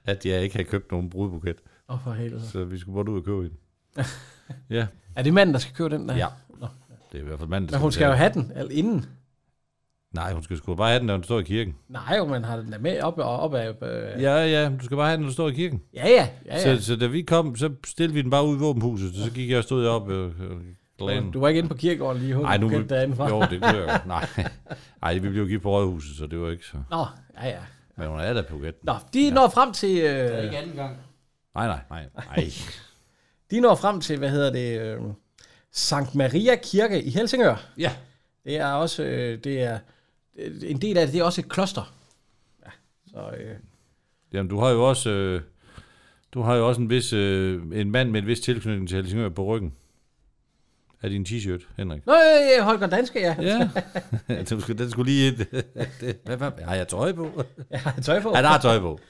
at 0.05 0.27
jeg 0.27 0.43
ikke 0.43 0.55
havde 0.57 0.69
købt 0.69 0.91
nogen 0.93 1.11
brudbuket. 1.11 1.57
Åh, 1.89 1.99
for 2.05 2.13
helvede. 2.13 2.47
Så 2.47 2.65
vi 2.65 2.79
skulle 2.79 3.05
bare 3.05 3.15
ud 3.15 3.19
og 3.19 3.25
købe 3.25 3.45
en. 3.45 3.53
ja. 4.77 4.87
Er 5.17 5.23
det 5.23 5.35
manden, 5.35 5.53
der 5.53 5.61
skal 5.61 5.75
købe 5.75 5.95
den 5.95 6.09
der? 6.09 6.17
Ja. 6.17 6.27
Nå. 6.61 6.67
Det 7.13 7.19
er 7.19 7.23
i 7.23 7.27
hvert 7.27 7.39
fald 7.39 7.49
manden, 7.49 7.69
der 7.69 7.75
Men 7.77 7.81
hun 7.83 7.93
skal 7.93 8.07
jo 8.07 8.13
have 8.13 8.33
den 8.35 8.53
al- 8.55 8.69
inden. 8.73 9.07
Nej, 10.15 10.33
hun 10.33 10.43
skal 10.43 10.57
sgu 10.57 10.75
bare 10.75 10.89
have 10.89 10.99
den, 10.99 11.07
når 11.07 11.15
hun 11.15 11.25
står 11.25 11.41
i 11.41 11.43
kirken. 11.43 11.75
Nej, 11.89 12.15
jo, 12.19 12.27
man 12.27 12.45
har 12.45 12.57
den 12.57 12.71
da 12.71 12.79
med 12.79 13.01
op 13.01 13.19
og 13.19 13.39
op 13.41 13.55
af... 13.55 13.69
Øh... 13.83 14.23
Ja, 14.23 14.35
ja, 14.47 14.71
du 14.81 14.85
skal 14.85 14.97
bare 14.97 15.07
have 15.07 15.17
den, 15.17 15.21
når 15.23 15.29
du 15.29 15.33
står 15.33 15.49
i 15.49 15.53
kirken. 15.53 15.83
Ja, 15.95 16.09
ja. 16.09 16.29
ja, 16.47 16.55
ja. 16.71 16.77
Så, 16.77 16.85
så 16.85 16.97
da 16.97 17.07
vi 17.07 17.23
kom, 17.23 17.57
så 17.57 17.71
stillede 17.87 18.15
vi 18.15 18.23
den 18.23 18.31
bare 18.31 18.47
ud 18.47 18.57
i 18.57 18.59
våbenhuset, 18.59 19.15
så 19.15 19.31
gik 19.31 19.51
jeg 19.51 19.59
og 19.59 19.65
stod 19.65 19.87
op 19.87 20.09
og, 20.09 20.25
og 20.25 20.33
glæden. 21.07 21.31
Du 21.31 21.41
var 21.41 21.49
ikke 21.49 21.59
inde 21.59 21.69
på 21.69 21.75
kirkegården 21.75 22.23
lige 22.23 22.43
Nej, 22.43 22.57
nu 22.57 22.69
buket 22.69 22.91
derinde 22.91 23.17
fra. 23.17 23.29
Jo, 23.29 23.41
det 23.41 23.63
kunne 23.63 23.77
jeg 23.77 24.01
jo. 24.05 24.09
Nej. 24.09 24.29
Nej, 25.03 25.15
vi 25.15 25.29
blev 25.29 25.49
givet 25.49 25.63
på 25.63 25.71
rådhuset, 25.71 26.17
så 26.17 26.27
det 26.27 26.41
var 26.41 26.51
ikke 26.51 26.67
så. 26.67 26.77
Nå, 26.91 27.07
ja, 27.43 27.49
ja. 27.49 27.59
Men 27.97 28.09
hun 28.09 28.21
er 28.21 28.33
da 28.33 28.43
på 28.43 28.59
gæt. 28.59 28.75
Nå, 28.85 28.95
de 29.13 29.25
ja. 29.25 29.35
når 29.35 29.49
frem 29.49 29.73
til... 29.73 29.99
Øh... 29.99 30.45
ikke 30.45 30.59
anden 30.59 30.77
gang. 30.77 30.97
Nej, 31.55 31.67
nej, 31.67 31.81
nej. 31.91 32.07
nej. 32.15 32.51
De 33.51 33.61
når 33.61 33.75
frem 33.75 34.01
til, 34.01 34.19
hvad 34.19 34.31
hedder 34.31 34.53
det... 34.53 34.81
Øh... 34.81 35.01
Sankt 35.73 36.15
Maria 36.15 36.57
Kirke 36.57 37.03
i 37.03 37.11
Helsingør. 37.11 37.67
Ja. 37.79 37.93
Det 38.45 38.57
er 38.57 38.73
også... 38.73 39.03
Øh, 39.03 39.39
det 39.45 39.63
er 39.63 39.79
øh, 40.39 40.53
en 40.63 40.81
del 40.81 40.99
af 40.99 41.07
det, 41.07 41.13
det 41.13 41.21
er 41.21 41.25
også 41.25 41.41
et 41.41 41.49
kloster. 41.49 41.95
Ja, 42.67 42.71
så... 43.07 43.37
Øh, 43.37 43.57
Jamen, 44.33 44.51
du 44.51 44.59
har 44.59 44.71
jo 44.71 44.89
også... 44.89 45.11
Øh, 45.11 45.43
du 46.35 46.43
har 46.43 46.55
jo 46.55 46.69
også 46.69 46.81
en 46.81 46.91
vis... 46.91 47.13
Øh, 47.13 47.63
en 47.73 47.91
mand 47.91 48.11
med 48.11 48.21
en 48.21 48.27
vis 48.27 48.41
tilknytning 48.41 48.89
til 48.89 48.97
Helsingør 48.97 49.29
på 49.29 49.45
ryggen. 49.45 49.75
Af 51.03 51.11
din 51.11 51.27
t-shirt, 51.29 51.61
Henrik. 51.77 52.07
Nå, 52.07 52.13
øh, 52.59 52.65
Holger 52.65 52.87
Danske, 52.87 53.21
ja. 53.21 53.35
Ja. 53.41 53.69
den, 54.45 54.61
skulle, 54.61 54.79
den 54.83 54.91
skulle 54.91 55.13
lige... 55.13 55.29
ind. 55.29 55.37
det, 56.01 56.19
hvad, 56.25 56.37
hvad, 56.37 56.51
har 56.65 56.75
jeg 56.75 56.89
tøj 56.89 57.13
på? 57.13 57.43
Jeg 57.71 57.81
har 57.81 58.01
tøj 58.03 58.21
på. 58.21 58.33
Ja, 58.37 58.43
der 58.43 58.49
er 58.49 58.59
tøj 58.61 58.79
på. 58.81 59.01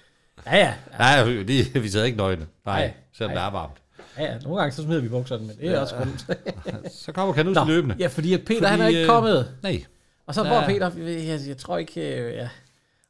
Ja, 0.46 0.56
ja. 0.56 0.74
Nej, 0.98 1.24
vi, 1.24 1.62
vi 1.74 1.88
sidder 1.88 2.06
ikke 2.06 2.18
nøgne. 2.18 2.46
Nej, 2.66 2.80
Nej, 2.80 2.92
selvom 3.12 3.34
nej. 3.34 3.42
det 3.42 3.46
er 3.48 3.52
varmt. 3.52 3.76
Ja, 4.18 4.24
ja, 4.24 4.38
nogle 4.38 4.58
gange 4.60 4.72
så 4.72 4.82
smider 4.82 5.00
vi 5.00 5.08
bukserne, 5.08 5.46
men 5.46 5.56
det 5.56 5.66
er 5.68 5.72
Ja. 5.72 5.80
også 5.80 5.94
rundt. 6.00 6.26
Så 7.04 7.12
kommer 7.12 7.34
Kanus 7.34 7.54
Nå, 7.54 7.64
løbende. 7.64 7.96
Ja, 7.98 8.06
fordi 8.06 8.36
Peter, 8.36 8.54
Fordi, 8.60 8.64
han 8.70 8.80
er 8.80 8.86
ikke 8.86 9.00
øh, 9.00 9.06
kommet. 9.08 9.54
nej. 9.62 9.84
Og 10.26 10.34
så 10.34 10.42
er- 10.42 10.66
Peter, 10.66 10.90
jeg, 10.98 11.40
jeg 11.48 11.56
tror 11.56 11.78
ikke, 11.78 12.18
øh, 12.22 12.34
ja. 12.34 12.48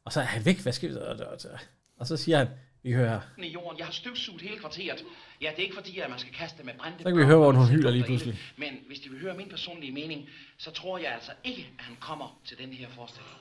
Og 0.05 0.13
så 0.13 0.19
er 0.19 0.23
han 0.23 0.45
væk, 0.45 0.59
hvad 0.59 0.73
skal 0.73 0.89
vi 0.89 0.95
og, 0.95 1.15
og 1.99 2.07
så 2.07 2.17
siger 2.17 2.37
han, 2.37 2.47
vi 2.83 2.91
hører 2.91 3.19
i 3.37 3.47
jorden. 3.47 3.77
Jeg 3.77 3.85
har 3.85 3.93
støvsuget 3.93 4.41
hele 4.41 4.57
kvarteret. 4.59 5.03
Ja, 5.41 5.49
det 5.49 5.59
er 5.59 5.63
ikke 5.63 5.75
fordi, 5.75 5.99
at 5.99 6.09
man 6.09 6.19
skal 6.19 6.33
kaste 6.33 6.63
med 6.63 6.73
brændte 6.79 7.03
Så 7.03 7.09
kan 7.09 7.17
vi 7.17 7.23
høre, 7.23 7.37
hvor 7.37 7.51
hun 7.51 7.67
hyler 7.67 7.91
lige 7.91 8.03
pludselig. 8.03 8.39
Men 8.57 8.73
hvis 8.87 8.99
de 8.99 9.09
vil 9.09 9.19
høre 9.19 9.37
min 9.37 9.49
personlige 9.49 9.91
mening, 9.91 10.29
så 10.57 10.71
tror 10.71 10.97
jeg 10.97 11.11
altså 11.13 11.31
ikke, 11.43 11.69
at 11.79 11.85
han 11.85 11.97
kommer 11.99 12.39
til 12.45 12.57
den 12.57 12.73
her 12.73 12.87
forestilling. 12.95 13.37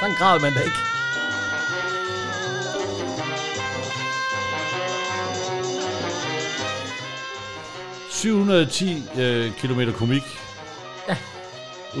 Sådan 0.00 0.14
græder 0.14 0.40
man 0.40 0.52
da 0.52 0.60
ikke. 0.60 0.78
Øh, 0.78 2.08
710 8.10 9.02
øh, 9.20 9.52
km 9.52 9.80
komik. 9.98 10.22
Ja. 11.08 11.16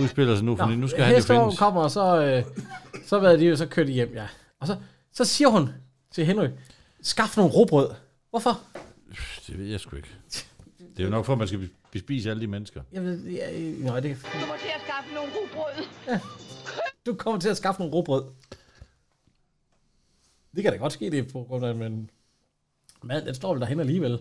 Udspiller 0.02 0.36
sig 0.36 0.44
nu, 0.44 0.56
fordi 0.56 0.76
nu 0.76 0.88
skal 0.88 1.04
han 1.04 1.14
jo 1.14 1.22
findes. 1.22 1.58
kommer, 1.58 1.82
og 1.82 1.90
så, 1.90 2.22
øh, 2.22 2.44
så, 3.06 3.18
hvad 3.18 3.38
de, 3.38 3.46
jo, 3.46 3.56
så 3.56 3.66
kører 3.66 3.86
de 3.86 3.92
hjem, 3.92 4.12
ja. 4.14 4.26
Og 4.60 4.66
så, 4.66 4.76
så 5.12 5.24
siger 5.24 5.48
hun 5.48 5.68
til 6.10 6.26
Henry, 6.26 6.48
skaf 7.00 7.36
nogle 7.36 7.52
råbrød. 7.52 7.94
Hvorfor? 8.30 8.60
Det 9.46 9.58
ved 9.58 9.66
jeg 9.66 9.80
sgu 9.80 9.96
ikke. 9.96 10.08
Det 10.78 11.00
er 11.00 11.04
jo 11.04 11.10
nok 11.10 11.24
for, 11.26 11.32
at 11.32 11.38
man 11.38 11.48
skal 11.48 11.70
bespise 11.90 12.30
alle 12.30 12.40
de 12.42 12.46
mennesker. 12.46 12.82
Jeg 12.92 13.02
ved, 13.02 13.24
ja, 13.26 13.60
øh, 13.60 13.78
nej, 13.84 14.00
det, 14.00 14.16
Du 14.22 14.46
må 14.46 14.54
til 14.60 14.68
at 14.74 14.80
skaffe 14.86 15.14
nogle 15.14 15.32
rugbrød. 15.32 15.84
du 17.06 17.14
kommer 17.14 17.40
til 17.40 17.48
at 17.48 17.56
skaffe 17.56 17.80
nogle 17.80 17.94
råbrød. 17.94 18.24
Det 20.54 20.62
kan 20.62 20.72
da 20.72 20.78
godt 20.78 20.92
ske, 20.92 21.10
det 21.10 21.18
er 21.18 21.32
på 21.32 21.44
grund 21.44 21.64
af, 21.66 21.74
men 21.74 22.10
mad, 23.02 23.24
den 23.26 23.34
står 23.34 23.52
vel 23.52 23.60
derhen 23.60 23.80
alligevel. 23.80 24.18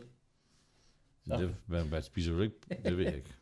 Så. 1.27 1.37
Det, 1.37 1.55
hvad, 1.65 1.83
hvad 1.83 2.01
spiser 2.01 2.31
du 2.31 2.41
ikke? 2.41 2.55
Det 2.83 2.97
ved 2.97 3.05
jeg 3.05 3.15
ikke. 3.15 3.33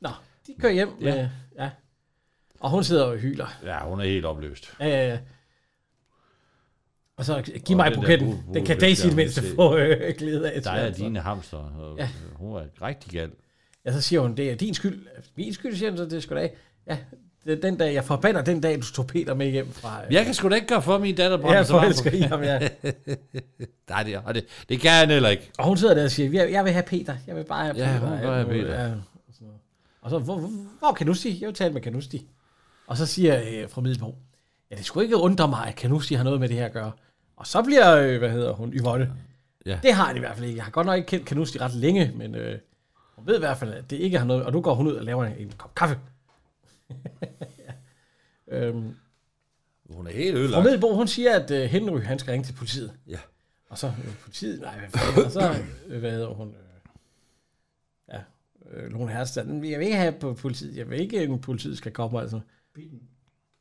Nå, 0.00 0.08
de 0.46 0.54
kører 0.60 0.72
hjem. 0.72 0.88
Ja. 1.00 1.06
Ja. 1.08 1.14
Med, 1.14 1.28
ja. 1.58 1.70
Og 2.60 2.70
hun 2.70 2.84
sidder 2.84 3.04
og 3.04 3.18
hyler. 3.18 3.46
Ja, 3.62 3.88
hun 3.88 4.00
er 4.00 4.04
helt 4.04 4.24
opløst. 4.24 4.74
Ja, 4.80 4.86
ja, 4.86 5.08
ja. 5.08 5.18
Og 7.16 7.24
så 7.24 7.42
giv 7.64 7.76
mig 7.76 7.92
buketten. 7.94 8.32
bu- 8.32 8.54
Den 8.54 8.64
kan 8.64 8.78
Daisy 8.78 9.06
det 9.06 9.16
mindste 9.16 9.42
få 9.56 9.76
øh, 9.76 10.14
glæde 10.18 10.50
af. 10.50 10.62
Der 10.62 10.74
jeg, 10.74 10.86
er 10.86 10.92
dine 10.92 11.20
hamster, 11.20 11.56
og 11.56 11.98
Ja. 11.98 12.08
hun 12.34 12.56
er 12.56 12.62
rigtig 12.82 13.12
gal. 13.12 13.30
Ja, 13.86 13.92
så 13.92 14.00
siger 14.00 14.20
hun, 14.20 14.36
det 14.36 14.50
er 14.50 14.54
din 14.56 14.74
skyld. 14.74 15.06
Min 15.36 15.54
skyld, 15.54 15.76
siger 15.76 15.90
hun, 15.90 15.98
så 15.98 16.04
det 16.04 16.12
er 16.12 16.20
sgu 16.20 16.34
da. 16.34 16.48
Ja, 16.86 16.98
det 17.44 17.52
er 17.52 17.60
den 17.60 17.76
dag, 17.76 17.94
jeg 17.94 18.04
forbander 18.04 18.42
den 18.42 18.60
dag, 18.60 18.76
du 18.76 18.82
tog 18.92 19.06
Peter 19.06 19.34
med 19.34 19.50
hjem 19.50 19.72
fra... 19.72 20.00
øh, 20.06 20.12
Jeg 20.14 20.24
kan 20.24 20.34
sgu 20.34 20.48
da 20.48 20.54
ikke 20.54 20.66
gøre 20.66 20.82
for, 20.82 20.98
min 20.98 21.14
datter 21.14 21.36
brænder 21.36 21.56
Jeg 21.56 21.66
så 21.94 22.02
på- 22.10 22.16
i 22.16 22.20
ham, 22.20 22.42
ja. 22.42 22.58
Nej, 23.88 24.02
det, 24.02 24.16
og 24.24 24.34
det, 24.34 24.44
det 24.68 24.80
kan 24.80 24.90
han 24.90 25.10
heller 25.10 25.28
ikke. 25.28 25.50
Og 25.58 25.64
hun 25.66 25.76
sidder 25.76 25.94
der 25.94 26.04
og 26.04 26.10
siger, 26.10 26.30
jeg, 26.42 26.52
jeg 26.52 26.64
vil 26.64 26.72
have 26.72 26.82
Peter. 26.82 27.16
Jeg 27.26 27.36
vil 27.36 27.44
bare 27.44 27.64
have 27.64 27.76
Ja, 27.76 27.92
Peter. 27.98 28.08
hun 28.08 28.20
vil 28.20 28.28
have 28.28 28.46
Peter. 28.46 28.82
Ja, 28.84 28.90
og 30.02 30.10
så, 30.10 30.18
hvor, 30.18 30.38
hvor, 30.38 30.48
hvor 30.78 30.88
er 30.88 30.92
Kanusti? 30.92 31.38
Jeg 31.40 31.46
vil 31.46 31.54
tale 31.54 31.72
med 31.74 31.80
Kanusti. 31.82 32.26
Og 32.86 32.96
så 32.96 33.06
siger 33.06 33.40
øh, 33.52 33.68
fra 33.68 33.80
Middelbo, 33.80 34.14
ja, 34.74 34.78
det 34.78 34.86
skulle 34.86 35.04
ikke 35.04 35.16
undre 35.16 35.48
mig, 35.48 35.66
at 35.68 35.76
Kanusti 35.76 36.14
har 36.14 36.24
noget 36.24 36.40
med 36.40 36.48
det 36.48 36.56
her 36.56 36.66
at 36.66 36.72
gøre. 36.72 36.92
Og 37.36 37.46
så 37.46 37.62
bliver, 37.62 37.96
øh, 37.96 38.18
hvad 38.18 38.30
hedder 38.30 38.52
hun, 38.52 38.72
Yvonne. 38.72 39.12
Ja. 39.66 39.78
Det 39.82 39.92
har 39.94 40.04
han 40.04 40.16
i 40.16 40.18
hvert 40.18 40.34
fald 40.36 40.46
ikke. 40.46 40.56
Jeg 40.56 40.64
har 40.64 40.70
godt 40.70 40.86
nok 40.86 40.96
ikke 40.96 41.06
kendt 41.06 41.26
Kanusti 41.26 41.58
ret 41.58 41.74
længe, 41.74 42.12
men 42.16 42.34
øh, 42.34 42.58
hun 43.16 43.26
ved 43.26 43.36
i 43.36 43.38
hvert 43.38 43.56
fald, 43.56 43.72
at 43.72 43.90
det 43.90 43.96
ikke 43.96 44.18
har 44.18 44.26
noget. 44.26 44.44
Og 44.44 44.52
nu 44.52 44.60
går 44.60 44.74
hun 44.74 44.86
ud 44.86 44.92
og 44.92 45.04
laver 45.04 45.24
en, 45.24 45.36
en 45.38 45.52
kop 45.58 45.74
kaffe. 45.74 45.98
ja. 46.90 47.72
øhm, 48.56 48.94
Hun 49.90 50.06
er 50.06 50.10
helt 50.12 50.36
ødelagt. 50.36 50.64
Middelbo, 50.64 50.94
hun 50.94 51.08
siger, 51.08 51.40
at 51.40 51.50
øh, 51.50 51.62
Henry, 51.62 52.00
han 52.00 52.18
skal 52.18 52.30
ringe 52.30 52.44
til 52.44 52.52
politiet. 52.52 52.92
Ja. 53.06 53.18
Og 53.68 53.78
så 53.78 53.86
øh, 53.86 54.14
politiet, 54.22 54.60
nej, 54.60 54.78
hvad 54.78 54.88
fanden, 54.88 55.24
og 55.24 55.30
så, 55.30 55.54
øh, 55.86 56.00
hvad 56.00 56.10
hedder 56.10 56.28
hun, 56.34 56.48
øh, 56.48 56.92
ja, 58.12 58.20
øh, 58.70 58.92
Lone 58.92 59.12
Herstad, 59.12 59.44
jeg 59.46 59.78
vil 59.78 59.86
ikke 59.86 59.96
have 59.96 60.12
på 60.12 60.34
politiet, 60.34 60.76
jeg 60.76 60.90
vil 60.90 61.00
ikke, 61.00 61.20
at 61.20 61.40
politiet 61.40 61.78
skal 61.78 61.92
komme, 61.92 62.20
altså. 62.20 62.40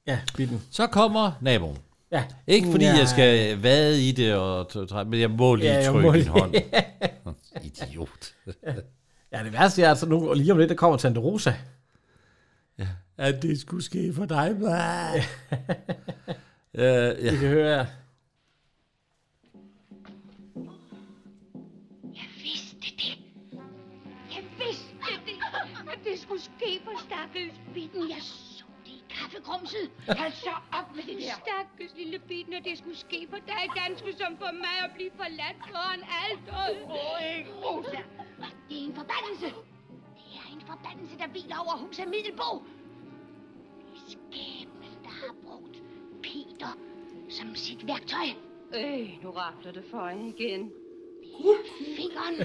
Ja, 0.08 0.20
bitten. 0.38 0.62
Så 0.72 0.88
kommer 0.88 1.32
naboen. 1.42 1.78
Ja. 2.12 2.24
Ikke 2.48 2.72
fordi 2.72 2.86
Ja. 2.86 2.98
jeg 2.98 3.08
skal 3.08 3.62
vade 3.64 4.08
i 4.10 4.12
det, 4.12 4.36
og 4.36 4.68
men 5.08 5.20
jeg 5.20 5.32
må 5.32 5.56
lige 5.56 5.68
Ja, 5.70 5.76
jeg 5.78 5.86
trykke 5.92 6.08
må 6.08 6.14
din 6.14 6.20
lige- 6.22 6.30
hånd. 6.30 6.56
Idiot. 7.66 8.34
Ja, 9.32 9.44
det 9.44 9.54
værste 9.54 9.84
er, 9.84 9.92
at 9.92 9.98
så 9.98 10.06
nu, 10.06 10.34
lige 10.34 10.52
om 10.52 10.58
lidt, 10.58 10.70
der 10.70 10.76
kommer 10.76 10.98
Tante 10.98 11.20
Rosa. 11.20 11.54
Ja. 12.80 12.88
At 13.18 13.42
det 13.42 13.60
skulle 13.62 13.84
ske 13.84 14.14
for 14.14 14.26
dig. 14.26 14.56
ja, 16.74 17.08
ja. 17.08 17.32
Vi 17.32 17.38
kan 17.38 17.48
høre, 17.50 17.88
Jeg 22.16 22.28
vidste 22.44 22.76
det. 22.82 23.18
Jeg 24.36 24.44
vidste 24.60 24.94
det, 25.26 25.38
at 25.92 26.00
det 26.04 26.20
skulle 26.20 26.42
ske 26.42 26.80
for 26.84 27.00
stakkels 27.06 27.54
bitten. 27.74 28.10
Jeg 28.10 28.22
kaffegrumset. 29.34 29.92
Hold 30.08 30.32
så 30.32 30.56
op 30.80 30.96
med 30.96 31.04
det 31.04 31.18
der. 31.18 31.34
Stakkels 31.44 31.94
lille 31.98 32.20
bitten, 32.20 32.54
at 32.54 32.64
det 32.66 32.78
skulle 32.78 32.98
ske 32.98 33.28
for 33.30 33.38
dig, 33.38 33.64
danske, 33.84 34.14
som 34.18 34.38
for 34.38 34.52
mig 34.52 34.78
at 34.86 34.92
blive 34.96 35.12
forladt 35.16 35.58
foran 35.72 36.02
alt. 36.24 36.46
Åh, 36.60 37.38
ikke 37.38 37.52
Rosa. 37.66 38.02
Det 38.70 38.78
er 38.82 38.86
en 38.90 38.96
forbandelse. 38.96 39.48
Det 40.18 40.36
er 40.44 40.54
en 40.56 40.62
forbandelse, 40.62 41.18
der 41.18 41.28
hviler 41.28 41.58
over 41.64 41.78
huset 41.78 42.08
Middelbo. 42.08 42.50
Det 43.80 44.00
er 44.00 44.10
skæbnen, 44.16 44.94
der 45.04 45.14
har 45.22 45.34
brugt 45.44 45.76
Peter 46.24 46.78
som 47.30 47.56
sit 47.56 47.88
værktøj. 47.88 48.28
Øh, 48.76 49.24
nu 49.24 49.32
rapler 49.32 49.72
det 49.72 49.86
for 49.92 50.10
igen. 50.10 50.72
Fingeren, 51.96 52.38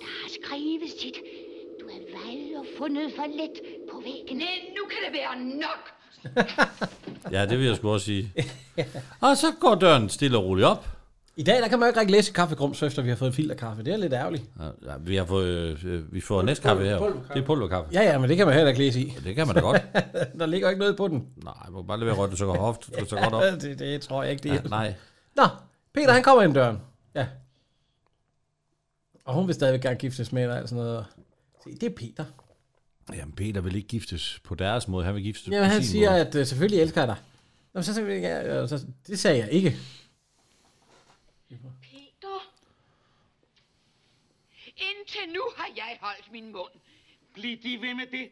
der 0.00 0.22
har 0.22 0.28
skrevet 0.28 0.90
sit. 0.90 1.18
Du 1.80 1.86
er 1.86 2.00
valgt 2.16 2.56
og 2.56 2.66
fundet 2.78 3.12
for 3.12 3.26
let 3.26 3.60
på 3.90 4.00
væggen. 4.00 4.36
Nej, 4.36 4.72
nu 4.76 4.84
kan 4.84 4.98
det 5.04 5.12
være 5.12 5.40
nok. 5.40 5.93
ja, 7.32 7.46
det 7.46 7.58
vil 7.58 7.66
jeg 7.66 7.76
sgu 7.76 7.90
også 7.92 8.06
sige. 8.06 8.32
Og 9.20 9.36
så 9.36 9.46
går 9.60 9.74
døren 9.74 10.08
stille 10.08 10.38
og 10.38 10.44
roligt 10.44 10.66
op. 10.66 10.88
I 11.36 11.42
dag, 11.42 11.62
der 11.62 11.68
kan 11.68 11.78
man 11.78 11.86
jo 11.86 11.88
ikke 11.90 12.00
rigtig 12.00 12.16
læse 12.16 12.32
kaffegrums, 12.32 12.82
efter 12.82 13.02
vi 13.02 13.08
har 13.08 13.16
fået 13.16 13.34
filterkaffe. 13.34 13.82
Det 13.82 13.92
er 13.92 13.96
lidt 13.96 14.12
ærgerligt. 14.12 14.44
Ja, 14.60 14.64
ja, 14.92 14.96
vi 15.00 15.16
har 15.16 15.24
fået, 15.24 15.84
øh, 15.84 16.12
vi 16.12 16.20
får 16.20 16.42
næste 16.42 16.62
kaffe 16.62 16.84
her. 16.84 16.98
pulverkaffe. 16.98 17.34
Det 17.34 17.42
er 17.42 17.46
pulverkaffe. 17.46 17.90
Ja, 17.92 18.02
ja, 18.02 18.18
men 18.18 18.28
det 18.30 18.36
kan 18.36 18.46
man 18.46 18.54
heller 18.54 18.68
ikke 18.68 18.80
læse 18.80 19.00
i. 19.00 19.14
Det 19.24 19.34
kan 19.36 19.46
man 19.46 19.54
da 19.56 19.60
godt. 19.60 19.82
der 20.38 20.46
ligger 20.46 20.68
ikke 20.68 20.78
noget 20.78 20.96
på 20.96 21.08
den. 21.08 21.26
Nej, 21.44 21.54
må 21.70 21.82
bare 21.82 21.98
lade 21.98 22.06
være 22.06 22.16
rødt, 22.16 22.38
så 22.38 22.46
går 22.46 22.54
hoft, 22.56 22.84
så 23.08 23.16
godt 23.16 23.34
op. 23.34 23.42
det, 23.60 23.78
det 23.78 24.00
tror 24.00 24.22
jeg 24.22 24.32
ikke, 24.32 24.42
det 24.42 24.48
Ja, 24.50 24.56
er. 24.58 24.68
nej. 24.68 24.94
Nå, 25.36 25.42
Peter, 25.94 26.12
han 26.12 26.22
kommer 26.22 26.42
ind 26.42 26.54
døren. 26.54 26.80
Ja. 27.14 27.26
Og 29.24 29.34
hun 29.34 29.46
vil 29.46 29.54
stadigvæk 29.54 29.80
gerne 29.82 29.96
giftes 29.96 30.32
med 30.32 30.48
dig 30.48 30.62
og 30.62 30.68
sådan 30.68 30.84
noget. 30.84 31.04
Se, 31.64 31.70
det 31.80 31.82
er 31.82 31.94
Peter. 31.96 32.24
Jamen, 33.12 33.34
Peter 33.34 33.60
vil 33.60 33.76
ikke 33.76 33.88
giftes 33.88 34.40
på 34.44 34.54
deres 34.54 34.88
måde. 34.88 35.04
Han 35.04 35.14
vil 35.14 35.22
giftes 35.22 35.48
Jamen, 35.48 35.60
på 35.60 35.72
han 35.72 35.82
sin 35.82 35.90
siger, 35.90 36.10
måde. 36.10 36.20
at 36.20 36.34
uh, 36.34 36.46
selvfølgelig 36.46 36.80
elsker 36.80 37.00
jeg 37.00 37.08
dig. 37.08 37.16
Nå, 37.72 37.82
så, 37.82 37.94
så, 37.94 38.00
ja, 38.02 38.66
så, 38.66 38.86
det 39.06 39.18
sagde 39.18 39.38
jeg 39.38 39.50
ikke. 39.52 39.76
Peter. 41.82 42.52
Indtil 44.76 45.32
nu 45.34 45.42
har 45.56 45.68
jeg 45.76 45.98
holdt 46.00 46.32
min 46.32 46.52
mund. 46.52 46.72
Bliv 47.34 47.56
de 47.62 47.80
ved 47.80 47.94
med 47.94 48.06
det. 48.06 48.30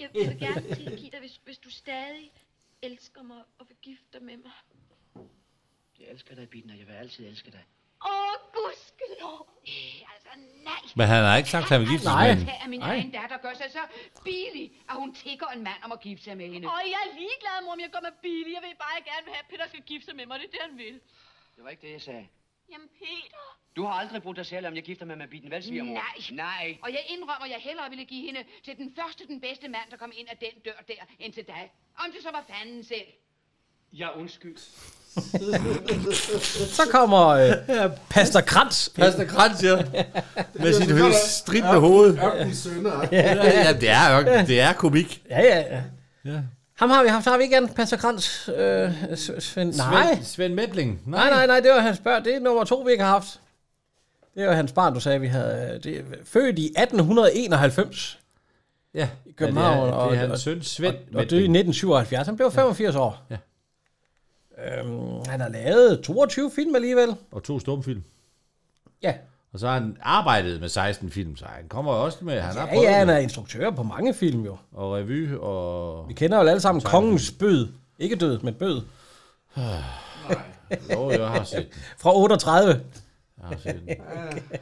Jeg 0.00 0.10
vil 0.14 0.38
gerne 0.38 0.74
tilgive 0.74 1.10
dig, 1.10 1.20
hvis, 1.20 1.40
hvis 1.44 1.58
du 1.58 1.70
stadig 1.70 2.32
elsker 2.82 3.22
mig 3.22 3.42
og 3.58 3.68
vil 3.68 3.76
gifte 3.82 4.04
dig 4.12 4.22
med 4.22 4.36
mig. 4.36 4.52
Jeg 6.00 6.08
elsker 6.08 6.34
dig, 6.34 6.48
Bitten, 6.48 6.70
og 6.70 6.78
jeg 6.78 6.86
vil 6.86 6.92
altid 6.92 7.26
elske 7.26 7.50
dig. 7.50 7.64
Åh, 8.06 8.34
gudskelov. 8.54 9.48
Øh, 9.68 10.00
nej. 10.00 10.17
Men 10.96 11.06
han 11.06 11.24
har 11.24 11.36
ikke 11.36 11.50
sagt, 11.50 11.64
at 11.64 11.70
han 11.70 11.80
vil 11.80 11.88
giftes 11.88 12.04
Nej. 12.06 12.26
med 12.26 12.36
hende. 12.36 12.52
At 12.64 12.70
min 12.70 12.80
Nej. 12.80 12.94
egen 12.94 13.10
datter 13.10 13.38
gør 13.38 13.54
sig 13.54 13.68
så 13.78 13.82
billig, 14.24 14.66
at 14.90 14.96
hun 15.02 15.14
tigger 15.14 15.46
en 15.46 15.62
mand 15.68 15.80
om 15.84 15.92
at 15.92 16.00
gifte 16.00 16.24
sig 16.24 16.36
med 16.36 16.48
hende. 16.52 16.68
Og 16.68 16.80
jeg 16.94 17.00
er 17.06 17.10
ligeglad, 17.22 17.56
mor, 17.64 17.72
om 17.72 17.80
jeg 17.80 17.90
går 17.92 18.02
med 18.08 18.14
billig. 18.22 18.52
Jeg 18.58 18.62
vil 18.66 18.74
bare 18.86 18.98
gerne 19.10 19.26
have, 19.32 19.38
at 19.44 19.48
Peter 19.50 19.66
skal 19.68 19.82
gifte 19.82 20.06
sig 20.06 20.16
med 20.16 20.26
mig. 20.26 20.38
Det 20.40 20.46
er 20.46 20.50
det, 20.50 20.60
han 20.68 20.78
vil. 20.78 20.94
Det 21.56 21.64
var 21.64 21.70
ikke 21.70 21.82
det, 21.86 21.92
jeg 21.92 22.02
sagde. 22.02 22.26
Jamen, 22.72 22.88
Peter. 22.98 23.44
Du 23.76 23.84
har 23.84 23.92
aldrig 23.92 24.22
brugt 24.22 24.36
dig 24.36 24.46
selv, 24.46 24.66
om 24.66 24.74
jeg 24.74 24.82
gifter 24.82 25.06
mig 25.06 25.18
med 25.18 25.28
Bitten, 25.28 25.50
vel, 25.50 25.62
svigermor? 25.62 25.94
Nej. 25.94 26.16
Nej. 26.30 26.78
Og 26.82 26.90
jeg 26.90 27.04
indrømmer, 27.08 27.44
at 27.44 27.50
jeg 27.50 27.60
hellere 27.60 27.88
ville 27.90 28.04
give 28.04 28.26
hende 28.26 28.44
til 28.64 28.76
den 28.76 28.94
første, 28.98 29.26
den 29.26 29.40
bedste 29.40 29.68
mand, 29.68 29.90
der 29.90 29.96
kom 29.96 30.12
ind 30.16 30.28
ad 30.30 30.36
den 30.36 30.60
dør 30.64 30.78
der, 30.88 30.94
end 31.18 31.32
til 31.32 31.46
dig. 31.46 31.72
Om 31.98 32.12
det 32.12 32.22
så 32.22 32.30
var 32.30 32.44
fanden 32.48 32.84
selv. 32.84 33.06
Ja, 33.92 34.18
undskyld. 34.18 34.56
Så 36.72 36.82
kommer 36.90 37.26
øh, 37.28 37.52
Pastor 38.10 38.40
Krantz. 38.40 38.88
Pastor 38.88 39.24
Krantz, 39.24 39.62
ja. 39.64 39.76
Med 40.54 40.72
sit 40.72 40.90
høje 40.98 41.12
stridende 41.28 41.78
hoved. 41.80 42.18
Ørkenens 42.18 42.58
sønner. 42.58 43.08
Ja, 43.12 43.34
ja, 43.44 43.72
det 43.72 43.90
er, 43.90 44.18
ørken- 44.20 44.46
det 44.46 44.60
er 44.60 44.72
komik. 44.72 45.22
Ja, 45.30 45.40
ja, 45.40 45.58
ja. 45.58 45.82
Ja. 46.24 46.38
Ham 46.78 46.90
har 46.90 47.02
vi 47.02 47.08
haft, 47.08 47.24
har 47.24 47.36
vi 47.36 47.42
ikke 47.42 47.56
igen, 47.56 47.68
Pastor 47.68 47.96
Krantz? 47.96 48.48
Øh, 48.48 48.90
Svend, 49.38 49.74
nej. 49.74 50.14
Svend, 50.14 50.24
Svend 50.24 50.54
Medling. 50.54 51.00
nej, 51.06 51.30
nej, 51.30 51.46
nej, 51.46 51.60
det 51.60 51.70
var 51.70 51.80
hans 51.80 51.98
børn. 51.98 52.24
Det 52.24 52.34
er 52.34 52.40
nummer 52.40 52.64
to, 52.64 52.76
vi 52.76 52.90
ikke 52.92 53.04
har 53.04 53.10
haft. 53.10 53.40
Det 54.36 54.46
var 54.46 54.54
hans 54.54 54.72
barn, 54.72 54.94
du 54.94 55.00
sagde, 55.00 55.20
vi 55.20 55.26
havde. 55.26 55.80
Det 55.84 55.96
er 55.96 56.02
født 56.24 56.58
i 56.58 56.64
1891 56.66 58.18
Ja, 58.94 59.08
i 59.26 59.32
København. 59.32 59.78
Ja, 59.78 59.84
det 59.84 59.90
er, 59.90 59.94
og, 59.94 60.10
det 60.10 60.16
er 60.16 60.20
hans 60.20 60.32
og, 60.32 60.38
søn, 60.38 60.62
Svend 60.62 60.94
og, 60.94 61.20
og 61.20 61.30
døde 61.30 61.40
i 61.40 61.44
1977. 61.44 62.26
Han 62.26 62.36
blev 62.36 62.52
85 62.52 62.96
år. 62.96 63.26
Ja. 63.30 63.36
Øhm, 64.64 65.24
han 65.26 65.40
har 65.40 65.48
lavet 65.48 66.00
22 66.02 66.50
film 66.54 66.74
alligevel. 66.74 67.14
Og 67.32 67.42
to 67.42 67.60
stumfilm. 67.60 68.02
Ja. 69.02 69.14
Og 69.52 69.58
så 69.60 69.66
har 69.66 69.74
han 69.74 69.96
arbejdet 70.02 70.60
med 70.60 70.68
16 70.68 71.10
film, 71.10 71.36
så 71.36 71.44
han 71.48 71.68
kommer 71.68 71.92
også 71.92 72.18
med... 72.24 72.40
Han 72.40 72.56
har 72.56 72.66
Ja, 72.66 72.72
prøvet 72.72 72.84
ja, 72.84 72.98
han 72.98 73.08
det. 73.08 73.14
er 73.14 73.18
instruktør 73.18 73.70
på 73.70 73.82
mange 73.82 74.14
film 74.14 74.44
jo. 74.44 74.56
Og 74.72 74.92
revy, 74.96 75.34
og... 75.34 76.08
Vi 76.08 76.14
kender 76.14 76.42
jo 76.42 76.48
alle 76.48 76.60
sammen 76.60 76.82
Kongens 76.82 77.30
Bød. 77.30 77.68
Ikke 77.98 78.16
død, 78.16 78.38
men 78.40 78.54
bød. 78.54 78.82
Jo, 80.92 81.10
jeg 81.10 81.28
har 81.28 81.44
set 81.44 81.68
den. 81.74 81.80
Fra 81.98 82.16
38. 82.16 82.68
Jeg 83.40 83.48
har 83.48 83.56
set 83.62 83.74
den. 83.88 83.96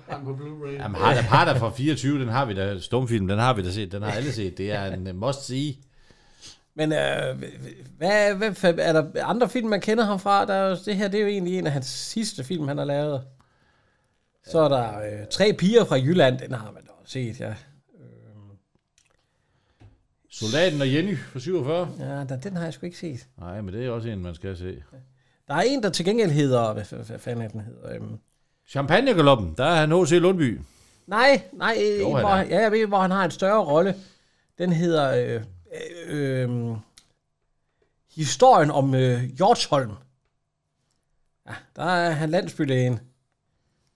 Han 0.09 0.24
på 0.24 0.30
Blu-ray. 0.40 0.70
Jamen, 0.82 1.01
har 1.01 1.14
der, 1.14 1.20
har 1.22 1.44
der 1.44 1.59
fra 1.59 1.70
24, 1.70 2.20
den 2.20 2.28
har 2.28 2.44
vi 2.44 2.55
da, 2.55 2.78
stumfilm, 2.80 3.28
den 3.28 3.38
har 3.38 3.53
vi 3.55 3.62
da 3.62 3.70
set, 3.70 3.92
den 3.92 4.03
har 4.03 4.11
alle 4.12 4.32
set. 4.32 4.59
Det 4.59 4.72
er 4.72 4.84
en 4.84 5.16
must 5.16 5.44
see. 5.47 5.74
Men 6.76 6.92
øh, 6.92 7.42
hvad, 7.98 8.34
hvad, 8.34 8.74
er 8.78 8.92
der 8.92 9.24
andre 9.24 9.48
film, 9.48 9.68
man 9.68 9.80
kender 9.80 10.04
ham 10.04 10.18
fra? 10.18 10.46
Der 10.46 10.54
er, 10.54 10.76
det 10.84 10.96
her 10.96 11.08
det 11.08 11.18
er 11.18 11.22
jo 11.22 11.28
egentlig 11.28 11.58
en 11.58 11.66
af 11.66 11.72
hans 11.72 11.86
sidste 11.86 12.44
film, 12.44 12.68
han 12.68 12.78
har 12.78 12.84
lavet. 12.84 13.24
Så 14.46 14.58
er 14.58 14.68
der 14.68 14.98
øh, 14.98 15.26
Tre 15.30 15.52
piger 15.52 15.84
fra 15.84 15.96
Jylland. 15.96 16.38
Den 16.38 16.52
har 16.52 16.70
man 16.70 16.82
da 16.82 16.90
set, 17.04 17.40
ja. 17.40 17.54
Soldaten 20.30 20.80
og 20.80 20.94
Jenny 20.94 21.18
fra 21.18 21.38
47. 21.40 21.88
Ja, 21.98 22.24
den, 22.24 22.40
den 22.42 22.56
har 22.56 22.64
jeg 22.64 22.72
sgu 22.72 22.86
ikke 22.86 22.98
set. 22.98 23.26
Nej, 23.38 23.60
men 23.60 23.74
det 23.74 23.86
er 23.86 23.90
også 23.90 24.08
en, 24.08 24.22
man 24.22 24.34
skal 24.34 24.56
se. 24.56 24.82
Der 25.48 25.54
er 25.54 25.60
en, 25.60 25.82
der 25.82 25.90
til 25.90 26.04
gengæld 26.04 26.30
hedder... 26.30 26.72
Hvad, 26.72 26.84
hvad, 26.90 27.04
hvad 27.04 27.18
fanden 27.18 27.44
er 27.44 27.48
den 27.48 27.60
hedder? 27.60 27.94
Øhm, 27.94 28.18
Champagnegaloppen, 28.68 29.54
der 29.58 29.64
er 29.64 29.74
han 29.74 30.02
H.C. 30.02 30.10
Lundby. 30.10 30.60
nej, 31.06 31.42
nej, 31.52 31.76
øh, 31.80 32.00
Jo, 32.00 32.10
hvor, 32.10 32.36
ja, 32.36 32.60
jeg 32.60 32.72
ved, 32.72 32.86
hvor 32.86 32.98
han 32.98 33.10
har 33.10 33.24
en 33.24 33.30
større 33.30 33.64
rolle. 33.64 33.94
Den 34.58 34.72
hedder... 34.72 35.36
Øh, 35.36 35.44
øh, 35.74 36.42
øh, 36.44 36.76
historien 38.14 38.70
om 38.70 38.94
øh, 38.94 39.22
Hjortsholm. 39.22 39.92
Ja, 41.48 41.54
der 41.76 41.82
er 41.82 42.10
han 42.10 42.30
landsbylægen. 42.30 43.00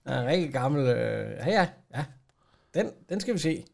Der 0.05 0.11
er 0.11 0.21
en 0.21 0.27
rigtig 0.27 0.53
gammel... 0.53 0.87
Øh, 0.87 1.31
ja, 1.37 1.49
ja, 1.49 1.67
ja. 1.95 2.05
Den, 2.73 2.91
den 3.09 3.19
skal 3.19 3.33
vi 3.33 3.39
se. 3.39 3.65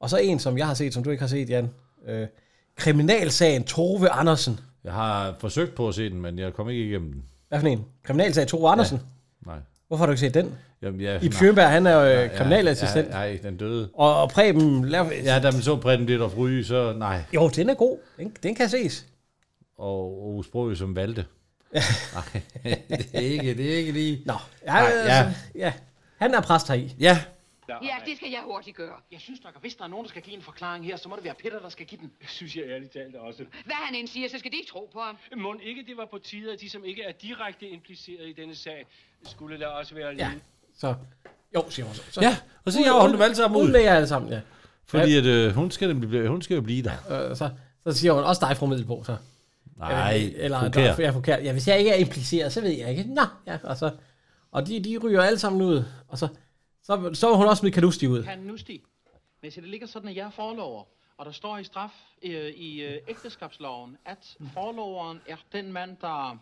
Og 0.00 0.10
så 0.10 0.16
en, 0.16 0.38
som 0.38 0.58
jeg 0.58 0.66
har 0.66 0.74
set, 0.74 0.94
som 0.94 1.04
du 1.04 1.10
ikke 1.10 1.20
har 1.20 1.28
set, 1.28 1.50
Jan. 1.50 1.70
Øh, 2.06 2.28
Kriminalsagen 2.76 3.64
Tove 3.64 4.08
Andersen. 4.08 4.60
Jeg 4.84 4.92
har 4.92 5.36
forsøgt 5.38 5.74
på 5.74 5.88
at 5.88 5.94
se 5.94 6.10
den, 6.10 6.20
men 6.20 6.38
jeg 6.38 6.54
kom 6.54 6.68
ikke 6.68 6.86
igennem 6.86 7.12
den. 7.12 7.24
Hvad 7.48 7.60
for 7.60 7.66
en? 7.66 7.84
Kriminalsag 8.02 8.46
Tove 8.46 8.70
Andersen? 8.70 9.00
Nej. 9.46 9.58
Hvorfor 9.94 10.02
har 10.02 10.06
du 10.06 10.12
ikke 10.12 10.20
set 10.20 10.34
den? 10.34 10.58
Jamen, 10.82 11.00
ja, 11.00 11.18
Ib 11.22 11.32
Schønberg, 11.32 11.70
han 11.70 11.86
er 11.86 11.92
jo 11.92 12.06
øh, 12.06 12.16
Nej, 12.16 12.36
kriminalassistent. 12.36 13.08
Ja, 13.08 13.12
nej, 13.12 13.38
den 13.42 13.56
døde. 13.56 13.90
Og, 13.94 14.22
og 14.22 14.30
Preben 14.30 14.88
laver... 14.88 15.12
Ja, 15.24 15.40
da 15.40 15.50
man 15.50 15.62
så 15.62 15.76
Preben 15.76 16.06
lidt 16.06 16.22
og 16.22 16.36
ryge, 16.36 16.64
så 16.64 16.92
nej. 16.92 17.22
Jo, 17.34 17.48
den 17.48 17.70
er 17.70 17.74
god. 17.74 17.98
Den, 18.16 18.36
den 18.42 18.54
kan 18.54 18.68
ses. 18.68 19.06
Og 19.78 20.26
Ove 20.26 20.44
Sprogøe 20.44 20.76
som 20.76 20.96
valgte. 20.96 21.26
nej, 21.72 22.42
det 22.64 23.06
er 23.12 23.18
ikke, 23.20 23.54
det 23.54 23.72
er 23.72 23.76
ikke 23.76 23.92
lige... 23.92 24.22
Nå, 24.26 24.32
ja, 24.66 24.72
Nej, 24.72 24.80
ja. 24.82 25.16
ja. 25.16 25.32
ja. 25.54 25.72
Han 26.16 26.34
er 26.34 26.40
præst 26.40 26.68
heri. 26.68 26.94
Ja. 27.00 27.18
Ja, 27.68 27.96
det 28.06 28.16
skal 28.16 28.30
jeg 28.30 28.40
hurtigt 28.44 28.76
gøre. 28.76 28.96
Jeg 29.12 29.20
synes 29.20 29.44
nok, 29.44 29.54
at 29.54 29.60
hvis 29.60 29.74
der 29.74 29.84
er 29.84 29.88
nogen, 29.88 30.04
der 30.04 30.08
skal 30.08 30.22
give 30.22 30.36
en 30.36 30.42
forklaring 30.42 30.84
her, 30.84 30.96
så 30.96 31.08
må 31.08 31.16
det 31.16 31.24
være 31.24 31.34
Peter, 31.34 31.60
der 31.60 31.68
skal 31.68 31.86
give 31.86 32.00
den. 32.00 32.12
synes 32.28 32.56
jeg 32.56 32.64
ærligt 32.68 32.92
talt 32.92 33.16
også. 33.16 33.44
Hvad 33.64 33.74
han 33.74 33.94
end 33.94 34.08
siger, 34.08 34.28
så 34.28 34.38
skal 34.38 34.50
de 34.50 34.56
ikke 34.56 34.70
tro 34.70 34.90
på 34.92 35.00
ham. 35.00 35.16
Må 35.36 35.54
ikke 35.62 35.84
det 35.88 35.96
var 35.96 36.08
på 36.10 36.18
tide, 36.18 36.52
at 36.52 36.60
de, 36.60 36.70
som 36.70 36.84
ikke 36.84 37.02
er 37.02 37.12
direkte 37.12 37.68
impliceret 37.68 38.28
i 38.28 38.32
denne 38.32 38.54
sag, 38.54 38.86
skulle 39.26 39.56
lade 39.56 39.72
os 39.72 39.94
være 39.94 40.14
Ja. 40.18 40.30
Så, 40.78 40.94
jo, 41.54 41.64
siger 41.70 41.86
hun 41.86 41.94
så. 41.94 42.02
så. 42.10 42.20
Ja, 42.20 42.36
og 42.64 42.72
så 42.72 42.80
jager 42.80 43.00
hun 43.02 43.12
dem 43.12 43.20
alle 43.22 43.34
sammen 43.36 43.62
ud. 43.62 43.70
Med 43.72 43.80
jer 43.80 43.94
alle 43.94 44.08
sammen, 44.08 44.32
ja. 44.32 44.40
Fordi 44.86 45.16
at, 45.16 45.24
øh, 45.24 45.52
hun, 45.54 45.70
skal, 45.70 45.94
blive- 45.94 46.28
hun 46.28 46.42
skal 46.42 46.54
jo 46.54 46.60
blive 46.60 46.82
der. 46.82 47.28
Øh, 47.30 47.36
så, 47.36 47.50
så 47.86 47.92
siger 47.92 48.12
hun 48.12 48.24
også 48.24 48.46
dig 48.48 48.56
fra 48.56 48.66
Middelbo, 48.66 49.04
så. 49.04 49.16
Nej, 49.76 50.32
eller 50.36 50.58
forkert. 50.60 50.96
Der, 50.96 51.02
ja, 51.04 51.10
forkert. 51.10 51.44
Ja, 51.44 51.52
hvis 51.52 51.68
jeg 51.68 51.78
ikke 51.78 51.90
er 51.90 51.94
impliceret, 51.96 52.52
så 52.52 52.60
ved 52.60 52.70
jeg 52.70 52.90
ikke. 52.90 53.14
Nå, 53.14 53.22
ja, 53.46 53.58
og 53.62 53.76
så... 53.76 53.90
Og 54.52 54.66
de, 54.66 54.84
de 54.84 54.98
ryger 54.98 55.22
alle 55.22 55.38
sammen 55.38 55.62
ud, 55.62 55.84
og 56.08 56.18
så, 56.18 56.28
så, 56.82 57.10
så 57.14 57.26
var 57.28 57.34
hun 57.36 57.46
også 57.46 57.66
med 57.66 57.72
Kalusti 57.72 58.06
ud. 58.08 58.22
Kan 58.22 58.38
nu 58.38 58.56
stig. 58.56 58.80
Men 59.42 59.50
det 59.50 59.64
ligger 59.64 59.86
sådan, 59.86 60.08
at 60.08 60.16
jeg 60.16 60.26
er 60.26 60.30
forlover. 60.30 60.84
Og 61.18 61.26
der 61.26 61.32
står 61.32 61.58
i 61.58 61.64
straf 61.64 61.90
øh, 62.22 62.50
i 62.50 62.82
øh, 62.82 62.98
ægteskabsloven, 63.08 63.96
at 64.06 64.36
forloveren 64.54 65.20
er 65.28 65.36
den 65.52 65.72
mand, 65.72 65.96
der... 66.00 66.38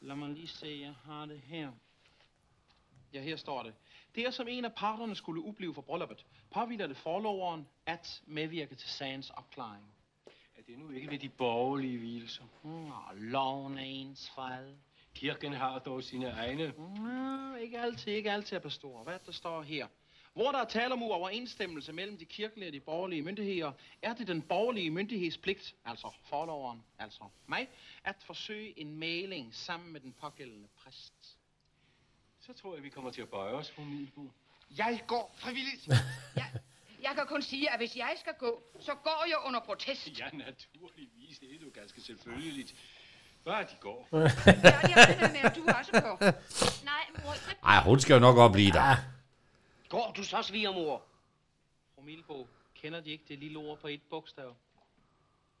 Lad 0.00 0.16
mig 0.16 0.28
lige 0.28 0.48
se, 0.48 0.78
jeg 0.82 0.94
har 1.04 1.26
det 1.26 1.40
her. 1.40 1.72
Ja, 3.12 3.20
her 3.20 3.36
står 3.36 3.62
det. 3.62 3.74
Det 4.14 4.26
er 4.26 4.30
som 4.30 4.48
en 4.48 4.64
af 4.64 4.74
parterne 4.74 5.16
skulle 5.16 5.42
ublive 5.42 5.74
for 5.74 5.82
brylluppet. 5.82 6.26
Påviler 6.50 6.86
det 6.86 6.96
forloveren 6.96 7.68
at 7.86 8.22
medvirke 8.26 8.74
til 8.74 8.88
sagens 8.88 9.30
opklaring. 9.30 9.94
Er 10.56 10.62
det 10.66 10.78
nu 10.78 10.90
ikke 10.90 11.10
ved 11.10 11.18
de 11.18 11.28
borgerlige 11.28 11.98
hvilelser? 11.98 12.44
Nå, 12.64 12.94
loven 13.14 13.78
er 13.78 13.82
ens 13.82 14.30
fred. 14.30 14.74
Kirken 15.14 15.52
har 15.52 15.78
dog 15.78 16.02
sine 16.02 16.26
egne. 16.26 16.74
Nå, 16.78 17.54
ikke 17.54 17.80
altid, 17.80 18.12
ikke 18.12 18.32
altid 18.32 18.60
pastor. 18.60 19.04
Hvad 19.04 19.18
der 19.26 19.32
står 19.32 19.62
her? 19.62 19.86
Hvor 20.40 20.52
der 20.52 20.58
er 20.58 20.64
tale 20.64 20.92
om 20.92 21.02
uoverensstemmelse 21.02 21.92
mellem 21.92 22.18
de 22.18 22.24
kirkelige 22.24 22.68
og 22.68 22.72
de 22.72 22.80
borgerlige 22.80 23.22
myndigheder, 23.22 23.72
er 24.02 24.14
det 24.14 24.26
den 24.26 24.42
borgerlige 24.42 24.90
myndighedspligt, 24.90 25.74
altså 25.84 26.10
forloveren, 26.24 26.82
altså 26.98 27.24
mig, 27.46 27.68
at 28.04 28.16
forsøge 28.26 28.80
en 28.80 28.96
mailing 28.96 29.54
sammen 29.54 29.92
med 29.92 30.00
den 30.00 30.12
pågældende 30.20 30.68
præst. 30.84 31.12
Så 32.40 32.52
tror 32.52 32.74
jeg, 32.74 32.82
vi 32.82 32.88
kommer 32.88 33.10
til 33.10 33.22
at 33.22 33.28
bøje 33.28 33.52
os, 33.52 33.70
fru 33.70 33.82
Middelbo. 33.82 34.30
Jeg 34.78 35.00
går 35.06 35.34
frivilligt. 35.36 35.88
Jeg 37.02 37.12
kan 37.14 37.26
kun 37.26 37.42
sige, 37.42 37.70
at 37.70 37.78
hvis 37.78 37.96
jeg 37.96 38.14
skal 38.20 38.34
gå, 38.38 38.62
så 38.80 38.94
går 38.94 39.24
jeg 39.28 39.36
under 39.46 39.60
protest. 39.60 40.18
Ja, 40.18 40.28
naturligvis. 40.32 41.38
Det 41.38 41.48
er 41.50 41.56
jo 41.62 41.70
ganske 41.74 42.00
selvfølgeligt. 42.00 42.74
Bare 43.44 43.62
de 43.62 43.76
går. 43.80 44.08
Ja, 44.12 44.22
jeg 44.88 44.94
regner 44.96 45.28
med, 45.28 45.40
at 45.50 45.56
du 45.56 45.64
også 45.78 45.92
går. 45.92 46.18
Nej, 46.84 47.24
mor, 47.24 47.32
så 47.32 47.54
Ej, 47.64 47.82
hun 47.82 48.00
skal 48.00 48.14
jo 48.14 48.20
nok 48.20 48.36
op 48.36 48.52
blive 48.52 48.72
der. 48.72 49.19
Går 49.90 50.14
du 50.16 50.24
så, 50.24 50.36
svigermor? 50.42 51.02
Fru 51.94 52.02
Milbo, 52.02 52.46
kender 52.82 53.00
de 53.00 53.10
ikke 53.10 53.24
det 53.28 53.38
lille 53.38 53.58
ord 53.58 53.78
på 53.80 53.88
et 53.88 54.00
bogstav? 54.10 54.54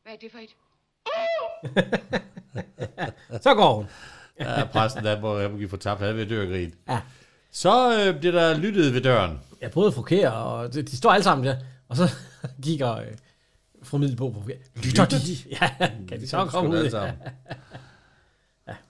Hvad 0.02 0.12
er 0.12 0.16
det 0.16 0.32
for 0.32 0.38
et? 0.38 0.56
Så 3.42 3.54
går 3.54 3.74
hun. 3.74 3.86
Ja, 4.40 4.64
præsten, 4.64 5.04
der 5.04 5.20
må 5.20 5.38
jeg 5.38 5.50
må 5.50 5.56
give 5.56 5.68
for 5.68 5.76
tabt, 5.76 6.00
han 6.00 6.16
vil 6.16 6.30
dø 6.30 6.42
af 6.42 6.48
grin. 6.48 6.74
Ja. 6.88 7.00
Så 7.50 7.98
øh, 8.00 8.18
bliver 8.20 8.32
der 8.32 8.58
lyttet 8.58 8.94
ved 8.94 9.00
døren. 9.00 9.40
Ja, 9.62 9.68
både 9.68 9.92
fru 9.92 10.02
Kjær 10.02 10.30
og 10.30 10.74
de, 10.74 10.82
de 10.82 10.96
står 10.96 11.10
alle 11.10 11.24
sammen 11.24 11.46
der. 11.46 11.56
Og 11.88 11.96
så 11.96 12.08
kigger 12.64 12.96
øh, 12.96 13.06
fru 13.82 13.98
Middelbo 13.98 14.30
på. 14.30 14.42
Lytter 14.76 15.04
de? 15.06 15.16
Ja, 15.50 15.70
kan 16.08 16.20
de 16.20 16.28
så 16.28 16.46
komme 16.46 16.70
ud? 16.70 16.76
alle 16.76 16.90
sammen. 16.90 17.14
Ja, 17.24 17.54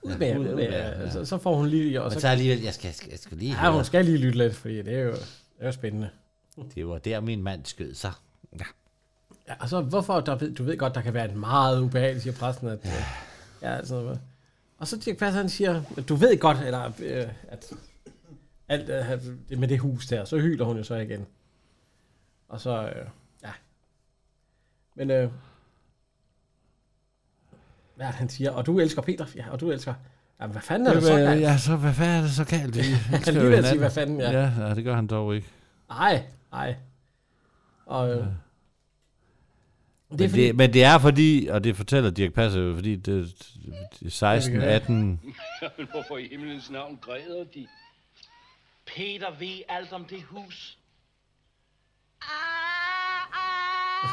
ud 0.03 0.17
med 0.17 0.27
jer, 0.27 0.39
ud 0.39 0.55
med 0.55 0.63
jer. 0.65 1.11
Så, 1.11 1.25
så 1.25 1.39
får 1.39 1.57
hun 1.57 1.69
lige... 1.69 2.03
Og 2.03 2.05
Men 2.05 2.13
så, 2.13 2.21
så 2.21 2.29
alligevel, 2.29 2.63
jeg 2.63 2.75
skal, 2.75 2.89
jeg 2.89 2.95
skal, 2.95 3.11
jeg 3.11 3.19
skal 3.19 3.39
lige 3.39 3.65
Ja, 3.65 3.73
hun 3.73 3.85
skal 3.85 4.05
lige 4.05 4.19
lytte 4.19 4.39
lidt, 4.39 4.55
fordi 4.55 4.77
det 4.83 4.95
er 4.95 5.01
jo, 5.01 5.13
det 5.13 5.21
er 5.59 5.67
jo 5.67 5.73
spændende. 5.73 6.11
Det 6.75 6.89
var 6.89 6.99
der, 6.99 7.21
min 7.21 7.43
mand 7.43 7.65
skød 7.65 7.95
sig. 7.95 8.13
Ja. 8.59 8.65
Ja, 9.49 9.55
og 9.61 9.69
så 9.69 9.81
hvorfor, 9.81 10.21
der 10.21 10.35
ved, 10.35 10.55
du 10.55 10.65
ved 10.65 10.79
godt, 10.79 10.95
der 10.95 11.01
kan 11.01 11.15
være 11.15 11.31
en 11.31 11.39
meget 11.39 11.81
ubehageligt, 11.81 12.23
siger 12.23 12.35
præsten, 12.35 12.69
at, 12.69 12.79
ja. 12.85 13.05
ja, 13.63 13.77
altså, 13.77 14.17
og 14.79 14.89
så 14.89 14.97
Dirk 14.97 15.17
Passer, 15.17 15.41
han 15.41 15.49
siger, 15.49 15.83
du 16.09 16.15
ved 16.15 16.39
godt, 16.39 16.59
eller, 16.59 16.93
øh, 16.99 17.29
at 17.49 17.73
alt 18.69 18.91
øh, 19.51 19.59
med 19.59 19.69
det 19.69 19.79
hus 19.79 20.07
der, 20.07 20.25
så 20.25 20.39
hyler 20.39 20.65
hun 20.65 20.77
jo 20.77 20.83
så 20.83 20.95
igen. 20.95 21.27
Og 22.49 22.61
så, 22.61 22.93
øh, 22.97 23.07
ja. 23.43 23.51
Men, 24.95 25.11
øh, 25.11 25.31
hvad 28.01 28.09
det, 28.09 28.17
han 28.17 28.29
siger? 28.29 28.51
Og 28.51 28.67
du 28.67 28.81
elsker 28.81 29.03
Peter? 29.03 29.27
Ja, 29.37 29.51
og 29.51 29.61
du 29.61 29.71
elsker... 29.71 29.95
Jamen, 30.41 30.53
hvad 30.53 30.63
fanden 30.63 30.89
er 30.89 30.95
det 30.95 31.03
så 31.03 31.15
galt? 31.17 31.41
Ja, 31.41 31.59
så 31.59 31.77
hvad 31.77 31.95
fanden 31.95 32.17
er 32.17 32.23
det 32.23 32.31
så 32.31 32.45
galt? 32.45 32.75
Vi 32.75 32.81
elsker 33.17 33.33
lige 33.33 33.45
ved 33.45 33.59
at 33.59 33.65
sige, 33.65 33.79
hvad 33.79 33.91
fanden, 33.91 34.21
ja. 34.21 34.31
ja. 34.31 34.53
Ja, 34.59 34.75
det 34.75 34.85
gør 34.85 34.95
han 34.95 35.07
dog 35.07 35.35
ikke. 35.35 35.49
Nej, 35.89 36.23
nej. 36.53 36.75
Og, 37.87 38.11
øh, 38.11 38.17
Det 38.17 38.31
men, 40.11 40.31
det, 40.31 40.57
men 40.57 40.73
det 40.73 40.85
er 40.85 40.99
fordi, 40.99 41.49
og 41.51 41.65
det 41.65 41.77
fortæller 41.77 42.11
Dirk 42.11 42.33
Passer 42.33 42.61
jo, 42.61 42.75
fordi 42.75 42.97
det, 42.97 43.35
det 44.01 44.07
er 44.07 44.11
16, 44.11 44.61
18... 44.61 45.21
Men 45.79 45.89
hvorfor 45.91 46.17
i 46.19 46.29
himlens 46.31 46.71
navn 46.71 46.99
græder 47.03 47.45
de? 47.55 47.67
Peter 48.87 49.39
ved 49.39 49.63
alt 49.69 49.93
om 49.93 50.05
det 50.05 50.23
hus. 50.23 50.79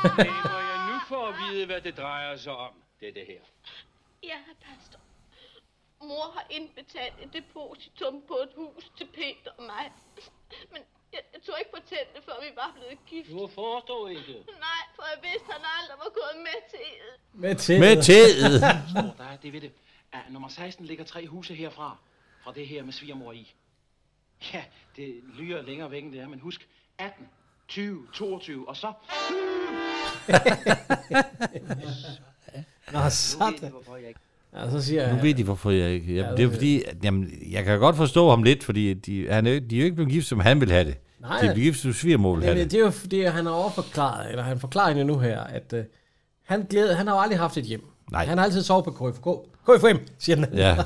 Det 0.03 0.27
må 0.43 0.59
jeg 0.71 0.79
nu 0.91 0.99
få 1.09 1.25
at 1.27 1.35
vide, 1.51 1.65
hvad 1.65 1.81
det 1.81 1.97
drejer 1.97 2.37
sig 2.37 2.51
om, 2.51 2.71
det 2.99 3.15
det 3.15 3.25
her. 3.27 3.41
Ja, 4.23 4.37
pastor. 4.61 4.99
mor 6.01 6.31
har 6.35 6.45
indbetalt 6.49 7.15
et 7.23 7.33
depositum 7.33 8.21
på 8.27 8.33
et 8.33 8.49
hus 8.55 8.91
til 8.97 9.05
Peter 9.05 9.51
og 9.57 9.63
mig. 9.63 9.91
Men 10.71 10.81
jeg, 11.13 11.19
jeg 11.33 11.41
tog 11.41 11.55
ikke 11.59 11.71
fortælle 11.75 12.09
det, 12.15 12.23
før 12.23 12.33
vi 12.41 12.55
var 12.55 12.71
blevet 12.75 13.05
gift. 13.05 13.29
Du 13.29 13.47
forstår 13.47 14.07
ikke. 14.07 14.33
Nej, 14.67 14.83
for 14.95 15.03
jeg 15.13 15.19
vidste, 15.31 15.47
at 15.47 15.53
han 15.53 15.65
aldrig 15.79 15.97
var 15.97 16.09
gået 16.19 16.37
med 16.37 16.69
til 16.69 16.79
Med 17.33 17.55
til. 17.55 17.79
Med 17.79 18.03
til. 18.03 18.25
Hvor 18.91 19.15
der 19.23 19.29
er 19.31 19.37
det 19.37 19.53
ved 19.53 19.61
det. 19.61 19.71
Ja, 20.13 20.19
nummer 20.29 20.49
16 20.49 20.85
ligger 20.85 21.05
tre 21.05 21.27
huse 21.27 21.55
herfra. 21.55 21.97
Fra 22.43 22.53
det 22.53 22.67
her 22.67 22.83
med 22.83 22.93
svigermor 22.93 23.31
i. 23.31 23.53
Ja, 24.53 24.65
det 24.95 25.21
lyder 25.23 25.61
længere 25.61 25.91
væk 25.91 26.03
end 26.03 26.13
det 26.13 26.21
er, 26.21 26.27
men 26.27 26.39
husk 26.39 26.69
18, 26.97 27.29
20, 27.67 28.07
22, 28.13 28.69
og 28.69 28.77
så... 28.77 28.93
Nå, 32.93 32.99
sådan. 33.09 33.53
Ja, 34.55 34.71
så 34.71 34.81
siger 34.81 35.07
Nu 35.07 35.15
jeg... 35.15 35.23
ved 35.23 35.33
de, 35.33 35.43
hvorfor 35.43 35.71
jeg 35.71 35.89
ikke... 35.89 36.13
Ja, 36.13 36.21
Jamen, 36.21 36.37
det 36.37 36.45
er 36.45 36.49
fordi, 36.51 36.83
at, 36.83 36.97
jamen, 37.03 37.31
jeg 37.51 37.63
kan 37.63 37.79
godt 37.79 37.95
forstå 37.95 38.29
ham 38.29 38.43
lidt, 38.43 38.63
fordi 38.63 38.93
de, 38.93 39.27
han 39.29 39.47
er, 39.47 39.59
de 39.59 39.75
er 39.75 39.79
jo 39.79 39.85
ikke 39.85 39.95
blevet 39.95 40.11
gift, 40.11 40.27
som 40.27 40.39
han 40.39 40.61
vil 40.61 40.71
have 40.71 40.85
det. 40.85 40.97
Nej. 41.19 41.41
De 41.41 41.47
er 41.47 41.53
blevet 41.53 41.65
gift, 41.65 41.79
som 41.79 41.93
svigermor 41.93 42.35
vil 42.35 42.43
have 42.43 42.55
det, 42.55 42.63
det. 42.63 42.71
det 42.71 42.79
er 42.79 42.83
jo 42.83 42.89
fordi, 42.89 43.23
han 43.23 43.45
har 43.45 43.53
overforklaret, 43.53 44.29
eller 44.29 44.43
han 44.43 44.59
forklarer 44.59 44.89
hende 44.89 45.03
nu 45.03 45.19
her, 45.19 45.39
at 45.41 45.73
øh, 45.73 45.83
han, 46.43 46.65
glæder, 46.69 46.95
han 46.95 47.07
har 47.07 47.15
jo 47.15 47.21
aldrig 47.21 47.39
haft 47.39 47.57
et 47.57 47.63
hjem. 47.63 47.85
Nej. 48.11 48.25
Han 48.25 48.37
har 48.37 48.45
altid 48.45 48.63
sovet 48.63 48.85
på 48.85 48.91
KFK. 48.91 49.27
KFM, 49.67 49.97
siger 50.19 50.35
han. 50.35 50.53
Ja. 50.53 50.77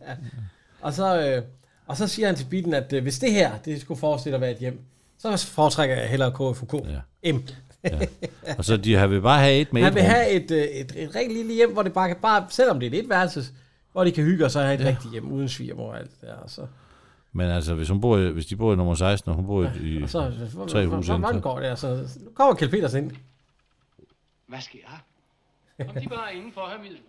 og, 0.80 0.92
så, 0.94 1.20
øh, 1.20 1.42
og 1.86 1.96
så 1.96 2.06
siger 2.08 2.26
han 2.26 2.36
til 2.36 2.44
bilen, 2.44 2.74
at 2.74 2.92
øh, 2.92 3.02
hvis 3.02 3.18
det 3.18 3.32
her, 3.32 3.58
det 3.64 3.80
skulle 3.80 4.00
forestille 4.00 4.34
at 4.34 4.40
være 4.40 4.50
et 4.50 4.58
hjem, 4.58 4.80
så 5.18 5.46
foretrækker 5.46 5.96
jeg 5.96 6.08
hellere 6.08 6.30
KFK. 6.30 6.74
Ja. 7.22 7.32
M. 7.32 7.38
Ja. 7.84 7.98
Og 8.58 8.64
så 8.64 8.76
de 8.76 8.94
har 8.94 9.06
vil 9.06 9.20
bare 9.20 9.40
have 9.40 9.60
et 9.60 9.72
med 9.72 9.82
Han 9.82 9.92
et 9.92 9.94
vil 9.94 10.02
rum. 10.02 10.10
have 10.10 10.30
et, 10.30 10.50
øh, 10.50 10.58
et, 10.62 10.92
et 10.96 11.14
rigtig 11.14 11.36
lille 11.36 11.54
hjem, 11.54 11.72
hvor 11.72 11.82
det 11.82 11.92
bare, 11.92 12.08
kan- 12.08 12.16
bare 12.22 12.46
selvom 12.50 12.80
det 12.80 12.86
er 12.86 12.98
et 12.98 13.04
etværelses, 13.04 13.52
hvor 13.92 14.04
de 14.04 14.12
kan 14.12 14.24
hygge 14.24 14.44
og 14.44 14.50
så 14.50 14.60
have 14.60 14.74
et 14.74 14.80
ja. 14.80 14.88
rigtigt 14.88 15.12
hjem, 15.12 15.32
uden 15.32 15.48
svigermor 15.48 15.90
og 15.92 15.98
alt 15.98 16.10
det 16.20 16.28
der. 16.28 16.34
Og 16.34 16.50
så, 16.50 16.66
Men 17.32 17.48
altså, 17.50 17.74
hvis, 17.74 17.88
hun 17.88 18.00
bor 18.00 18.18
i, 18.18 18.30
hvis 18.30 18.46
de 18.46 18.56
bor 18.56 18.72
i 18.72 18.76
nummer 18.76 18.94
16, 18.94 19.30
og 19.30 19.36
hun 19.36 19.46
bor 19.46 19.70
i, 19.82 20.02
og 20.02 20.10
så 20.10 20.20
hvor, 20.54 20.66
tre 20.66 20.86
huse 20.86 21.12
hvor, 21.12 21.32
så- 21.32 21.40
går 21.40 21.60
det? 21.60 21.66
Altså, 21.66 22.08
nu 22.20 22.30
kommer 22.34 22.54
Kjeld 22.54 22.70
Petersen 22.70 23.04
ind. 23.04 23.12
Hvad 24.46 24.60
sker 24.60 24.78
der? 25.78 25.84
Kom 25.86 25.94
de 26.02 26.08
bare 26.08 26.34
indenfor, 26.34 26.68
her 26.68 26.78
Middelbo. 26.82 27.04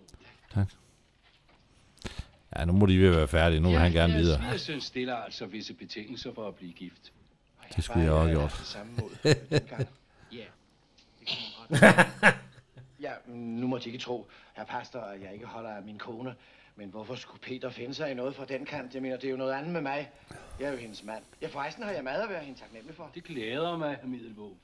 Ja, 2.57 2.65
nu 2.65 2.73
må 2.73 2.85
de 2.85 2.99
ved 2.99 3.07
at 3.09 3.15
være 3.15 3.27
færdige. 3.27 3.59
Nu 3.59 3.69
vil 3.69 3.77
han 3.79 3.91
gerne 3.91 4.13
videre. 4.13 4.37
Svigersøn 4.41 4.81
stiller 4.81 5.15
altså 5.15 5.45
visse 5.45 5.73
betingelser 5.73 6.29
for 6.35 6.47
at 6.47 6.55
blive 6.55 6.71
gift. 6.73 7.11
Det 7.75 7.83
skulle 7.83 8.03
jeg 8.03 8.11
også 8.11 8.27
have 8.27 8.39
gjort. 8.39 9.87
Ja, 13.01 13.13
nu 13.27 13.67
må 13.67 13.77
de 13.77 13.85
ikke 13.85 13.97
tro, 13.99 14.27
herr 14.53 14.63
pastor, 14.65 14.99
at 14.99 15.21
jeg 15.21 15.33
ikke 15.33 15.45
holder 15.45 15.69
af 15.69 15.81
min 15.81 15.97
kone. 15.97 16.35
Men 16.75 16.89
hvorfor 16.89 17.15
skulle 17.15 17.41
Peter 17.41 17.69
finde 17.69 17.93
sig 17.93 18.11
i 18.11 18.13
noget 18.13 18.35
fra 18.35 18.45
den 18.45 18.65
kant? 18.65 18.93
Jeg 18.93 19.01
mener, 19.01 19.15
det 19.17 19.27
er 19.27 19.31
jo 19.31 19.37
noget 19.37 19.53
andet 19.53 19.71
med 19.73 19.81
mig. 19.81 20.11
Jeg 20.59 20.67
er 20.67 20.71
jo 20.71 20.77
hendes 20.77 21.03
mand. 21.03 21.23
Ja, 21.41 21.47
forresten 21.47 21.83
har 21.83 21.91
jeg 21.91 22.03
mad 22.03 22.21
at 22.21 22.29
være 22.29 22.43
hende 22.43 22.59
taknemmelig 22.59 22.95
for. 22.95 23.11
Det 23.15 23.23
glæder 23.23 23.77
mig, 23.77 23.95
herr 23.95 24.07
Middelbo. 24.07 24.57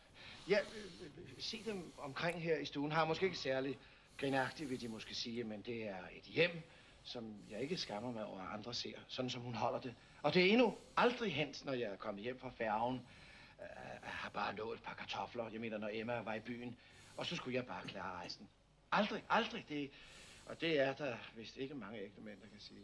Ja, 0.49 0.57
øh, 0.59 0.83
øh, 1.01 1.09
se 1.39 1.61
dem 1.65 1.91
omkring 1.97 2.41
her 2.41 2.57
i 2.57 2.65
stuen. 2.65 2.91
Har 2.91 3.05
måske 3.05 3.25
ikke 3.25 3.37
særlig 3.37 3.77
grinagtigt, 4.17 4.69
vil 4.69 4.81
de 4.81 4.87
måske 4.87 5.15
sige, 5.15 5.43
men 5.43 5.61
det 5.61 5.89
er 5.89 5.95
et 6.15 6.23
hjem, 6.23 6.61
som 7.03 7.33
jeg 7.51 7.59
ikke 7.61 7.77
skammer 7.77 8.11
mig 8.11 8.25
over, 8.25 8.39
at 8.41 8.47
andre 8.57 8.73
ser, 8.73 8.93
sådan 9.07 9.29
som 9.29 9.41
hun 9.41 9.53
holder 9.55 9.79
det. 9.79 9.93
Og 10.23 10.33
det 10.33 10.45
er 10.45 10.51
endnu 10.51 10.75
aldrig 10.97 11.33
hent, 11.33 11.65
når 11.65 11.73
jeg 11.73 11.91
er 11.91 11.95
kommet 11.95 12.23
hjem 12.23 12.39
fra 12.39 12.49
færgen. 12.57 12.95
Øh, 13.61 13.67
Jeg 14.03 14.11
har 14.11 14.29
bare 14.29 14.55
nået 14.55 14.77
et 14.77 14.83
par 14.83 14.93
kartofler, 14.93 15.43
jeg 15.53 15.61
mener, 15.61 15.77
når 15.77 15.89
Emma 15.93 16.19
var 16.21 16.33
i 16.33 16.39
byen. 16.39 16.77
Og 17.17 17.25
så 17.25 17.35
skulle 17.35 17.55
jeg 17.55 17.65
bare 17.65 17.81
klare 17.87 18.11
rejsen. 18.19 18.47
Aldrig, 18.91 19.23
aldrig. 19.29 19.65
Det, 19.69 19.89
og 20.45 20.61
det 20.61 20.79
er 20.79 20.93
der 20.93 21.13
vist 21.37 21.57
ikke 21.57 21.73
mange 21.75 21.97
ægte 21.99 22.21
mænd, 22.21 22.35
der 22.41 22.47
kan 22.47 22.59
sige. 22.59 22.79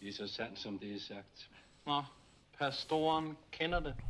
Det 0.00 0.08
er 0.08 0.12
så 0.26 0.34
sandt, 0.34 0.58
som 0.58 0.78
det 0.78 0.94
er 0.94 1.00
sagt. 1.00 1.48
Nå, 1.86 2.02
pastoren 2.58 3.36
kender 3.52 3.80
det. 3.80 3.94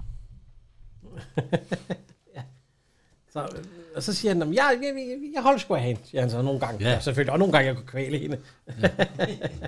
Så, 3.33 3.63
og 3.97 4.03
så 4.03 4.15
siger 4.15 4.31
han, 4.31 4.39
"Jamen, 4.39 4.55
jeg, 4.55 4.79
jeg, 4.83 4.95
jeg, 4.97 5.19
jeg 5.35 5.43
holder 5.43 5.59
sgu 5.59 5.75
af 5.75 5.83
hende, 5.83 6.01
siger 6.05 6.21
han 6.21 6.31
så 6.31 6.43
nogle 6.43 6.61
gange. 6.61 6.85
Ja. 6.85 6.91
Ja. 6.91 7.01
Selvfølgelig, 7.01 7.33
og 7.33 7.39
nogle 7.39 7.53
gange 7.53 7.67
jeg 7.67 7.77
kunne 7.77 7.87
kvæle 7.87 8.19
hende. 8.19 8.41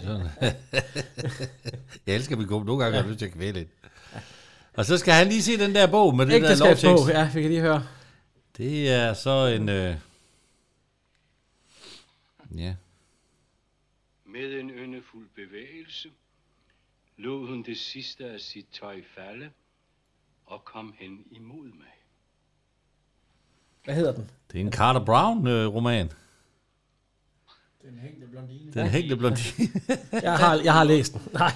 Sådan. 0.01 0.29
jeg 2.07 2.15
elsker 2.15 2.37
min 2.37 2.47
kone. 2.49 2.65
Nogle 2.67 2.83
gange 2.85 2.97
har 2.97 3.03
jeg 3.03 3.11
lyst 3.11 3.19
til 3.19 3.27
at 3.27 3.33
kvæle 3.33 3.53
lidt. 3.59 3.69
Og 4.75 4.85
så 4.85 4.99
skal 4.99 5.15
han 5.15 5.27
lige 5.27 5.43
se 5.43 5.59
den 5.59 5.75
der 5.75 5.87
bog 5.87 6.17
med 6.17 6.27
det 6.27 6.43
der 6.43 6.51
Ægteskabsbog, 6.51 6.91
lovtekst. 6.91 7.15
ja, 7.19 7.31
vi 7.35 7.41
kan 7.43 7.51
lige 7.51 7.61
høre. 7.61 7.87
Det 8.57 8.91
er 8.91 9.15
så 9.15 9.47
en... 9.47 9.69
Øh... 9.69 9.97
Ja. 12.55 12.75
Med 14.25 14.61
en 14.61 14.71
yndefuld 14.71 15.29
bevægelse 15.35 16.11
lod 17.17 17.47
hun 17.47 17.63
det 17.63 17.79
sidste 17.79 18.25
af 18.25 18.41
sit 18.41 18.67
tøj 18.73 19.03
falde 19.15 19.51
og 20.47 20.65
kom 20.65 20.95
hen 20.99 21.25
imod 21.31 21.65
mig. 21.65 21.93
Hvad 23.85 23.95
hedder 23.95 24.13
den? 24.13 24.31
Det 24.53 24.61
er 24.61 24.65
en 24.65 24.73
Carter 24.73 25.05
Brown-roman. 25.05 26.13
Den 27.83 27.99
hængte 27.99 28.27
blondine. 28.27 28.73
Den 28.73 28.87
hængte 28.87 29.17
blondine. 29.17 29.69
Jeg 30.13 30.39
har, 30.39 30.55
jeg 30.65 30.73
har 30.73 30.85
læst 30.85 31.13
den. 31.13 31.23
Nej. 31.33 31.53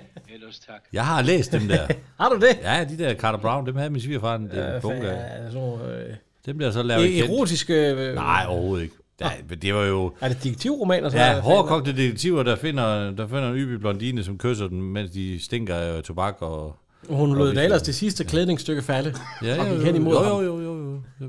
Ellers 0.46 0.58
tak. 0.58 0.80
Jeg 0.92 1.06
har 1.06 1.22
læst 1.22 1.52
dem 1.52 1.68
der. 1.68 1.86
Har 2.20 2.28
du 2.28 2.36
det? 2.36 2.58
Ja, 2.62 2.84
de 2.84 2.98
der 2.98 3.14
Carter 3.14 3.38
Brown, 3.38 3.66
dem 3.66 3.76
havde 3.76 3.90
min 3.90 4.00
svigerfar 4.02 4.34
en 4.36 4.50
Ja, 4.54 4.76
øh, 4.76 4.82
bunke 4.82 5.10
af. 5.10 5.44
ja, 5.46 5.52
nogle, 5.52 5.84
øh, 5.84 6.14
Dem 6.46 6.56
bliver 6.56 6.70
så 6.70 6.82
lavet 6.82 7.04
e- 7.06 7.24
erotiske... 7.24 7.74
Øh, 7.90 8.14
Nej, 8.14 8.44
overhovedet 8.48 8.82
ikke. 8.84 8.94
Nej, 9.20 9.42
men 9.48 9.58
det 9.58 9.74
var 9.74 9.84
jo... 9.84 10.12
Er 10.20 10.28
det 10.28 10.42
detektivromaner? 10.44 11.08
så? 11.08 11.16
Ja, 11.16 11.40
hårdkogte 11.40 11.96
detektiver, 11.96 12.42
der 12.42 12.56
finder, 12.56 13.10
der 13.10 13.26
finder 13.28 13.48
en 13.50 13.56
yby 13.56 13.72
blondine, 13.72 14.24
som 14.24 14.38
kysser 14.38 14.68
den, 14.68 14.82
mens 14.82 15.10
de 15.10 15.44
stinker 15.44 15.74
af 15.76 16.02
tobak 16.02 16.36
og... 16.42 16.76
Hun 17.08 17.30
og 17.30 17.36
lod 17.36 17.54
da 17.54 17.64
ellers 17.64 17.82
det 17.82 17.94
sidste 17.94 18.24
klædningsstykke 18.24 18.82
falde. 18.82 19.14
Ja, 19.42 19.60
og 19.60 19.66
gik 19.66 19.78
jo, 19.78 19.84
hen 19.84 19.96
imod 19.96 20.14
jo, 20.14 20.40
jo, 20.40 20.60
jo, 20.60 20.60
jo, 20.60 21.00
jo. 21.20 21.26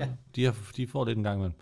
Ja, 0.00 0.06
De, 0.36 0.44
har, 0.44 0.54
de 0.76 0.86
får 0.92 1.04
lidt 1.04 1.18
en 1.18 1.24
gang 1.24 1.36
imellem. 1.38 1.54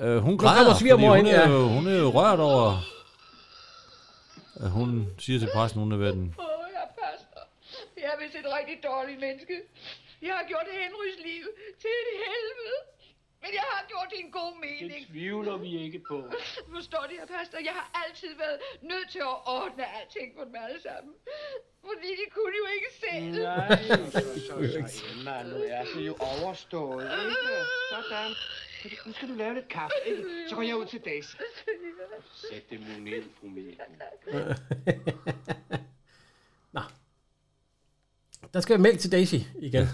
Øh, 0.00 0.18
hun 0.18 0.38
græder, 0.38 0.96
hun, 1.16 1.26
er 1.26 1.40
ja. 1.40 1.50
jo, 1.50 1.68
hun 1.68 1.86
er 1.86 1.98
jo 1.98 2.08
rørt 2.10 2.40
over, 2.40 2.76
at 4.64 4.70
hun 4.70 4.90
siger 5.18 5.38
til 5.38 5.48
præsten, 5.54 5.80
hun 5.80 5.92
er 5.92 5.96
ved 5.96 6.12
den. 6.12 6.26
Åh, 6.38 6.66
jeg 6.76 6.86
pastor. 7.02 7.42
Jeg 8.02 8.08
er 8.14 8.18
vist 8.22 8.34
et 8.42 8.48
rigtig 8.58 8.76
dårligt 8.90 9.20
menneske. 9.26 9.56
Jeg 10.22 10.34
har 10.38 10.44
gjort 10.50 10.66
Henrys 10.80 11.16
liv 11.28 11.44
til 11.82 11.92
et 12.02 12.10
helvede. 12.24 12.78
Men 13.42 13.50
jeg 13.58 13.66
har 13.74 13.82
gjort 13.92 14.06
det 14.10 14.18
i 14.22 14.24
en 14.28 14.32
god 14.40 14.52
mening. 14.66 15.00
Det 15.00 15.06
tvivler 15.10 15.56
vi 15.56 15.70
ikke 15.84 16.00
på. 16.10 16.18
Forstår 16.74 17.02
du, 17.08 17.12
herr 17.20 17.30
pastor? 17.38 17.58
Jeg 17.68 17.74
har 17.80 17.88
altid 18.04 18.32
været 18.42 18.58
nødt 18.90 19.08
til 19.14 19.22
at 19.32 19.36
ordne 19.58 19.84
alting 19.98 20.28
på 20.36 20.42
dem 20.44 20.54
alle 20.64 20.80
sammen. 20.88 21.14
Fordi 21.88 22.10
de 22.20 22.26
kunne 22.36 22.56
jo 22.62 22.66
ikke 22.76 22.90
selv. 23.02 23.42
Nej, 23.42 23.68
så, 23.88 24.20
så, 24.20 24.20
så, 24.46 25.04
Emma, 25.12 25.36
nu 25.42 25.56
er 25.78 25.84
det 25.94 26.06
jo 26.10 26.14
overstået, 26.30 27.04
ikke? 27.04 27.36
Sådan. 27.92 28.32
Nu 29.06 29.12
skal 29.12 29.28
du 29.28 29.34
lave 29.34 29.54
lidt 29.54 29.68
kaffe, 29.68 29.94
ikke? 30.06 30.22
Så 30.48 30.54
går 30.54 30.62
jeg 30.62 30.76
ud 30.76 30.86
til 30.86 31.00
Daisy. 31.04 31.36
Sæt 32.50 32.70
dem 32.70 32.80
nu 32.80 33.04
ned, 33.04 33.22
fru. 33.40 33.46
Nå. 36.72 36.80
Der 38.54 38.60
skal 38.60 38.80
mælk 38.80 38.98
til 38.98 39.12
Daisy 39.12 39.34
igen. 39.58 39.86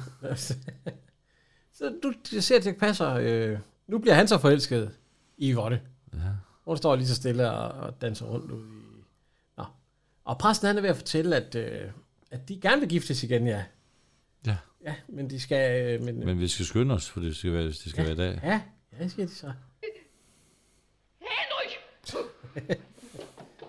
så 1.76 1.98
du 2.02 2.40
ser, 2.40 2.56
at 2.56 2.64
det 2.64 2.76
passer. 2.76 3.14
Øh, 3.14 3.58
nu 3.86 3.98
bliver 3.98 4.14
han 4.14 4.28
så 4.28 4.38
forelsket 4.38 4.96
i 5.36 5.52
Yvonne. 5.52 5.80
Ja. 6.14 6.18
Hun 6.64 6.76
står 6.76 6.96
lige 6.96 7.08
så 7.08 7.14
stille 7.14 7.50
og, 7.50 8.00
danser 8.00 8.26
rundt 8.26 8.50
ud 8.52 8.66
i... 8.66 9.04
Nå. 9.56 9.64
Og 10.24 10.38
præsten 10.38 10.66
han 10.66 10.76
er 10.76 10.80
ved 10.80 10.90
at 10.90 10.96
fortælle, 10.96 11.36
at, 11.36 11.54
øh, 11.54 11.90
at 12.30 12.48
de 12.48 12.60
gerne 12.60 12.80
vil 12.80 12.88
giftes 12.88 13.22
igen, 13.22 13.46
ja. 13.46 13.64
Ja. 14.46 14.56
Ja, 14.84 14.94
men 15.08 15.30
de 15.30 15.40
skal... 15.40 15.94
Øh, 15.94 16.02
men, 16.02 16.26
Men 16.26 16.40
vi 16.40 16.48
skal 16.48 16.66
skynde 16.66 16.94
os, 16.94 17.10
for 17.10 17.20
det 17.20 17.36
skal 17.36 17.52
være, 17.52 17.64
det 17.64 17.76
skal 17.76 18.04
være 18.04 18.12
i 18.12 18.16
dag. 18.16 18.40
Ja, 18.42 18.60
ja, 19.00 19.08
siger 19.08 19.26
de 19.26 19.34
så. 19.34 19.52
Henry! 21.20 21.68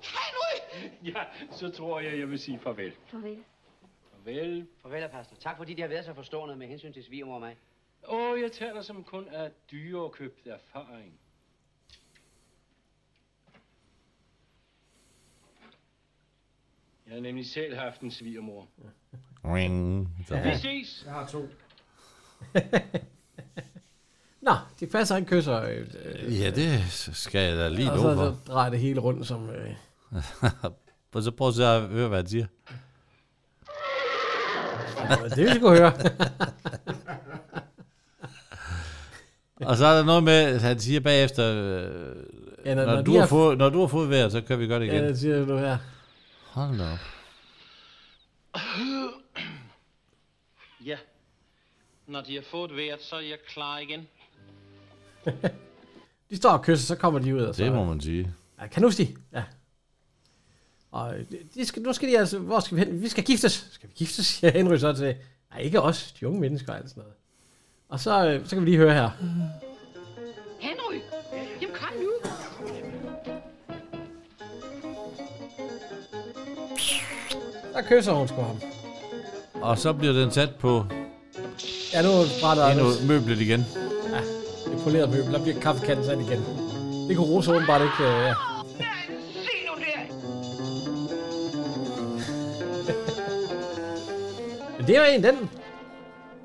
Henry! 0.02 0.90
Ja, 1.04 1.24
så 1.52 1.70
tror 1.70 2.00
jeg, 2.00 2.20
jeg 2.20 2.30
vil 2.30 2.40
sige 2.40 2.60
farvel. 2.60 2.94
Farvel. 3.06 3.44
Farvel. 4.12 4.68
Farvel, 4.82 5.10
pastor. 5.10 5.36
Tak 5.36 5.58
fordi 5.58 5.74
de 5.74 5.82
har 5.82 5.90
været 5.90 6.06
så 6.06 6.14
forstående 6.14 6.56
med 6.56 6.68
hensyn 6.68 6.94
til 6.94 7.04
svigermor 7.04 7.36
og 7.36 7.40
mig. 7.42 7.58
Åh, 8.08 8.42
jeg 8.42 8.52
taler 8.52 8.82
som 8.82 9.04
kun 9.04 9.28
af 9.28 9.52
dyrekøbt 9.72 10.48
erfaring. 10.48 11.20
Jeg 17.06 17.16
har 17.16 17.22
nemlig 17.22 17.46
selv 17.46 17.76
haft 17.76 18.02
en 18.02 18.12
svigermor. 18.12 18.68
Ring. 19.44 20.08
Vi 20.18 20.56
ses. 20.56 21.04
Jeg 21.06 21.14
har 21.14 21.28
to. 21.28 21.48
Nå, 24.48 24.54
de 24.80 24.88
passer 24.88 25.16
en 25.16 25.26
kysser. 25.26 25.62
Øh, 25.62 25.88
øh, 26.06 26.40
Ja, 26.40 26.50
det 26.50 26.84
skal 27.14 27.42
jeg 27.50 27.58
da 27.58 27.68
lige 27.70 27.92
og 27.92 27.98
love 27.98 28.10
så, 28.10 28.16
for. 28.16 28.26
så 28.26 28.52
drejer 28.54 28.70
det 28.70 28.80
hele 28.80 29.00
rundt 29.00 29.28
som... 29.28 29.50
Øh, 29.50 29.74
Og 31.14 31.24
så 31.24 31.32
prøv 31.32 31.48
at 31.48 31.56
høre, 31.90 32.08
hvad 32.08 32.18
han 32.18 32.28
siger. 32.28 32.46
Ja, 35.10 35.16
det 35.30 35.38
vil 35.38 35.46
vi 35.46 35.56
sgu 35.56 35.70
høre. 35.70 35.94
Og 39.70 39.78
så 39.78 39.86
er 39.86 39.98
der 39.98 40.04
noget 40.06 40.24
med, 40.24 40.34
at 40.34 40.62
han 40.62 40.80
siger 40.80 41.00
bagefter, 41.00 41.54
øh, 41.54 42.16
Ja, 42.66 42.74
når- 42.76 42.86
når, 42.86 42.96
når 42.96 43.02
du 43.02 43.12
har 43.14 43.20
har- 43.20 43.28
fået, 43.28 43.58
når 43.58 43.70
du 43.70 43.80
har 43.80 43.88
fået 43.88 44.10
vejret, 44.10 44.32
så 44.32 44.42
kan 44.42 44.60
vi 44.60 44.68
gøre 44.68 44.80
det 44.80 44.86
igen. 44.86 44.96
Ja, 44.96 45.08
det 45.08 45.20
siger 45.20 45.46
du 45.46 45.58
her. 45.58 45.78
Hold 46.52 46.78
da 46.78 46.84
op. 46.94 47.00
Ja. 50.86 50.98
Når 52.08 52.22
de 52.22 52.36
har 52.36 52.44
fået 52.52 52.76
vejret, 52.76 53.02
så 53.02 53.16
er 53.16 53.20
jeg 53.22 53.38
klar 53.48 53.78
igen. 53.78 54.08
De 56.30 56.38
står 56.38 56.50
og 56.50 56.62
kysser, 56.64 56.86
så 56.88 56.96
kommer 56.96 57.20
de 57.20 57.36
ud. 57.36 57.42
Og 57.42 57.56
så, 57.56 57.64
Det 57.64 57.72
må 57.74 57.84
man 57.86 58.02
sige. 58.02 58.32
Ja, 58.62 58.68
kan 58.68 58.82
du 58.82 58.88
huske 58.88 59.04
de? 59.04 59.16
Ja. 59.34 59.44
Og 60.92 61.14
de- 61.56 61.66
skal, 61.66 61.82
nu 61.82 61.94
skal 61.94 62.10
de 62.10 62.20
altså, 62.20 62.40
hvor 62.40 62.60
skal 62.60 62.78
vi 62.78 62.84
hen? 62.84 63.02
Vi 63.02 63.08
skal 63.10 63.24
giftes. 63.24 63.68
Skal 63.72 63.90
vi 63.90 63.94
giftes, 63.98 64.26
siger 64.36 64.52
Henry 64.52 64.78
så 64.78 64.94
til. 64.94 65.16
Nej, 65.52 65.60
ikke 65.60 65.82
os, 65.82 66.12
de 66.20 66.28
unge 66.28 66.40
mennesker 66.40 66.72
og 66.72 66.78
alt 66.80 66.90
sådan 66.90 67.02
noget. 67.02 67.14
Og 67.90 68.00
så, 68.00 68.28
øh, 68.28 68.46
så 68.48 68.56
kan 68.56 68.66
vi 68.66 68.70
lige 68.70 68.78
høre 68.78 68.94
her. 68.94 69.10
Henry! 70.60 71.00
Jamen 71.62 71.76
kom 71.76 71.90
nu! 72.02 72.12
Der 77.74 77.82
kysser 77.82 78.12
hun 78.14 78.28
sgu 78.28 78.42
ham. 78.42 78.62
Og 79.54 79.78
så 79.78 79.94
bliver 79.94 80.14
den 80.14 80.32
sat 80.32 80.56
på 80.56 80.86
Ja, 81.94 82.02
nu 82.02 82.10
brænder 82.42 82.68
endnu 82.68 82.86
møblet 83.08 83.40
igen. 83.42 83.66
Polerede 84.88 85.12
møbel. 85.12 85.34
Der 85.34 85.44
bliver 85.44 85.60
kaffekanden 85.60 86.06
sat 86.06 86.20
igen. 86.20 86.40
Det 87.08 87.18
kunne 87.18 87.28
Rosa 87.28 87.52
åbenbart 87.52 87.82
ikke... 87.82 88.04
Øh, 88.04 88.10
ja. 88.10 88.34
Men 94.78 94.88
det 94.88 94.98
er 94.98 95.00
jo 95.00 95.06
en, 95.16 95.24
den... 95.24 95.50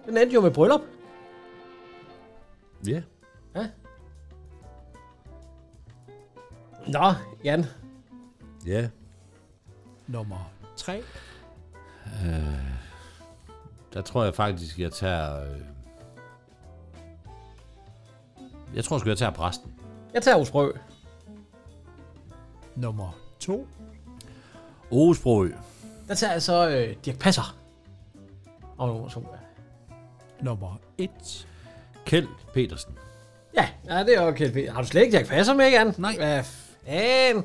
Den 0.06 0.16
endte 0.16 0.35
jo 0.35 0.40
med 0.40 0.51
bryllup. 0.51 0.81
Ja. 2.86 3.02
Ja. 3.56 3.66
Nå, 6.86 7.14
Jan. 7.44 7.66
Ja. 8.66 8.89
Nummer 10.06 10.52
3. 10.77 10.98
Øh, 10.98 11.05
der 13.94 14.02
tror 14.02 14.24
jeg 14.24 14.35
faktisk, 14.35 14.78
jeg 14.78 14.93
tager... 14.93 15.43
Øh, 15.43 15.72
jeg 18.74 18.85
tror 18.85 18.99
sgu, 18.99 19.09
jeg 19.09 19.19
tager 19.19 19.32
præsten. 19.32 19.73
Jeg 20.15 20.23
tager 20.23 20.36
Osbrø. 20.36 20.73
Nummer 22.77 23.19
2. 23.40 23.66
Osbrø. 24.90 25.51
Der 26.09 26.15
tager 26.15 26.32
jeg 26.32 26.43
så 26.43 26.69
øh, 26.69 26.97
Dirk 27.05 27.19
Passer. 27.19 27.57
Og 28.78 28.89
nummer 28.89 29.09
to. 29.09 29.20
ja. 29.20 29.94
Nummer 30.44 30.81
1. 30.99 31.47
Kjeld 32.07 32.28
Petersen. 32.55 32.93
Ja, 33.57 33.69
ja, 33.89 34.05
det 34.05 34.15
er 34.16 34.20
okay. 34.20 34.69
Har 34.70 34.82
du 34.82 34.89
slet 34.89 35.03
ikke 35.03 35.19
Dirk 35.19 35.27
Passer 35.28 35.55
med, 35.55 35.70
Jan? 35.70 35.94
Nej. 35.99 36.16
Hvad 36.16 36.43
fan? 36.44 37.36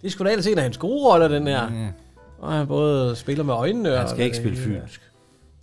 Det 0.00 0.06
er 0.06 0.10
sgu 0.10 0.24
da 0.24 0.30
ellers 0.30 0.46
en 0.46 0.58
af 0.58 0.62
hans 0.62 0.78
gode 0.78 1.06
roller, 1.12 1.28
den 1.28 1.46
her. 1.46 1.72
Ja. 1.72 1.88
Og 2.38 2.52
han 2.52 2.66
både 2.66 3.16
spiller 3.16 3.44
med 3.44 3.54
øjnene 3.54 3.88
Han 3.90 3.98
og... 3.98 4.08
skal 4.08 4.24
ikke 4.24 4.36
spille 4.36 4.56
fynsk. 4.58 5.10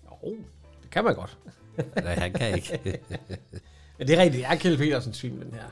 Jo, 0.06 0.36
det 0.82 0.90
kan 0.92 1.04
man 1.04 1.16
godt. 1.16 1.38
Nej, 1.96 2.16
han 2.16 2.34
kan 2.34 2.56
ikke. 2.56 2.80
Men 3.98 4.08
det 4.08 4.18
er 4.18 4.22
rigtigt, 4.22 4.44
det 4.44 4.52
er 4.52 4.56
Kjeld 4.56 4.78
Petersens 4.78 5.22
film, 5.22 5.40
den 5.42 5.54
her. 5.54 5.64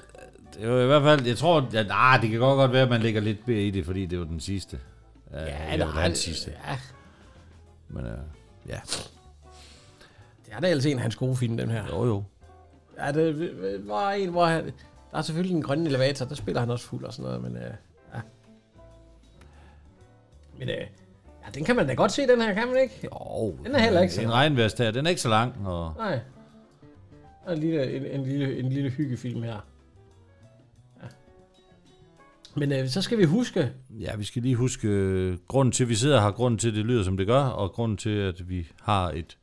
Det 0.54 0.64
er 0.64 0.68
jo 0.68 0.84
i 0.84 0.86
hvert 0.86 1.02
fald, 1.02 1.28
jeg 1.28 1.38
tror, 1.38 1.58
at 1.74 1.88
ah, 1.90 2.22
det 2.22 2.30
kan 2.30 2.40
godt 2.40 2.58
godt 2.58 2.72
være, 2.74 2.82
at 2.84 2.90
man 2.90 3.02
lægger 3.02 3.22
lidt 3.22 3.48
mere 3.48 3.62
i 3.62 3.72
det, 3.72 3.86
fordi 3.86 4.06
det 4.06 4.20
var 4.20 4.26
den 4.26 4.40
sidste. 4.40 4.80
Ja, 5.32 5.42
Ja, 5.42 5.78
det 5.78 5.80
var 5.88 5.94
nej, 5.94 6.02
hans 6.02 6.18
sidste. 6.18 6.52
Ja, 6.68 6.78
Men 7.88 8.06
uh, 8.06 8.12
ja. 8.70 8.80
det 10.46 10.54
er 10.54 10.60
da 10.60 10.70
ellers 10.70 10.86
en 10.86 10.98
af 10.98 11.02
hans 11.02 11.16
gode 11.16 11.36
film, 11.36 11.58
den 11.58 11.70
her. 11.70 11.86
Jo, 11.90 12.06
jo. 12.06 12.24
Ja, 12.98 13.12
det 13.12 13.52
var 13.88 14.12
en, 14.12 14.30
hvor 14.30 14.46
han... 14.46 14.66
Der 15.12 15.18
er 15.18 15.22
selvfølgelig 15.22 15.56
en 15.56 15.64
grønne 15.64 15.90
elevator, 15.90 16.26
der 16.26 16.36
spiller 16.36 16.60
han 16.60 16.70
også 16.70 16.86
fuld 16.86 17.06
og 17.06 17.14
sådan 17.14 17.26
noget, 17.26 17.42
men... 17.42 17.56
Øh, 17.56 17.74
ja. 18.14 18.20
Men 20.60 20.70
øh, 20.70 20.76
ja, 20.76 21.50
den 21.54 21.64
kan 21.64 21.76
man 21.76 21.88
da 21.88 21.94
godt 21.94 22.12
se, 22.12 22.28
den 22.28 22.42
her, 22.42 22.54
kan 22.54 22.68
man 22.68 22.78
ikke? 22.78 23.00
Jo. 23.04 23.58
Den 23.66 23.76
er 23.76 23.80
heller 23.80 24.02
ikke 24.02 24.14
så 24.14 24.22
En 24.22 24.34
regnværs 24.34 24.74
der, 24.74 24.92
den 24.92 25.06
er 25.06 25.10
ikke 25.10 25.22
så 25.22 25.30
lang. 25.30 25.68
Og 25.68 25.94
Nej. 25.98 26.20
Der 27.46 27.52
en 27.52 27.60
lille, 27.60 27.96
en, 27.96 28.06
en, 28.06 28.24
lille, 28.28 28.60
en 28.60 28.70
lille 28.70 28.90
hyggefilm 28.90 29.44
her. 29.44 29.60
Ja. 31.02 31.08
Men 32.56 32.72
øh, 32.72 32.90
så 32.90 33.02
skal 33.02 33.18
vi 33.18 33.24
huske... 33.24 33.72
ja, 33.90 34.16
vi 34.16 34.24
skal 34.24 34.42
lige 34.42 34.56
huske, 34.56 34.88
øh, 34.88 35.38
grunden 35.48 35.72
til, 35.72 35.84
at 35.84 35.90
vi 35.90 35.96
sidder 35.96 36.22
her, 36.22 36.32
grunden 36.32 36.58
til, 36.58 36.68
at 36.68 36.76
det 36.76 36.86
lyder, 36.86 37.04
som 37.04 37.18
det 37.18 37.28
gør, 37.28 37.44
og 37.44 37.72
grunden 37.72 37.98
til, 37.98 38.10
at 38.10 38.50
vi 38.50 38.68
har 38.82 39.12
et 39.12 39.38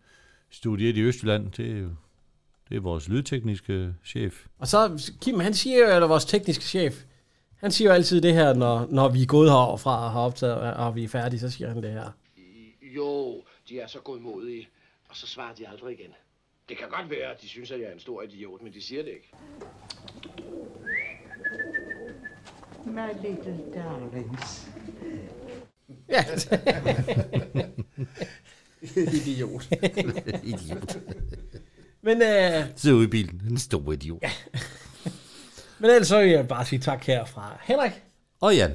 studie 0.50 0.90
i 0.90 1.00
Østjylland, 1.00 1.52
det 1.52 1.70
er 1.70 1.78
jo 1.78 1.90
det 2.72 2.78
er 2.78 2.82
vores 2.82 3.08
lydtekniske 3.08 3.94
chef. 4.04 4.46
Og 4.58 4.68
så, 4.68 5.12
Kim, 5.20 5.40
han 5.40 5.54
siger 5.54 5.78
jo, 5.78 5.94
eller 5.94 6.08
vores 6.08 6.24
tekniske 6.24 6.64
chef, 6.64 7.04
han 7.56 7.70
siger 7.70 7.88
jo 7.88 7.94
altid 7.94 8.20
det 8.20 8.34
her, 8.34 8.54
når, 8.54 8.86
når 8.90 9.08
vi 9.08 9.22
er 9.22 9.26
gået 9.26 9.50
herfra 9.50 10.04
og 10.04 10.10
har 10.10 10.20
optaget, 10.20 10.74
og 10.74 10.96
vi 10.96 11.04
er 11.04 11.08
færdige, 11.08 11.40
så 11.40 11.50
siger 11.50 11.68
han 11.68 11.82
det 11.82 11.92
her. 11.92 12.10
Jo, 12.82 13.42
de 13.68 13.80
er 13.80 13.86
så 13.86 13.98
godmodige, 13.98 14.68
og 15.08 15.16
så 15.16 15.26
svarer 15.26 15.54
de 15.54 15.68
aldrig 15.68 16.00
igen. 16.00 16.10
Det 16.68 16.78
kan 16.78 16.88
godt 16.88 17.10
være, 17.10 17.34
at 17.34 17.42
de 17.42 17.48
synes, 17.48 17.70
at 17.70 17.80
jeg 17.80 17.88
er 17.88 17.92
en 17.92 18.00
stor 18.00 18.22
idiot, 18.22 18.62
men 18.62 18.72
de 18.72 18.82
siger 18.82 19.02
det 19.02 19.10
ikke. 19.10 19.32
My 22.86 23.26
little 23.26 23.58
darlings. 23.74 24.68
Ja. 26.08 26.24
Idiot. 29.12 29.68
Idiot. 30.52 30.96
Men, 32.02 32.22
øh, 32.22 32.64
Sidder 32.76 32.96
ude 32.96 33.04
i 33.04 33.10
bilen. 33.10 33.42
En 33.50 33.58
stor 33.58 33.92
idiot. 33.92 34.22
men 35.80 35.90
ellers 35.90 36.08
så 36.08 36.20
vil 36.20 36.30
jeg 36.30 36.48
bare 36.48 36.64
sige 36.64 36.78
tak 36.78 37.04
her 37.04 37.24
fra 37.24 37.58
Henrik. 37.62 37.92
Og 38.40 38.56
Jan. 38.56 38.74